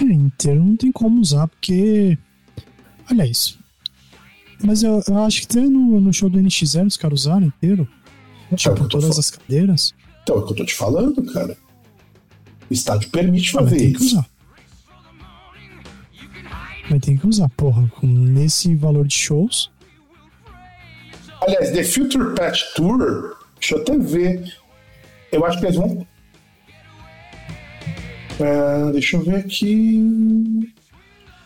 É, 0.00 0.04
inteiro 0.04 0.64
não 0.64 0.76
tem 0.76 0.92
como 0.92 1.20
usar, 1.20 1.48
porque. 1.48 2.16
Olha 3.10 3.26
isso. 3.26 3.58
Mas 4.62 4.84
eu, 4.84 5.02
eu 5.08 5.24
acho 5.24 5.40
que 5.40 5.58
até 5.58 5.68
no, 5.68 6.00
no 6.00 6.12
show 6.12 6.30
do 6.30 6.38
NX0 6.38 6.86
os 6.86 6.96
caras 6.96 7.22
usaram 7.22 7.46
inteiro. 7.46 7.88
Tipo, 8.56 8.74
tô 8.76 8.88
todas 8.88 9.18
as 9.18 9.30
cadeiras. 9.30 9.92
Então, 10.22 10.36
é 10.36 10.38
o 10.38 10.46
que 10.46 10.52
eu 10.52 10.56
tô 10.56 10.64
te 10.64 10.74
falando, 10.74 11.22
cara. 11.32 11.56
O 12.70 12.72
estádio 12.72 13.10
permite 13.10 13.50
Ah, 13.56 13.60
mas 13.60 13.70
fazer 13.70 13.76
tem 13.82 13.92
que 13.92 14.04
isso. 14.04 14.14
usar. 14.16 14.26
Mas 16.90 17.00
tem 17.00 17.16
que 17.16 17.26
usar, 17.26 17.48
porra. 17.50 17.88
Com, 17.96 18.06
nesse 18.06 18.74
valor 18.74 19.06
de 19.06 19.14
shows. 19.14 19.70
Aliás, 21.40 21.70
The 21.72 21.82
Future 21.84 22.34
Patch 22.34 22.62
Tour, 22.76 23.36
deixa 23.58 23.74
eu 23.76 23.80
até 23.82 23.98
ver. 23.98 24.56
Eu 25.32 25.44
acho 25.44 25.58
que 25.58 25.64
eles 25.66 25.76
vão. 25.76 26.06
Ah, 28.40 28.90
deixa 28.92 29.16
eu 29.16 29.22
ver 29.24 29.36
aqui. 29.36 30.72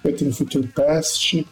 Vai 0.03 0.13
ter 0.13 0.25
no 0.25 0.33
Future 0.35 0.67
Past. 0.69 1.47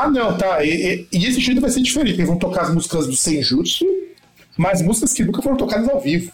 Ah, 0.00 0.08
não, 0.08 0.34
tá. 0.34 0.64
E, 0.64 1.06
e, 1.12 1.18
e 1.18 1.26
esse 1.26 1.40
estilo 1.40 1.60
vai 1.60 1.68
ser 1.68 1.82
diferente. 1.82 2.14
Eles 2.14 2.26
vão 2.26 2.38
tocar 2.38 2.62
as 2.62 2.72
músicas 2.72 3.06
do 3.06 3.14
Senjutsu, 3.14 3.84
mas 4.56 4.80
músicas 4.80 5.12
que 5.12 5.22
nunca 5.22 5.42
foram 5.42 5.58
tocadas 5.58 5.86
ao 5.90 6.00
vivo. 6.00 6.32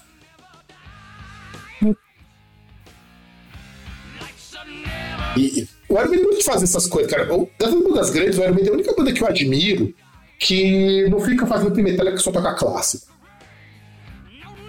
E, 5.36 5.68
o 5.88 5.94
Iron 5.94 6.08
Maiden 6.08 6.20
é 6.20 6.22
muito 6.22 6.38
de 6.38 6.44
fazer 6.44 6.64
essas 6.64 6.86
coisas, 6.86 7.10
cara. 7.10 7.26
Das 7.58 7.74
bandas 7.74 8.10
grandes, 8.10 8.38
o 8.38 8.42
Iron 8.42 8.54
Maiden 8.54 8.68
é 8.68 8.70
a 8.70 8.74
única 8.74 8.94
banda 8.94 9.12
que 9.12 9.20
eu 9.20 9.26
admiro 9.26 9.92
que 10.38 11.08
não 11.08 11.18
fica 11.18 11.44
fazendo 11.44 11.72
primeira 11.72 12.12
que 12.12 12.18
só 12.18 12.30
toca 12.30 12.54
clássico. 12.54 13.12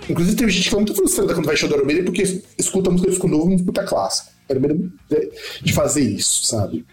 Inclusive, 0.10 0.38
tem 0.38 0.50
gente 0.50 0.58
que 0.58 0.70
fica 0.70 0.78
muito 0.78 0.96
frustrada 0.96 1.36
quando 1.36 1.46
vai 1.46 1.56
show 1.56 1.70
do 1.70 1.76
Iron 1.76 1.86
Maiden 1.86 2.06
porque 2.06 2.42
escuta 2.58 2.90
música 2.90 3.10
de 3.10 3.16
disco 3.16 3.28
novo 3.28 3.46
e 3.46 3.50
não 3.50 3.56
escuta 3.58 3.84
clássico. 3.84 4.32
O 4.50 4.54
Iron 4.54 4.62
Maiden 4.62 4.94
é 5.12 5.30
de 5.62 5.72
fazer 5.72 6.02
isso, 6.02 6.48
sabe? 6.48 6.84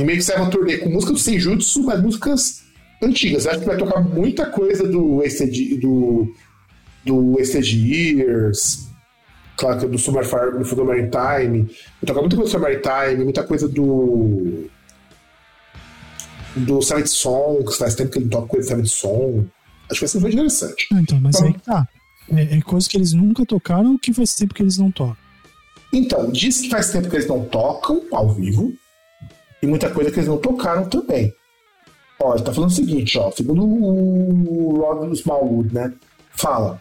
E 0.00 0.04
meio 0.04 0.18
que 0.18 0.24
sai 0.24 0.36
uma 0.36 0.48
turnê 0.50 0.78
com 0.78 0.88
músicas 0.88 1.14
do 1.14 1.20
Senjutsu, 1.20 1.82
mas 1.82 2.00
músicas 2.02 2.62
antigas. 3.02 3.44
Eu 3.44 3.50
acho 3.50 3.60
que 3.60 3.66
vai 3.66 3.76
tocar 3.76 4.00
muita 4.00 4.46
coisa 4.46 4.86
do 4.88 5.16
Wasted, 5.16 5.76
do, 5.78 6.34
do 7.04 7.36
Wasted 7.36 7.66
Years, 7.76 8.88
claro 9.56 9.78
que 9.78 9.84
é 9.84 9.88
do 9.88 9.98
Summer 9.98 10.24
Fire, 10.24 10.58
do 10.58 10.64
Full 10.64 10.84
Maritime. 10.84 11.62
Vai 11.64 12.06
tocar 12.06 12.20
muita 12.20 12.36
coisa 12.36 12.50
do 12.50 12.52
Summer 12.52 12.80
Maritime, 12.82 13.24
muita 13.24 13.42
coisa 13.42 13.68
do. 13.68 14.68
do 16.56 16.82
Silent 16.82 17.06
Songs, 17.06 17.76
faz 17.76 17.94
tempo 17.94 18.10
que 18.10 18.18
ele 18.18 18.28
toca 18.28 18.46
coisa 18.48 18.62
de 18.64 18.68
Silent 18.68 18.88
Song. 18.88 19.48
Acho 19.90 20.00
que 20.00 20.00
vai 20.00 20.08
ser 20.08 20.20
muito 20.20 20.34
interessante. 20.34 20.86
Ah, 20.92 21.00
então, 21.00 21.20
mas 21.20 21.36
Então- 21.36 21.48
aí 21.48 21.54
que 21.54 21.60
tá. 21.62 21.88
É, 22.32 22.58
é 22.58 22.60
coisa 22.60 22.88
que 22.88 22.96
eles 22.96 23.12
nunca 23.12 23.44
tocaram 23.44 23.92
ou 23.92 23.98
que 23.98 24.12
faz 24.12 24.34
tempo 24.36 24.54
que 24.54 24.62
eles 24.62 24.78
não 24.78 24.90
tocam. 24.90 25.16
Então, 25.92 26.30
diz 26.30 26.60
que 26.60 26.70
faz 26.70 26.90
tempo 26.90 27.08
que 27.10 27.16
eles 27.16 27.26
não 27.26 27.44
tocam 27.44 28.02
ao 28.12 28.32
vivo 28.32 28.72
e 29.62 29.66
muita 29.66 29.90
coisa 29.90 30.10
que 30.10 30.18
eles 30.18 30.28
não 30.28 30.38
tocaram 30.38 30.88
também. 30.88 31.34
Ó, 32.18 32.34
ele 32.34 32.44
tá 32.44 32.52
falando 32.52 32.70
o 32.70 32.74
seguinte, 32.74 33.18
ó, 33.18 33.30
segundo 33.30 33.64
o 33.64 34.78
Rob 34.78 35.12
Smallwood, 35.12 35.74
né? 35.74 35.92
Fala. 36.32 36.80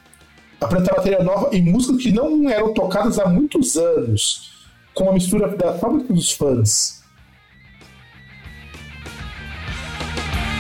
Apresentar 0.60 0.96
bateria 0.96 1.24
nova 1.24 1.56
e 1.56 1.62
músicas 1.62 2.04
que 2.04 2.12
não 2.12 2.50
eram 2.50 2.74
tocadas 2.74 3.18
há 3.18 3.28
muitos 3.28 3.78
anos, 3.78 4.68
com 4.94 5.06
uma 5.06 5.14
mistura 5.14 5.48
da 5.56 5.78
fábrica 5.78 6.14
dos 6.14 6.32
fãs. 6.32 7.02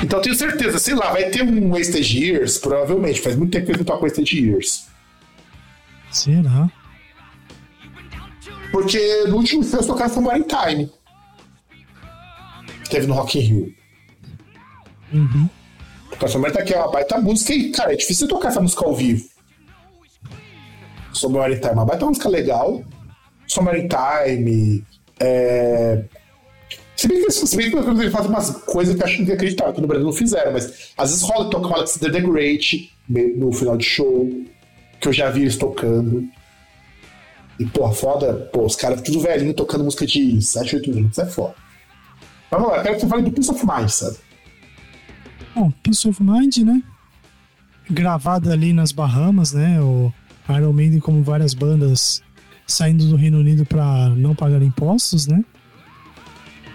Então 0.01 0.19
eu 0.19 0.23
tenho 0.23 0.35
certeza, 0.35 0.79
sei 0.79 0.95
lá, 0.95 1.11
vai 1.11 1.29
ter 1.29 1.43
um 1.43 1.71
Wasted 1.71 2.17
Years, 2.17 2.57
provavelmente. 2.57 3.19
Faz 3.19 3.35
muito 3.35 3.51
tempo 3.51 3.65
que 3.65 3.71
eles 3.71 3.79
não 3.79 3.85
tocam 3.85 4.03
Wasted 4.03 4.33
Years. 4.33 4.87
Será? 6.09 6.71
Porque 8.71 9.25
no 9.27 9.37
último 9.37 9.63
show 9.63 9.83
tocaram 9.85 10.09
foi 10.09 10.23
Maritime. 10.23 10.89
Que 12.89 12.95
teve 12.95 13.07
no 13.07 13.13
Rock 13.13 13.37
in 13.37 13.41
Rio. 13.41 13.73
Uhum. 15.13 15.49
Summer 16.27 16.51
tá 16.51 16.59
aqui, 16.59 16.73
é 16.73 16.77
uma 16.77 16.91
baita 16.91 17.19
música 17.19 17.53
e, 17.53 17.71
cara, 17.71 17.93
é 17.93 17.95
difícil 17.95 18.27
tocar 18.27 18.49
essa 18.49 18.59
música 18.59 18.83
ao 18.83 18.95
vivo. 18.95 19.29
Sobre 21.13 21.39
Maritime, 21.39 21.73
uma 21.73 21.85
baita 21.85 22.05
música 22.05 22.27
legal. 22.27 22.83
Sobre 23.47 23.87
Maritime. 23.87 24.83
É... 25.19 26.03
Se 26.95 27.07
bem 27.07 27.23
que, 27.23 27.31
se 27.31 27.55
bem 27.55 27.71
que 27.71 27.77
ele 27.77 28.11
faz 28.11 28.25
umas 28.25 28.49
coisas 28.49 28.95
que 28.95 29.01
eu 29.01 29.05
acho 29.05 29.21
inacreditável, 29.21 29.73
que 29.73 29.81
no 29.81 29.87
Brasil 29.87 30.05
não 30.05 30.11
fizeram, 30.11 30.51
mas 30.51 30.91
às 30.97 31.11
vezes 31.11 31.23
rola 31.23 31.49
tocar 31.49 31.67
uma 31.67 31.77
Alexander 31.77 32.11
the 32.11 32.19
Great 32.19 32.91
no 33.07 33.53
final 33.53 33.77
de 33.77 33.85
show, 33.85 34.27
que 34.99 35.07
eu 35.07 35.13
já 35.13 35.29
vi 35.29 35.41
eles 35.41 35.55
tocando. 35.55 36.27
E, 37.57 37.65
porra, 37.65 37.93
foda, 37.93 38.33
pô, 38.51 38.65
os 38.65 38.75
caras 38.75 39.01
tudo 39.01 39.21
velhinho 39.21 39.53
tocando 39.53 39.83
música 39.83 40.05
de 40.05 40.41
7, 40.41 40.77
8 40.77 40.89
minutos, 40.93 41.19
é 41.19 41.25
foda. 41.25 41.55
Vamos 42.51 42.69
lá, 42.69 42.81
quero 42.81 42.95
que 42.95 43.01
você 43.01 43.07
fale 43.07 43.23
do 43.23 43.31
Peace 43.31 43.51
of 43.51 43.65
Mind, 43.65 43.89
sabe? 43.89 44.17
Bom, 45.55 45.71
Peace 45.83 46.07
of 46.07 46.21
Mind, 46.23 46.57
né? 46.57 46.81
Gravada 47.89 48.53
ali 48.53 48.73
nas 48.73 48.91
Bahamas, 48.91 49.53
né? 49.53 49.79
O 49.81 50.11
Iron 50.49 50.73
Maiden, 50.73 50.99
como 50.99 51.23
várias 51.23 51.53
bandas, 51.53 52.23
saindo 52.65 53.07
do 53.07 53.15
Reino 53.15 53.39
Unido 53.39 53.65
pra 53.65 54.09
não 54.09 54.35
pagar 54.35 54.61
impostos, 54.61 55.27
né? 55.27 55.43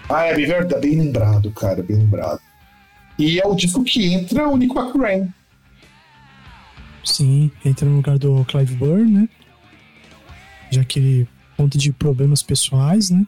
Ah, 0.09 0.25
é 0.25 0.35
bem 0.35 0.45
verdade, 0.45 0.87
bem 0.87 0.99
lembrado, 0.99 1.51
cara, 1.51 1.81
bem 1.81 1.97
lembrado. 1.97 2.39
E 3.17 3.39
é 3.39 3.47
o 3.47 3.55
disco 3.55 3.83
que 3.83 4.13
entra 4.13 4.47
o 4.47 4.57
Nico 4.57 4.79
McRae. 4.79 5.27
Sim, 7.03 7.51
entra 7.63 7.87
no 7.87 7.97
lugar 7.97 8.17
do 8.17 8.43
Clive 8.45 8.75
Burr, 8.75 9.05
né? 9.05 9.27
Já 10.69 10.83
que 10.83 10.99
ele 10.99 11.29
conta 11.55 11.77
de 11.77 11.91
problemas 11.91 12.41
pessoais, 12.43 13.09
né? 13.09 13.25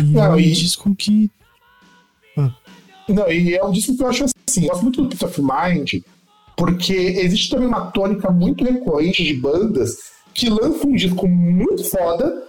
E 0.00 0.04
Não, 0.04 0.24
é 0.24 0.28
um 0.30 0.38
e- 0.40 0.52
disco 0.52 0.94
que. 0.94 1.30
Ah, 2.36 2.54
Não, 3.08 3.30
e 3.30 3.54
é 3.54 3.64
um 3.64 3.70
disco 3.72 3.96
que 3.96 4.02
eu 4.02 4.08
acho 4.08 4.24
assim, 4.48 4.62
eu 4.64 4.68
gosto 4.70 4.82
muito 4.82 5.02
do 5.02 5.08
Peace 5.08 5.24
of 5.24 5.40
Mind, 5.40 6.02
porque 6.56 6.92
existe 6.94 7.50
também 7.50 7.66
uma 7.68 7.90
tônica 7.90 8.30
muito 8.30 8.64
recorrente 8.64 9.24
de 9.24 9.34
bandas 9.34 9.96
que 10.34 10.48
lançam 10.48 10.90
um 10.90 10.94
disco 10.94 11.26
muito 11.28 11.84
foda 11.84 12.44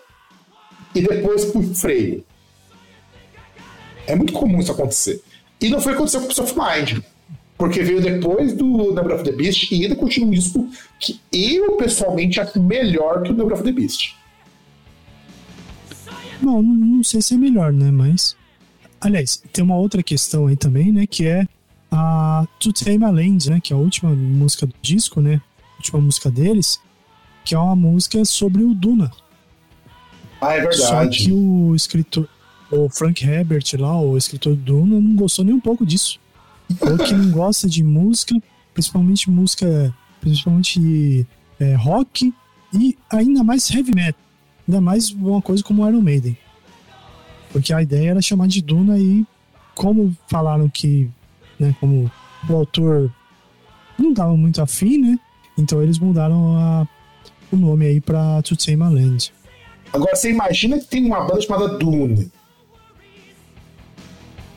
e 0.93 1.01
depois 1.01 1.45
por 1.45 1.63
freio. 1.63 2.23
É 4.07 4.15
muito 4.15 4.33
comum 4.33 4.59
isso 4.59 4.71
acontecer. 4.71 5.21
E 5.59 5.69
não 5.69 5.79
foi 5.79 5.93
o 5.93 5.95
que 5.95 5.99
aconteceu 6.01 6.19
com 6.21 6.25
o 6.25 6.29
Peace 6.29 6.41
of 6.41 6.53
Mind. 6.57 7.03
Porque 7.57 7.83
veio 7.83 8.01
depois 8.01 8.53
do 8.53 8.65
Number 8.65 9.13
of 9.13 9.23
the 9.23 9.31
Beast 9.31 9.71
e 9.71 9.83
ainda 9.83 9.95
continua 9.95 10.29
um 10.29 10.31
disco 10.31 10.67
que 10.99 11.19
eu 11.31 11.73
pessoalmente 11.77 12.39
acho 12.39 12.59
melhor 12.61 13.21
que 13.21 13.31
o 13.31 13.35
Number 13.35 13.53
of 13.53 13.63
the 13.63 13.71
Beast. 13.71 14.15
Bom, 16.41 16.61
não, 16.61 16.73
não 16.73 17.03
sei 17.03 17.22
se 17.22 17.34
é 17.34 17.38
melhor, 17.38 17.72
né? 17.72 17.91
Mas. 17.91 18.35
Aliás, 18.99 19.41
tem 19.51 19.63
uma 19.63 19.76
outra 19.76 20.03
questão 20.03 20.47
aí 20.47 20.55
também, 20.55 20.91
né? 20.91 21.07
Que 21.07 21.27
é 21.27 21.47
a 21.91 22.45
To 22.59 22.72
Tame 22.72 23.03
a 23.03 23.09
Land, 23.09 23.49
né? 23.49 23.59
Que 23.59 23.73
é 23.73 23.76
a 23.76 23.80
última 23.80 24.11
música 24.11 24.65
do 24.65 24.73
disco, 24.81 25.22
né? 25.22 25.41
A 25.73 25.77
última 25.77 25.99
música 25.99 26.30
deles, 26.30 26.80
que 27.43 27.55
é 27.55 27.59
uma 27.59 27.76
música 27.76 28.23
sobre 28.26 28.63
o 28.63 28.73
Duna. 28.73 29.11
Ah, 30.39 30.55
é 30.55 30.72
Só 30.72 30.99
verdade. 30.99 31.26
que 31.26 31.31
o 31.31 31.76
escritor, 31.76 32.27
o 32.72 32.89
Frank 32.89 33.23
Herbert 33.23 33.63
lá, 33.77 33.99
o 33.99 34.18
escritor 34.18 34.55
do 34.55 34.61
Duna, 34.61 34.99
não 34.99 35.15
gostou 35.15 35.45
nem 35.45 35.53
um 35.53 35.59
pouco 35.59 35.85
disso. 35.85 36.19
Falou 36.77 36.97
que 36.97 37.13
não 37.13 37.31
gosta 37.31 37.68
de 37.68 37.84
música, 37.84 38.35
principalmente 38.73 39.30
música, 39.30 39.93
principalmente 40.19 41.27
é, 41.59 41.76
rock 41.76 42.34
e 42.73 42.97
ainda 43.09 43.43
mais 43.43 43.69
heavy 43.69 43.93
metal. 43.93 44.20
Ainda 44.67 44.79
mais 44.81 45.09
uma 45.11 45.41
coisa 45.41 45.63
como 45.63 45.88
Iron 45.88 46.01
Maiden. 46.01 46.38
Porque 47.51 47.73
a 47.73 47.81
ideia 47.81 48.11
era 48.11 48.21
chamar 48.21 48.47
de 48.47 48.61
Duna 48.61 48.97
e 48.97 49.25
como 49.75 50.15
falaram 50.27 50.69
que, 50.69 51.09
né, 51.59 51.75
como 51.79 52.09
o 52.49 52.53
autor 52.55 53.11
não 53.97 54.13
tava 54.13 54.35
muito 54.38 54.61
afim, 54.61 54.97
né? 54.97 55.19
Então 55.57 55.81
eles 55.81 55.99
mudaram 55.99 56.57
a- 56.57 56.88
o 57.51 57.55
nome 57.57 57.85
aí 57.85 57.99
pra 58.01 58.41
To 58.43 58.55
Tame 58.55 58.83
a 58.83 58.89
Land. 58.89 59.33
Agora, 59.91 60.15
você 60.15 60.31
imagina 60.31 60.79
que 60.79 60.85
tem 60.88 61.05
uma 61.05 61.21
banda 61.25 61.41
chamada 61.41 61.77
Dune. 61.77 62.31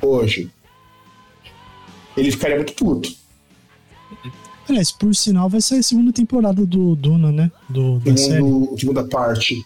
Hoje. 0.00 0.50
Ele 2.16 2.30
ficaria 2.30 2.56
muito 2.56 2.74
puto. 2.74 3.12
Aliás, 4.68 4.92
por 4.92 5.14
sinal, 5.14 5.48
vai 5.50 5.60
sair 5.60 5.80
a 5.80 5.82
segunda 5.82 6.12
temporada 6.12 6.64
do 6.64 6.94
Duna, 6.94 7.32
né? 7.32 7.50
Do, 7.68 7.98
da 7.98 8.16
série. 8.16 8.42
Segunda 8.78 9.04
parte. 9.04 9.64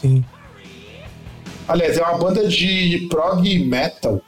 Sim. 0.00 0.24
Aliás, 1.66 1.98
é 1.98 2.02
uma 2.02 2.18
banda 2.18 2.46
de 2.48 3.06
prog 3.10 3.58
metal 3.64 4.20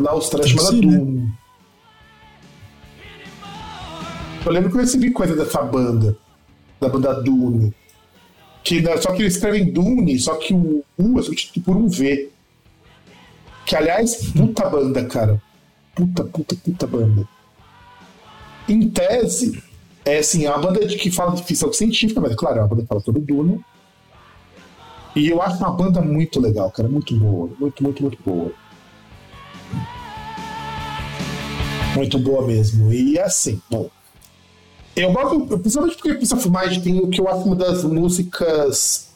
na 0.00 0.10
Austrália 0.10 0.48
chamada 0.48 0.68
ser, 0.68 0.86
né? 0.86 0.98
Dune. 0.98 1.32
Eu 4.44 4.52
lembro 4.52 4.70
que 4.70 4.76
eu 4.76 4.80
recebi 4.80 5.10
coisa 5.10 5.34
dessa 5.34 5.62
banda, 5.62 6.16
da 6.80 6.88
banda 6.88 7.14
Dune. 7.22 7.74
Que, 8.62 8.80
na- 8.80 8.96
só 9.00 9.12
que 9.12 9.22
eles 9.22 9.34
escrevem 9.34 9.72
Dune, 9.72 10.18
só 10.18 10.34
que 10.36 10.52
o 10.54 10.84
U 10.98 11.18
é 11.18 11.22
substituído 11.22 11.64
por 11.64 11.76
um 11.76 11.88
V. 11.88 12.30
Que, 13.64 13.74
aliás, 13.74 14.30
puta 14.32 14.68
banda, 14.68 15.04
cara. 15.06 15.42
Puta, 15.94 16.24
puta, 16.24 16.54
puta 16.56 16.86
banda. 16.86 17.26
Em 18.68 18.88
tese, 18.90 19.60
é 20.04 20.18
assim, 20.18 20.44
é 20.44 20.50
uma 20.50 20.58
banda 20.58 20.84
de, 20.86 20.96
que 20.96 21.10
fala 21.10 21.34
de 21.34 21.42
ficção 21.42 21.72
científica, 21.72 22.20
mas, 22.20 22.34
claro, 22.36 22.58
é 22.58 22.60
uma 22.62 22.68
banda 22.68 22.82
que 22.82 22.88
fala 22.88 23.00
sobre 23.00 23.22
Dune. 23.22 23.60
E 25.16 25.30
eu 25.30 25.40
acho 25.40 25.56
uma 25.56 25.70
banda 25.70 26.02
muito 26.02 26.38
legal, 26.38 26.70
cara. 26.70 26.86
Muito 26.86 27.16
boa. 27.16 27.50
Muito, 27.58 27.82
muito, 27.82 28.02
muito 28.02 28.18
boa. 28.22 28.52
Muito 31.94 32.18
boa 32.18 32.46
mesmo. 32.46 32.92
E 32.92 33.18
assim, 33.18 33.60
bom. 33.70 33.88
Eu 34.94 35.12
gosto, 35.12 35.58
principalmente 35.58 35.96
porque 35.96 36.14
Pizza 36.14 36.36
Fumage 36.36 36.82
tem 36.82 36.98
o 37.00 37.08
que 37.08 37.18
eu 37.18 37.28
acho 37.28 37.44
uma 37.44 37.56
das 37.56 37.82
músicas 37.82 39.14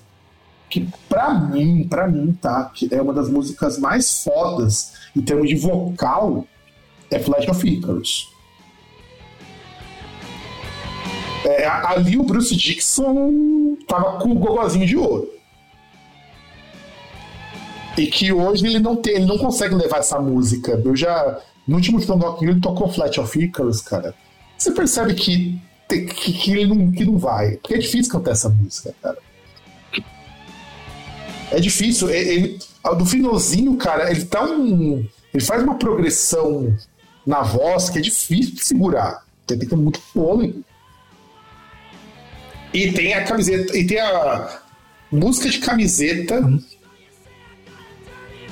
que, 0.70 0.88
pra 1.06 1.34
mim, 1.34 1.86
pra 1.86 2.08
mim, 2.08 2.32
tá? 2.32 2.72
É 2.90 3.02
uma 3.02 3.12
das 3.12 3.28
músicas 3.28 3.78
mais 3.78 4.22
fodas 4.24 4.94
em 5.14 5.20
termos 5.20 5.48
de 5.48 5.56
vocal, 5.56 6.46
é 7.10 7.18
Flash 7.18 7.48
of 7.48 7.68
Icarus. 7.68 8.30
É, 11.44 11.66
ali 11.66 12.16
o 12.16 12.22
Bruce 12.22 12.54
Dixon 12.54 13.76
tava 13.86 14.18
com 14.18 14.30
o 14.30 14.34
gogozinho 14.34 14.86
de 14.86 14.96
ouro. 14.96 15.39
E 17.98 18.06
que 18.06 18.32
hoje 18.32 18.66
ele 18.66 18.78
não 18.78 18.96
tem, 18.96 19.14
ele 19.16 19.26
não 19.26 19.36
consegue 19.38 19.74
levar 19.74 19.98
essa 19.98 20.18
música. 20.20 20.80
Eu 20.84 20.96
já. 20.96 21.38
No 21.66 21.76
último 21.76 21.98
Rio, 21.98 22.50
ele 22.50 22.60
tocou 22.60 22.88
Flat 22.90 23.18
of 23.20 23.38
Icarus, 23.38 23.80
cara. 23.82 24.14
Você 24.56 24.70
percebe 24.72 25.14
que, 25.14 25.58
que, 25.88 26.32
que 26.32 26.52
ele 26.52 26.66
não, 26.66 26.90
que 26.90 27.04
não 27.04 27.18
vai. 27.18 27.52
Porque 27.56 27.74
é 27.74 27.78
difícil 27.78 28.10
cantar 28.12 28.32
essa 28.32 28.48
música, 28.48 28.94
cara. 29.02 29.18
É 31.50 31.60
difícil. 31.60 32.10
e- 32.10 32.14
Ele, 32.16 32.58
do 32.96 33.04
finalzinho, 33.06 33.76
cara, 33.76 34.10
ele 34.10 34.24
tá 34.24 34.44
um. 34.44 35.06
Ele 35.32 35.44
faz 35.44 35.62
uma 35.62 35.74
progressão 35.76 36.76
na 37.26 37.42
voz 37.42 37.90
que 37.90 37.98
é 37.98 38.00
difícil 38.02 38.54
de 38.54 38.64
segurar. 38.64 39.24
Tem 39.46 39.58
que 39.58 39.66
ter 39.66 39.76
muito 39.76 40.00
fôlego. 40.00 40.62
E 42.72 42.92
tem 42.92 43.14
a 43.14 43.24
camiseta. 43.24 43.76
E 43.76 43.86
tem 43.86 43.98
a 44.00 44.60
música 45.10 45.48
de 45.50 45.58
camiseta. 45.58 46.40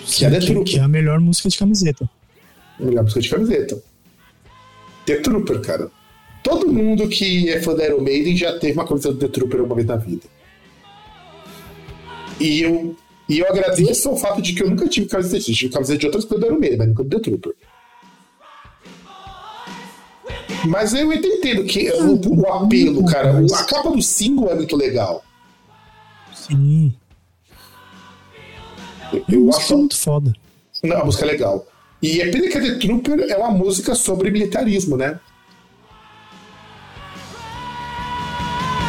Que 0.08 0.24
é 0.24 0.30
que, 0.30 0.46
Trooper. 0.46 0.64
que 0.64 0.78
é 0.78 0.82
a 0.82 0.88
melhor 0.88 1.20
música 1.20 1.48
de 1.48 1.58
camiseta. 1.58 2.08
Melhor 2.80 3.02
música 3.02 3.20
de 3.20 3.28
camiseta. 3.28 3.82
The 5.04 5.16
Trooper, 5.16 5.60
cara. 5.60 5.90
Todo 6.42 6.72
mundo 6.72 7.08
que 7.08 7.50
é 7.50 7.60
fã 7.60 7.74
da 7.74 7.84
Iron 7.84 8.00
Maiden 8.00 8.36
já 8.36 8.58
teve 8.58 8.72
uma 8.72 8.86
camiseta 8.86 9.14
do 9.14 9.20
The 9.20 9.28
Trooper 9.28 9.62
uma 9.62 9.74
vez 9.74 9.86
na 9.86 9.96
vida. 9.96 10.22
E 12.40 12.62
eu, 12.62 12.96
e 13.28 13.38
eu 13.40 13.46
agradeço 13.48 14.08
ao 14.08 14.16
fato 14.16 14.40
de 14.40 14.54
que 14.54 14.62
eu 14.62 14.70
nunca 14.70 14.88
tive 14.88 15.08
camiseta 15.08 15.38
disso. 15.38 15.50
Eu 15.50 15.56
tive 15.56 15.72
camiseta 15.72 15.98
de 15.98 16.06
outras 16.06 16.24
coisas 16.24 16.46
do 16.46 16.50
Iron 16.50 16.60
Maiden, 16.60 16.78
mas 16.78 16.88
nunca 16.88 17.04
do 17.04 17.10
The 17.10 17.22
Trooper. 17.22 17.54
Mas 20.66 20.94
eu 20.94 21.12
entendo 21.12 21.64
que 21.64 21.90
o, 21.92 22.40
o 22.40 22.52
apelo, 22.52 23.04
cara. 23.04 23.38
a 23.38 23.64
capa 23.64 23.90
do 23.90 24.02
single 24.02 24.50
é 24.50 24.54
muito 24.54 24.76
legal. 24.76 25.22
Sim. 26.34 26.94
Eu, 29.28 29.48
acho 29.50 29.72
é 29.72 29.76
muito 29.76 29.96
foda. 29.96 30.32
Não, 30.82 30.98
a 30.98 31.04
música 31.04 31.24
é 31.24 31.28
legal. 31.28 31.66
E 32.00 32.20
é 32.20 32.30
pena 32.30 32.48
que 32.48 32.58
a 32.58 32.60
The 32.60 32.74
Trooper 32.74 33.20
é 33.28 33.36
uma 33.36 33.50
música 33.50 33.94
sobre 33.94 34.30
militarismo, 34.30 34.96
né? 34.96 35.18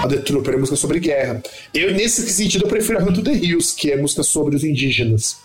A 0.04 0.08
The 0.08 0.18
Trooper 0.18 0.54
é 0.54 0.58
música 0.58 0.78
sobre 0.78 1.00
guerra. 1.00 1.42
Eu, 1.74 1.94
nesse 1.94 2.28
sentido, 2.30 2.66
eu 2.66 2.70
prefiro 2.70 3.00
a 3.00 3.04
Hunt 3.04 3.24
the 3.24 3.34
Hills, 3.34 3.76
que 3.76 3.92
é 3.92 3.98
música 3.98 4.24
sobre 4.24 4.56
os 4.56 4.64
indígenas. 4.64 5.38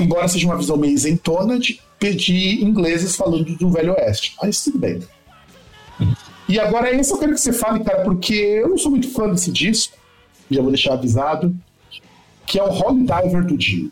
Embora 0.00 0.26
seja 0.26 0.46
uma 0.46 0.56
visão 0.56 0.76
meio 0.76 0.94
isentona 0.94 1.58
de 1.58 1.80
pedir 1.98 2.64
ingleses 2.64 3.14
falando 3.14 3.44
do 3.56 3.70
Velho 3.70 3.92
Oeste. 3.92 4.34
Mas 4.42 4.64
tudo 4.64 4.78
bem. 4.78 5.00
E 6.48 6.58
agora 6.58 6.90
é 6.90 7.00
isso 7.00 7.10
que 7.10 7.14
eu 7.14 7.20
quero 7.20 7.34
que 7.34 7.40
você 7.40 7.52
fale, 7.52 7.84
cara, 7.84 8.02
porque 8.02 8.34
eu 8.34 8.68
não 8.68 8.78
sou 8.78 8.90
muito 8.90 9.08
fã 9.12 9.28
desse 9.28 9.52
disco. 9.52 9.96
Já 10.52 10.62
vou 10.62 10.70
deixar 10.70 10.94
avisado 10.94 11.56
que 12.46 12.58
é 12.58 12.62
o 12.62 12.68
Holy 12.68 13.06
Diver 13.06 13.46
do 13.46 13.56
Dio. 13.56 13.90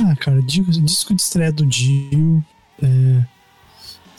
Ah, 0.00 0.16
cara, 0.16 0.42
disco, 0.42 1.14
de 1.14 1.22
estreia 1.22 1.52
do 1.52 1.64
Dio. 1.64 2.44
é, 2.82 3.24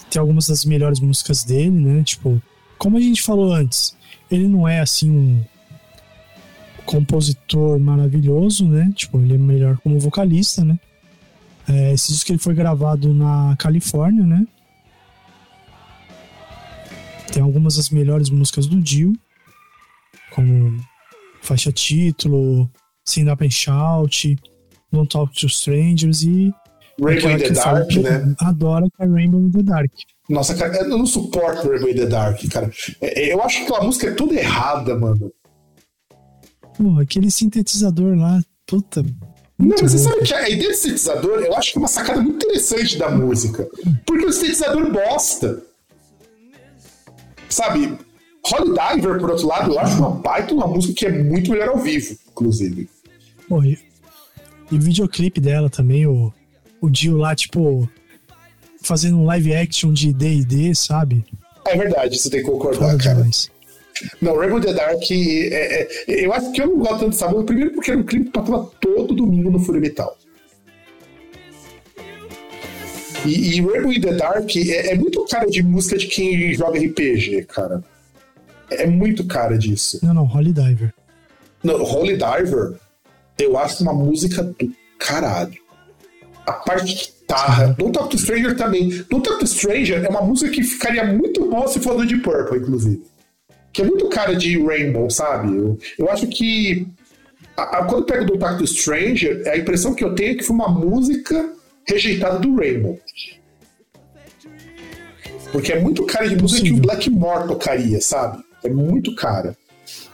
tem 0.10 0.20
algumas 0.20 0.48
das 0.48 0.64
melhores 0.64 1.00
músicas 1.02 1.44
dele, 1.44 1.72
né? 1.72 2.04
Tipo, 2.04 2.42
como 2.78 2.96
a 2.96 3.02
gente 3.02 3.22
falou 3.22 3.54
antes, 3.54 3.98
ele 4.32 4.48
não 4.48 4.66
é 4.66 4.80
assim 4.80 5.12
um 5.12 5.44
compositor 6.86 7.78
maravilhoso, 7.80 8.66
né? 8.66 8.94
Tipo, 8.96 9.20
ele 9.20 9.36
é 9.36 9.38
melhor 9.38 9.78
como 9.80 10.00
vocalista, 10.00 10.64
né? 10.64 10.80
É, 11.68 11.94
esse 11.94 12.14
disco 12.14 12.32
ele 12.32 12.40
foi 12.40 12.54
gravado 12.54 13.14
na 13.14 13.56
Califórnia, 13.58 14.24
né? 14.24 14.48
Tem 17.34 17.44
algumas 17.44 17.76
das 17.76 17.90
melhores 17.90 18.30
músicas 18.30 18.68
do 18.68 18.80
Dio, 18.80 19.14
como 20.36 20.78
faixa 21.42 21.72
título, 21.72 22.70
Stand 23.08 23.32
Up 23.32 23.46
and 23.46 23.52
Shout, 23.52 24.36
Don't 24.92 25.10
Talk 25.10 25.34
to 25.40 25.48
Strangers 25.48 26.24
e 26.24 26.52
Rainbow 27.00 27.32
in 27.32 27.38
the 27.38 27.50
Dark, 27.52 27.92
né? 27.96 28.36
Adoro 28.42 28.88
que 28.92 29.04
é 29.04 29.08
Rainbow 29.08 29.40
in 29.40 29.52
the 29.52 29.64
Dark. 29.64 29.92
Nossa, 30.30 30.56
cara, 30.56 30.76
eu 30.78 30.90
não 30.90 31.06
suporto 31.06 31.70
Rainbow 31.70 31.90
in 31.90 31.96
the 31.96 32.06
Dark, 32.06 32.40
cara. 32.50 32.70
É, 33.02 33.34
Eu 33.34 33.42
acho 33.42 33.58
que 33.58 33.64
aquela 33.64 33.84
música 33.84 34.08
é 34.08 34.12
toda 34.12 34.34
errada, 34.34 34.98
mano. 34.98 35.32
Pô, 36.78 37.00
aquele 37.00 37.32
sintetizador 37.32 38.18
lá, 38.18 38.42
puta. 38.66 39.04
Não, 39.58 39.76
mas 39.82 39.94
você 39.94 39.98
sabe 40.00 40.24
que 40.24 40.34
a 40.34 40.50
ideia 40.50 40.70
do 40.70 40.76
sintetizador, 40.76 41.40
eu 41.40 41.56
acho 41.56 41.72
que 41.72 41.78
é 41.78 41.82
uma 41.82 41.88
sacada 41.88 42.22
muito 42.22 42.46
interessante 42.46 42.98
da 42.98 43.10
música. 43.10 43.68
Porque 44.06 44.26
o 44.26 44.34
sintetizador 44.34 44.92
bosta. 44.92 45.64
Sabe? 47.48 47.98
Holy 48.54 48.74
Diver, 48.74 49.20
por 49.20 49.32
outro 49.32 49.48
lado, 49.48 49.74
eu 49.74 49.80
acho 49.80 49.98
uma 49.98 50.12
baita 50.12 50.54
uma 50.54 50.68
música 50.68 50.94
que 50.94 51.06
é 51.06 51.12
muito 51.12 51.52
melhor 51.52 51.70
ao 51.70 51.78
vivo, 51.78 52.16
inclusive. 52.32 52.88
Pô, 53.48 53.64
e, 53.64 53.78
e 54.72 54.76
o 54.76 54.82
videoclipe 54.82 55.42
dela 55.42 55.70
também, 55.70 56.06
o, 56.06 56.32
o 56.80 56.90
Dio 56.90 57.18
lá, 57.18 57.36
tipo, 57.36 57.90
fazendo 58.82 59.18
um 59.18 59.26
live 59.26 59.54
action 59.54 59.92
de 59.92 60.14
D&D, 60.14 60.76
sabe? 60.76 61.26
É 61.66 61.76
verdade, 61.76 62.18
você 62.18 62.30
tem 62.30 62.44
que 62.44 62.50
concordar, 62.50 62.92
Foda 62.92 63.04
cara. 63.04 63.16
demais. 63.16 63.52
Não, 64.22 64.38
Rainbow 64.38 64.60
in 64.60 64.62
the 64.62 64.74
Dark, 64.74 65.12
é, 65.12 65.88
é, 66.08 66.26
eu 66.26 66.34
acho 66.34 66.52
que 66.52 66.62
eu 66.62 66.68
não 66.68 66.80
gosto 66.80 67.00
tanto 67.00 67.12
dessa 67.12 67.28
música, 67.28 67.46
primeiro 67.46 67.72
porque 67.74 67.92
era 67.92 68.00
um 68.00 68.04
clipe 68.04 68.26
que 68.26 68.32
passava 68.32 68.70
todo 68.80 69.16
domingo 69.16 69.50
no 69.50 69.60
Fúria 69.60 69.82
Metal. 69.82 70.18
E, 73.26 73.56
e 73.56 73.62
Rainbow 73.62 73.92
in 73.92 74.02
the 74.02 74.14
Dark 74.14 74.56
é, 74.56 74.92
é 74.92 74.96
muito 74.96 75.26
cara 75.26 75.50
de 75.50 75.64
música 75.64 75.98
de 75.98 76.08
quem 76.08 76.54
joga 76.54 76.78
RPG, 76.78 77.46
cara. 77.46 77.84
É 78.72 78.86
muito 78.86 79.26
cara 79.26 79.58
disso. 79.58 80.00
Não, 80.04 80.14
não, 80.14 80.24
Holy 80.24 80.52
Diver. 80.52 80.94
No, 81.64 81.84
Holy 81.84 82.18
Diver, 82.18 82.76
eu 83.40 83.58
acho 83.58 83.84
uma 83.84 83.94
música 83.94 84.44
do 84.44 84.56
caralho. 84.98 85.60
A 86.46 86.54
parte 86.54 86.86
de 86.86 86.96
guitarra. 86.96 87.76
Don't 87.78 87.92
Talk 87.92 88.10
to 88.10 88.18
Stranger 88.18 88.56
também. 88.56 88.90
Don't 89.10 89.24
Talk 89.24 89.40
to 89.40 89.48
Stranger 89.48 90.04
é 90.04 90.10
uma 90.10 90.22
música 90.22 90.52
que 90.52 90.64
ficaria 90.64 91.04
muito 91.06 91.50
boa 91.50 91.68
se 91.68 91.80
for 91.80 91.96
do 91.98 92.06
Deep 92.06 92.22
Purple, 92.22 92.60
inclusive. 92.60 93.04
Que 93.74 93.82
é 93.82 93.86
muito 93.86 94.08
cara 94.10 94.36
de 94.36 94.58
Rainbow, 94.64 95.10
sabe? 95.10 95.56
Eu, 95.56 95.78
eu 95.98 96.10
acho 96.10 96.28
que. 96.28 96.88
A, 97.58 97.80
a, 97.80 97.86
quando 97.86 98.02
eu 98.02 98.06
pego 98.06 98.26
Don't 98.26 98.40
Talk 98.40 98.58
to 98.58 98.68
Stranger, 98.68 99.44
a 99.48 99.58
impressão 99.58 99.94
que 99.94 100.04
eu 100.04 100.14
tenho 100.14 100.32
é 100.32 100.36
que 100.36 100.44
foi 100.44 100.56
uma 100.56 100.70
música 100.70 101.54
rejeitada 101.88 102.40
do 102.40 102.56
Rainbow. 102.56 103.00
Porque 105.52 105.72
é 105.72 105.80
muito 105.80 106.06
cara 106.06 106.28
de 106.28 106.36
música 106.36 106.64
que 106.64 106.74
o 106.74 106.78
Blackmore 106.78 107.48
tocaria, 107.48 108.02
sabe? 108.02 108.44
É 108.66 108.70
muito 108.70 109.16
cara. 109.16 109.56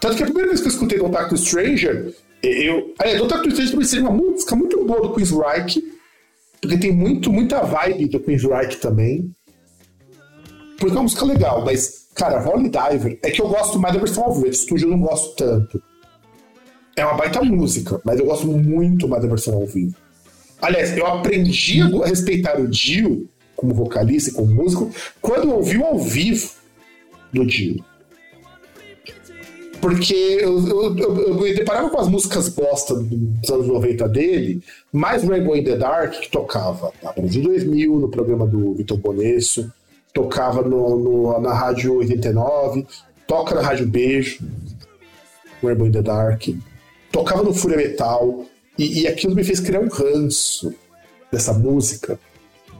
Tanto 0.00 0.16
que 0.16 0.22
a 0.22 0.26
primeira 0.26 0.48
vez 0.48 0.60
que 0.60 0.68
eu 0.68 0.72
escutei 0.72 0.98
Don't 0.98 1.12
Talk 1.12 1.30
to 1.30 1.36
Stranger, 1.36 2.14
eu. 2.42 2.94
Don't 3.18 3.28
Talk 3.28 3.42
to 3.42 3.50
Stranger 3.50 3.70
também 3.70 3.86
seria 3.86 4.08
uma 4.08 4.16
música 4.16 4.54
muito 4.54 4.84
boa 4.84 5.00
do 5.00 5.14
Queen's 5.14 5.30
Reich, 5.30 5.82
porque 6.60 6.76
tem 6.76 6.92
muito, 6.92 7.32
muita 7.32 7.62
vibe 7.62 8.08
do 8.08 8.20
Queen's 8.20 8.44
Reich 8.44 8.76
também. 8.76 9.34
Porque 10.78 10.92
é 10.92 10.96
uma 10.96 11.04
música 11.04 11.24
legal, 11.24 11.64
mas, 11.64 12.08
cara, 12.14 12.46
Holy 12.46 12.68
Diver 12.68 13.18
é 13.22 13.30
que 13.30 13.40
eu 13.40 13.48
gosto 13.48 13.78
mais 13.78 13.94
da 13.94 14.00
versão 14.00 14.24
ao 14.24 14.34
vivo. 14.34 14.48
Esse 14.48 14.64
estúdio 14.64 14.86
eu 14.86 14.90
não 14.90 15.00
gosto 15.00 15.36
tanto. 15.36 15.82
É 16.96 17.06
uma 17.06 17.14
baita 17.14 17.42
música, 17.42 18.00
mas 18.04 18.18
eu 18.18 18.26
gosto 18.26 18.46
muito 18.46 19.08
mais 19.08 19.22
da 19.22 19.28
versão 19.28 19.54
ao 19.54 19.66
vivo. 19.66 19.94
Aliás, 20.60 20.96
eu 20.96 21.06
aprendi 21.06 21.80
a 21.80 22.06
respeitar 22.06 22.60
o 22.60 22.68
Dio 22.68 23.28
como 23.56 23.74
vocalista 23.74 24.30
e 24.30 24.32
como 24.32 24.52
músico 24.52 24.90
quando 25.20 25.44
eu 25.44 25.56
ouvi 25.56 25.78
o 25.78 25.84
ao 25.84 25.98
vivo 25.98 26.50
do 27.32 27.46
Dio. 27.46 27.82
Porque 29.82 30.14
eu, 30.14 30.68
eu, 30.68 30.96
eu, 30.96 31.20
eu, 31.26 31.34
me 31.34 31.52
deparava 31.52 31.90
com 31.90 31.98
as 31.98 32.06
músicas 32.06 32.48
bosta 32.48 32.94
dos 32.94 33.50
anos 33.50 33.66
90 33.66 34.08
dele, 34.10 34.62
mais 34.92 35.24
Rainbow 35.24 35.56
in 35.56 35.64
the 35.64 35.76
Dark, 35.76 36.12
que 36.12 36.30
tocava 36.30 36.92
na 37.02 37.10
Brasil 37.10 37.42
2000, 37.42 37.98
no 37.98 38.08
programa 38.08 38.46
do 38.46 38.74
Vitor 38.74 38.96
Bonesso, 38.96 39.72
tocava 40.14 40.62
no, 40.62 40.96
no, 40.96 41.40
na 41.40 41.52
Rádio 41.52 41.96
89, 41.96 42.86
toca 43.26 43.56
na 43.56 43.60
Rádio 43.60 43.88
Beijo, 43.88 44.38
Rainbow 45.60 45.88
in 45.88 45.90
the 45.92 46.02
Dark, 46.02 46.44
tocava 47.10 47.42
no 47.42 47.52
Fúria 47.52 47.76
Metal, 47.76 48.46
e, 48.78 49.00
e 49.00 49.08
aquilo 49.08 49.34
me 49.34 49.42
fez 49.42 49.58
criar 49.58 49.80
um 49.80 49.88
ranço 49.88 50.72
dessa 51.32 51.52
música, 51.52 52.20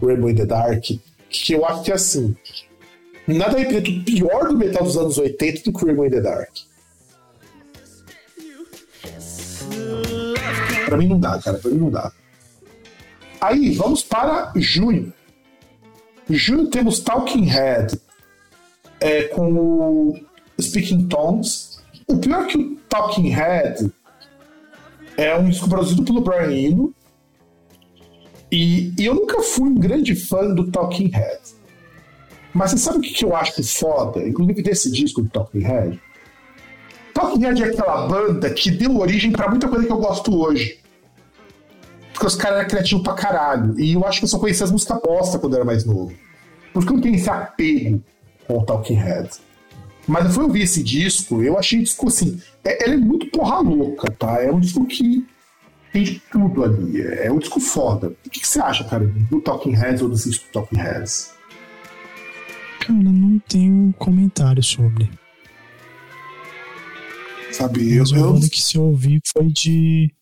Rainbow 0.01 0.31
in 0.31 0.37
the 0.37 0.47
Dark, 0.47 0.85
que 1.29 1.53
eu 1.53 1.67
acho 1.67 1.83
que 1.83 1.91
é 1.91 1.95
assim. 1.95 2.37
Nada 3.27 3.57
o 3.59 4.05
pior 4.05 4.47
do 4.47 4.57
metal 4.57 4.85
dos 4.85 4.97
anos 4.97 5.19
80 5.19 5.65
do 5.65 5.77
que 5.77 5.85
Rainbow 5.85 6.07
in 6.07 6.11
the 6.11 6.21
Dark. 6.21 6.51
Pra 10.93 10.99
mim 10.99 11.09
não 11.09 11.19
dá, 11.19 11.39
cara. 11.39 11.57
Pra 11.57 11.71
mim 11.71 11.79
não 11.79 11.91
dá. 11.91 12.13
Aí, 13.41 13.71
vamos 13.71 14.03
para 14.03 14.53
junho. 14.57 15.11
Junho 16.29 16.69
temos 16.69 17.01
Talking 17.01 17.45
Head 17.45 17.99
é, 19.01 19.23
com 19.25 19.53
o 19.55 20.21
Speaking 20.61 21.09
Tones. 21.09 21.83
O 22.07 22.19
pior 22.19 22.43
é 22.43 22.47
que 22.47 22.59
o 22.59 22.77
Talking 22.91 23.31
Head 23.31 23.91
é 25.17 25.35
um 25.39 25.49
disco 25.49 25.67
produzido 25.67 26.05
pelo 26.05 26.21
Brian 26.21 26.53
Eno. 26.53 26.95
E, 28.51 28.93
e, 28.99 29.07
eu 29.07 29.15
nunca 29.15 29.41
fui 29.41 29.71
um 29.71 29.75
grande 29.75 30.15
fã 30.15 30.55
do 30.55 30.71
Talking 30.71 31.09
Head. 31.09 31.41
Mas 32.53 32.73
você 32.73 32.79
sabe 32.79 32.99
o 32.99 33.01
que, 33.01 33.15
que 33.15 33.25
eu 33.25 33.35
acho 33.35 33.63
foda, 33.65 34.23
inclusive 34.29 34.63
desse 34.63 34.93
disco 34.93 35.23
do 35.23 35.31
Talking 35.31 35.61
Head? 35.61 35.99
Talking 37.15 37.41
Head 37.41 37.63
é 37.63 37.67
aquela 37.69 38.07
banda 38.07 38.51
que 38.51 38.71
deu 38.71 38.99
origem 38.99 39.33
para 39.33 39.49
muita 39.49 39.69
coisa 39.69 39.87
que 39.87 39.93
eu 39.93 39.99
gosto 39.99 40.39
hoje. 40.39 40.82
Porque 42.23 42.37
os 42.37 42.37
caras 42.37 42.59
eram 42.61 42.69
criativos 42.69 43.03
pra 43.03 43.15
caralho. 43.15 43.81
E 43.81 43.95
eu 43.95 44.07
acho 44.07 44.21
que 44.21 44.25
eu 44.27 44.29
só 44.29 44.39
conhecia 44.39 44.65
as 44.65 44.71
músicas 44.71 45.03
bosta 45.03 45.41
quando 45.41 45.55
eu 45.55 45.57
era 45.57 45.65
mais 45.65 45.85
novo. 45.85 46.13
Porque 46.73 46.89
eu 46.89 46.95
não 46.95 47.01
tenho 47.01 47.17
esse 47.17 47.29
apego 47.29 48.01
com 48.47 48.59
o 48.59 48.65
Talking 48.65 48.95
Head. 48.95 49.29
Mas 50.07 50.27
eu 50.27 50.31
fui 50.31 50.45
ouvir 50.45 50.63
esse 50.63 50.85
disco, 50.85 51.43
eu 51.43 51.59
achei 51.59 51.81
o 51.81 51.83
disco 51.83 52.07
assim. 52.07 52.41
É, 52.63 52.85
ele 52.85 52.95
é 52.95 52.97
muito 52.97 53.27
porra 53.27 53.59
louca, 53.59 54.09
tá? 54.13 54.41
É 54.41 54.53
um 54.53 54.61
disco 54.61 54.87
que 54.87 55.27
tem 55.93 56.05
de 56.05 56.23
tudo 56.31 56.63
ali. 56.63 57.03
É, 57.03 57.33
um 57.33 57.41
disco 57.41 57.59
foda. 57.59 58.15
O 58.25 58.31
que, 58.31 58.39
que 58.39 58.47
você 58.47 58.61
acha, 58.61 58.85
cara, 58.85 59.05
do 59.05 59.41
Talking 59.41 59.75
Heads 59.75 60.01
ou 60.01 60.09
do 60.09 60.15
disco 60.15 60.47
Talking 60.53 60.79
Heads? 60.79 61.33
Cara, 62.87 63.01
não 63.01 63.41
tenho 63.49 63.93
comentário 63.99 64.63
sobre. 64.63 65.11
Sabe, 67.51 67.97
eu. 67.97 68.05
eu... 68.15 68.39
que 68.49 68.63
se 68.63 68.77
eu 68.77 68.85
ouvi 68.85 69.21
foi 69.27 69.47
de. 69.47 70.15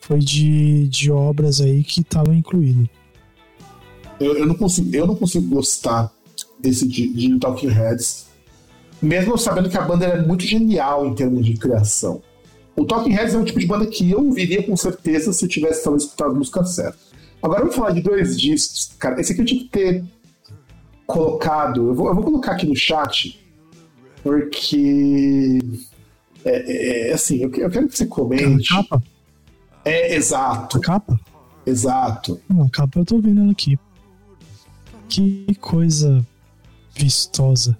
Foi 0.00 0.18
de, 0.18 0.88
de 0.88 1.10
obras 1.10 1.60
aí 1.60 1.84
que 1.84 2.00
estavam 2.00 2.34
incluído. 2.34 2.88
Eu, 4.18 4.36
eu, 4.36 4.46
não 4.46 4.54
consigo, 4.54 4.94
eu 4.94 5.06
não 5.06 5.14
consigo 5.14 5.46
gostar 5.54 6.12
desse 6.58 6.86
de, 6.86 7.08
de 7.12 7.38
Talking 7.38 7.68
Heads 7.68 8.30
mesmo 9.00 9.36
sabendo 9.38 9.68
que 9.68 9.78
a 9.78 9.82
banda 9.82 10.04
é 10.04 10.22
muito 10.22 10.44
genial 10.44 11.06
em 11.06 11.14
termos 11.14 11.44
de 11.44 11.54
criação. 11.54 12.22
O 12.76 12.84
Talking 12.84 13.10
Heads 13.10 13.34
é 13.34 13.38
um 13.38 13.44
tipo 13.44 13.58
de 13.58 13.66
banda 13.66 13.86
que 13.86 14.10
eu 14.10 14.24
ouviria 14.24 14.62
com 14.62 14.76
certeza 14.76 15.32
se 15.32 15.44
eu 15.44 15.48
tivesse 15.48 15.82
talvez 15.82 16.04
escutado 16.04 16.30
a 16.30 16.34
música 16.34 16.64
certa. 16.64 16.98
Agora 17.42 17.60
vamos 17.60 17.74
falar 17.74 17.92
de 17.92 18.02
dois 18.02 18.38
discos. 18.38 18.92
Cara, 18.98 19.20
esse 19.20 19.32
aqui 19.32 19.40
eu 19.40 19.46
tinha 19.46 19.60
que 19.62 19.68
ter 19.68 20.04
colocado. 21.06 21.88
Eu 21.88 21.94
vou, 21.94 22.08
eu 22.08 22.14
vou 22.14 22.24
colocar 22.24 22.52
aqui 22.52 22.66
no 22.66 22.76
chat, 22.76 23.40
porque. 24.22 25.58
É, 26.44 26.50
é, 26.50 27.10
é 27.10 27.12
assim, 27.12 27.38
eu, 27.38 27.50
eu, 27.54 27.70
quero 27.70 27.88
que 27.88 27.96
você 27.96 28.06
comente. 28.06 28.68
É, 29.84 30.14
exato. 30.14 30.78
A 30.78 30.80
capa? 30.80 31.20
Exato. 31.64 32.40
Não, 32.48 32.64
a 32.64 32.70
capa 32.70 32.98
eu 32.98 33.04
tô 33.04 33.20
vendo 33.20 33.42
ela 33.42 33.52
aqui. 33.52 33.78
Que 35.08 35.54
coisa 35.60 36.24
vistosa. 36.94 37.76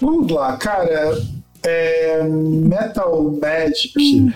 Vamos 0.00 0.30
lá, 0.30 0.56
cara. 0.56 1.18
É, 1.62 2.22
Metal 2.22 3.32
Magic 3.40 4.20
hum. 4.20 4.32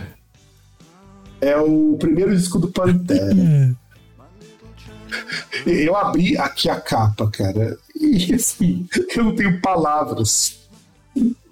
é 1.40 1.56
o 1.56 1.96
primeiro 1.98 2.34
disco 2.36 2.58
do 2.58 2.68
Pantera. 2.68 3.34
Hum. 3.34 3.74
Eu 5.66 5.96
abri 5.96 6.38
aqui 6.38 6.70
a 6.70 6.80
capa, 6.80 7.28
cara. 7.30 7.76
E 8.00 8.32
assim, 8.32 8.88
eu 9.14 9.24
não 9.24 9.34
tenho 9.34 9.60
palavras. 9.60 10.60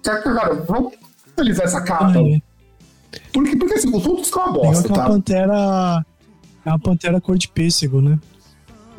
Cara, 0.01 0.53
vamos 0.65 0.93
analisar 1.37 1.65
essa 1.65 1.81
capa. 1.81 2.13
Porque, 3.33 3.55
porque 3.55 3.75
assim, 3.75 3.95
os 3.95 4.05
outros 4.05 4.27
são 4.27 4.43
uma 4.43 4.51
bosta, 4.51 4.87
é 4.87 4.91
tá? 4.91 5.01
Uma 5.01 5.09
pantera. 5.09 6.05
É 6.65 6.69
uma 6.69 6.79
pantera 6.79 7.21
cor 7.21 7.37
de 7.37 7.47
pêssego, 7.47 8.01
né? 8.01 8.19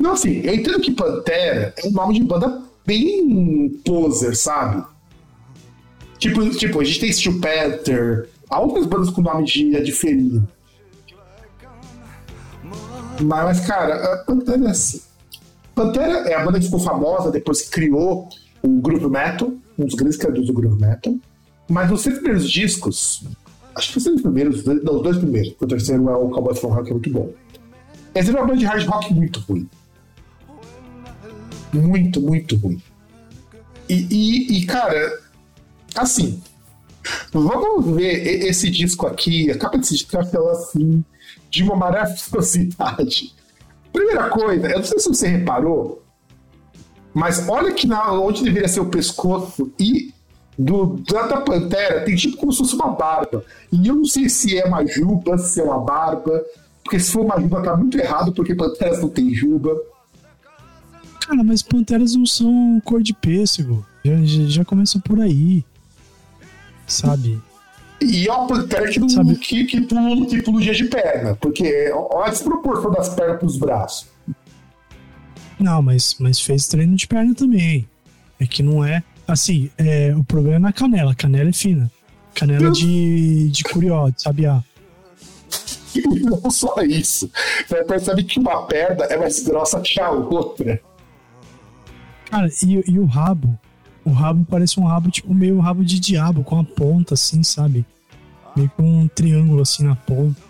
Não, 0.01 0.13
assim, 0.13 0.41
eu 0.43 0.55
entendo 0.55 0.79
que 0.79 0.91
Pantera 0.91 1.75
é 1.77 1.87
um 1.87 1.91
nome 1.91 2.15
de 2.15 2.23
banda 2.23 2.63
bem 2.85 3.69
poser, 3.85 4.35
sabe? 4.35 4.83
Tipo, 6.17 6.49
tipo, 6.49 6.81
a 6.81 6.83
gente 6.83 6.99
tem 6.99 7.13
Steel 7.13 7.39
Panther, 7.39 8.27
há 8.49 8.59
outras 8.59 8.87
bandas 8.87 9.11
com 9.11 9.21
nome 9.21 9.45
de, 9.45 9.75
é 9.75 9.81
diferido. 9.81 10.47
Mas, 13.21 13.59
cara, 13.59 14.13
a 14.13 14.17
Pantera 14.25 14.65
é 14.65 14.71
assim. 14.71 15.01
Pantera 15.75 16.29
é 16.29 16.33
a 16.33 16.43
banda 16.43 16.59
que 16.59 16.65
ficou 16.65 16.79
famosa 16.79 17.29
depois 17.29 17.61
que 17.61 17.69
criou 17.69 18.27
o 18.63 18.81
Groove 18.81 19.07
Metal, 19.07 19.53
um 19.77 19.85
dos 19.85 19.93
grandes 19.93 20.17
criadores 20.17 20.47
do 20.47 20.53
Groove 20.53 20.81
Metal. 20.81 21.15
Mas 21.69 21.91
nos 21.91 22.01
três 22.01 22.17
primeiros 22.17 22.49
discos, 22.49 23.23
acho 23.75 23.93
que 23.93 23.99
foram 23.99 24.15
os 24.15 24.21
primeiros, 24.21 24.65
não, 24.65 24.95
os 24.95 25.03
dois 25.03 25.17
primeiros, 25.17 25.55
o 25.59 25.67
terceiro 25.67 26.09
é 26.09 26.15
o 26.15 26.29
Cowboy 26.29 26.55
From 26.55 26.83
que 26.83 26.89
é 26.89 26.93
muito 26.93 27.09
bom. 27.09 27.33
Eles 28.13 28.29
eram 28.29 28.41
uma 28.41 28.47
banda 28.47 28.59
de 28.59 28.65
hard 28.65 28.85
rock 28.87 29.13
muito 29.13 29.39
ruim. 29.41 29.69
Muito, 31.73 32.21
muito 32.21 32.55
ruim. 32.57 32.81
E, 33.87 34.07
e, 34.09 34.57
e 34.59 34.65
cara, 34.65 35.21
Assim, 35.95 36.41
vamos 37.33 37.95
ver 37.95 38.45
esse 38.47 38.69
disco 38.69 39.07
aqui, 39.07 39.51
a 39.51 39.57
capa 39.57 39.77
desse 39.77 39.95
disco 39.95 40.15
ela 40.15 40.51
assim, 40.51 41.03
de 41.49 41.63
uma 41.63 41.75
maravilhosidade. 41.75 43.35
Primeira 43.91 44.29
coisa, 44.29 44.69
eu 44.69 44.77
não 44.77 44.85
sei 44.85 44.99
se 44.99 45.09
você 45.09 45.27
reparou, 45.27 46.01
mas 47.13 47.47
olha 47.49 47.73
que 47.73 47.85
na, 47.85 48.13
onde 48.13 48.43
deveria 48.43 48.69
ser 48.69 48.79
o 48.79 48.85
pescoço 48.85 49.71
e 49.77 50.13
do, 50.57 51.01
da, 51.09 51.41
Pantera 51.41 52.01
tem 52.01 52.15
tipo 52.15 52.37
como 52.37 52.51
se 52.51 52.59
fosse 52.59 52.75
uma 52.75 52.89
barba. 52.89 53.43
E 53.71 53.87
eu 53.87 53.95
não 53.95 54.05
sei 54.05 54.29
se 54.29 54.57
é 54.57 54.65
uma 54.65 54.85
juba, 54.85 55.37
se 55.37 55.59
é 55.59 55.63
uma 55.63 55.79
barba, 55.79 56.43
porque 56.83 56.99
se 56.99 57.11
for 57.11 57.21
uma 57.25 57.39
juba 57.39 57.61
tá 57.61 57.75
muito 57.75 57.97
errado, 57.97 58.33
porque 58.33 58.55
Panteras 58.55 59.01
não 59.01 59.09
tem 59.09 59.33
juba. 59.33 59.75
Cara, 61.21 61.43
mas 61.43 61.61
Panteras 61.61 62.15
não 62.15 62.25
são 62.25 62.81
cor 62.83 63.01
de 63.01 63.13
pêssego. 63.13 63.85
Já, 64.03 64.15
já, 64.23 64.43
já 64.43 64.65
começa 64.65 64.99
por 64.99 65.19
aí 65.19 65.63
sabe? 66.91 67.41
E 68.01 68.27
é 68.27 68.33
uma 68.33 68.47
pantera 68.47 68.89
que, 68.89 69.09
sabe? 69.09 69.35
que, 69.35 69.65
que, 69.65 69.81
pula, 69.81 70.25
que 70.25 70.41
pula 70.41 70.61
dia 70.61 70.73
de 70.73 70.85
perna, 70.85 71.35
porque 71.35 71.91
olha 71.93 72.27
a 72.27 72.29
desproporção 72.29 72.91
das 72.91 73.09
pernas 73.09 73.39
pros 73.39 73.57
braços. 73.57 74.07
Não, 75.59 75.81
mas, 75.81 76.15
mas 76.19 76.39
fez 76.39 76.67
treino 76.67 76.95
de 76.95 77.07
perna 77.07 77.35
também. 77.35 77.87
É 78.39 78.47
que 78.47 78.63
não 78.63 78.83
é. 78.83 79.03
Assim, 79.31 79.71
é, 79.77 80.13
o 80.13 80.25
problema 80.25 80.57
é 80.57 80.59
na 80.59 80.73
canela. 80.73 81.15
Canela 81.15 81.49
é 81.49 81.53
fina. 81.53 81.89
Canela 82.35 82.69
de, 82.69 83.49
de 83.49 83.63
curió, 83.63 84.09
de 84.09 84.21
sabiá. 84.21 84.61
Não 86.21 86.51
só 86.51 86.75
isso. 86.81 87.31
Você 87.65 87.83
percebe 87.85 88.25
que 88.25 88.39
uma 88.39 88.65
perna 88.67 89.05
é 89.05 89.17
mais 89.17 89.41
grossa 89.41 89.79
que 89.79 90.01
a 90.01 90.11
outra. 90.11 90.81
Cara, 92.29 92.49
e, 92.61 92.91
e 92.91 92.99
o 92.99 93.05
rabo? 93.05 93.57
O 94.03 94.11
rabo 94.11 94.45
parece 94.49 94.77
um 94.77 94.83
rabo, 94.83 95.09
tipo, 95.09 95.33
meio 95.33 95.59
rabo 95.59 95.85
de 95.85 95.97
diabo, 95.97 96.43
com 96.43 96.59
a 96.59 96.63
ponta, 96.65 97.13
assim, 97.13 97.41
sabe? 97.41 97.85
Meio 98.53 98.69
com 98.75 98.83
um 98.83 99.07
triângulo, 99.07 99.61
assim, 99.61 99.85
na 99.85 99.95
ponta. 99.95 100.41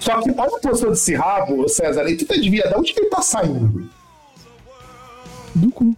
Só 0.00 0.20
que 0.20 0.30
olha 0.30 0.56
a 0.56 0.60
posição 0.60 0.90
desse 0.90 1.14
rabo, 1.14 1.68
César, 1.68 2.08
e 2.08 2.16
tenta 2.16 2.34
adivinhar 2.34 2.68
de 2.68 2.74
onde 2.74 2.92
que 2.92 3.00
ele 3.00 3.10
tá 3.10 3.22
saindo. 3.22 3.88
Do 5.54 5.70
cu. 5.70 5.96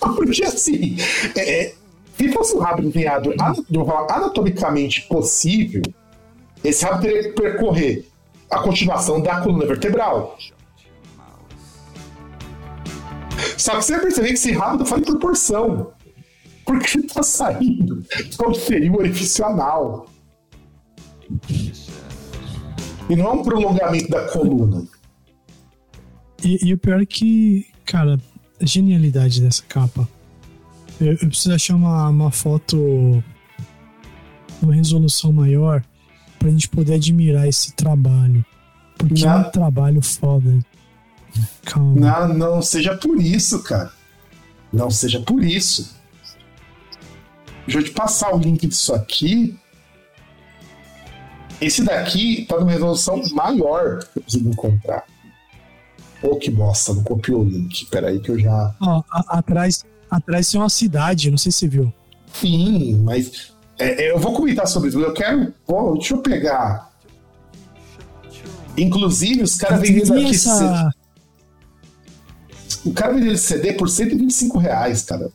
Porque 0.16 0.44
assim, 0.44 0.96
é, 1.34 1.64
é, 1.64 1.74
se 2.16 2.32
fosse 2.32 2.56
um 2.56 2.60
rabo 2.60 2.82
enviado 2.82 3.34
anatomicamente 4.08 5.02
possível, 5.02 5.82
esse 6.62 6.84
rabo 6.84 7.02
teria 7.02 7.22
que 7.24 7.40
percorrer 7.40 8.06
a 8.50 8.60
continuação 8.60 9.20
da 9.20 9.40
coluna 9.40 9.66
vertebral. 9.66 10.36
Só 13.56 13.76
que 13.76 13.82
você 13.82 13.92
vai 13.92 14.02
perceber 14.02 14.28
que 14.28 14.34
esse 14.34 14.52
rabo 14.52 14.84
de 14.84 15.02
proporção. 15.02 15.92
Porque 16.64 16.98
ele 16.98 17.08
tá 17.08 17.22
saindo 17.22 18.04
como 18.36 18.54
seria 18.54 18.92
o 18.92 18.98
orifício 18.98 19.44
anal. 19.44 20.06
E 23.08 23.16
não 23.16 23.26
é 23.26 23.32
um 23.32 23.42
prolongamento 23.42 24.08
da 24.10 24.28
coluna. 24.28 24.86
E, 26.44 26.68
e 26.68 26.74
o 26.74 26.78
pior 26.78 27.00
é 27.00 27.06
que, 27.06 27.66
cara, 27.84 28.18
genialidade 28.60 29.40
dessa 29.40 29.62
capa. 29.62 30.08
Eu, 31.00 31.12
eu 31.12 31.28
preciso 31.28 31.54
achar 31.54 31.74
uma, 31.74 32.08
uma 32.08 32.30
foto, 32.30 33.22
uma 34.60 34.74
resolução 34.74 35.32
maior, 35.32 35.82
pra 36.38 36.50
gente 36.50 36.68
poder 36.68 36.94
admirar 36.94 37.46
esse 37.48 37.72
trabalho. 37.72 38.44
Porque 38.96 39.24
é 39.24 39.32
um 39.32 39.50
trabalho 39.50 40.02
foda. 40.02 40.58
Calma. 41.64 42.28
Não, 42.28 42.34
não 42.34 42.62
seja 42.62 42.96
por 42.96 43.20
isso, 43.20 43.62
cara. 43.62 43.92
Não 44.72 44.90
seja 44.90 45.20
por 45.20 45.42
isso. 45.42 45.96
Deixa 47.64 47.80
eu 47.80 47.84
te 47.84 47.90
passar 47.90 48.34
o 48.34 48.38
link 48.38 48.66
disso 48.66 48.94
aqui. 48.94 49.56
Esse 51.60 51.84
daqui 51.84 52.46
tá 52.48 52.58
numa 52.58 52.70
resolução 52.70 53.22
maior 53.32 53.98
que 53.98 54.18
eu 54.18 54.22
consigo 54.22 54.50
encontrar. 54.50 55.04
Pô, 56.20 56.36
que 56.36 56.50
bosta, 56.50 56.92
não 56.92 57.02
copiou 57.04 57.42
o 57.42 57.44
link. 57.44 57.86
Peraí 57.86 58.18
que 58.20 58.30
eu 58.30 58.38
já. 58.38 58.74
Ó, 58.80 59.02
a- 59.10 59.38
atrás, 59.38 59.84
atrás 60.10 60.50
tem 60.50 60.60
uma 60.60 60.68
cidade, 60.68 61.30
não 61.30 61.38
sei 61.38 61.52
se 61.52 61.58
você 61.60 61.68
viu. 61.68 61.92
Sim, 62.32 62.96
mas 63.04 63.52
é, 63.78 64.04
é, 64.06 64.10
eu 64.10 64.18
vou 64.18 64.32
comentar 64.34 64.66
sobre 64.66 64.88
isso. 64.88 64.98
Eu 65.00 65.12
quero. 65.14 65.52
Pô, 65.66 65.94
deixa 65.94 66.14
eu 66.14 66.18
pegar. 66.22 66.88
Inclusive, 68.76 69.42
os 69.42 69.56
caras 69.56 69.80
vendendo 69.80 70.12
aqui. 70.14 70.30
essa, 70.30 70.90
O 72.84 72.92
cara 72.92 73.14
vendendo 73.14 73.36
CD 73.36 73.72
por 73.72 73.88
125 73.88 74.58
reais, 74.58 75.02
cara. 75.02 75.30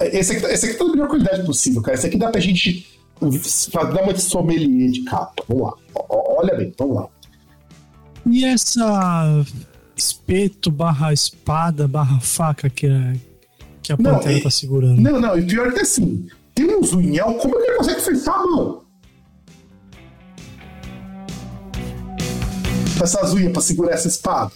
Esse 0.00 0.36
aqui, 0.36 0.46
esse 0.46 0.66
aqui 0.66 0.74
tá 0.78 0.84
da 0.84 0.90
melhor 0.92 1.08
qualidade 1.08 1.44
possível, 1.44 1.82
cara. 1.82 1.96
Esse 1.96 2.06
aqui 2.06 2.16
dá 2.16 2.30
pra 2.30 2.40
gente 2.40 2.86
dar 3.20 4.02
uma 4.02 4.12
de 4.14 4.20
sommelier 4.22 4.90
de 4.90 5.02
capa. 5.04 5.42
Vamos 5.48 5.64
lá. 5.64 5.74
Olha 6.08 6.54
bem, 6.54 6.72
vamos 6.78 6.96
lá. 6.96 7.08
E 8.26 8.44
essa 8.44 9.44
espeto 9.96 10.70
barra 10.70 11.12
espada 11.12 11.86
barra 11.86 12.20
faca 12.20 12.68
que 12.70 12.86
a, 12.86 13.14
que 13.82 13.92
a 13.92 13.96
Não, 13.98 14.14
pantera 14.18 14.42
tá 14.42 14.50
segurando? 14.50 15.00
Não, 15.00 15.20
não, 15.20 15.38
e 15.38 15.44
pior 15.46 15.72
que 15.72 15.80
assim, 15.80 16.26
tem 16.54 16.66
uns 16.76 16.92
unhão, 16.92 17.34
como 17.34 17.56
é 17.58 17.62
que 17.62 17.68
ele 17.70 17.78
consegue 17.78 18.00
fechar 18.00 18.34
a 18.34 18.46
mão? 18.46 18.82
Essas 23.02 23.32
unhas 23.34 23.52
pra 23.52 23.60
segurar 23.62 23.92
essa 23.94 24.06
espada. 24.08 24.52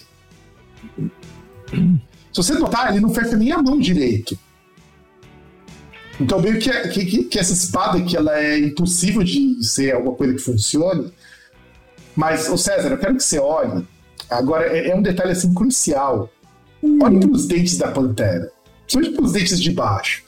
Se 1.69 2.37
você 2.43 2.55
notar, 2.55 2.91
ele 2.93 3.01
não 3.01 3.13
fecha 3.13 3.37
nem 3.37 3.51
a 3.51 3.61
mão 3.61 3.79
direito. 3.79 4.39
Então, 6.21 6.41
meio 6.41 6.59
que, 6.59 6.71
que, 6.89 7.05
que- 7.05 7.25
que 7.25 7.39
essa 7.39 7.53
espada 7.53 8.01
que 8.03 8.17
ela 8.17 8.39
é 8.39 8.59
impossível 8.59 9.23
de 9.25 9.63
ser 9.67 9.95
alguma 9.95 10.15
coisa 10.15 10.33
que 10.35 10.39
funcione. 10.39 11.13
Mas, 12.17 12.49
ô 12.49 12.57
César, 12.57 12.89
eu 12.89 12.99
quero 12.99 13.17
que 13.17 13.23
você 13.23 13.39
olhe. 13.39 13.87
Agora, 14.31 14.67
é, 14.67 14.89
é 14.89 14.97
um 14.97 15.03
detalhe 15.03 15.33
assim 15.33 15.53
crucial. 15.53 16.31
Olhe 16.83 17.21
para 17.21 17.31
os 17.31 17.47
dentes 17.47 17.77
da 17.77 17.93
pantera. 17.93 18.51
Principalmente 18.87 19.17
para 19.17 19.25
os 19.25 19.33
dentes 19.33 19.61
de 19.61 19.71
baixo. 19.73 20.25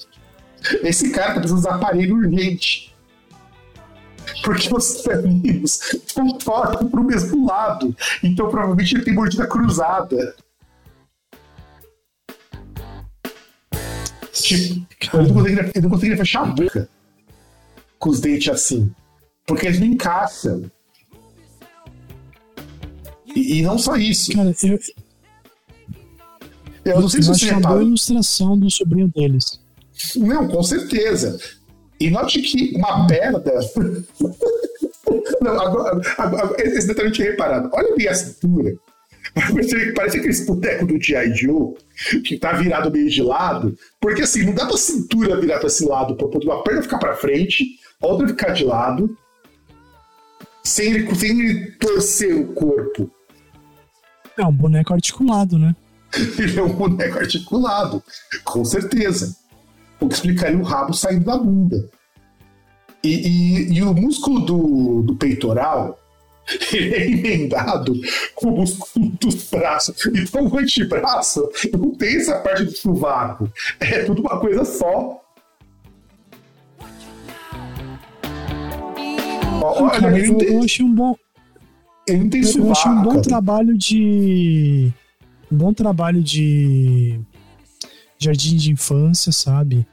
Esse 0.83 1.11
cara 1.11 1.35
tá 1.35 1.41
precisando 1.41 1.63
de 1.63 1.69
aparelho 1.69 2.17
urgente. 2.17 2.95
Porque 4.45 4.75
os 4.75 5.01
felinos 5.01 5.81
comportam 6.15 6.89
para 6.89 7.01
o 7.01 7.05
mesmo 7.05 7.47
lado. 7.47 7.97
Então 8.23 8.49
provavelmente 8.49 8.95
ele 8.95 9.05
tem 9.05 9.15
mordida 9.15 9.47
cruzada. 9.47 10.37
Tipo, 14.33 14.87
não, 15.17 15.35
conseguiria, 15.35 15.71
ele 15.75 15.83
não 15.83 15.91
conseguiria 15.91 16.19
fechar 16.19 16.43
a 16.43 16.47
boca 16.47 16.89
com 17.99 18.11
os 18.11 18.21
dentes 18.21 18.49
assim. 18.49 18.95
Porque 19.47 19.67
eles 19.67 19.81
não 19.81 19.87
encaixam. 19.87 20.71
E, 23.39 23.59
e 23.59 23.63
não 23.63 23.79
só 23.79 23.97
isso. 23.97 24.33
Cara, 24.33 24.55
eu, 24.63 24.79
Eu 26.85 27.01
não 27.01 27.09
sei 27.09 27.23
se 27.23 27.29
você 27.29 27.51
reparou. 27.51 27.83
ilustração 27.83 28.59
do 28.59 28.71
sobrinho 28.71 29.09
deles. 29.09 29.61
Não, 30.17 30.49
com 30.49 30.63
certeza. 30.63 31.39
E 32.01 32.11
note 32.11 32.41
que 32.41 32.75
uma 32.77 33.07
perna. 33.07 33.43
Não, 35.41 35.59
agora, 35.61 36.01
agora, 36.19 36.57
esse 36.63 36.87
detalhe 36.87 37.09
eu 37.09 37.13
tinha 37.13 37.31
reparado. 37.31 37.71
Olha 37.73 37.95
bem 37.97 38.09
a 38.09 38.15
cintura. 38.15 38.75
Parece, 39.35 39.93
parece 39.93 40.19
aquele 40.19 40.45
boteco 40.45 40.87
do 40.87 41.01
G.I. 41.01 41.35
Joe 41.35 41.75
que 42.25 42.39
tá 42.39 42.53
virado 42.53 42.91
meio 42.91 43.09
de 43.09 43.23
lado. 43.23 43.77
Porque 44.01 44.23
assim, 44.23 44.45
não 44.45 44.53
dá 44.55 44.67
pra 44.67 44.77
cintura 44.77 45.41
virar 45.41 45.59
pra 45.59 45.69
esse 45.69 45.85
lado, 45.85 46.17
pra 46.17 46.29
poder 46.29 46.47
uma 46.47 46.63
perna 46.63 46.83
ficar 46.83 46.99
pra 46.99 47.17
frente, 47.17 47.65
a 48.03 48.07
outra 48.07 48.29
ficar 48.29 48.51
de 48.53 48.65
lado, 48.65 49.17
sem 50.65 50.93
ele, 50.93 51.15
sem 51.15 51.41
ele 51.41 51.71
torcer 51.73 52.35
o 52.35 52.53
corpo. 52.53 53.11
É 54.39 54.45
um 54.47 54.53
boneco 54.53 54.93
articulado, 54.95 55.59
né? 55.59 55.75
Ele 56.39 56.59
é 56.59 56.63
um 56.63 56.73
boneco 56.73 57.19
articulado, 57.19 58.03
com 58.45 58.65
certeza. 58.65 59.37
O 60.01 60.09
que 60.09 60.15
explicaria 60.15 60.57
o 60.59 60.63
rabo 60.63 60.95
saindo 60.95 61.25
da 61.25 61.37
bunda. 61.37 61.89
E, 63.03 63.09
e- 63.09 63.73
e 63.75 63.83
o 63.83 63.93
músculo 63.95 64.41
do, 64.41 65.03
do 65.03 65.15
peitoral 65.17 65.99
ele 66.73 66.95
é 66.95 67.07
emendado 67.11 67.93
com 68.35 68.49
o 68.49 68.57
músculo 68.61 69.11
dos 69.21 69.51
braços. 69.51 69.95
Então 70.15 70.47
o 70.47 70.59
antebraço 70.59 71.49
não 71.77 71.91
tem 71.95 72.17
essa 72.17 72.39
parte 72.39 72.65
do 72.65 72.71
sovaco. 72.77 73.51
É 73.81 74.05
tudo 74.05 74.21
uma 74.23 74.41
coisa 74.41 74.65
só. 74.65 75.21
Olha, 79.61 80.01
Cara, 80.01 80.19
eu, 80.19 80.39
eu 80.41 80.63
achei 80.63 80.85
um 80.85 80.95
bom, 80.95 81.17
ele 82.09 82.19
não 82.25 82.31
tem 82.31 82.43
eu, 82.43 82.73
achei 82.73 82.91
um 82.91 83.03
bom 83.03 83.11
cara. 83.11 83.23
trabalho 83.23 83.77
de. 83.77 84.93
Um 85.51 85.57
bom 85.57 85.73
trabalho 85.73 86.23
de. 86.23 87.21
Jardim 88.19 88.57
de 88.57 88.73
infância, 88.73 89.31
sabe? 89.31 89.87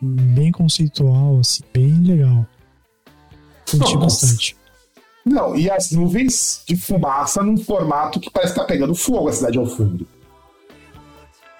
Bem 0.00 0.52
conceitual, 0.52 1.38
assim, 1.38 1.62
bem 1.72 1.94
legal. 2.02 2.46
Curti 3.70 3.94
Nossa. 3.94 4.26
bastante. 4.26 4.56
Não, 5.24 5.56
e 5.56 5.70
as 5.70 5.90
nuvens 5.90 6.62
de 6.66 6.76
fumaça 6.76 7.42
num 7.42 7.56
formato 7.56 8.20
que 8.20 8.30
parece 8.30 8.52
que 8.52 8.60
tá 8.60 8.66
pegando 8.66 8.94
fogo 8.94 9.28
a 9.28 9.32
cidade 9.32 9.56
ao 9.56 9.64
fundo. 9.64 10.06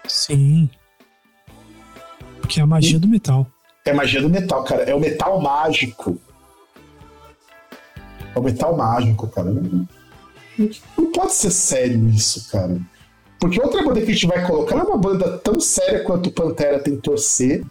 Sim. 0.07 0.69
Porque 2.41 2.61
é 2.61 2.63
a 2.63 2.67
magia 2.67 2.99
do 2.99 3.09
metal. 3.09 3.47
É 3.87 3.93
magia 3.95 4.21
do 4.21 4.29
metal, 4.29 4.63
cara. 4.65 4.83
É 4.83 4.95
o 4.95 5.01
metal 5.01 5.41
mágico. 5.41 6.21
É 8.35 8.39
o 8.39 8.43
metal 8.43 8.77
mágico, 8.77 9.29
cara. 9.29 9.51
Não, 9.51 9.87
não 10.97 11.13
pode 11.13 11.33
ser 11.33 11.51
sério 11.51 12.09
isso, 12.09 12.51
cara. 12.51 12.81
Porque 13.39 13.61
outra 13.61 13.83
banda 13.83 14.01
que 14.01 14.11
a 14.11 14.15
gente 14.15 14.27
vai 14.27 14.47
colocar 14.47 14.77
é 14.77 14.83
uma 14.83 14.97
banda 14.97 15.39
tão 15.39 15.61
séria 15.61 16.03
quanto 16.03 16.31
Pantera 16.31 16.79
tentou 16.79 17.19
ser, 17.19 17.65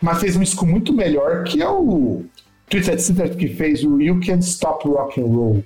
mas 0.00 0.20
fez 0.20 0.36
um 0.36 0.40
disco 0.40 0.64
muito 0.64 0.92
melhor, 0.92 1.44
que 1.44 1.60
é 1.60 1.68
o 1.68 2.24
Twisted 2.68 3.00
Sister 3.00 3.36
que 3.36 3.48
fez 3.48 3.82
o 3.82 4.00
You 4.00 4.20
Can't 4.24 4.44
Stop 4.44 4.86
Rock 4.86 5.20
and 5.20 5.26
Roll. 5.26 5.64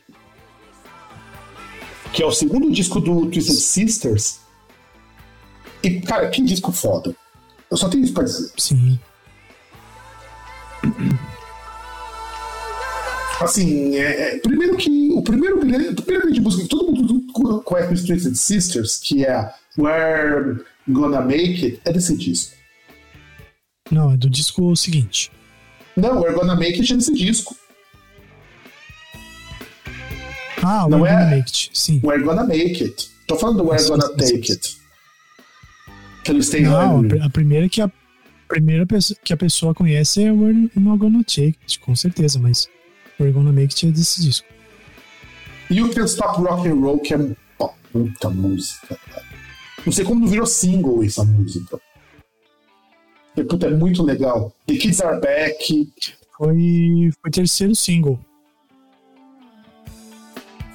Que 2.13 2.23
é 2.23 2.27
o 2.27 2.33
segundo 2.33 2.71
disco 2.71 3.01
do 3.01 3.27
Twisted 3.27 3.57
Sisters. 3.57 4.41
E, 5.83 6.01
cara, 6.01 6.29
que 6.29 6.43
disco 6.43 6.71
foda. 6.73 7.15
Eu 7.71 7.77
só 7.77 7.89
tenho 7.89 8.05
isso 8.05 8.15
pra 8.15 8.25
dizer. 8.25 8.53
Sim. 8.57 8.99
Assim, 13.45 13.97
é, 13.97 14.35
é, 14.35 14.39
primeiro 14.39 14.77
que 14.77 15.11
o 15.13 15.23
primeiro, 15.23 15.59
primeira 15.59 15.93
grande 15.93 16.41
música 16.41 16.63
que 16.65 16.69
todo 16.69 16.93
mundo 16.93 17.63
conhece 17.65 18.07
Twisted 18.07 18.35
Sisters, 18.37 18.99
que 18.99 19.25
é 19.25 19.51
We're 19.79 20.61
Gonna 20.89 21.21
Make 21.21 21.65
It, 21.65 21.81
é 21.85 21.93
desse 21.93 22.17
disco. 22.17 22.55
Não, 23.91 24.13
é 24.13 24.17
do 24.17 24.29
disco 24.31 24.75
seguinte. 24.77 25.31
Não, 25.97 26.21
We're 26.21 26.35
Gonna 26.35 26.55
Make 26.55 26.81
It 26.81 26.93
é 26.93 26.97
nesse 26.97 27.13
disco. 27.15 27.57
Ah, 30.63 30.87
Não 30.89 31.01
We're 31.01 31.13
é? 31.13 31.19
Gonna 31.19 31.31
Make 31.37 31.49
It, 31.51 31.71
sim. 31.75 32.01
We're 32.05 32.23
Gonna 32.23 32.45
Make 32.45 32.85
It. 32.85 33.11
Tô 33.27 33.37
falando 33.37 33.59
do 33.59 33.65
We're 33.69 33.79
Sim, 33.83 33.89
Gonna 33.91 34.07
sim, 34.07 34.17
Take 34.17 34.47
sim. 34.47 34.53
It. 34.53 34.77
Que 36.25 36.31
eles 36.31 36.49
têm 36.51 36.63
Não, 36.63 37.03
pri- 37.07 37.21
a 37.21 37.29
primeira 37.31 37.69
que 37.69 37.81
a 37.81 37.91
primeira 38.49 38.87
pessoa, 38.87 39.19
que 39.25 39.33
a 39.33 39.37
pessoa 39.37 39.75
conhece 39.75 40.23
é 40.23 40.31
We're 40.31 40.71
Not 40.77 40.99
Gonna 40.99 41.25
Take 41.25 41.57
It, 41.63 41.81
com 41.81 41.97
certeza, 41.97 42.39
mas 42.39 42.69
We're 43.21 43.33
Gonna 43.33 43.53
Make 43.53 43.75
It 43.75 43.89
é 43.89 43.91
desse 43.91 44.23
disco. 44.23 44.47
You 45.71 45.89
Can 45.95 46.05
Stop 46.05 46.41
Rock 46.43 46.69
and 46.69 46.81
Roll, 46.81 46.99
que 46.99 47.15
é 47.15 47.17
uma 47.17 47.35
puta 47.93 48.31
música, 48.31 48.99
cara. 49.11 49.25
Não 49.85 49.93
sei 49.93 50.05
como 50.05 50.21
não 50.21 50.29
virou 50.29 50.47
single 50.47 51.03
essa 51.03 51.25
música. 51.25 51.81
Porque, 53.35 53.49
Puta, 53.49 53.67
é 53.67 53.71
muito 53.71 54.03
legal. 54.03 54.53
The 54.67 54.75
Kids 54.77 55.01
Are 55.01 55.21
Back. 55.21 55.93
Foi, 56.37 57.11
foi 57.21 57.31
terceiro 57.31 57.75
single. 57.75 58.19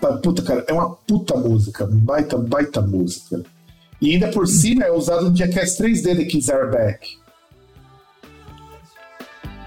Tá, 0.01 0.17
Puta, 0.17 0.41
cara, 0.41 0.65
é 0.67 0.73
uma 0.73 0.89
puta 0.89 1.37
música. 1.37 1.87
Baita, 1.87 2.37
baita 2.37 2.81
música. 2.81 3.43
E 4.01 4.11
ainda 4.11 4.29
por 4.31 4.47
cima 4.47 4.83
é 4.83 4.91
usado 4.91 5.29
no 5.29 5.35
Jackass 5.35 5.79
3D 5.79 6.15
The 6.15 6.25
Kids 6.25 6.49
Are 6.49 6.69
Back. 6.69 7.17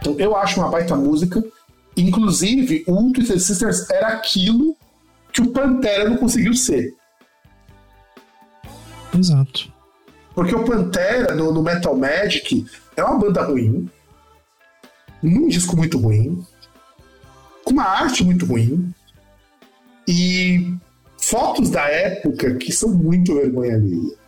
Então 0.01 0.19
eu 0.19 0.37
acho 0.37 0.61
uma 0.61 0.69
baita 0.69 0.97
música. 0.97 1.43
Inclusive, 2.01 2.85
o 2.87 3.13
Twisted 3.13 3.41
Sisters 3.41 3.91
era 3.91 4.09
aquilo 4.09 4.77
que 5.33 5.43
o 5.43 5.51
Pantera 5.51 6.09
não 6.09 6.17
conseguiu 6.17 6.55
ser. 6.55 6.95
Exato. 9.17 9.73
Porque 10.35 10.55
o 10.55 10.65
Pantera, 10.65 11.35
no, 11.35 11.53
no 11.53 11.63
Metal 11.63 11.97
Magic, 11.97 12.65
é 12.97 13.05
uma 13.05 13.19
banda 13.19 13.43
ruim, 13.43 13.89
num 15.23 15.49
disco 15.49 15.77
muito 15.77 15.99
ruim, 15.99 16.45
com 17.65 17.73
uma 17.73 17.85
arte 17.85 18.25
muito 18.25 18.47
ruim, 18.47 18.93
e 20.09 20.75
fotos 21.19 21.71
da 21.71 21.83
época 21.83 22.55
que 22.55 22.73
são 22.73 22.91
muito 22.91 23.35
vergonha 23.35 23.75
alheia. 23.75 24.20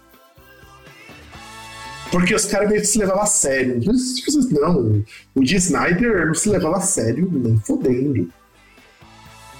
Porque 2.13 2.35
os 2.35 2.45
caras 2.45 2.69
meio 2.69 2.81
que 2.83 2.87
se 2.87 2.99
levavam 2.99 3.23
a 3.23 3.27
sério. 3.27 3.81
Tipo, 3.81 4.61
Não, 4.61 5.03
o 5.35 5.41
Dee 5.43 5.57
Snyder 5.57 6.27
não 6.27 6.35
se 6.35 6.49
levava 6.51 6.77
a 6.77 6.81
sério 6.81 7.29
nem 7.33 7.59
fodendo. 7.59 8.31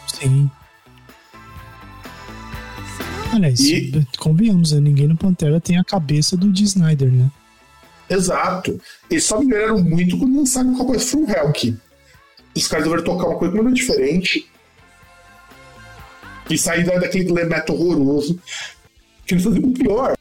Sim. 0.07 0.49
Aliás, 3.33 3.59
E- 3.61 4.07
convenhamos, 4.19 4.73
né? 4.73 4.81
ninguém 4.81 5.09
no 5.09 5.17
Pantera 5.17 5.59
tem 5.61 5.79
a 5.79 5.85
cabeça 5.85 6.37
do 6.37 6.53
Dee 6.53 6.65
Snyder, 6.65 7.11
né? 7.11 7.31
Exato. 8.11 8.79
Eles 9.11 9.25
só 9.25 9.41
melhoraram 9.43 9.83
muito 9.83 10.19
quando 10.19 10.37
lançaram 10.37 10.75
Cowboys 10.77 11.11
From 11.11 11.25
Hell, 11.27 11.51
que 11.53 11.75
os 12.55 12.69
caras 12.69 12.85
deveriam 12.85 13.05
tocar 13.07 13.29
uma 13.29 13.39
coisa 13.39 13.53
completamente 13.57 13.81
diferente 13.81 14.47
e 16.51 16.59
sair 16.59 16.85
da- 16.85 16.99
daquele 16.99 17.25
glam 17.25 17.47
metal 17.49 17.75
horroroso 17.75 18.39
que 19.25 19.33
eles 19.33 19.45
faziam. 19.45 19.65
O 19.65 19.73
pior 19.73 20.15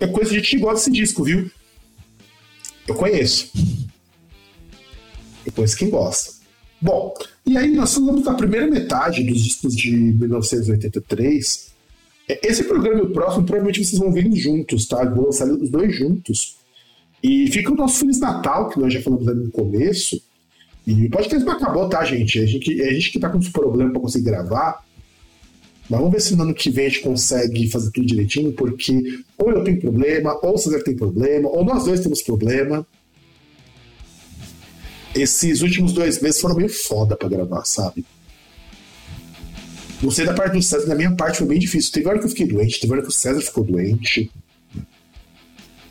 é 0.00 0.06
coisa 0.08 0.30
de 0.30 0.36
gente 0.38 0.56
que 0.56 0.58
gosta 0.58 0.90
desse 0.90 0.90
disco, 0.90 1.22
viu? 1.22 1.48
Eu 2.86 2.94
conheço. 2.94 3.50
Eu 5.44 5.52
conheço 5.52 5.76
quem 5.76 5.90
gosta. 5.90 6.40
Bom, 6.80 7.14
e 7.44 7.56
aí 7.56 7.74
nós 7.74 7.94
falamos 7.94 8.24
da 8.24 8.34
primeira 8.34 8.66
metade 8.66 9.22
dos 9.22 9.42
discos 9.42 9.76
de 9.76 9.90
1983. 9.90 11.70
É, 12.28 12.48
Esse 12.48 12.64
programa 12.64 13.00
e 13.00 13.02
o 13.02 13.10
próximo, 13.10 13.44
provavelmente 13.44 13.84
vocês 13.84 13.98
vão 13.98 14.16
eles 14.16 14.40
juntos, 14.40 14.86
tá? 14.86 15.04
Vou 15.04 15.26
lançar 15.26 15.48
os 15.48 15.68
dois 15.68 15.94
juntos. 15.94 16.56
E 17.22 17.50
fica 17.50 17.72
o 17.72 17.76
nosso 17.76 17.98
Feliz 17.98 18.18
Natal, 18.18 18.70
que 18.70 18.80
nós 18.80 18.92
já 18.92 19.02
falamos 19.02 19.28
ali 19.28 19.44
no 19.44 19.50
começo. 19.50 20.20
E 20.86 21.06
o 21.06 21.10
podcast 21.10 21.44
não 21.44 21.52
acabou, 21.52 21.88
tá, 21.88 22.02
gente? 22.04 22.40
A 22.40 22.46
gente, 22.46 22.82
a 22.82 22.92
gente 22.92 23.12
que 23.12 23.18
tá 23.18 23.28
com 23.28 23.36
uns 23.38 23.50
problemas 23.50 23.92
pra 23.92 24.00
conseguir 24.00 24.24
gravar. 24.24 24.82
Mas 25.90 25.98
vamos 25.98 26.12
ver 26.14 26.20
se 26.20 26.36
no 26.36 26.44
ano 26.44 26.54
que 26.54 26.70
vem 26.70 26.86
a 26.86 26.88
gente 26.88 27.00
consegue 27.02 27.68
fazer 27.68 27.90
tudo 27.90 28.06
direitinho, 28.06 28.52
porque 28.52 29.20
ou 29.36 29.50
eu 29.50 29.64
tenho 29.64 29.80
problema, 29.80 30.38
ou 30.40 30.54
o 30.54 30.58
César 30.58 30.82
tem 30.84 30.94
problema, 30.94 31.48
ou 31.48 31.64
nós 31.64 31.84
dois 31.84 31.98
temos 31.98 32.22
problema. 32.22 32.86
Esses 35.14 35.60
últimos 35.62 35.92
dois 35.92 36.20
meses 36.22 36.40
foram 36.40 36.54
meio 36.54 36.68
foda 36.68 37.16
pra 37.16 37.28
gravar, 37.28 37.64
sabe? 37.64 38.04
Não 40.00 40.10
sei 40.10 40.24
da 40.24 40.32
parte 40.32 40.52
do 40.52 40.62
César, 40.62 40.86
da 40.86 40.94
minha 40.94 41.10
parte 41.14 41.38
foi 41.38 41.48
bem 41.48 41.58
difícil. 41.58 41.92
Teve 41.92 42.08
hora 42.08 42.18
que 42.20 42.24
eu 42.24 42.30
fiquei 42.30 42.46
doente, 42.46 42.80
teve 42.80 42.92
hora 42.92 43.02
que 43.02 43.08
o 43.08 43.12
César 43.12 43.40
ficou 43.40 43.64
doente. 43.64 44.30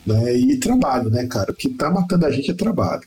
Né? 0.06 0.34
E 0.34 0.56
trabalho, 0.56 1.10
né, 1.10 1.26
cara? 1.26 1.52
O 1.52 1.54
que 1.54 1.68
tá 1.68 1.90
matando 1.90 2.24
a 2.24 2.30
gente 2.30 2.50
é 2.50 2.54
trabalho. 2.54 3.02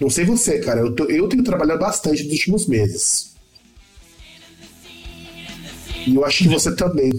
Não 0.00 0.08
sei 0.08 0.24
você, 0.24 0.60
cara. 0.60 0.80
Eu, 0.80 0.94
tô- 0.94 1.04
eu 1.06 1.28
tenho 1.28 1.42
trabalhado 1.42 1.80
bastante 1.80 2.22
nos 2.22 2.32
últimos 2.32 2.66
meses. 2.68 3.36
E 6.06 6.14
eu 6.14 6.24
acho 6.24 6.44
que 6.44 6.48
você 6.48 6.74
também. 6.74 7.10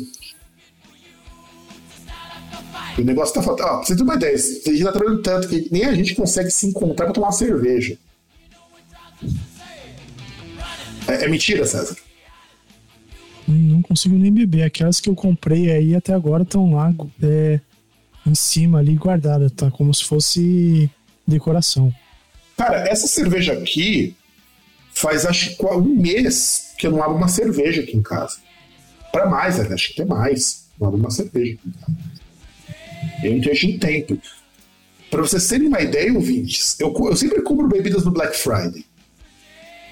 O 2.97 3.01
negócio 3.01 3.33
tá 3.33 3.41
faltando. 3.41 3.69
Ó, 3.69 3.77
pra 3.77 3.85
você 3.85 3.95
ter 3.95 4.03
uma 4.03 4.15
ideia, 4.15 4.35
a 4.35 4.37
gente 4.37 4.83
tá 4.83 4.91
trabalhando 4.91 5.21
tanto 5.21 5.47
que 5.47 5.67
nem 5.71 5.85
a 5.85 5.93
gente 5.93 6.15
consegue 6.15 6.51
se 6.51 6.67
encontrar 6.67 7.05
pra 7.05 7.13
tomar 7.13 7.27
uma 7.27 7.33
cerveja. 7.33 7.97
É, 11.07 11.25
é 11.25 11.27
mentira, 11.27 11.65
César? 11.65 11.95
Não 13.47 13.81
consigo 13.81 14.15
nem 14.15 14.31
beber. 14.31 14.63
Aquelas 14.63 14.99
que 14.99 15.09
eu 15.09 15.15
comprei 15.15 15.71
aí 15.71 15.95
até 15.95 16.13
agora 16.13 16.43
estão 16.43 16.73
lá 16.73 16.93
é, 17.23 17.59
em 18.25 18.35
cima 18.35 18.79
ali 18.79 18.95
guardada, 18.95 19.49
tá? 19.49 19.71
Como 19.71 19.93
se 19.93 20.03
fosse 20.03 20.89
decoração. 21.25 21.93
Cara, 22.57 22.87
essa 22.87 23.07
cerveja 23.07 23.53
aqui 23.53 24.15
faz 24.93 25.25
acho 25.25 25.55
que 25.55 25.65
um 25.65 25.95
mês 25.95 26.73
que 26.77 26.85
eu 26.85 26.91
não 26.91 27.01
abro 27.01 27.17
uma 27.17 27.27
cerveja 27.27 27.81
aqui 27.81 27.95
em 27.95 28.01
casa. 28.01 28.37
Pra 29.11 29.27
mais, 29.27 29.57
né? 29.57 29.73
acho 29.73 29.93
que 29.93 30.01
até 30.01 30.09
mais. 30.09 30.67
Abro 30.81 30.97
uma 30.97 31.11
cerveja. 31.11 31.57
Eu 33.23 33.33
não 33.33 33.41
tenho 33.41 33.79
tempo. 33.79 34.17
Pra 35.09 35.21
vocês 35.21 35.47
terem 35.47 35.67
uma 35.67 35.81
ideia, 35.81 36.13
ouvintes, 36.13 36.79
eu, 36.79 36.93
eu 36.93 37.15
sempre 37.15 37.41
compro 37.41 37.67
bebidas 37.67 38.05
no 38.05 38.11
Black 38.11 38.37
Friday. 38.37 38.85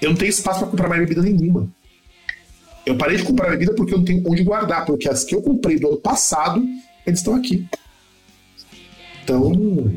Eu 0.00 0.10
não 0.10 0.16
tenho 0.16 0.30
espaço 0.30 0.60
pra 0.60 0.68
comprar 0.68 0.88
mais 0.88 1.00
bebida 1.00 1.22
nenhuma. 1.22 1.68
Eu 2.86 2.96
parei 2.96 3.16
de 3.16 3.24
comprar 3.24 3.50
bebida 3.50 3.74
porque 3.74 3.92
eu 3.92 3.98
não 3.98 4.04
tenho 4.04 4.22
onde 4.26 4.44
guardar, 4.44 4.86
porque 4.86 5.08
as 5.08 5.24
que 5.24 5.34
eu 5.34 5.42
comprei 5.42 5.78
do 5.78 5.88
ano 5.88 5.96
passado, 5.98 6.64
eles 7.04 7.18
estão 7.20 7.34
aqui. 7.34 7.66
Então, 9.22 9.92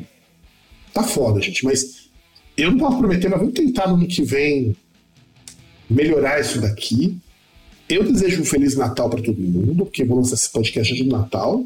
tá 0.91 1.03
foda, 1.03 1.39
gente. 1.39 1.63
Mas 1.63 2.09
eu 2.57 2.71
não 2.71 2.77
posso 2.77 2.97
prometer, 2.97 3.29
mas 3.29 3.39
vamos 3.39 3.53
tentar 3.53 3.87
no 3.87 3.95
ano 3.95 4.07
que 4.07 4.23
vem 4.23 4.75
melhorar 5.89 6.41
isso 6.41 6.59
daqui. 6.59 7.17
Eu 7.91 8.03
desejo 8.05 8.41
um 8.41 8.45
Feliz 8.45 8.77
Natal 8.77 9.09
para 9.09 9.21
todo 9.21 9.37
mundo, 9.37 9.83
porque 9.85 10.05
vou 10.05 10.15
lançar 10.15 10.35
esse 10.35 10.49
podcast 10.49 10.93
de 10.93 11.03
Natal. 11.03 11.65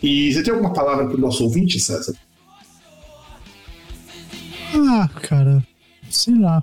E 0.00 0.32
você 0.32 0.40
tem 0.40 0.52
alguma 0.54 0.72
palavra 0.72 1.08
para 1.08 1.16
o 1.16 1.20
nosso 1.20 1.42
ouvinte, 1.42 1.80
César? 1.80 2.14
Ah, 4.72 5.08
cara, 5.20 5.66
sei 6.08 6.36
lá. 6.36 6.62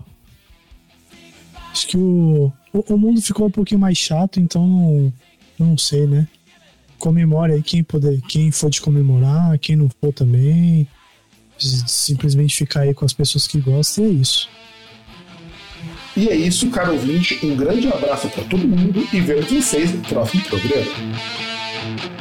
Acho 1.74 1.88
que 1.90 1.98
o, 1.98 2.52
o, 2.72 2.94
o 2.94 2.98
mundo 2.98 3.22
ficou 3.22 3.48
um 3.48 3.52
pouquinho 3.52 3.82
mais 3.82 3.98
chato, 3.98 4.40
então 4.40 5.14
não, 5.60 5.78
sei, 5.78 6.07
né? 6.07 6.26
Comemore 6.98 7.52
aí 7.52 7.61
quem 7.61 7.84
puder, 7.84 8.22
quem 8.22 8.49
for 8.49 8.69
de 8.69 8.82
comemorar, 8.82 9.60
quem 9.60 9.76
não 9.76 9.90
for 9.99 10.14
também. 10.14 10.88
Simplesmente 11.60 12.56
ficar 12.56 12.82
aí 12.82 12.94
com 12.94 13.03
as 13.03 13.11
pessoas 13.11 13.45
que 13.45 13.60
gostam 13.60 14.06
e 14.06 14.07
é 14.07 14.11
isso. 14.11 14.49
E 16.18 16.30
é 16.30 16.35
isso, 16.35 16.72
caro 16.72 16.94
ouvinte. 16.94 17.39
Um 17.45 17.56
grande 17.56 17.88
abraço 17.88 18.27
para 18.30 18.44
todo 18.45 18.68
mundo 18.68 19.07
e 19.14 19.19
vemos 19.19 19.52
vocês 19.52 19.94
no 19.94 20.02
próximo 20.02 20.41
programa. 20.45 22.16